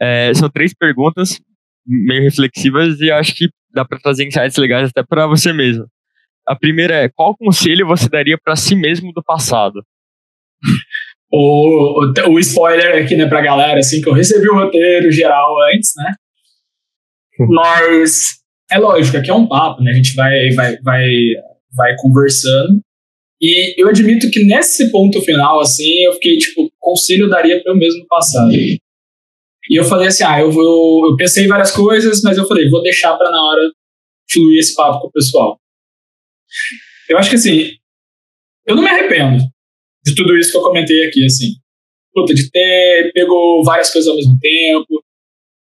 é, 0.00 0.34
são 0.34 0.50
três 0.50 0.74
perguntas 0.74 1.40
meio 1.86 2.22
reflexivas 2.22 3.00
e 3.00 3.10
acho 3.10 3.34
que 3.34 3.48
dá 3.72 3.84
para 3.84 3.98
trazer 3.98 4.26
insights 4.26 4.56
legais 4.56 4.90
até 4.90 5.02
para 5.02 5.26
você 5.26 5.52
mesmo. 5.52 5.86
A 6.46 6.56
primeira 6.56 6.94
é: 6.94 7.08
qual 7.08 7.36
conselho 7.36 7.86
você 7.86 8.08
daria 8.08 8.38
para 8.42 8.56
si 8.56 8.74
mesmo 8.74 9.12
do 9.12 9.22
passado? 9.22 9.82
O, 11.32 12.02
o, 12.04 12.12
o, 12.32 12.40
spoiler 12.40 13.04
aqui, 13.04 13.14
né, 13.14 13.24
pra 13.24 13.40
galera, 13.40 13.78
assim, 13.78 14.00
que 14.00 14.08
eu 14.08 14.12
recebi 14.12 14.48
o 14.48 14.54
roteiro 14.54 15.12
geral 15.12 15.54
antes, 15.72 15.92
né? 15.96 16.12
Mas 17.48 18.40
é 18.68 18.78
lógico, 18.78 19.16
aqui 19.16 19.30
é 19.30 19.34
um 19.34 19.46
papo, 19.46 19.80
né? 19.80 19.92
A 19.92 19.94
gente 19.94 20.12
vai, 20.16 20.50
vai, 20.56 20.76
vai, 20.78 21.08
vai 21.72 21.94
conversando. 21.98 22.80
E 23.40 23.80
eu 23.80 23.88
admito 23.88 24.28
que 24.28 24.44
nesse 24.44 24.90
ponto 24.90 25.22
final, 25.22 25.60
assim, 25.60 26.04
eu 26.04 26.14
fiquei 26.14 26.36
tipo, 26.36 26.68
conselho 26.80 27.26
eu 27.26 27.30
daria 27.30 27.62
para 27.62 27.72
eu 27.72 27.76
mesmo 27.76 28.04
passado. 28.08 28.50
E 29.68 29.78
eu 29.78 29.84
falei 29.84 30.08
assim, 30.08 30.24
ah, 30.24 30.40
eu 30.40 30.50
vou, 30.50 31.10
eu 31.10 31.16
pensei 31.16 31.44
em 31.44 31.48
várias 31.48 31.70
coisas, 31.70 32.22
mas 32.22 32.38
eu 32.38 32.46
falei, 32.46 32.68
vou 32.68 32.82
deixar 32.82 33.16
para 33.16 33.30
na 33.30 33.42
hora 33.42 33.72
fluir 34.30 34.58
esse 34.58 34.74
papo 34.74 35.00
com 35.00 35.08
o 35.08 35.12
pessoal. 35.12 35.58
Eu 37.08 37.18
acho 37.18 37.30
que 37.30 37.36
assim, 37.36 37.72
eu 38.66 38.76
não 38.76 38.82
me 38.82 38.88
arrependo 38.88 39.42
de 40.04 40.14
tudo 40.14 40.36
isso 40.36 40.52
que 40.52 40.58
eu 40.58 40.62
comentei 40.62 41.06
aqui, 41.06 41.24
assim. 41.24 41.54
Puta, 42.12 42.34
de 42.34 42.50
ter 42.50 43.12
pego 43.12 43.62
várias 43.64 43.90
coisas 43.92 44.08
ao 44.08 44.16
mesmo 44.16 44.38
tempo, 44.38 45.04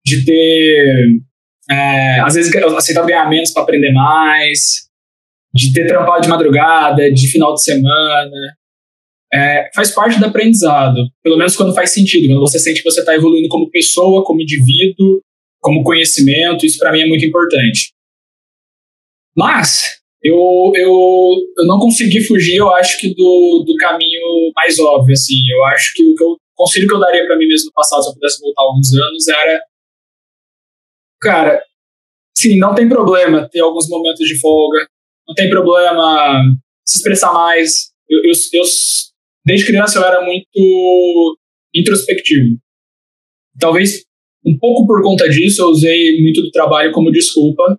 de 0.04 0.24
ter, 0.24 1.20
é, 1.70 2.20
às 2.20 2.34
vezes, 2.34 2.54
aceitado 2.54 3.06
ganhar 3.06 3.28
menos 3.28 3.50
para 3.52 3.62
aprender 3.62 3.92
mais, 3.92 4.88
de 5.54 5.72
ter 5.72 5.86
trampado 5.86 6.22
de 6.22 6.28
madrugada, 6.28 7.10
de 7.10 7.28
final 7.28 7.54
de 7.54 7.62
semana. 7.62 8.56
É, 9.36 9.70
faz 9.74 9.90
parte 9.90 10.18
do 10.18 10.24
aprendizado, 10.24 10.96
pelo 11.22 11.36
menos 11.36 11.54
quando 11.54 11.74
faz 11.74 11.90
sentido, 11.90 12.26
quando 12.26 12.40
você 12.40 12.58
sente 12.58 12.82
que 12.82 12.90
você 12.90 13.00
está 13.00 13.14
evoluindo 13.14 13.48
como 13.48 13.70
pessoa, 13.70 14.24
como 14.24 14.40
indivíduo, 14.40 15.20
como 15.60 15.84
conhecimento, 15.84 16.64
isso 16.64 16.78
para 16.78 16.90
mim 16.90 17.02
é 17.02 17.06
muito 17.06 17.26
importante. 17.26 17.92
Mas, 19.36 20.00
eu, 20.22 20.72
eu, 20.74 20.90
eu 21.58 21.66
não 21.66 21.78
consegui 21.78 22.24
fugir, 22.24 22.56
eu 22.56 22.72
acho 22.74 22.98
que 22.98 23.14
do, 23.14 23.64
do 23.66 23.76
caminho 23.76 24.50
mais 24.54 24.78
óbvio, 24.78 25.12
assim. 25.12 25.42
Eu 25.50 25.64
acho 25.66 25.92
que 25.94 26.02
o, 26.02 26.14
que 26.14 26.24
eu, 26.24 26.30
o 26.30 26.38
conselho 26.54 26.88
que 26.88 26.94
eu 26.94 27.00
daria 27.00 27.26
para 27.26 27.36
mim 27.36 27.46
mesmo 27.46 27.66
no 27.66 27.72
passado, 27.72 28.02
se 28.02 28.08
eu 28.08 28.14
pudesse 28.14 28.40
voltar 28.40 28.62
alguns 28.62 28.92
anos, 28.94 29.28
era. 29.28 29.60
Cara, 31.20 31.62
sim, 32.36 32.58
não 32.58 32.74
tem 32.74 32.88
problema 32.88 33.48
ter 33.50 33.60
alguns 33.60 33.88
momentos 33.88 34.26
de 34.26 34.40
folga, 34.40 34.86
não 35.28 35.34
tem 35.34 35.50
problema 35.50 36.42
se 36.86 36.98
expressar 36.98 37.32
mais. 37.32 37.90
Eu, 38.08 38.20
eu, 38.24 38.32
eu 38.54 38.64
desde 39.46 39.66
criança 39.66 39.98
eu 39.98 40.04
era 40.04 40.24
muito 40.24 41.38
introspectivo. 41.74 42.58
Talvez 43.58 44.04
um 44.44 44.58
pouco 44.58 44.86
por 44.86 45.02
conta 45.02 45.28
disso, 45.28 45.62
eu 45.62 45.68
usei 45.68 46.20
muito 46.20 46.42
do 46.42 46.50
trabalho 46.50 46.92
como 46.92 47.10
desculpa 47.10 47.78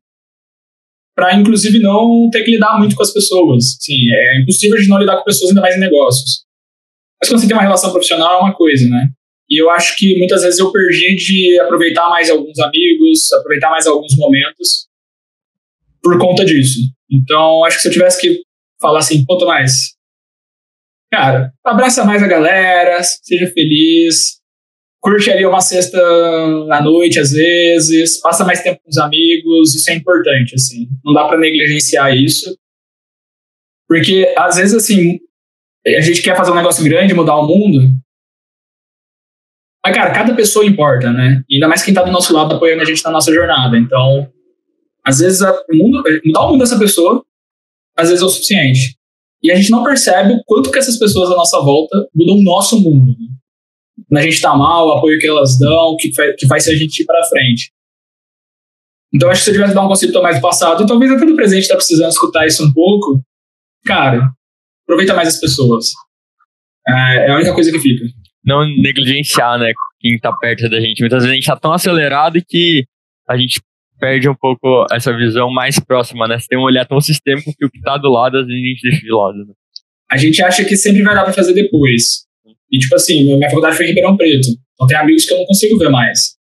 para, 1.15 1.35
inclusive, 1.35 1.79
não 1.79 2.29
ter 2.31 2.43
que 2.43 2.51
lidar 2.51 2.77
muito 2.77 2.95
com 2.95 3.01
as 3.01 3.11
pessoas. 3.11 3.77
Sim, 3.79 3.95
é 4.11 4.41
impossível 4.41 4.77
de 4.77 4.87
não 4.87 4.99
lidar 4.99 5.17
com 5.17 5.23
pessoas, 5.23 5.49
ainda 5.49 5.61
mais 5.61 5.75
em 5.75 5.79
negócios. 5.79 6.45
Mas 7.19 7.29
quando 7.29 7.41
você 7.41 7.47
tem 7.47 7.55
uma 7.55 7.63
relação 7.63 7.91
profissional, 7.91 8.39
é 8.39 8.43
uma 8.43 8.53
coisa, 8.53 8.87
né? 8.87 9.09
E 9.49 9.61
eu 9.61 9.69
acho 9.71 9.97
que 9.97 10.17
muitas 10.17 10.43
vezes 10.43 10.59
eu 10.59 10.71
perdi 10.71 11.15
de 11.15 11.59
aproveitar 11.61 12.09
mais 12.09 12.29
alguns 12.29 12.59
amigos, 12.59 13.31
aproveitar 13.33 13.69
mais 13.69 13.87
alguns 13.87 14.15
momentos 14.15 14.87
por 16.03 16.19
conta 16.19 16.45
disso. 16.45 16.81
Então, 17.11 17.63
acho 17.65 17.77
que 17.77 17.81
se 17.81 17.87
eu 17.87 17.93
tivesse 17.93 18.21
que 18.21 18.41
falar 18.79 18.99
assim, 18.99 19.25
pô, 19.25 19.37
Tomás, 19.37 19.96
cara, 21.11 21.53
abraça 21.65 22.03
mais 22.05 22.21
a 22.21 22.27
galera, 22.27 23.01
seja 23.03 23.47
feliz, 23.51 24.37
curte 25.01 25.31
ali 25.31 25.45
uma 25.45 25.61
sexta 25.61 25.97
à 26.71 26.81
noite, 26.81 27.19
às 27.19 27.31
vezes, 27.31 28.19
passa 28.19 28.43
mais 28.43 28.61
tempo 28.61 28.81
com 28.83 28.89
os 28.89 28.97
amigos, 28.97 29.75
isso 29.75 29.89
é 29.89 29.95
importante, 29.95 30.55
assim. 30.55 30.87
Não 31.03 31.13
dá 31.13 31.27
para 31.27 31.37
negligenciar 31.37 32.15
isso. 32.15 32.57
Porque, 33.87 34.33
às 34.37 34.57
vezes, 34.57 34.75
assim, 34.75 35.19
a 35.85 36.01
gente 36.01 36.21
quer 36.21 36.35
fazer 36.35 36.51
um 36.51 36.55
negócio 36.55 36.83
grande, 36.83 37.13
mudar 37.13 37.37
o 37.37 37.47
mundo, 37.47 37.97
mas, 39.87 39.95
cara, 39.95 40.11
cada 40.11 40.35
pessoa 40.35 40.65
importa, 40.65 41.13
né? 41.13 41.41
E 41.49 41.55
ainda 41.55 41.69
mais 41.69 41.81
quem 41.81 41.93
tá 41.93 42.03
do 42.03 42.11
nosso 42.11 42.33
lado 42.33 42.53
apoiando 42.53 42.81
a 42.81 42.85
gente 42.85 43.01
na 43.05 43.11
nossa 43.11 43.33
jornada. 43.33 43.77
Então, 43.77 44.29
às 45.05 45.19
vezes, 45.19 45.41
a, 45.41 45.53
o 45.53 45.75
mundo, 45.75 46.03
mudar 46.25 46.41
o 46.41 46.49
mundo 46.49 46.59
dessa 46.59 46.77
pessoa, 46.77 47.23
às 47.95 48.09
vezes 48.09 48.21
é 48.21 48.25
o 48.25 48.29
suficiente. 48.29 48.96
E 49.47 49.51
a 49.51 49.55
gente 49.55 49.71
não 49.71 49.83
percebe 49.83 50.33
o 50.33 50.43
quanto 50.45 50.71
que 50.71 50.77
essas 50.77 50.97
pessoas 50.97 51.31
à 51.31 51.35
nossa 51.35 51.57
volta 51.59 51.97
mudam 52.13 52.35
o 52.35 52.43
nosso 52.43 52.79
mundo. 52.79 53.07
Né? 53.07 53.27
Quando 54.07 54.19
a 54.19 54.23
gente 54.23 54.41
tá 54.41 54.55
mal, 54.55 54.87
o 54.87 54.91
apoio 54.93 55.19
que 55.19 55.27
elas 55.27 55.57
dão, 55.57 55.95
que, 55.97 56.13
faz, 56.13 56.35
que 56.37 56.47
faz 56.47 56.67
a 56.67 56.75
gente 56.75 57.01
ir 57.01 57.05
pra 57.05 57.23
frente. 57.25 57.71
Então, 59.13 59.29
acho 59.29 59.39
que 59.39 59.45
se 59.45 59.49
eu 59.51 59.55
tivesse 59.55 59.73
dar 59.73 59.85
um 59.85 59.87
conceito 59.87 60.21
mais 60.21 60.35
do 60.35 60.41
passado, 60.41 60.85
talvez 60.85 61.11
até 61.11 61.25
do 61.25 61.35
presente 61.35 61.67
tá 61.67 61.75
precisando 61.75 62.09
escutar 62.09 62.45
isso 62.45 62.63
um 62.65 62.73
pouco, 62.73 63.21
cara, 63.85 64.31
aproveita 64.83 65.13
mais 65.13 65.29
as 65.29 65.39
pessoas. 65.39 65.91
É, 66.87 67.27
é 67.27 67.31
a 67.31 67.35
única 67.35 67.53
coisa 67.53 67.71
que 67.71 67.79
fica 67.79 68.05
não 68.47 68.65
negligenciar, 68.65 69.59
né, 69.59 69.73
quem 69.99 70.17
tá 70.17 70.31
perto 70.31 70.69
da 70.69 70.79
gente. 70.79 71.01
Muitas 71.01 71.23
vezes 71.23 71.31
a 71.31 71.35
gente 71.35 71.45
tá 71.45 71.57
tão 71.57 71.73
acelerado 71.73 72.39
que 72.47 72.85
a 73.27 73.35
gente 73.35 73.59
perde 73.99 74.29
um 74.29 74.35
pouco 74.35 74.85
essa 74.91 75.15
visão 75.15 75.51
mais 75.51 75.79
próxima, 75.79 76.27
né? 76.27 76.39
Você 76.39 76.47
tem 76.47 76.57
um 76.57 76.63
olhar 76.63 76.85
tão 76.85 76.99
sistêmico 77.01 77.53
que 77.57 77.65
o 77.65 77.69
que 77.69 77.81
tá 77.81 77.97
do 77.97 78.09
lado, 78.09 78.37
às 78.37 78.47
vezes 78.47 78.61
a 78.61 78.67
gente 78.67 78.81
deixa 78.81 79.01
de 79.01 79.11
lado, 79.11 79.37
né? 79.45 79.53
A 80.09 80.17
gente 80.17 80.41
acha 80.41 80.63
que 80.63 80.77
sempre 80.77 81.03
vai 81.03 81.13
dar 81.13 81.23
pra 81.23 81.33
fazer 81.33 81.53
depois. 81.53 82.25
E, 82.71 82.79
tipo 82.79 82.95
assim, 82.95 83.23
minha 83.23 83.49
faculdade 83.49 83.75
foi 83.75 83.85
em 83.85 83.89
Ribeirão 83.89 84.15
Preto. 84.15 84.47
Então 84.73 84.87
tem 84.87 84.97
amigos 84.97 85.25
que 85.25 85.33
eu 85.33 85.37
não 85.37 85.45
consigo 85.45 85.77
ver 85.77 85.89
mais. 85.89 86.37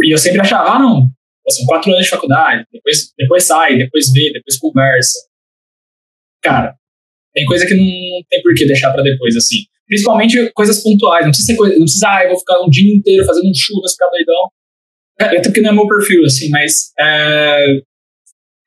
E 0.00 0.12
eu 0.12 0.18
sempre 0.18 0.40
achava, 0.40 0.70
ah, 0.70 0.78
não, 0.78 1.08
são 1.48 1.66
quatro 1.66 1.92
anos 1.92 2.04
de 2.04 2.10
faculdade, 2.10 2.66
depois, 2.72 3.12
depois 3.16 3.44
sai, 3.44 3.76
depois 3.76 4.12
vê, 4.12 4.32
depois 4.32 4.58
conversa. 4.58 5.18
Cara, 6.42 6.74
tem 7.32 7.44
coisa 7.46 7.66
que 7.66 7.74
não 7.74 7.84
tem 8.28 8.42
por 8.42 8.54
que 8.54 8.66
deixar 8.66 8.92
para 8.92 9.02
depois, 9.02 9.36
assim. 9.36 9.64
Principalmente 9.86 10.50
coisas 10.52 10.82
pontuais. 10.82 11.24
Não 11.24 11.30
precisa 11.30 11.52
ser 11.52 11.56
coisa, 11.56 11.74
não 11.74 11.82
precisa, 11.82 12.08
ah, 12.08 12.24
eu 12.24 12.30
vou 12.30 12.38
ficar 12.38 12.60
um 12.62 12.70
dia 12.70 12.94
inteiro 12.94 13.24
fazendo 13.24 13.48
um 13.48 13.54
churras, 13.54 13.92
ficar 13.92 14.08
doidão. 14.08 14.50
É, 15.18 15.24
até 15.24 15.42
porque 15.42 15.60
não 15.60 15.70
é 15.70 15.72
meu 15.72 15.86
perfil, 15.86 16.24
assim, 16.24 16.48
mas. 16.50 16.92
É, 16.98 17.80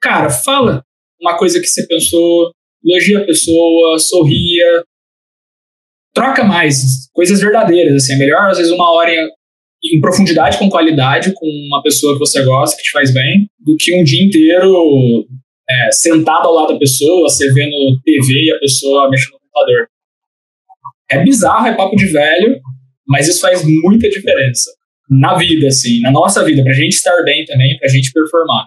cara, 0.02 0.30
fala 0.30 0.84
uma 1.20 1.38
coisa 1.38 1.60
que 1.60 1.68
você 1.68 1.86
pensou, 1.88 2.52
elogia 2.86 3.20
a 3.20 3.26
pessoa, 3.26 4.00
sorria. 4.00 4.84
Troca 6.14 6.44
mais, 6.44 7.10
coisas 7.14 7.40
verdadeiras, 7.40 7.96
assim. 7.96 8.14
É 8.14 8.18
melhor, 8.18 8.50
às 8.50 8.58
vezes, 8.58 8.72
uma 8.72 8.92
hora 8.92 9.12
em, 9.12 9.30
em 9.94 10.02
profundidade, 10.02 10.58
com 10.58 10.70
qualidade, 10.70 11.34
com 11.34 11.46
uma 11.46 11.84
pessoa 11.84 12.14
que 12.14 12.20
você 12.20 12.44
gosta, 12.44 12.78
que 12.78 12.84
te 12.84 12.92
faz 12.92 13.14
bem, 13.14 13.48
do 13.60 13.76
que 13.78 13.94
um 13.94 14.04
dia 14.04 14.24
inteiro 14.24 15.28
é, 15.70 15.92
sentado 15.92 16.48
ao 16.48 16.54
lado 16.54 16.74
da 16.74 16.80
pessoa, 16.80 17.30
você 17.30 17.52
vendo 17.54 18.00
TV 18.04 18.46
e 18.46 18.52
a 18.52 18.60
pessoa 18.60 19.10
mexendo 19.10 19.34
no 19.34 19.40
computador. 19.40 19.88
É 21.10 21.24
bizarro, 21.24 21.68
é 21.68 21.76
papo 21.76 21.96
de 21.96 22.06
velho, 22.08 22.60
mas 23.08 23.28
isso 23.28 23.42
faz 23.42 23.64
muita 23.64 24.10
diferença 24.10 24.77
na 25.10 25.38
vida, 25.38 25.68
assim, 25.68 26.02
na 26.02 26.12
nossa 26.12 26.44
vida, 26.44 26.64
pra 26.64 26.74
gente 26.74 26.94
estar 26.94 27.22
bem 27.24 27.46
também, 27.46 27.78
pra 27.78 27.88
gente 27.88 28.12
performar. 28.12 28.66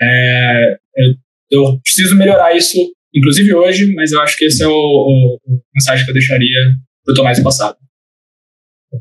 É, 0.00 0.76
eu, 0.96 1.14
eu, 1.50 1.80
preciso 1.80 2.16
melhorar 2.16 2.56
isso, 2.56 2.76
inclusive 3.14 3.52
hoje, 3.52 3.92
mas 3.94 4.12
eu 4.12 4.20
acho 4.20 4.36
que 4.36 4.44
esse 4.44 4.62
é 4.62 4.66
o, 4.66 4.70
o, 4.70 5.38
o 5.44 5.60
mensagem 5.74 6.04
que 6.04 6.10
eu 6.10 6.14
deixaria 6.14 6.74
pro 7.04 7.14
Tomás 7.14 7.42
passado. 7.42 7.76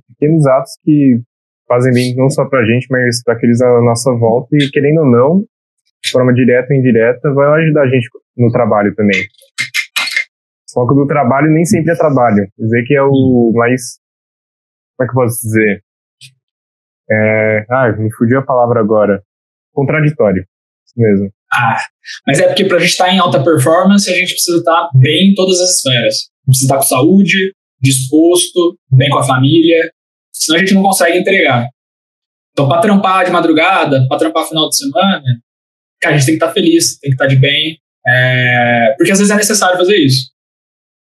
Pequenos 0.08 0.46
atos 0.48 0.72
que 0.84 1.20
fazem 1.68 1.94
bem 1.94 2.16
não 2.16 2.30
só 2.30 2.46
pra 2.46 2.66
gente, 2.66 2.88
mas 2.90 3.22
para 3.24 3.36
aqueles 3.36 3.62
à 3.62 3.82
nossa 3.82 4.12
volta 4.14 4.56
e, 4.56 4.70
querendo 4.72 5.02
ou 5.02 5.12
não, 5.12 5.46
de 6.04 6.12
forma 6.12 6.34
direta 6.34 6.74
ou 6.74 6.80
indireta, 6.80 7.32
vai 7.34 7.62
ajudar 7.62 7.84
a 7.84 7.90
gente 7.90 8.08
no 8.36 8.52
trabalho 8.52 8.96
também 8.96 9.24
foco 10.78 10.94
do 10.94 11.08
trabalho 11.08 11.52
nem 11.52 11.66
sempre 11.66 11.92
é 11.94 11.96
trabalho. 11.96 12.48
Dizer 12.58 12.84
que 12.86 12.94
é 12.94 13.02
o 13.02 13.52
mais. 13.56 14.00
Como 14.96 15.06
é 15.06 15.12
que 15.12 15.18
eu 15.18 15.24
posso 15.24 15.42
dizer? 15.42 15.84
É, 17.10 17.66
ah, 17.70 17.92
me 17.94 18.12
fugiu 18.14 18.40
a 18.40 18.46
palavra 18.46 18.80
agora. 18.80 19.22
Contraditório. 19.74 20.46
Isso 20.86 20.94
mesmo. 20.98 21.32
Ah, 21.52 21.78
mas 22.26 22.40
é 22.40 22.48
porque 22.48 22.66
para 22.66 22.78
a 22.78 22.80
gente 22.80 22.92
estar 22.92 23.06
tá 23.06 23.14
em 23.14 23.20
alta 23.20 23.44
performance, 23.44 24.10
a 24.10 24.16
gente 24.16 24.34
precisa 24.34 24.58
estar 24.58 24.74
tá 24.74 24.90
bem 24.96 25.32
em 25.32 25.36
todas 25.36 25.60
as 25.62 25.78
esferas. 25.78 26.30
Precisa 26.46 26.66
estar 26.66 26.76
tá 26.76 26.82
com 26.82 26.88
saúde, 26.88 27.54
disposto, 27.82 28.78
bem 28.92 29.10
com 29.10 29.20
a 29.20 29.24
família, 29.24 29.92
senão 30.34 30.58
a 30.58 30.60
gente 30.60 30.74
não 30.74 30.84
consegue 30.84 31.18
entregar. 31.18 31.68
Então, 32.52 32.68
para 32.68 32.82
trampar 32.82 33.26
de 33.26 33.32
madrugada, 33.32 34.06
para 34.08 34.18
trampar 34.18 34.48
final 34.48 34.68
de 34.68 34.78
semana, 34.78 35.24
cara, 36.02 36.16
a 36.16 36.18
gente 36.18 36.26
tem 36.26 36.38
que 36.38 36.44
estar 36.44 36.54
feliz, 36.54 36.98
tem 37.00 37.12
que 37.12 37.16
estar 37.16 37.28
de 37.28 37.36
bem, 37.36 37.78
é... 38.08 38.96
porque 38.98 39.12
às 39.12 39.20
vezes 39.20 39.32
é 39.32 39.38
necessário 39.38 39.78
fazer 39.78 39.98
isso. 39.98 40.32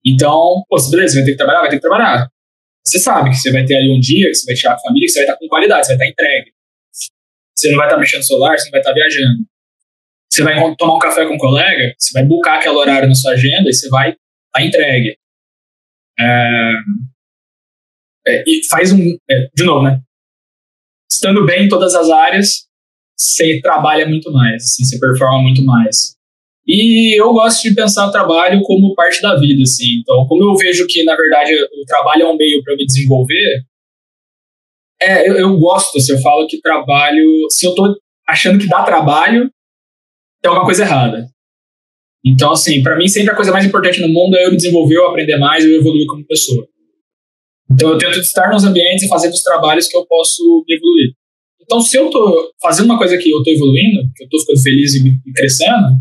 Então, 0.05 0.63
pô, 0.69 0.77
beleza, 0.91 1.15
vai 1.15 1.25
ter 1.25 1.31
que 1.31 1.37
trabalhar, 1.37 1.61
vai 1.61 1.69
ter 1.69 1.77
que 1.77 1.81
trabalhar. 1.81 2.27
Você 2.87 2.99
sabe 2.99 3.31
que 3.31 3.35
você 3.35 3.51
vai 3.51 3.65
ter 3.65 3.75
ali 3.75 3.91
um 3.91 3.99
dia 3.99 4.27
que 4.27 4.35
você 4.35 4.45
vai 4.45 4.55
tirar 4.55 4.73
a 4.75 4.79
família, 4.79 5.05
que 5.05 5.11
você 5.11 5.19
vai 5.19 5.25
estar 5.25 5.37
com 5.37 5.47
qualidade, 5.49 5.87
você 5.87 5.97
vai 5.97 6.07
estar 6.07 6.23
entregue. 6.23 6.53
Você 7.53 7.69
não 7.69 7.77
vai 7.77 7.87
estar 7.87 7.97
mexendo 7.97 8.19
no 8.19 8.25
celular, 8.25 8.57
você 8.57 8.65
não 8.65 8.71
vai 8.71 8.79
estar 8.79 8.93
viajando. 8.93 9.45
Você 10.31 10.43
vai 10.43 10.75
tomar 10.77 10.95
um 10.95 10.99
café 10.99 11.25
com 11.25 11.33
um 11.33 11.37
colega, 11.37 11.93
você 11.97 12.13
vai 12.13 12.23
buscar 12.23 12.59
aquele 12.59 12.75
horário 12.75 13.09
na 13.09 13.15
sua 13.15 13.31
agenda 13.31 13.69
e 13.69 13.73
você 13.73 13.89
vai 13.89 14.11
estar 14.11 14.65
entregue. 14.65 15.17
É, 16.19 16.71
é, 18.27 18.43
e 18.47 18.61
faz 18.69 18.91
um. 18.93 19.17
É, 19.29 19.49
de 19.53 19.63
novo, 19.63 19.83
né? 19.83 20.01
Estando 21.11 21.45
bem 21.45 21.65
em 21.65 21.69
todas 21.69 21.93
as 21.93 22.09
áreas, 22.09 22.67
você 23.17 23.59
trabalha 23.61 24.07
muito 24.07 24.31
mais, 24.31 24.63
assim, 24.63 24.85
você 24.85 24.99
performa 24.99 25.41
muito 25.41 25.63
mais. 25.63 26.16
E 26.67 27.17
eu 27.19 27.31
gosto 27.31 27.63
de 27.63 27.73
pensar 27.73 28.07
o 28.07 28.11
trabalho 28.11 28.61
como 28.63 28.93
parte 28.93 29.21
da 29.21 29.35
vida, 29.39 29.63
assim. 29.63 29.99
Então, 30.01 30.27
como 30.27 30.43
eu 30.43 30.55
vejo 30.55 30.85
que, 30.85 31.03
na 31.05 31.15
verdade, 31.15 31.53
o 31.53 31.85
trabalho 31.85 32.23
é 32.23 32.27
um 32.27 32.35
meio 32.35 32.61
para 32.61 32.75
me 32.75 32.85
desenvolver, 32.85 33.61
é, 35.01 35.29
eu, 35.29 35.35
eu, 35.35 35.57
gosto, 35.57 35.97
assim, 35.97 36.11
eu 36.11 36.19
falo 36.19 36.45
que 36.47 36.59
trabalho... 36.59 37.25
Se 37.49 37.65
eu 37.65 37.73
tô 37.73 37.95
achando 38.27 38.59
que 38.59 38.67
dá 38.67 38.83
trabalho, 38.83 39.49
tem 40.41 40.49
alguma 40.49 40.65
coisa 40.65 40.83
errada. 40.83 41.29
Então, 42.25 42.51
assim, 42.51 42.83
para 42.83 42.97
mim, 42.97 43.07
sempre 43.07 43.31
a 43.31 43.35
coisa 43.35 43.53
mais 43.53 43.65
importante 43.65 44.01
no 44.01 44.09
mundo 44.09 44.35
é 44.35 44.45
eu 44.45 44.51
me 44.51 44.57
desenvolver, 44.57 44.97
eu 44.97 45.07
aprender 45.07 45.37
mais, 45.37 45.63
eu 45.63 45.79
evoluir 45.79 46.05
como 46.07 46.25
pessoa. 46.25 46.67
Então, 47.71 47.91
eu 47.91 47.97
tento 47.97 48.19
estar 48.19 48.51
nos 48.51 48.65
ambientes 48.65 49.03
e 49.03 49.07
fazer 49.07 49.29
dos 49.29 49.41
trabalhos 49.41 49.87
que 49.87 49.95
eu 49.95 50.05
posso 50.05 50.65
evoluir. 50.69 51.13
Então, 51.61 51.79
se 51.79 51.97
eu 51.97 52.09
tô 52.09 52.51
fazendo 52.61 52.85
uma 52.85 52.97
coisa 52.97 53.17
que 53.17 53.29
eu 53.29 53.41
tô 53.43 53.51
evoluindo, 53.51 54.09
que 54.15 54.25
eu 54.25 54.29
tô 54.29 54.39
ficando 54.39 54.61
feliz 54.61 54.95
e 54.95 55.33
crescendo, 55.33 55.97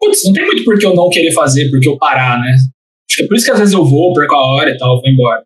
putz, 0.00 0.24
não 0.24 0.32
tem 0.32 0.46
muito 0.46 0.64
por 0.64 0.78
que 0.78 0.86
eu 0.86 0.94
não 0.94 1.10
querer 1.10 1.32
fazer, 1.32 1.70
porque 1.70 1.88
eu 1.88 1.98
parar, 1.98 2.40
né? 2.40 2.52
Acho 2.52 3.16
que 3.16 3.22
é 3.22 3.26
por 3.26 3.36
isso 3.36 3.44
que 3.44 3.52
às 3.52 3.58
vezes 3.58 3.74
eu 3.74 3.84
vou, 3.84 4.12
perco 4.14 4.34
a 4.34 4.54
hora 4.54 4.70
e 4.70 4.78
tal, 4.78 5.00
vou 5.00 5.10
embora. 5.10 5.44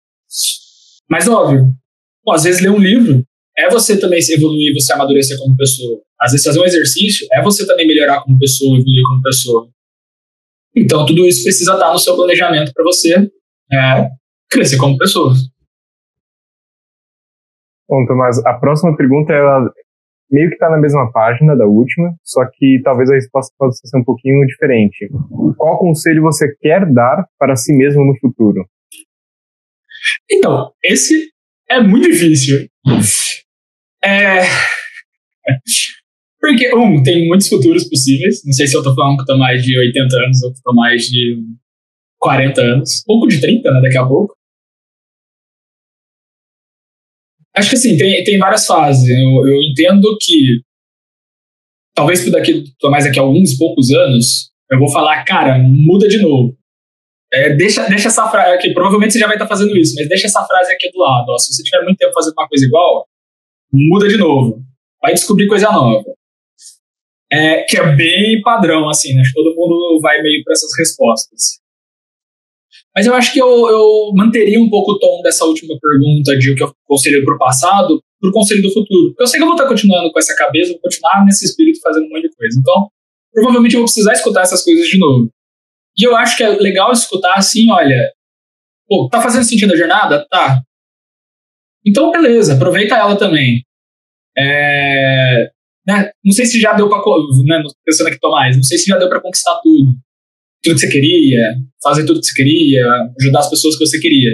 Mas 1.11 1.29
óbvio, 1.29 1.73
às 2.31 2.45
vezes 2.45 2.63
ler 2.63 2.71
um 2.71 2.79
livro 2.79 3.25
é 3.57 3.69
você 3.69 3.99
também 3.99 4.21
se 4.21 4.35
evoluir, 4.35 4.75
você 4.75 4.93
amadurecer 4.93 5.39
como 5.39 5.57
pessoa. 5.57 6.01
Às 6.21 6.33
vezes 6.33 6.47
fazer 6.47 6.61
um 6.61 6.65
exercício 6.65 7.27
é 7.33 7.43
você 7.43 7.67
também 7.67 7.87
melhorar 7.87 8.23
como 8.23 8.39
pessoa, 8.39 8.79
evoluir 8.79 9.03
como 9.07 9.23
pessoa. 9.23 9.69
Então 10.77 11.07
tudo 11.07 11.27
isso 11.27 11.43
precisa 11.43 11.75
estar 11.75 11.93
no 11.93 11.99
seu 11.99 12.17
planejamento 12.17 12.73
para 12.73 12.85
você 12.85 13.31
é, 13.73 14.09
crescer 14.51 14.77
como 14.77 14.99
pessoa. 14.99 15.33
Bom, 17.89 18.05
Tomás, 18.07 18.39
a 18.45 18.55
próxima 18.55 18.97
pergunta 18.97 19.33
ela 19.33 19.71
meio 20.35 20.49
que 20.49 20.57
está 20.57 20.69
na 20.69 20.79
mesma 20.79 21.13
página 21.13 21.57
da 21.57 21.65
última, 21.65 22.13
só 22.25 22.45
que 22.53 22.81
talvez 22.83 23.09
a 23.09 23.15
resposta 23.15 23.55
possa 23.57 23.79
ser 23.85 23.97
um 23.97 24.05
pouquinho 24.05 24.45
diferente. 24.47 25.09
Qual 25.57 25.79
conselho 25.79 26.23
você 26.23 26.53
quer 26.61 26.85
dar 26.93 27.25
para 27.39 27.55
si 27.55 27.73
mesmo 27.73 28.05
no 28.05 28.19
futuro? 28.19 28.69
Então, 30.31 30.73
esse 30.83 31.31
é 31.71 31.81
muito 31.81 32.11
difícil. 32.11 32.69
É... 34.05 34.43
Porque, 36.41 36.75
um, 36.75 37.03
tem 37.03 37.29
muitos 37.29 37.49
futuros 37.49 37.89
possíveis. 37.89 38.43
Não 38.45 38.53
sei 38.53 38.67
se 38.67 38.77
eu 38.77 38.83
tô 38.83 38.95
falando 38.95 39.17
que 39.17 39.23
eu 39.23 39.27
tô 39.27 39.39
mais 39.39 39.63
de 39.63 39.79
80 39.79 40.17
anos 40.17 40.43
ou 40.43 40.53
que 40.53 40.59
eu 40.59 40.63
tô 40.65 40.75
mais 40.75 41.03
de 41.05 41.43
40 42.19 42.61
anos. 42.61 43.03
Pouco 43.07 43.29
de 43.29 43.41
30, 43.41 43.71
né, 43.71 43.81
daqui 43.81 43.97
a 43.97 44.05
pouco. 44.05 44.35
Acho 47.57 47.71
que 47.71 47.77
assim, 47.77 47.97
tem, 47.97 48.25
tem 48.25 48.39
várias 48.39 48.67
fases. 48.67 49.09
Eu, 49.09 49.47
eu 49.47 49.63
entendo 49.63 50.17
que 50.21 50.61
talvez 51.95 52.25
por 52.25 52.33
daqui, 52.33 52.65
mais 52.85 53.05
daqui 53.05 53.19
a 53.19 53.23
alguns 53.23 53.57
poucos 53.57 53.91
anos, 53.93 54.51
eu 54.71 54.79
vou 54.79 54.91
falar, 54.91 55.25
cara, 55.25 55.59
muda 55.59 56.09
de 56.09 56.21
novo. 56.21 56.57
É, 57.33 57.55
deixa, 57.55 57.89
deixa 57.89 58.09
essa 58.09 58.29
frase 58.29 58.55
aqui, 58.55 58.73
provavelmente 58.73 59.13
você 59.13 59.19
já 59.19 59.27
vai 59.27 59.37
estar 59.37 59.47
fazendo 59.47 59.77
isso, 59.77 59.95
mas 59.97 60.09
deixa 60.09 60.27
essa 60.27 60.45
frase 60.45 60.73
aqui 60.73 60.91
do 60.91 60.99
lado. 60.99 61.27
Ó, 61.29 61.39
se 61.39 61.53
você 61.53 61.63
tiver 61.63 61.83
muito 61.83 61.99
tempo 61.99 62.13
fazendo 62.13 62.35
uma 62.37 62.49
coisa 62.49 62.65
igual, 62.65 63.07
muda 63.73 64.09
de 64.09 64.17
novo. 64.17 64.63
Vai 65.03 65.15
descobrir 65.15 65.49
coisa 65.49 65.71
nova. 65.71 66.05
É, 67.33 67.63
que 67.63 67.77
é 67.77 67.97
bem 67.97 68.41
padrão, 68.43 68.89
assim, 68.89 69.15
né? 69.15 69.23
Todo 69.35 69.55
mundo 69.57 69.99
vai 70.01 70.23
meio 70.23 70.45
para 70.45 70.53
essas 70.53 70.71
respostas. 70.79 71.61
Mas 72.95 73.07
eu 73.07 73.15
acho 73.15 73.33
que 73.33 73.41
eu, 73.41 73.49
eu 73.69 74.13
manteria 74.15 74.61
um 74.61 74.71
pouco 74.71 74.93
o 74.93 74.99
tom 74.99 75.21
dessa 75.23 75.45
última 75.45 75.75
pergunta 75.81 76.39
de 76.39 76.53
o 76.53 76.55
que 76.55 76.63
eu 76.63 76.73
conselho 76.87 77.25
para 77.25 77.35
o 77.35 77.39
passado 77.39 78.01
para 78.25 78.31
o 78.31 78.33
conselho 78.33 78.63
do 78.63 78.73
futuro. 78.73 79.09
Porque 79.11 79.23
eu 79.23 79.27
sei 79.27 79.39
que 79.39 79.43
eu 79.43 79.49
vou 79.49 79.57
estar 79.57 79.69
continuando 79.69 80.11
com 80.11 80.19
essa 80.19 80.35
cabeça, 80.35 80.73
vou 80.73 80.81
continuar 80.81 81.25
nesse 81.27 81.45
espírito 81.45 81.81
fazendo 81.83 82.07
um 82.07 82.09
monte 82.09 82.23
de 82.23 82.35
coisa. 82.35 82.59
Então, 82.59 82.89
provavelmente 83.33 83.75
eu 83.75 83.81
vou 83.81 83.87
precisar 83.87 84.15
escutar 84.15 84.43
essas 84.43 84.65
coisas 84.65 84.87
de 84.87 84.99
novo. 84.99 85.31
E 85.97 86.05
eu 86.05 86.17
acho 86.17 86.37
que 86.37 86.43
é 86.43 86.49
legal 86.49 86.91
escutar 86.91 87.35
assim, 87.35 87.71
olha, 87.71 88.13
pô, 88.89 89.09
tá 89.11 89.21
fazendo 89.21 89.45
sentido 89.45 89.75
a 89.75 89.77
jornada? 89.77 90.27
Tá. 90.29 90.63
Então, 91.87 92.11
beleza, 92.11 92.55
aproveita 92.55 92.95
ela 92.95 93.17
também. 93.17 93.63
É, 94.37 95.51
né, 95.87 96.11
não 96.25 96.33
sei 96.33 96.47
se 96.47 96.59
já 96.59 96.73
deu 96.73 96.89
para 96.89 96.99
né, 97.45 97.63
pensando 97.85 98.09
aqui 98.09 98.19
Tomás, 98.19 98.57
não 98.57 98.65
sei 98.65 98.79
se 98.79 98.87
já 98.87 98.99
deu 98.99 99.09
para 99.09 99.21
conquistar 99.21 99.61
tudo, 99.63 99.93
tudo 100.65 100.75
que 100.75 100.81
você 100.81 100.89
queria, 100.89 101.57
fazer 101.83 102.07
tudo 102.07 102.21
que 102.21 102.27
você 102.27 102.35
queria, 102.35 102.87
ajudar 103.21 103.41
as 103.41 103.51
pessoas 103.51 103.77
que 103.77 103.87
você 103.87 104.01
queria. 104.01 104.31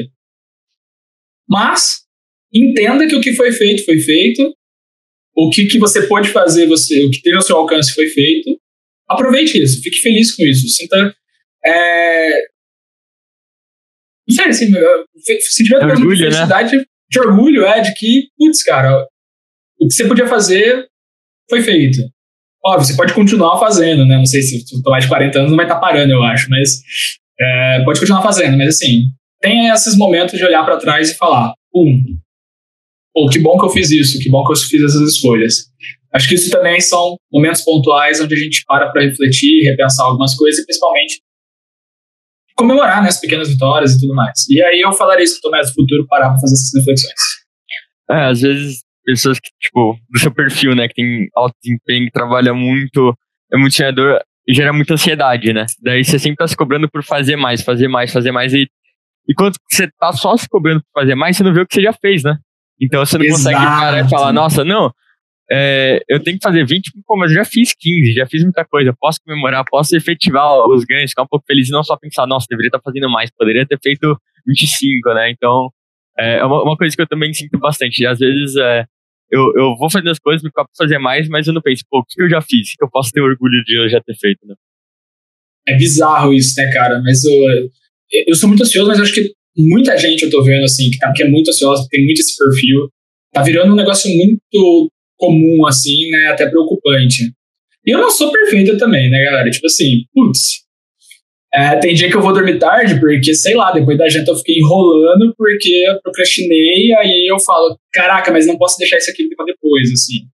Mas 1.49 2.05
entenda 2.55 3.07
que 3.09 3.16
o 3.16 3.20
que 3.20 3.35
foi 3.35 3.53
feito 3.53 3.85
foi 3.85 3.99
feito, 3.99 4.55
o 5.37 5.51
que, 5.51 5.66
que 5.66 5.78
você 5.78 6.07
pode 6.07 6.31
fazer, 6.31 6.66
você, 6.66 7.05
o 7.05 7.11
que 7.11 7.20
teve 7.20 7.37
ao 7.37 7.43
seu 7.43 7.57
alcance 7.57 7.93
foi 7.93 8.07
feito. 8.07 8.59
Aproveite 9.09 9.61
isso, 9.61 9.83
fique 9.83 9.99
feliz 9.99 10.35
com 10.35 10.45
isso. 10.45 10.68
Sinta. 10.68 11.14
É... 11.64 12.31
Não 14.28 14.37
sei, 14.37 14.45
assim, 14.47 14.72
se 15.41 15.64
tiver 15.64 15.85
orgulho, 15.85 16.16
de 16.16 16.24
né? 16.24 16.31
felicidade, 16.31 16.76
né? 16.76 16.85
de 17.11 17.18
orgulho, 17.18 17.64
é, 17.64 17.81
de 17.81 17.93
que, 17.95 18.28
putz, 18.39 18.62
cara, 18.62 19.05
o 19.81 19.89
que 19.89 19.95
você 19.95 20.07
podia 20.07 20.28
fazer 20.28 20.89
foi 21.49 21.61
feito. 21.61 21.99
Óbvio, 22.64 22.86
você 22.86 22.96
pode 22.96 23.14
continuar 23.14 23.58
fazendo, 23.58 24.04
né? 24.04 24.16
Não 24.16 24.26
sei 24.26 24.42
se 24.42 24.64
tu 24.64 24.80
mais 24.90 25.04
de 25.04 25.08
40 25.08 25.38
anos 25.38 25.50
não 25.50 25.56
vai 25.56 25.64
estar 25.64 25.76
tá 25.76 25.80
parando, 25.80 26.12
eu 26.12 26.22
acho, 26.22 26.48
mas 26.50 26.82
é, 27.40 27.82
pode 27.84 27.98
continuar 27.98 28.22
fazendo. 28.22 28.56
Mas 28.58 28.76
assim, 28.76 29.04
tem 29.40 29.68
esses 29.68 29.96
momentos 29.96 30.38
de 30.38 30.44
olhar 30.44 30.64
para 30.64 30.76
trás 30.76 31.11
e 31.11 31.16
falar: 31.16 31.54
um, 31.74 32.02
pô, 33.14 33.28
que 33.28 33.38
bom 33.38 33.58
que 33.58 33.64
eu 33.64 33.70
fiz 33.70 33.90
isso, 33.90 34.18
que 34.18 34.28
bom 34.28 34.44
que 34.44 34.52
eu 34.52 34.56
fiz 34.56 34.82
essas 34.82 35.14
escolhas. 35.14 35.70
Acho 36.12 36.28
que 36.28 36.34
isso 36.34 36.50
também 36.50 36.80
são 36.80 37.16
momentos 37.32 37.62
pontuais 37.62 38.20
onde 38.20 38.34
a 38.34 38.38
gente 38.38 38.64
para 38.66 38.90
para 38.90 39.02
refletir, 39.02 39.64
repensar 39.64 40.06
algumas 40.06 40.34
coisas 40.34 40.61
e 40.61 40.66
principalmente 40.66 41.22
comemorar 42.56 43.02
né, 43.02 43.08
as 43.08 43.18
pequenas 43.18 43.48
vitórias 43.48 43.94
e 43.94 44.00
tudo 44.00 44.14
mais. 44.14 44.46
E 44.50 44.62
aí 44.62 44.80
eu 44.80 44.92
falaria 44.92 45.24
isso 45.24 45.40
o 45.42 45.50
do 45.50 45.72
futuro 45.72 46.06
parar 46.06 46.30
para 46.30 46.40
fazer 46.40 46.54
essas 46.54 46.74
reflexões. 46.74 47.20
É, 48.11 48.24
às 48.24 48.40
vezes 48.40 48.82
pessoas 49.05 49.38
que, 49.38 49.51
tipo, 49.61 49.98
do 50.09 50.18
seu 50.18 50.32
perfil, 50.32 50.74
né, 50.74 50.88
que 50.88 50.94
tem 50.94 51.28
alto 51.34 51.55
desempenho, 51.62 52.11
trabalha 52.12 52.53
muito, 52.55 53.16
é 53.53 53.57
muito 53.57 53.74
sonhador, 53.74 54.20
gera 54.48 54.72
muita 54.72 54.94
ansiedade, 54.94 55.53
né? 55.53 55.66
Daí 55.80 56.05
você 56.05 56.18
sempre 56.18 56.36
tá 56.36 56.46
se 56.46 56.57
cobrando 56.57 56.88
por 56.88 57.03
fazer 57.03 57.36
mais, 57.36 57.62
fazer 57.62 57.88
mais, 57.88 58.12
fazer 58.12 58.32
mais, 58.32 58.53
e, 58.53 58.68
e 59.28 59.34
quando 59.34 59.57
você 59.68 59.88
tá 59.98 60.12
só 60.12 60.36
se 60.36 60.48
cobrando 60.48 60.80
por 60.80 61.01
fazer 61.01 61.14
mais, 61.14 61.36
você 61.36 61.42
não 61.42 61.53
vê 61.53 61.61
o 61.61 61.66
que 61.66 61.74
você 61.74 61.82
já 61.82 61.92
fez, 61.92 62.22
né? 62.22 62.36
Então 62.80 63.05
você 63.05 63.18
não 63.18 63.24
Exato. 63.24 63.42
consegue 63.42 63.61
parar 63.61 64.05
e 64.05 64.09
falar, 64.09 64.32
nossa, 64.32 64.64
não, 64.64 64.92
é, 65.53 66.01
eu 66.09 66.22
tenho 66.22 66.38
que 66.38 66.42
fazer 66.44 66.64
20, 66.64 66.92
pô, 67.05 67.16
mas 67.16 67.30
eu 67.30 67.38
já 67.38 67.44
fiz 67.44 67.74
15, 67.74 68.12
já 68.12 68.26
fiz 68.26 68.42
muita 68.44 68.64
coisa, 68.64 68.94
posso 68.98 69.18
comemorar, 69.24 69.64
posso 69.68 69.96
efetivar 69.96 70.48
os 70.68 70.84
ganhos, 70.84 71.11
ficar 71.11 71.24
um 71.24 71.28
pouco 71.28 71.44
feliz 71.44 71.68
e 71.68 71.72
não 71.72 71.82
só 71.82 71.96
pensar, 71.96 72.26
nossa, 72.26 72.46
deveria 72.48 72.68
estar 72.68 72.80
fazendo 72.80 73.11
mais, 73.11 73.30
poderia 73.36 73.66
ter 73.66 73.78
feito 73.82 74.16
25, 74.46 75.12
né? 75.12 75.30
Então, 75.30 75.70
é, 76.18 76.38
é 76.38 76.44
uma, 76.44 76.62
uma 76.62 76.76
coisa 76.76 76.94
que 76.94 77.02
eu 77.02 77.06
também 77.06 77.32
sinto 77.32 77.58
bastante. 77.58 78.06
Às 78.06 78.18
vezes, 78.18 78.56
é, 78.56 78.84
eu, 79.30 79.52
eu 79.56 79.76
vou 79.76 79.90
fazer 79.90 80.11
as 80.11 80.18
coisas, 80.18 80.42
me 80.42 80.50
copo 80.50 80.70
fazer 80.76 80.98
mais, 80.98 81.28
mas 81.28 81.46
eu 81.46 81.52
não 81.52 81.62
penso, 81.62 81.84
pô, 81.88 82.00
o 82.00 82.04
que 82.04 82.22
eu 82.22 82.28
já 82.28 82.40
fiz? 82.40 82.74
que 82.76 82.84
eu 82.84 82.90
posso 82.90 83.12
ter 83.12 83.20
orgulho 83.20 83.62
de 83.64 83.78
eu 83.78 83.88
já 83.88 84.00
ter 84.00 84.16
feito, 84.16 84.46
né? 84.46 84.54
É 85.68 85.76
bizarro 85.76 86.32
isso, 86.32 86.54
né, 86.61 86.70
cara? 86.72 87.00
Mas 87.00 87.22
eu, 87.24 87.32
eu 88.26 88.34
sou 88.34 88.48
muito 88.48 88.62
ansioso, 88.62 88.88
mas 88.88 89.00
acho 89.00 89.14
que 89.14 89.32
muita 89.56 89.96
gente 89.96 90.24
eu 90.24 90.30
tô 90.30 90.42
vendo, 90.42 90.64
assim, 90.64 90.90
que, 90.90 90.98
tá, 90.98 91.12
que 91.12 91.22
é 91.22 91.28
muito 91.28 91.50
ansiosa, 91.50 91.86
tem 91.90 92.04
muito 92.04 92.20
esse 92.20 92.36
perfil. 92.36 92.88
Tá 93.32 93.42
virando 93.42 93.72
um 93.72 93.76
negócio 93.76 94.11
muito 94.11 94.90
comum, 95.16 95.66
assim, 95.66 96.08
né? 96.11 96.28
Até 96.28 96.48
preocupante. 96.48 97.32
E 97.86 97.90
eu 97.90 97.98
não 97.98 98.11
sou 98.11 98.32
perfeito 98.32 98.76
também, 98.78 99.11
né, 99.11 99.22
galera? 99.24 99.50
Tipo 99.50 99.66
assim, 99.66 100.04
putz. 100.12 100.64
É, 101.53 101.76
tem 101.76 101.94
dia 101.94 102.09
que 102.09 102.16
eu 102.16 102.22
vou 102.22 102.32
dormir 102.32 102.61
tarde, 102.61 103.01
porque, 103.01 103.34
sei 103.34 103.57
lá, 103.57 103.72
depois 103.72 103.98
da 103.98 104.09
janta 104.09 104.30
eu 104.30 104.36
fiquei 104.36 104.59
enrolando 104.59 105.34
porque 105.36 105.84
eu 105.88 106.01
procrastinei, 106.01 106.94
aí 106.94 107.26
eu 107.28 107.40
falo, 107.40 107.76
caraca, 107.92 108.30
mas 108.30 108.46
não 108.46 108.57
posso 108.57 108.78
deixar 108.78 108.98
isso 108.98 109.11
aqui 109.11 109.28
pra 109.34 109.44
depois, 109.44 109.90
assim. 109.92 110.28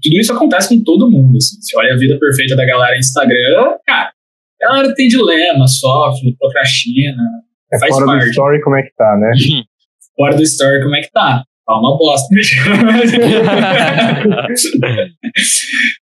Tudo 0.00 0.20
isso 0.20 0.32
acontece 0.32 0.68
com 0.68 0.84
todo 0.84 1.10
mundo, 1.10 1.36
assim. 1.36 1.60
Você 1.60 1.76
olha 1.76 1.94
a 1.94 1.96
vida 1.96 2.16
perfeita 2.18 2.54
da 2.54 2.64
galera 2.64 2.94
no 2.94 3.00
Instagram, 3.00 3.74
cara, 3.84 4.12
a 4.62 4.66
galera 4.66 4.94
tem 4.94 5.08
dilema, 5.08 5.66
sofre, 5.66 6.36
procrastina, 6.38 7.24
é 7.72 7.78
faz 7.80 7.92
fora 7.92 8.06
parte. 8.06 8.24
do 8.24 8.30
story 8.30 8.62
como 8.62 8.76
é 8.76 8.82
que 8.82 8.94
tá, 8.96 9.16
né? 9.16 9.32
fora 10.16 10.36
do 10.36 10.42
story 10.42 10.80
como 10.82 10.94
é 10.94 11.00
que 11.02 11.10
tá. 11.10 11.42
Tá 11.66 11.76
uma 11.76 11.98
bosta. 11.98 12.28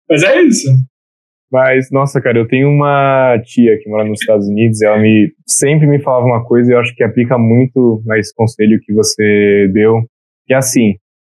Mas 0.08 0.22
é 0.22 0.42
isso. 0.42 0.68
Mas, 1.50 1.90
nossa, 1.90 2.20
cara, 2.20 2.38
eu 2.38 2.46
tenho 2.46 2.68
uma 2.68 3.38
tia 3.42 3.78
que 3.78 3.88
mora 3.88 4.04
nos 4.04 4.20
Estados 4.20 4.46
Unidos 4.46 4.80
e 4.82 4.86
ela 4.86 4.98
me, 4.98 5.32
sempre 5.46 5.86
me 5.86 6.00
falava 6.02 6.26
uma 6.26 6.44
coisa 6.44 6.70
e 6.70 6.74
eu 6.74 6.80
acho 6.80 6.94
que 6.94 7.02
aplica 7.02 7.38
muito 7.38 8.02
nesse 8.04 8.34
conselho 8.34 8.78
que 8.82 8.92
você 8.92 9.70
deu, 9.72 10.02
que 10.46 10.52
é 10.52 10.56
assim, 10.56 10.96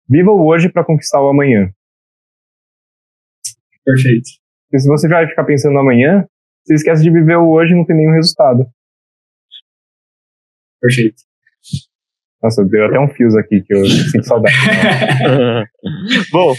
viva 0.09 0.31
o 0.31 0.47
hoje 0.47 0.69
para 0.69 0.85
conquistar 0.85 1.23
o 1.23 1.29
amanhã. 1.29 1.71
Perfeito. 3.85 4.29
Porque 4.69 4.81
se 4.81 4.89
você 4.89 5.09
vai 5.09 5.29
ficar 5.29 5.45
pensando 5.45 5.75
no 5.75 5.81
amanhã, 5.81 6.27
você 6.65 6.75
esquece 6.75 7.03
de 7.03 7.11
viver 7.11 7.37
o 7.37 7.49
hoje 7.49 7.73
e 7.73 7.77
não 7.77 7.85
tem 7.85 7.97
nenhum 7.97 8.13
resultado. 8.13 8.67
Perfeito. 10.81 11.23
Nossa, 12.43 12.65
deu 12.65 12.87
até 12.87 12.99
um 12.99 13.09
fios 13.09 13.37
aqui 13.37 13.63
que 13.63 13.75
eu 13.75 13.85
sinto 13.85 14.25
saudade. 14.25 14.57
Bom, 16.33 16.55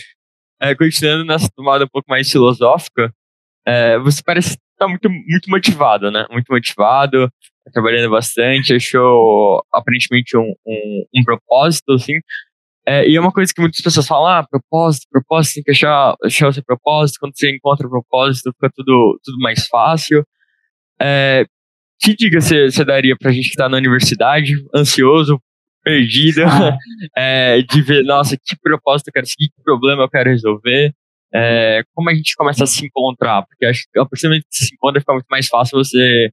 é, 0.62 0.76
continuando 0.76 1.26
nessa 1.26 1.50
tomada 1.56 1.86
um 1.86 1.90
pouco 1.90 2.08
mais 2.08 2.30
filosófica, 2.30 3.12
é, 3.66 4.00
você 4.00 4.22
parece 4.24 4.50
estar 4.50 4.62
tá 4.80 4.88
muito, 4.88 5.10
muito 5.10 5.50
motivado, 5.50 6.12
né? 6.12 6.26
Muito 6.32 6.52
motivado, 6.52 7.30
tá 7.66 7.72
trabalhando 7.72 8.10
bastante, 8.10 8.74
achou 8.74 9.64
aparentemente 9.72 10.36
um, 10.38 10.54
um, 10.66 11.06
um 11.16 11.24
propósito, 11.24 11.94
assim. 11.94 12.20
É, 12.86 13.08
e 13.08 13.16
é 13.16 13.22
uma 13.22 13.32
coisa 13.32 13.54
que 13.54 13.62
muitas 13.62 13.82
pessoas 13.82 14.08
falam, 14.08 14.28
ah, 14.28 14.48
propósito, 14.50 15.08
propósito, 15.12 15.56
tem 15.56 15.64
que 15.64 15.72
achar, 15.72 16.16
achar 16.24 16.48
o 16.48 16.54
seu 16.54 16.64
propósito, 16.64 17.20
quando 17.20 17.38
você 17.38 17.56
encontra 17.56 17.86
o 17.86 17.90
propósito, 17.90 18.52
fica 18.54 18.72
tudo, 18.76 19.20
tudo 19.24 19.38
mais 19.40 19.68
fácil. 19.68 20.26
É, 21.00 21.46
que 22.02 22.16
dica 22.16 22.42
você, 22.42 22.70
daria 22.84 23.16
pra 23.16 23.32
gente 23.32 23.46
que 23.46 23.52
está 23.52 23.70
na 23.70 23.78
universidade, 23.78 24.54
ansioso, 24.76 25.40
perdido, 25.84 26.44
ah. 26.44 26.76
é, 27.16 27.62
de 27.62 27.82
ver, 27.82 28.04
nossa, 28.04 28.36
que 28.36 28.56
propósito 28.62 29.10
eu 29.10 29.14
quero 29.14 29.28
seguir, 29.28 29.50
que 29.50 29.64
problema 29.64 30.04
eu 30.04 30.10
quero 30.10 30.30
resolver, 30.32 30.94
é, 31.34 31.84
como 31.94 32.10
a 32.10 32.14
gente 32.14 32.36
começa 32.36 32.64
a 32.64 32.68
se 32.68 32.86
encontrar, 32.86 33.44
porque 33.44 33.66
acho 33.66 33.86
que 33.92 34.00
a 34.00 34.06
partir 34.06 34.24
do 34.24 34.30
momento 34.30 34.46
que 34.50 34.66
se 34.66 34.74
encontra 34.74 35.00
fica 35.00 35.14
muito 35.14 35.28
mais 35.30 35.48
fácil 35.48 35.78
você 35.78 36.30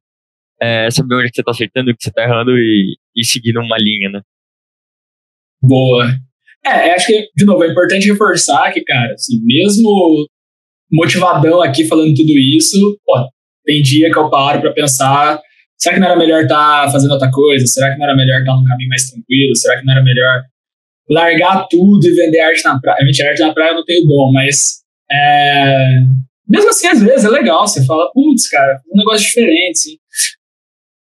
é, 0.60 0.90
saber 0.90 1.14
onde 1.14 1.26
é 1.26 1.30
você 1.32 1.40
está 1.40 1.50
acertando, 1.50 1.90
o 1.90 1.96
que 1.96 2.02
você 2.02 2.08
está 2.10 2.22
errando 2.22 2.50
e, 2.58 2.96
e 3.16 3.24
seguir 3.24 3.56
uma 3.56 3.76
linha, 3.78 4.10
né? 4.10 4.22
Boa. 5.62 6.06
É, 6.64 6.92
acho 6.92 7.06
que, 7.06 7.28
de 7.36 7.44
novo, 7.44 7.64
é 7.64 7.68
importante 7.68 8.10
reforçar 8.10 8.72
que, 8.72 8.82
cara, 8.82 9.14
assim, 9.14 9.40
mesmo 9.44 10.28
motivadão 10.90 11.62
aqui 11.62 11.86
falando 11.86 12.14
tudo 12.14 12.32
isso, 12.32 12.98
pô, 13.04 13.28
tem 13.64 13.82
dia 13.82 14.10
que 14.10 14.18
eu 14.18 14.30
paro 14.30 14.60
para 14.60 14.72
pensar 14.72 15.40
será 15.78 15.94
que 15.94 16.00
não 16.00 16.08
era 16.08 16.18
melhor 16.18 16.42
estar 16.42 16.84
tá 16.84 16.90
fazendo 16.90 17.12
outra 17.12 17.30
coisa? 17.30 17.66
Será 17.66 17.92
que 17.92 17.98
não 17.98 18.04
era 18.04 18.16
melhor 18.16 18.40
estar 18.40 18.52
tá 18.52 18.58
num 18.58 18.64
caminho 18.64 18.88
mais 18.88 19.08
tranquilo? 19.08 19.56
Será 19.56 19.78
que 19.78 19.86
não 19.86 19.92
era 19.92 20.02
melhor 20.02 20.42
largar 21.08 21.66
tudo 21.68 22.06
e 22.06 22.14
vender 22.14 22.40
arte 22.40 22.64
na 22.64 22.80
praia? 22.80 23.04
Mentira, 23.04 23.30
arte 23.30 23.40
na 23.40 23.54
praia 23.54 23.70
eu 23.70 23.76
não 23.76 23.84
tenho 23.84 24.06
dom, 24.06 24.32
mas 24.32 24.82
é... 25.10 26.00
mesmo 26.46 26.70
assim, 26.70 26.86
às 26.86 27.02
vezes 27.02 27.24
é 27.24 27.28
legal. 27.28 27.66
Você 27.66 27.84
fala, 27.84 28.10
putz, 28.12 28.48
cara, 28.48 28.80
um 28.92 28.98
negócio 28.98 29.26
diferente. 29.26 29.78
Assim. 29.78 29.98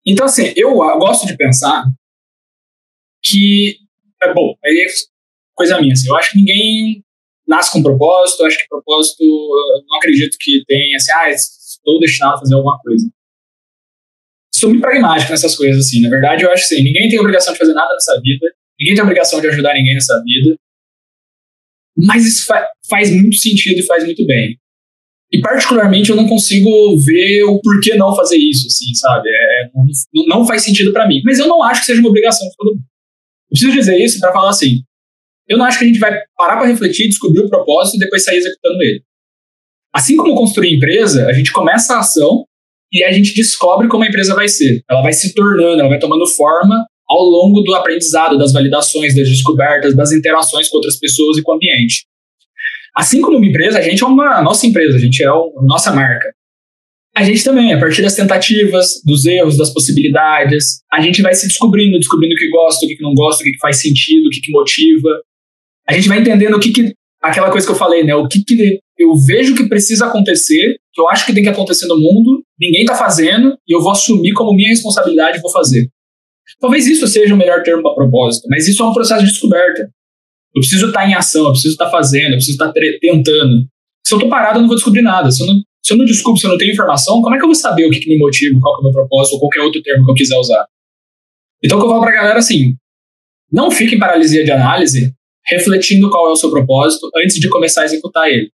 Então, 0.05 0.25
assim, 0.25 0.53
eu 0.55 0.73
gosto 0.73 1.27
de 1.27 1.35
pensar 1.35 1.85
que, 3.23 3.77
é 4.21 4.33
bom, 4.33 4.55
aí 4.63 4.85
é 4.87 4.87
coisa 5.55 5.79
minha, 5.79 5.93
assim, 5.93 6.07
eu 6.07 6.15
acho 6.15 6.31
que 6.31 6.37
ninguém 6.37 7.03
nasce 7.47 7.71
com 7.71 7.83
propósito, 7.83 8.41
eu 8.41 8.47
acho 8.47 8.57
que 8.57 8.67
propósito, 8.69 9.21
eu 9.21 9.83
não 9.87 9.97
acredito 9.97 10.37
que 10.39 10.63
tem, 10.65 10.95
assim, 10.95 11.11
ah, 11.11 11.29
estou 11.29 11.99
destinado 11.99 12.35
a 12.35 12.39
fazer 12.39 12.55
alguma 12.55 12.79
coisa 12.79 13.09
sou 14.59 14.69
muito 14.69 14.81
pragmático 14.81 15.31
nessas 15.31 15.55
coisas, 15.55 15.85
assim. 15.85 16.01
Na 16.01 16.09
verdade, 16.09 16.43
eu 16.43 16.51
acho 16.51 16.63
assim, 16.63 16.83
ninguém 16.83 17.07
tem 17.09 17.19
obrigação 17.19 17.53
de 17.53 17.59
fazer 17.59 17.73
nada 17.73 17.93
nessa 17.93 18.19
vida. 18.21 18.45
ninguém 18.79 18.95
tem 18.95 19.03
obrigação 19.03 19.41
de 19.41 19.47
ajudar 19.47 19.73
ninguém 19.73 19.93
nessa 19.93 20.21
vida. 20.23 20.55
Mas 22.05 22.25
isso 22.25 22.45
fa 22.45 22.67
faz 22.89 23.11
muito 23.11 23.35
sentido 23.35 23.79
e 23.79 23.85
faz 23.85 24.03
muito 24.03 24.25
bem. 24.25 24.57
E 25.31 25.39
particularmente 25.41 26.09
eu 26.09 26.15
não 26.15 26.27
consigo 26.27 26.97
ver 26.99 27.43
o 27.43 27.59
porquê 27.61 27.95
não 27.95 28.15
fazer 28.15 28.37
isso, 28.37 28.65
assim, 28.65 28.93
sabe? 28.95 29.29
É, 29.29 29.69
não, 29.75 30.39
não 30.39 30.47
faz 30.47 30.63
sentido 30.63 30.91
para 30.91 31.07
mim. 31.07 31.21
Mas 31.23 31.37
eu 31.37 31.47
não 31.47 31.61
acho 31.61 31.81
que 31.81 31.85
seja 31.85 31.99
uma 31.99 32.09
obrigação 32.09 32.47
de 32.47 32.55
todo 32.55 32.71
mundo. 32.71 32.81
Eu 32.81 33.49
preciso 33.51 33.73
dizer 33.73 33.97
isso 33.97 34.19
para 34.19 34.33
falar 34.33 34.49
assim: 34.49 34.81
eu 35.47 35.57
não 35.57 35.65
acho 35.65 35.77
que 35.77 35.85
a 35.85 35.87
gente 35.87 35.99
vai 35.99 36.19
parar 36.35 36.57
para 36.57 36.67
refletir, 36.67 37.07
descobrir 37.07 37.41
o 37.41 37.49
propósito 37.49 37.95
e 37.95 37.99
depois 37.99 38.23
sair 38.23 38.37
executando 38.37 38.81
ele. 38.81 39.03
Assim 39.93 40.15
como 40.15 40.35
construir 40.35 40.75
empresa, 40.75 41.27
a 41.27 41.33
gente 41.33 41.51
começa 41.51 41.95
a 41.95 41.99
ação 41.99 42.45
e 42.91 43.03
a 43.03 43.11
gente 43.11 43.33
descobre 43.33 43.87
como 43.87 44.03
a 44.03 44.07
empresa 44.07 44.35
vai 44.35 44.47
ser. 44.47 44.83
Ela 44.89 45.01
vai 45.01 45.13
se 45.13 45.33
tornando, 45.33 45.79
ela 45.79 45.89
vai 45.89 45.99
tomando 45.99 46.27
forma 46.27 46.85
ao 47.09 47.23
longo 47.23 47.61
do 47.61 47.73
aprendizado, 47.73 48.37
das 48.37 48.53
validações, 48.53 49.15
das 49.15 49.27
descobertas, 49.27 49.95
das 49.95 50.11
interações 50.11 50.69
com 50.69 50.77
outras 50.77 50.97
pessoas 50.99 51.37
e 51.37 51.41
com 51.41 51.51
o 51.51 51.55
ambiente. 51.55 52.05
Assim 52.95 53.21
como 53.21 53.37
uma 53.37 53.45
empresa, 53.45 53.79
a 53.79 53.81
gente 53.81 54.03
é 54.03 54.05
uma 54.05 54.41
nossa 54.41 54.67
empresa, 54.67 54.97
a 54.97 54.99
gente 54.99 55.23
é 55.23 55.27
a 55.27 55.33
nossa 55.63 55.91
marca. 55.91 56.27
A 57.15 57.23
gente 57.23 57.43
também, 57.43 57.73
a 57.73 57.79
partir 57.79 58.01
das 58.01 58.15
tentativas, 58.15 59.01
dos 59.03 59.25
erros, 59.25 59.57
das 59.57 59.73
possibilidades, 59.73 60.81
a 60.91 61.01
gente 61.01 61.21
vai 61.21 61.33
se 61.33 61.47
descobrindo, 61.47 61.97
descobrindo 61.97 62.33
o 62.35 62.37
que 62.37 62.49
gosta, 62.49 62.85
o 62.85 62.89
que 62.89 63.01
não 63.01 63.13
gosta, 63.13 63.41
o 63.41 63.45
que 63.45 63.57
faz 63.57 63.81
sentido, 63.81 64.27
o 64.27 64.29
que 64.29 64.51
motiva. 64.51 65.21
A 65.87 65.93
gente 65.93 66.07
vai 66.07 66.19
entendendo 66.19 66.55
o 66.55 66.59
que, 66.59 66.71
que 66.71 66.93
aquela 67.21 67.51
coisa 67.51 67.65
que 67.65 67.73
eu 67.73 67.77
falei, 67.77 68.03
né? 68.03 68.15
O 68.15 68.27
que, 68.27 68.43
que 68.43 68.79
eu 68.97 69.15
vejo 69.15 69.55
que 69.55 69.67
precisa 69.67 70.05
acontecer, 70.05 70.77
que 70.93 71.01
eu 71.01 71.09
acho 71.09 71.25
que 71.25 71.33
tem 71.33 71.43
que 71.43 71.49
acontecer 71.49 71.87
no 71.87 71.97
mundo, 71.97 72.43
ninguém 72.59 72.81
está 72.81 72.95
fazendo, 72.95 73.57
e 73.67 73.75
eu 73.75 73.81
vou 73.81 73.91
assumir 73.91 74.33
como 74.33 74.55
minha 74.55 74.69
responsabilidade 74.69 75.39
e 75.39 75.41
vou 75.41 75.51
fazer. 75.51 75.89
Talvez 76.59 76.87
isso 76.87 77.07
seja 77.07 77.33
o 77.33 77.37
melhor 77.37 77.63
termo 77.63 77.81
para 77.81 77.93
propósito, 77.93 78.47
mas 78.49 78.67
isso 78.67 78.81
é 78.81 78.85
um 78.85 78.93
processo 78.93 79.23
de 79.23 79.31
descoberta. 79.31 79.81
Eu 80.55 80.61
preciso 80.61 80.87
estar 80.87 81.01
tá 81.01 81.07
em 81.07 81.13
ação, 81.13 81.45
eu 81.45 81.51
preciso 81.51 81.73
estar 81.73 81.85
tá 81.85 81.91
fazendo, 81.91 82.31
eu 82.31 82.37
preciso 82.37 82.53
estar 82.53 82.67
tá 82.67 82.79
tentando. 83.01 83.67
Se 84.05 84.13
eu 84.13 84.17
estou 84.17 84.29
parado, 84.29 84.57
eu 84.57 84.61
não 84.61 84.67
vou 84.67 84.75
descobrir 84.75 85.01
nada. 85.01 85.29
Se 85.31 85.43
eu, 85.43 85.47
não, 85.47 85.55
se 85.83 85.93
eu 85.93 85.97
não 85.97 86.05
descubro, 86.05 86.39
se 86.39 86.47
eu 86.47 86.51
não 86.51 86.57
tenho 86.57 86.71
informação, 86.71 87.21
como 87.21 87.35
é 87.35 87.37
que 87.37 87.43
eu 87.43 87.49
vou 87.49 87.55
saber 87.55 87.85
o 87.85 87.91
que, 87.91 87.99
que 87.99 88.09
me 88.09 88.17
motiva, 88.17 88.59
qual 88.59 88.77
é 88.77 88.79
o 88.79 88.83
meu 88.83 88.91
propósito, 88.91 89.33
ou 89.33 89.39
qualquer 89.39 89.61
outro 89.61 89.81
termo 89.81 90.05
que 90.05 90.11
eu 90.11 90.15
quiser 90.15 90.37
usar? 90.37 90.65
Então, 91.63 91.77
o 91.77 91.81
que 91.81 91.85
eu 91.85 91.89
falo 91.89 92.01
para 92.01 92.11
a 92.11 92.15
galera 92.15 92.39
assim, 92.39 92.75
não 93.51 93.69
fique 93.69 93.95
em 93.95 93.99
paralisia 93.99 94.43
de 94.43 94.51
análise 94.51 95.13
refletindo 95.45 96.09
qual 96.09 96.27
é 96.27 96.31
o 96.31 96.35
seu 96.35 96.49
propósito 96.49 97.09
antes 97.17 97.37
de 97.37 97.49
começar 97.49 97.81
a 97.81 97.85
executar 97.85 98.29
ele. 98.29 98.51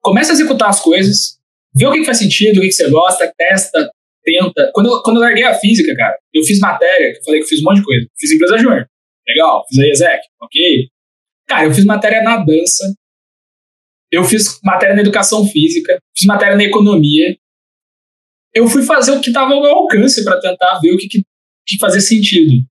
Comece 0.00 0.30
a 0.30 0.34
executar 0.34 0.68
as 0.68 0.80
coisas, 0.80 1.38
vê 1.74 1.86
o 1.86 1.92
que, 1.92 2.04
faz 2.04 2.18
sentido, 2.18 2.58
o 2.58 2.60
que, 2.60 2.70
você 2.70 2.88
gosta, 2.88 3.32
testa, 3.36 3.90
tenta. 4.24 4.70
Quando 4.74 4.90
eu, 4.90 5.02
quando 5.02 5.16
eu 5.16 5.22
larguei 5.22 5.44
a 5.44 5.54
física, 5.54 5.94
cara, 5.94 6.16
eu 6.32 6.42
fiz 6.42 6.58
matéria, 6.58 7.12
eu 7.16 7.24
falei 7.24 7.40
que 7.40 7.44
eu 7.44 7.48
fiz 7.48 7.60
um 7.60 7.64
monte 7.64 7.76
de 7.76 7.84
coisa. 7.84 8.06
Fiz 8.18 8.32
empresa 8.32 8.58
júnior, 8.58 8.88
legal. 9.28 9.64
Fiz 9.68 9.78
a 9.78 9.88
ESEC, 9.88 10.20
ok. 10.40 10.88
Cara, 11.46 11.64
eu 11.66 11.74
fiz 11.74 11.84
matéria 11.84 12.22
na 12.22 12.38
dança, 12.38 12.84
eu 14.10 14.24
fiz 14.24 14.58
matéria 14.62 14.94
na 14.94 15.02
educação 15.02 15.46
física, 15.46 15.98
fiz 16.16 16.26
matéria 16.26 16.56
na 16.56 16.64
economia. 16.64 17.36
Eu 18.54 18.68
fui 18.68 18.82
fazer 18.82 19.12
o 19.12 19.20
que 19.20 19.28
estava 19.28 19.52
ao 19.52 19.60
meu 19.60 19.72
alcance 19.72 20.24
para 20.24 20.40
tentar 20.40 20.78
ver 20.80 20.92
o 20.92 20.96
que, 20.96 21.08
que, 21.08 21.22
que 21.66 21.78
fazia 21.78 22.00
sentido. 22.00 22.64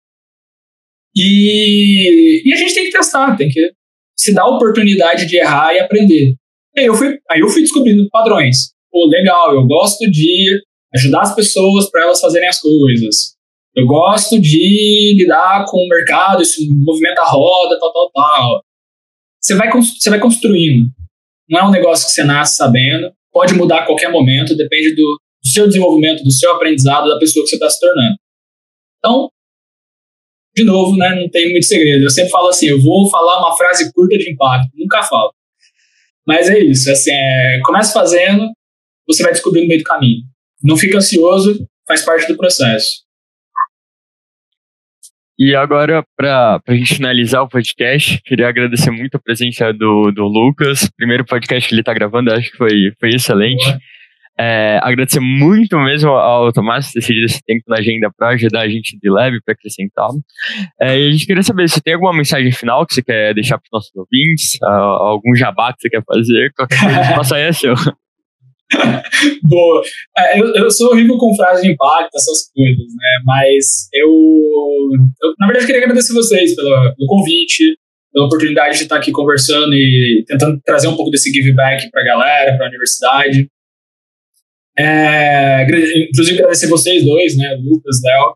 E, 1.15 2.41
e 2.45 2.53
a 2.53 2.57
gente 2.57 2.73
tem 2.73 2.85
que 2.85 2.91
testar, 2.91 3.35
tem 3.35 3.49
que 3.49 3.73
se 4.17 4.33
dar 4.33 4.43
a 4.43 4.55
oportunidade 4.55 5.25
de 5.25 5.37
errar 5.37 5.73
e 5.75 5.79
aprender. 5.79 6.33
E 6.75 6.79
aí 6.79 6.85
eu 6.85 6.95
fui, 6.95 7.19
aí 7.29 7.41
eu 7.41 7.49
fui 7.49 7.61
descobrindo 7.61 8.09
padrões. 8.09 8.73
Pô, 8.89 9.07
legal, 9.07 9.53
eu 9.53 9.67
gosto 9.67 10.09
de 10.09 10.61
ajudar 10.95 11.21
as 11.21 11.35
pessoas 11.35 11.89
para 11.89 12.03
elas 12.03 12.19
fazerem 12.19 12.47
as 12.47 12.59
coisas. 12.59 13.35
Eu 13.75 13.87
gosto 13.87 14.39
de 14.39 15.15
lidar 15.17 15.65
com 15.67 15.77
o 15.77 15.87
mercado, 15.87 16.43
isso 16.43 16.61
movimenta 16.75 17.21
a 17.21 17.29
roda, 17.29 17.79
tal, 17.79 17.91
tal, 17.91 18.11
tal. 18.11 18.63
Você 19.41 19.55
vai, 19.55 19.69
você 19.71 20.09
vai 20.09 20.19
construindo. 20.19 20.85
Não 21.49 21.59
é 21.59 21.63
um 21.65 21.71
negócio 21.71 22.05
que 22.05 22.11
você 22.11 22.23
nasce 22.23 22.55
sabendo. 22.55 23.11
Pode 23.31 23.55
mudar 23.55 23.79
a 23.79 23.85
qualquer 23.85 24.11
momento, 24.11 24.55
depende 24.55 24.95
do, 24.95 25.19
do 25.43 25.49
seu 25.49 25.67
desenvolvimento, 25.67 26.23
do 26.23 26.31
seu 26.31 26.51
aprendizado, 26.53 27.09
da 27.09 27.17
pessoa 27.17 27.43
que 27.43 27.49
você 27.49 27.55
está 27.55 27.69
se 27.69 27.79
tornando. 27.79 28.15
Então, 28.99 29.29
de 30.55 30.63
novo, 30.63 30.95
né, 30.95 31.15
não 31.15 31.27
tem 31.29 31.51
muito 31.51 31.65
segredo. 31.65 32.03
Eu 32.03 32.11
sempre 32.11 32.29
falo 32.29 32.49
assim, 32.49 32.67
eu 32.67 32.79
vou 32.79 33.09
falar 33.09 33.39
uma 33.39 33.57
frase 33.57 33.91
curta 33.91 34.17
de 34.17 34.31
impacto, 34.31 34.69
nunca 34.75 35.01
falo. 35.01 35.33
Mas 36.27 36.47
é 36.47 36.59
isso, 36.59 36.89
assim, 36.91 37.11
é, 37.11 37.59
comece 37.65 37.91
fazendo, 37.91 38.49
você 39.07 39.23
vai 39.23 39.33
descobrir 39.33 39.61
no 39.61 39.67
meio 39.67 39.81
do 39.81 39.85
caminho. 39.85 40.21
Não 40.63 40.77
fique 40.77 40.95
ansioso, 40.95 41.67
faz 41.87 42.03
parte 42.03 42.27
do 42.27 42.37
processo. 42.37 43.03
E 45.37 45.55
agora, 45.55 46.05
para 46.15 46.61
a 46.65 46.73
gente 46.75 46.95
finalizar 46.95 47.41
o 47.41 47.49
podcast, 47.49 48.21
queria 48.23 48.47
agradecer 48.47 48.91
muito 48.91 49.17
a 49.17 49.19
presença 49.19 49.73
do, 49.73 50.11
do 50.11 50.25
Lucas. 50.25 50.89
Primeiro 50.95 51.25
podcast 51.25 51.67
que 51.67 51.73
ele 51.73 51.81
está 51.81 51.93
gravando, 51.93 52.31
acho 52.31 52.51
que 52.51 52.57
foi, 52.57 52.93
foi 52.99 53.09
excelente. 53.09 53.65
É, 54.39 54.79
agradecer 54.81 55.19
muito 55.19 55.77
mesmo 55.77 56.09
ao 56.11 56.51
Tomás 56.51 56.91
ter 56.91 56.99
decidido 56.99 57.25
esse 57.25 57.39
tempo 57.43 57.63
na 57.67 57.77
agenda 57.77 58.11
para 58.15 58.29
ajudar 58.29 58.61
a 58.61 58.69
gente 58.69 58.97
de 58.97 59.09
leve, 59.09 59.39
para 59.43 59.53
acrescentar. 59.53 60.09
É, 60.79 60.99
e 60.99 61.09
a 61.09 61.11
gente 61.11 61.25
queria 61.25 61.43
saber 61.43 61.67
se 61.67 61.81
tem 61.81 61.93
alguma 61.93 62.13
mensagem 62.13 62.51
final 62.51 62.85
que 62.85 62.93
você 62.93 63.03
quer 63.03 63.33
deixar 63.33 63.57
para 63.57 63.65
os 63.65 63.71
nossos 63.71 63.95
ouvintes, 63.95 64.57
algum 64.61 65.35
jabá 65.35 65.73
que 65.73 65.81
você 65.81 65.89
quer 65.89 66.03
fazer, 66.03 66.51
qualquer 66.55 66.79
coisa 66.79 67.25
que 67.29 67.35
aí 67.35 67.41
é 67.41 67.51
seu. 67.51 67.75
Boa. 69.43 69.83
É, 70.17 70.39
eu, 70.39 70.53
eu 70.55 70.71
sou 70.71 70.91
horrível 70.91 71.17
com 71.17 71.35
frase 71.35 71.63
de 71.63 71.71
impacto, 71.71 72.15
essas 72.15 72.51
coisas, 72.53 72.87
né? 72.95 73.21
Mas 73.25 73.89
eu, 73.93 74.09
eu 75.21 75.33
na 75.39 75.47
verdade, 75.47 75.65
queria 75.65 75.81
agradecer 75.81 76.13
vocês 76.13 76.55
pelo, 76.55 76.95
pelo 76.95 77.07
convite, 77.07 77.77
pela 78.11 78.25
oportunidade 78.25 78.77
de 78.77 78.83
estar 78.83 78.97
aqui 78.97 79.11
conversando 79.11 79.73
e 79.73 80.23
tentando 80.27 80.59
trazer 80.63 80.87
um 80.87 80.95
pouco 80.95 81.11
desse 81.11 81.31
give 81.31 81.53
back 81.53 81.89
para 81.89 82.01
a 82.01 82.05
galera, 82.05 82.57
para 82.57 82.65
a 82.65 82.69
universidade. 82.69 83.47
É, 84.77 85.63
inclusive, 86.09 86.39
agradecer 86.39 86.67
vocês 86.67 87.03
dois, 87.05 87.37
né, 87.37 87.55
Lucas, 87.63 87.99
Léo, 88.03 88.33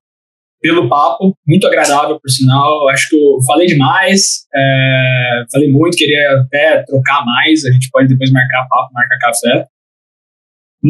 pelo 0.62 0.90
papo, 0.90 1.36
muito 1.48 1.68
agradável, 1.68 2.20
por 2.20 2.30
sinal. 2.30 2.88
Acho 2.90 3.10
que 3.10 3.16
eu 3.16 3.38
falei 3.46 3.68
demais, 3.68 4.46
é, 4.54 5.44
falei 5.52 5.70
muito, 5.70 5.98
queria 5.98 6.42
até 6.42 6.84
trocar 6.84 7.26
mais. 7.26 7.66
A 7.66 7.72
gente 7.72 7.90
pode 7.92 8.08
depois 8.08 8.32
marcar 8.32 8.68
papo, 8.68 8.94
marcar 8.94 9.18
café. 9.20 9.68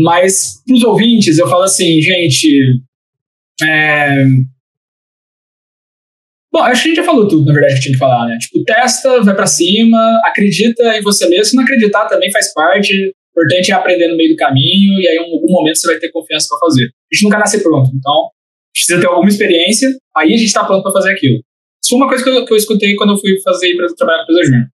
Mas, 0.03 0.61
para 0.65 0.75
os 0.75 0.83
ouvintes, 0.83 1.37
eu 1.37 1.47
falo 1.47 1.63
assim, 1.63 2.01
gente. 2.01 2.81
É... 3.63 4.23
Bom, 6.51 6.61
acho 6.63 6.83
que 6.83 6.87
a 6.87 6.91
gente 6.91 6.97
já 6.97 7.03
falou 7.03 7.27
tudo, 7.27 7.45
na 7.45 7.53
verdade, 7.53 7.75
que 7.75 7.81
tinha 7.81 7.93
que 7.93 7.99
falar, 7.99 8.27
né? 8.27 8.37
Tipo, 8.39 8.63
testa, 8.63 9.21
vai 9.21 9.35
para 9.35 9.45
cima, 9.45 10.21
acredita 10.23 10.97
em 10.97 11.01
você 11.01 11.27
mesmo. 11.27 11.45
Se 11.45 11.55
não 11.55 11.63
acreditar, 11.63 12.07
também 12.07 12.31
faz 12.31 12.53
parte 12.53 12.93
importante 13.37 13.71
é 13.71 13.73
aprender 13.75 14.07
no 14.07 14.17
meio 14.17 14.31
do 14.31 14.35
caminho 14.35 14.99
e 14.99 15.07
aí 15.07 15.15
em 15.15 15.19
algum 15.19 15.51
momento 15.51 15.77
você 15.77 15.87
vai 15.87 15.99
ter 15.99 16.09
confiança 16.09 16.47
para 16.49 16.67
fazer. 16.67 16.85
A 16.85 17.15
gente 17.15 17.23
nunca 17.23 17.37
nasce 17.37 17.61
pronto, 17.61 17.91
então 17.93 18.31
precisa 18.73 18.99
ter 18.99 19.07
alguma 19.07 19.29
experiência, 19.29 19.89
aí 20.15 20.33
a 20.33 20.37
gente 20.37 20.47
está 20.47 20.65
pronto 20.65 20.83
para 20.83 20.91
fazer 20.91 21.11
aquilo. 21.11 21.35
Isso 21.35 21.91
foi 21.91 21.97
uma 21.97 22.09
coisa 22.09 22.23
que 22.23 22.29
eu, 22.29 22.45
que 22.45 22.53
eu 22.53 22.57
escutei 22.57 22.95
quando 22.95 23.13
eu 23.13 23.17
fui 23.17 23.39
fazer 23.41 23.75
para 23.75 23.87
trabalhar 23.95 24.25
com 24.25 24.31
a 24.31 24.33
empresa 24.33 24.51
júnior. 24.51 24.67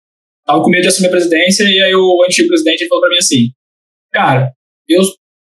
Tava 0.46 0.64
com 0.64 0.70
medo 0.70 0.82
de 0.82 0.88
assumir 0.88 1.08
a 1.08 1.12
presidência 1.12 1.64
e 1.64 1.82
aí 1.82 1.96
o 1.96 2.24
antigo 2.24 2.48
presidente 2.48 2.88
falou 2.88 3.02
para 3.02 3.10
mim 3.10 3.18
assim, 3.18 3.50
cara, 4.12 4.52
eu, 4.94 5.02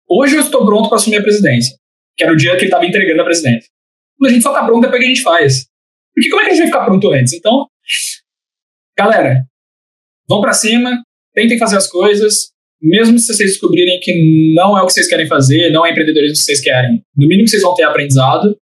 hoje 0.09 0.37
eu 0.37 0.41
estou 0.41 0.65
pronto 0.65 0.89
para 0.89 0.97
assumir 0.97 1.19
a 1.19 1.23
presidência, 1.23 1.77
que 2.17 2.25
era 2.25 2.33
o 2.33 2.37
dia 2.37 2.53
que 2.53 2.59
ele 2.59 2.67
estava 2.67 2.87
entregando 2.87 3.23
a 3.23 3.25
presidência. 3.25 3.69
Mas 4.19 4.31
a 4.31 4.35
gente 4.35 4.43
só 4.43 4.53
tá 4.53 4.65
pronto 4.65 4.83
depois 4.83 5.01
que 5.01 5.07
a 5.07 5.09
gente 5.09 5.23
faz. 5.23 5.67
Porque 6.15 6.31
como 6.31 6.43
é 6.43 6.45
que 6.45 6.51
a 6.51 6.55
gente 6.55 6.63
vai 6.63 6.73
ficar 6.73 6.85
pronto 6.87 7.11
antes? 7.13 7.33
Então, 7.35 7.67
galera, 8.97 9.45
vão 10.29 10.41
para 10.41 10.53
cima, 10.53 11.03
tentem 11.35 11.59
fazer 11.59 11.77
as 11.77 11.87
coisas, 11.87 12.51
mesmo 12.81 13.19
se 13.19 13.35
vocês 13.35 13.51
descobrirem 13.51 13.99
que 14.01 14.55
não 14.55 14.79
é 14.79 14.83
o 14.83 14.87
que 14.87 14.93
vocês 14.93 15.09
querem 15.09 15.27
fazer, 15.27 15.71
não 15.71 15.85
é 15.85 15.91
empreendedorismo 15.91 16.37
que 16.37 16.43
vocês 16.43 16.61
querem, 16.61 17.03
no 17.17 17.27
mínimo 17.27 17.49
vocês 17.49 17.63
vão 17.63 17.75
ter 17.75 17.85
aprendizado. 17.85 18.57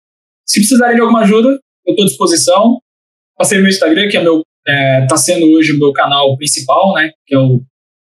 Se 0.47 0.61
precisarem 0.61 0.97
de 0.97 1.01
alguma 1.01 1.21
ajuda, 1.21 1.49
eu 1.87 1.93
estou 1.93 2.05
à 2.05 2.07
disposição. 2.07 2.79
Passei 3.37 3.59
no 3.59 3.65
meu 3.65 3.71
Instagram, 3.71 4.09
que 4.09 4.17
é 4.17 4.23
meu, 4.23 4.43
é, 4.67 5.07
tá 5.07 5.17
sendo 5.17 5.47
hoje 5.53 5.73
o 5.73 5.79
meu 5.79 5.93
canal 5.93 6.37
principal, 6.37 6.93
né? 6.95 7.11
Que 7.27 7.35
é 7.35 7.39
o 7.39 7.63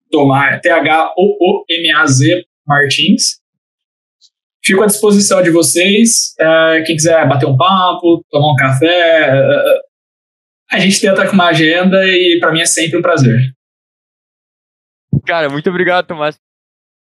Tomar, 0.09 0.61
T-H-O-O-M-A-Z 0.61 2.46
Martins. 2.67 3.39
Fico 4.63 4.83
à 4.83 4.85
disposição 4.85 5.41
de 5.41 5.49
vocês. 5.49 6.33
É, 6.39 6.83
quem 6.85 6.95
quiser 6.95 7.27
bater 7.27 7.45
um 7.45 7.55
papo, 7.55 8.23
tomar 8.29 8.51
um 8.51 8.55
café, 8.55 8.87
é, 8.87 9.29
é, 9.29 9.81
a 10.71 10.79
gente 10.79 10.99
tenta 10.99 11.25
com 11.25 11.33
uma 11.33 11.47
agenda 11.47 12.05
e 12.05 12.37
para 12.39 12.51
mim 12.51 12.59
é 12.59 12.65
sempre 12.65 12.97
um 12.97 13.01
prazer. 13.01 13.39
Cara, 15.25 15.49
muito 15.49 15.69
obrigado, 15.69 16.07
Tomás. 16.07 16.37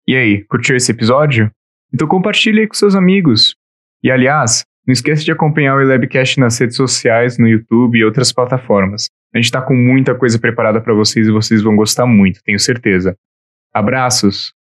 E 0.07 0.15
aí, 0.15 0.43
curtiu 0.45 0.75
esse 0.75 0.91
episódio? 0.91 1.51
Então 1.93 2.07
compartilhe 2.07 2.61
aí 2.61 2.67
com 2.67 2.73
seus 2.73 2.95
amigos. 2.95 3.55
E 4.03 4.11
aliás, 4.11 4.65
não 4.85 4.93
esqueça 4.93 5.23
de 5.23 5.31
acompanhar 5.31 5.75
o 5.75 5.81
Elabcast 5.81 6.39
nas 6.39 6.57
redes 6.57 6.77
sociais, 6.77 7.37
no 7.37 7.47
YouTube 7.47 7.97
e 7.97 8.05
outras 8.05 8.31
plataformas. 8.31 9.09
A 9.33 9.37
gente 9.37 9.45
está 9.45 9.61
com 9.61 9.75
muita 9.75 10.15
coisa 10.15 10.39
preparada 10.39 10.81
para 10.81 10.93
vocês 10.93 11.27
e 11.27 11.31
vocês 11.31 11.61
vão 11.61 11.75
gostar 11.75 12.05
muito, 12.05 12.41
tenho 12.43 12.59
certeza. 12.59 13.15
Abraços! 13.73 14.56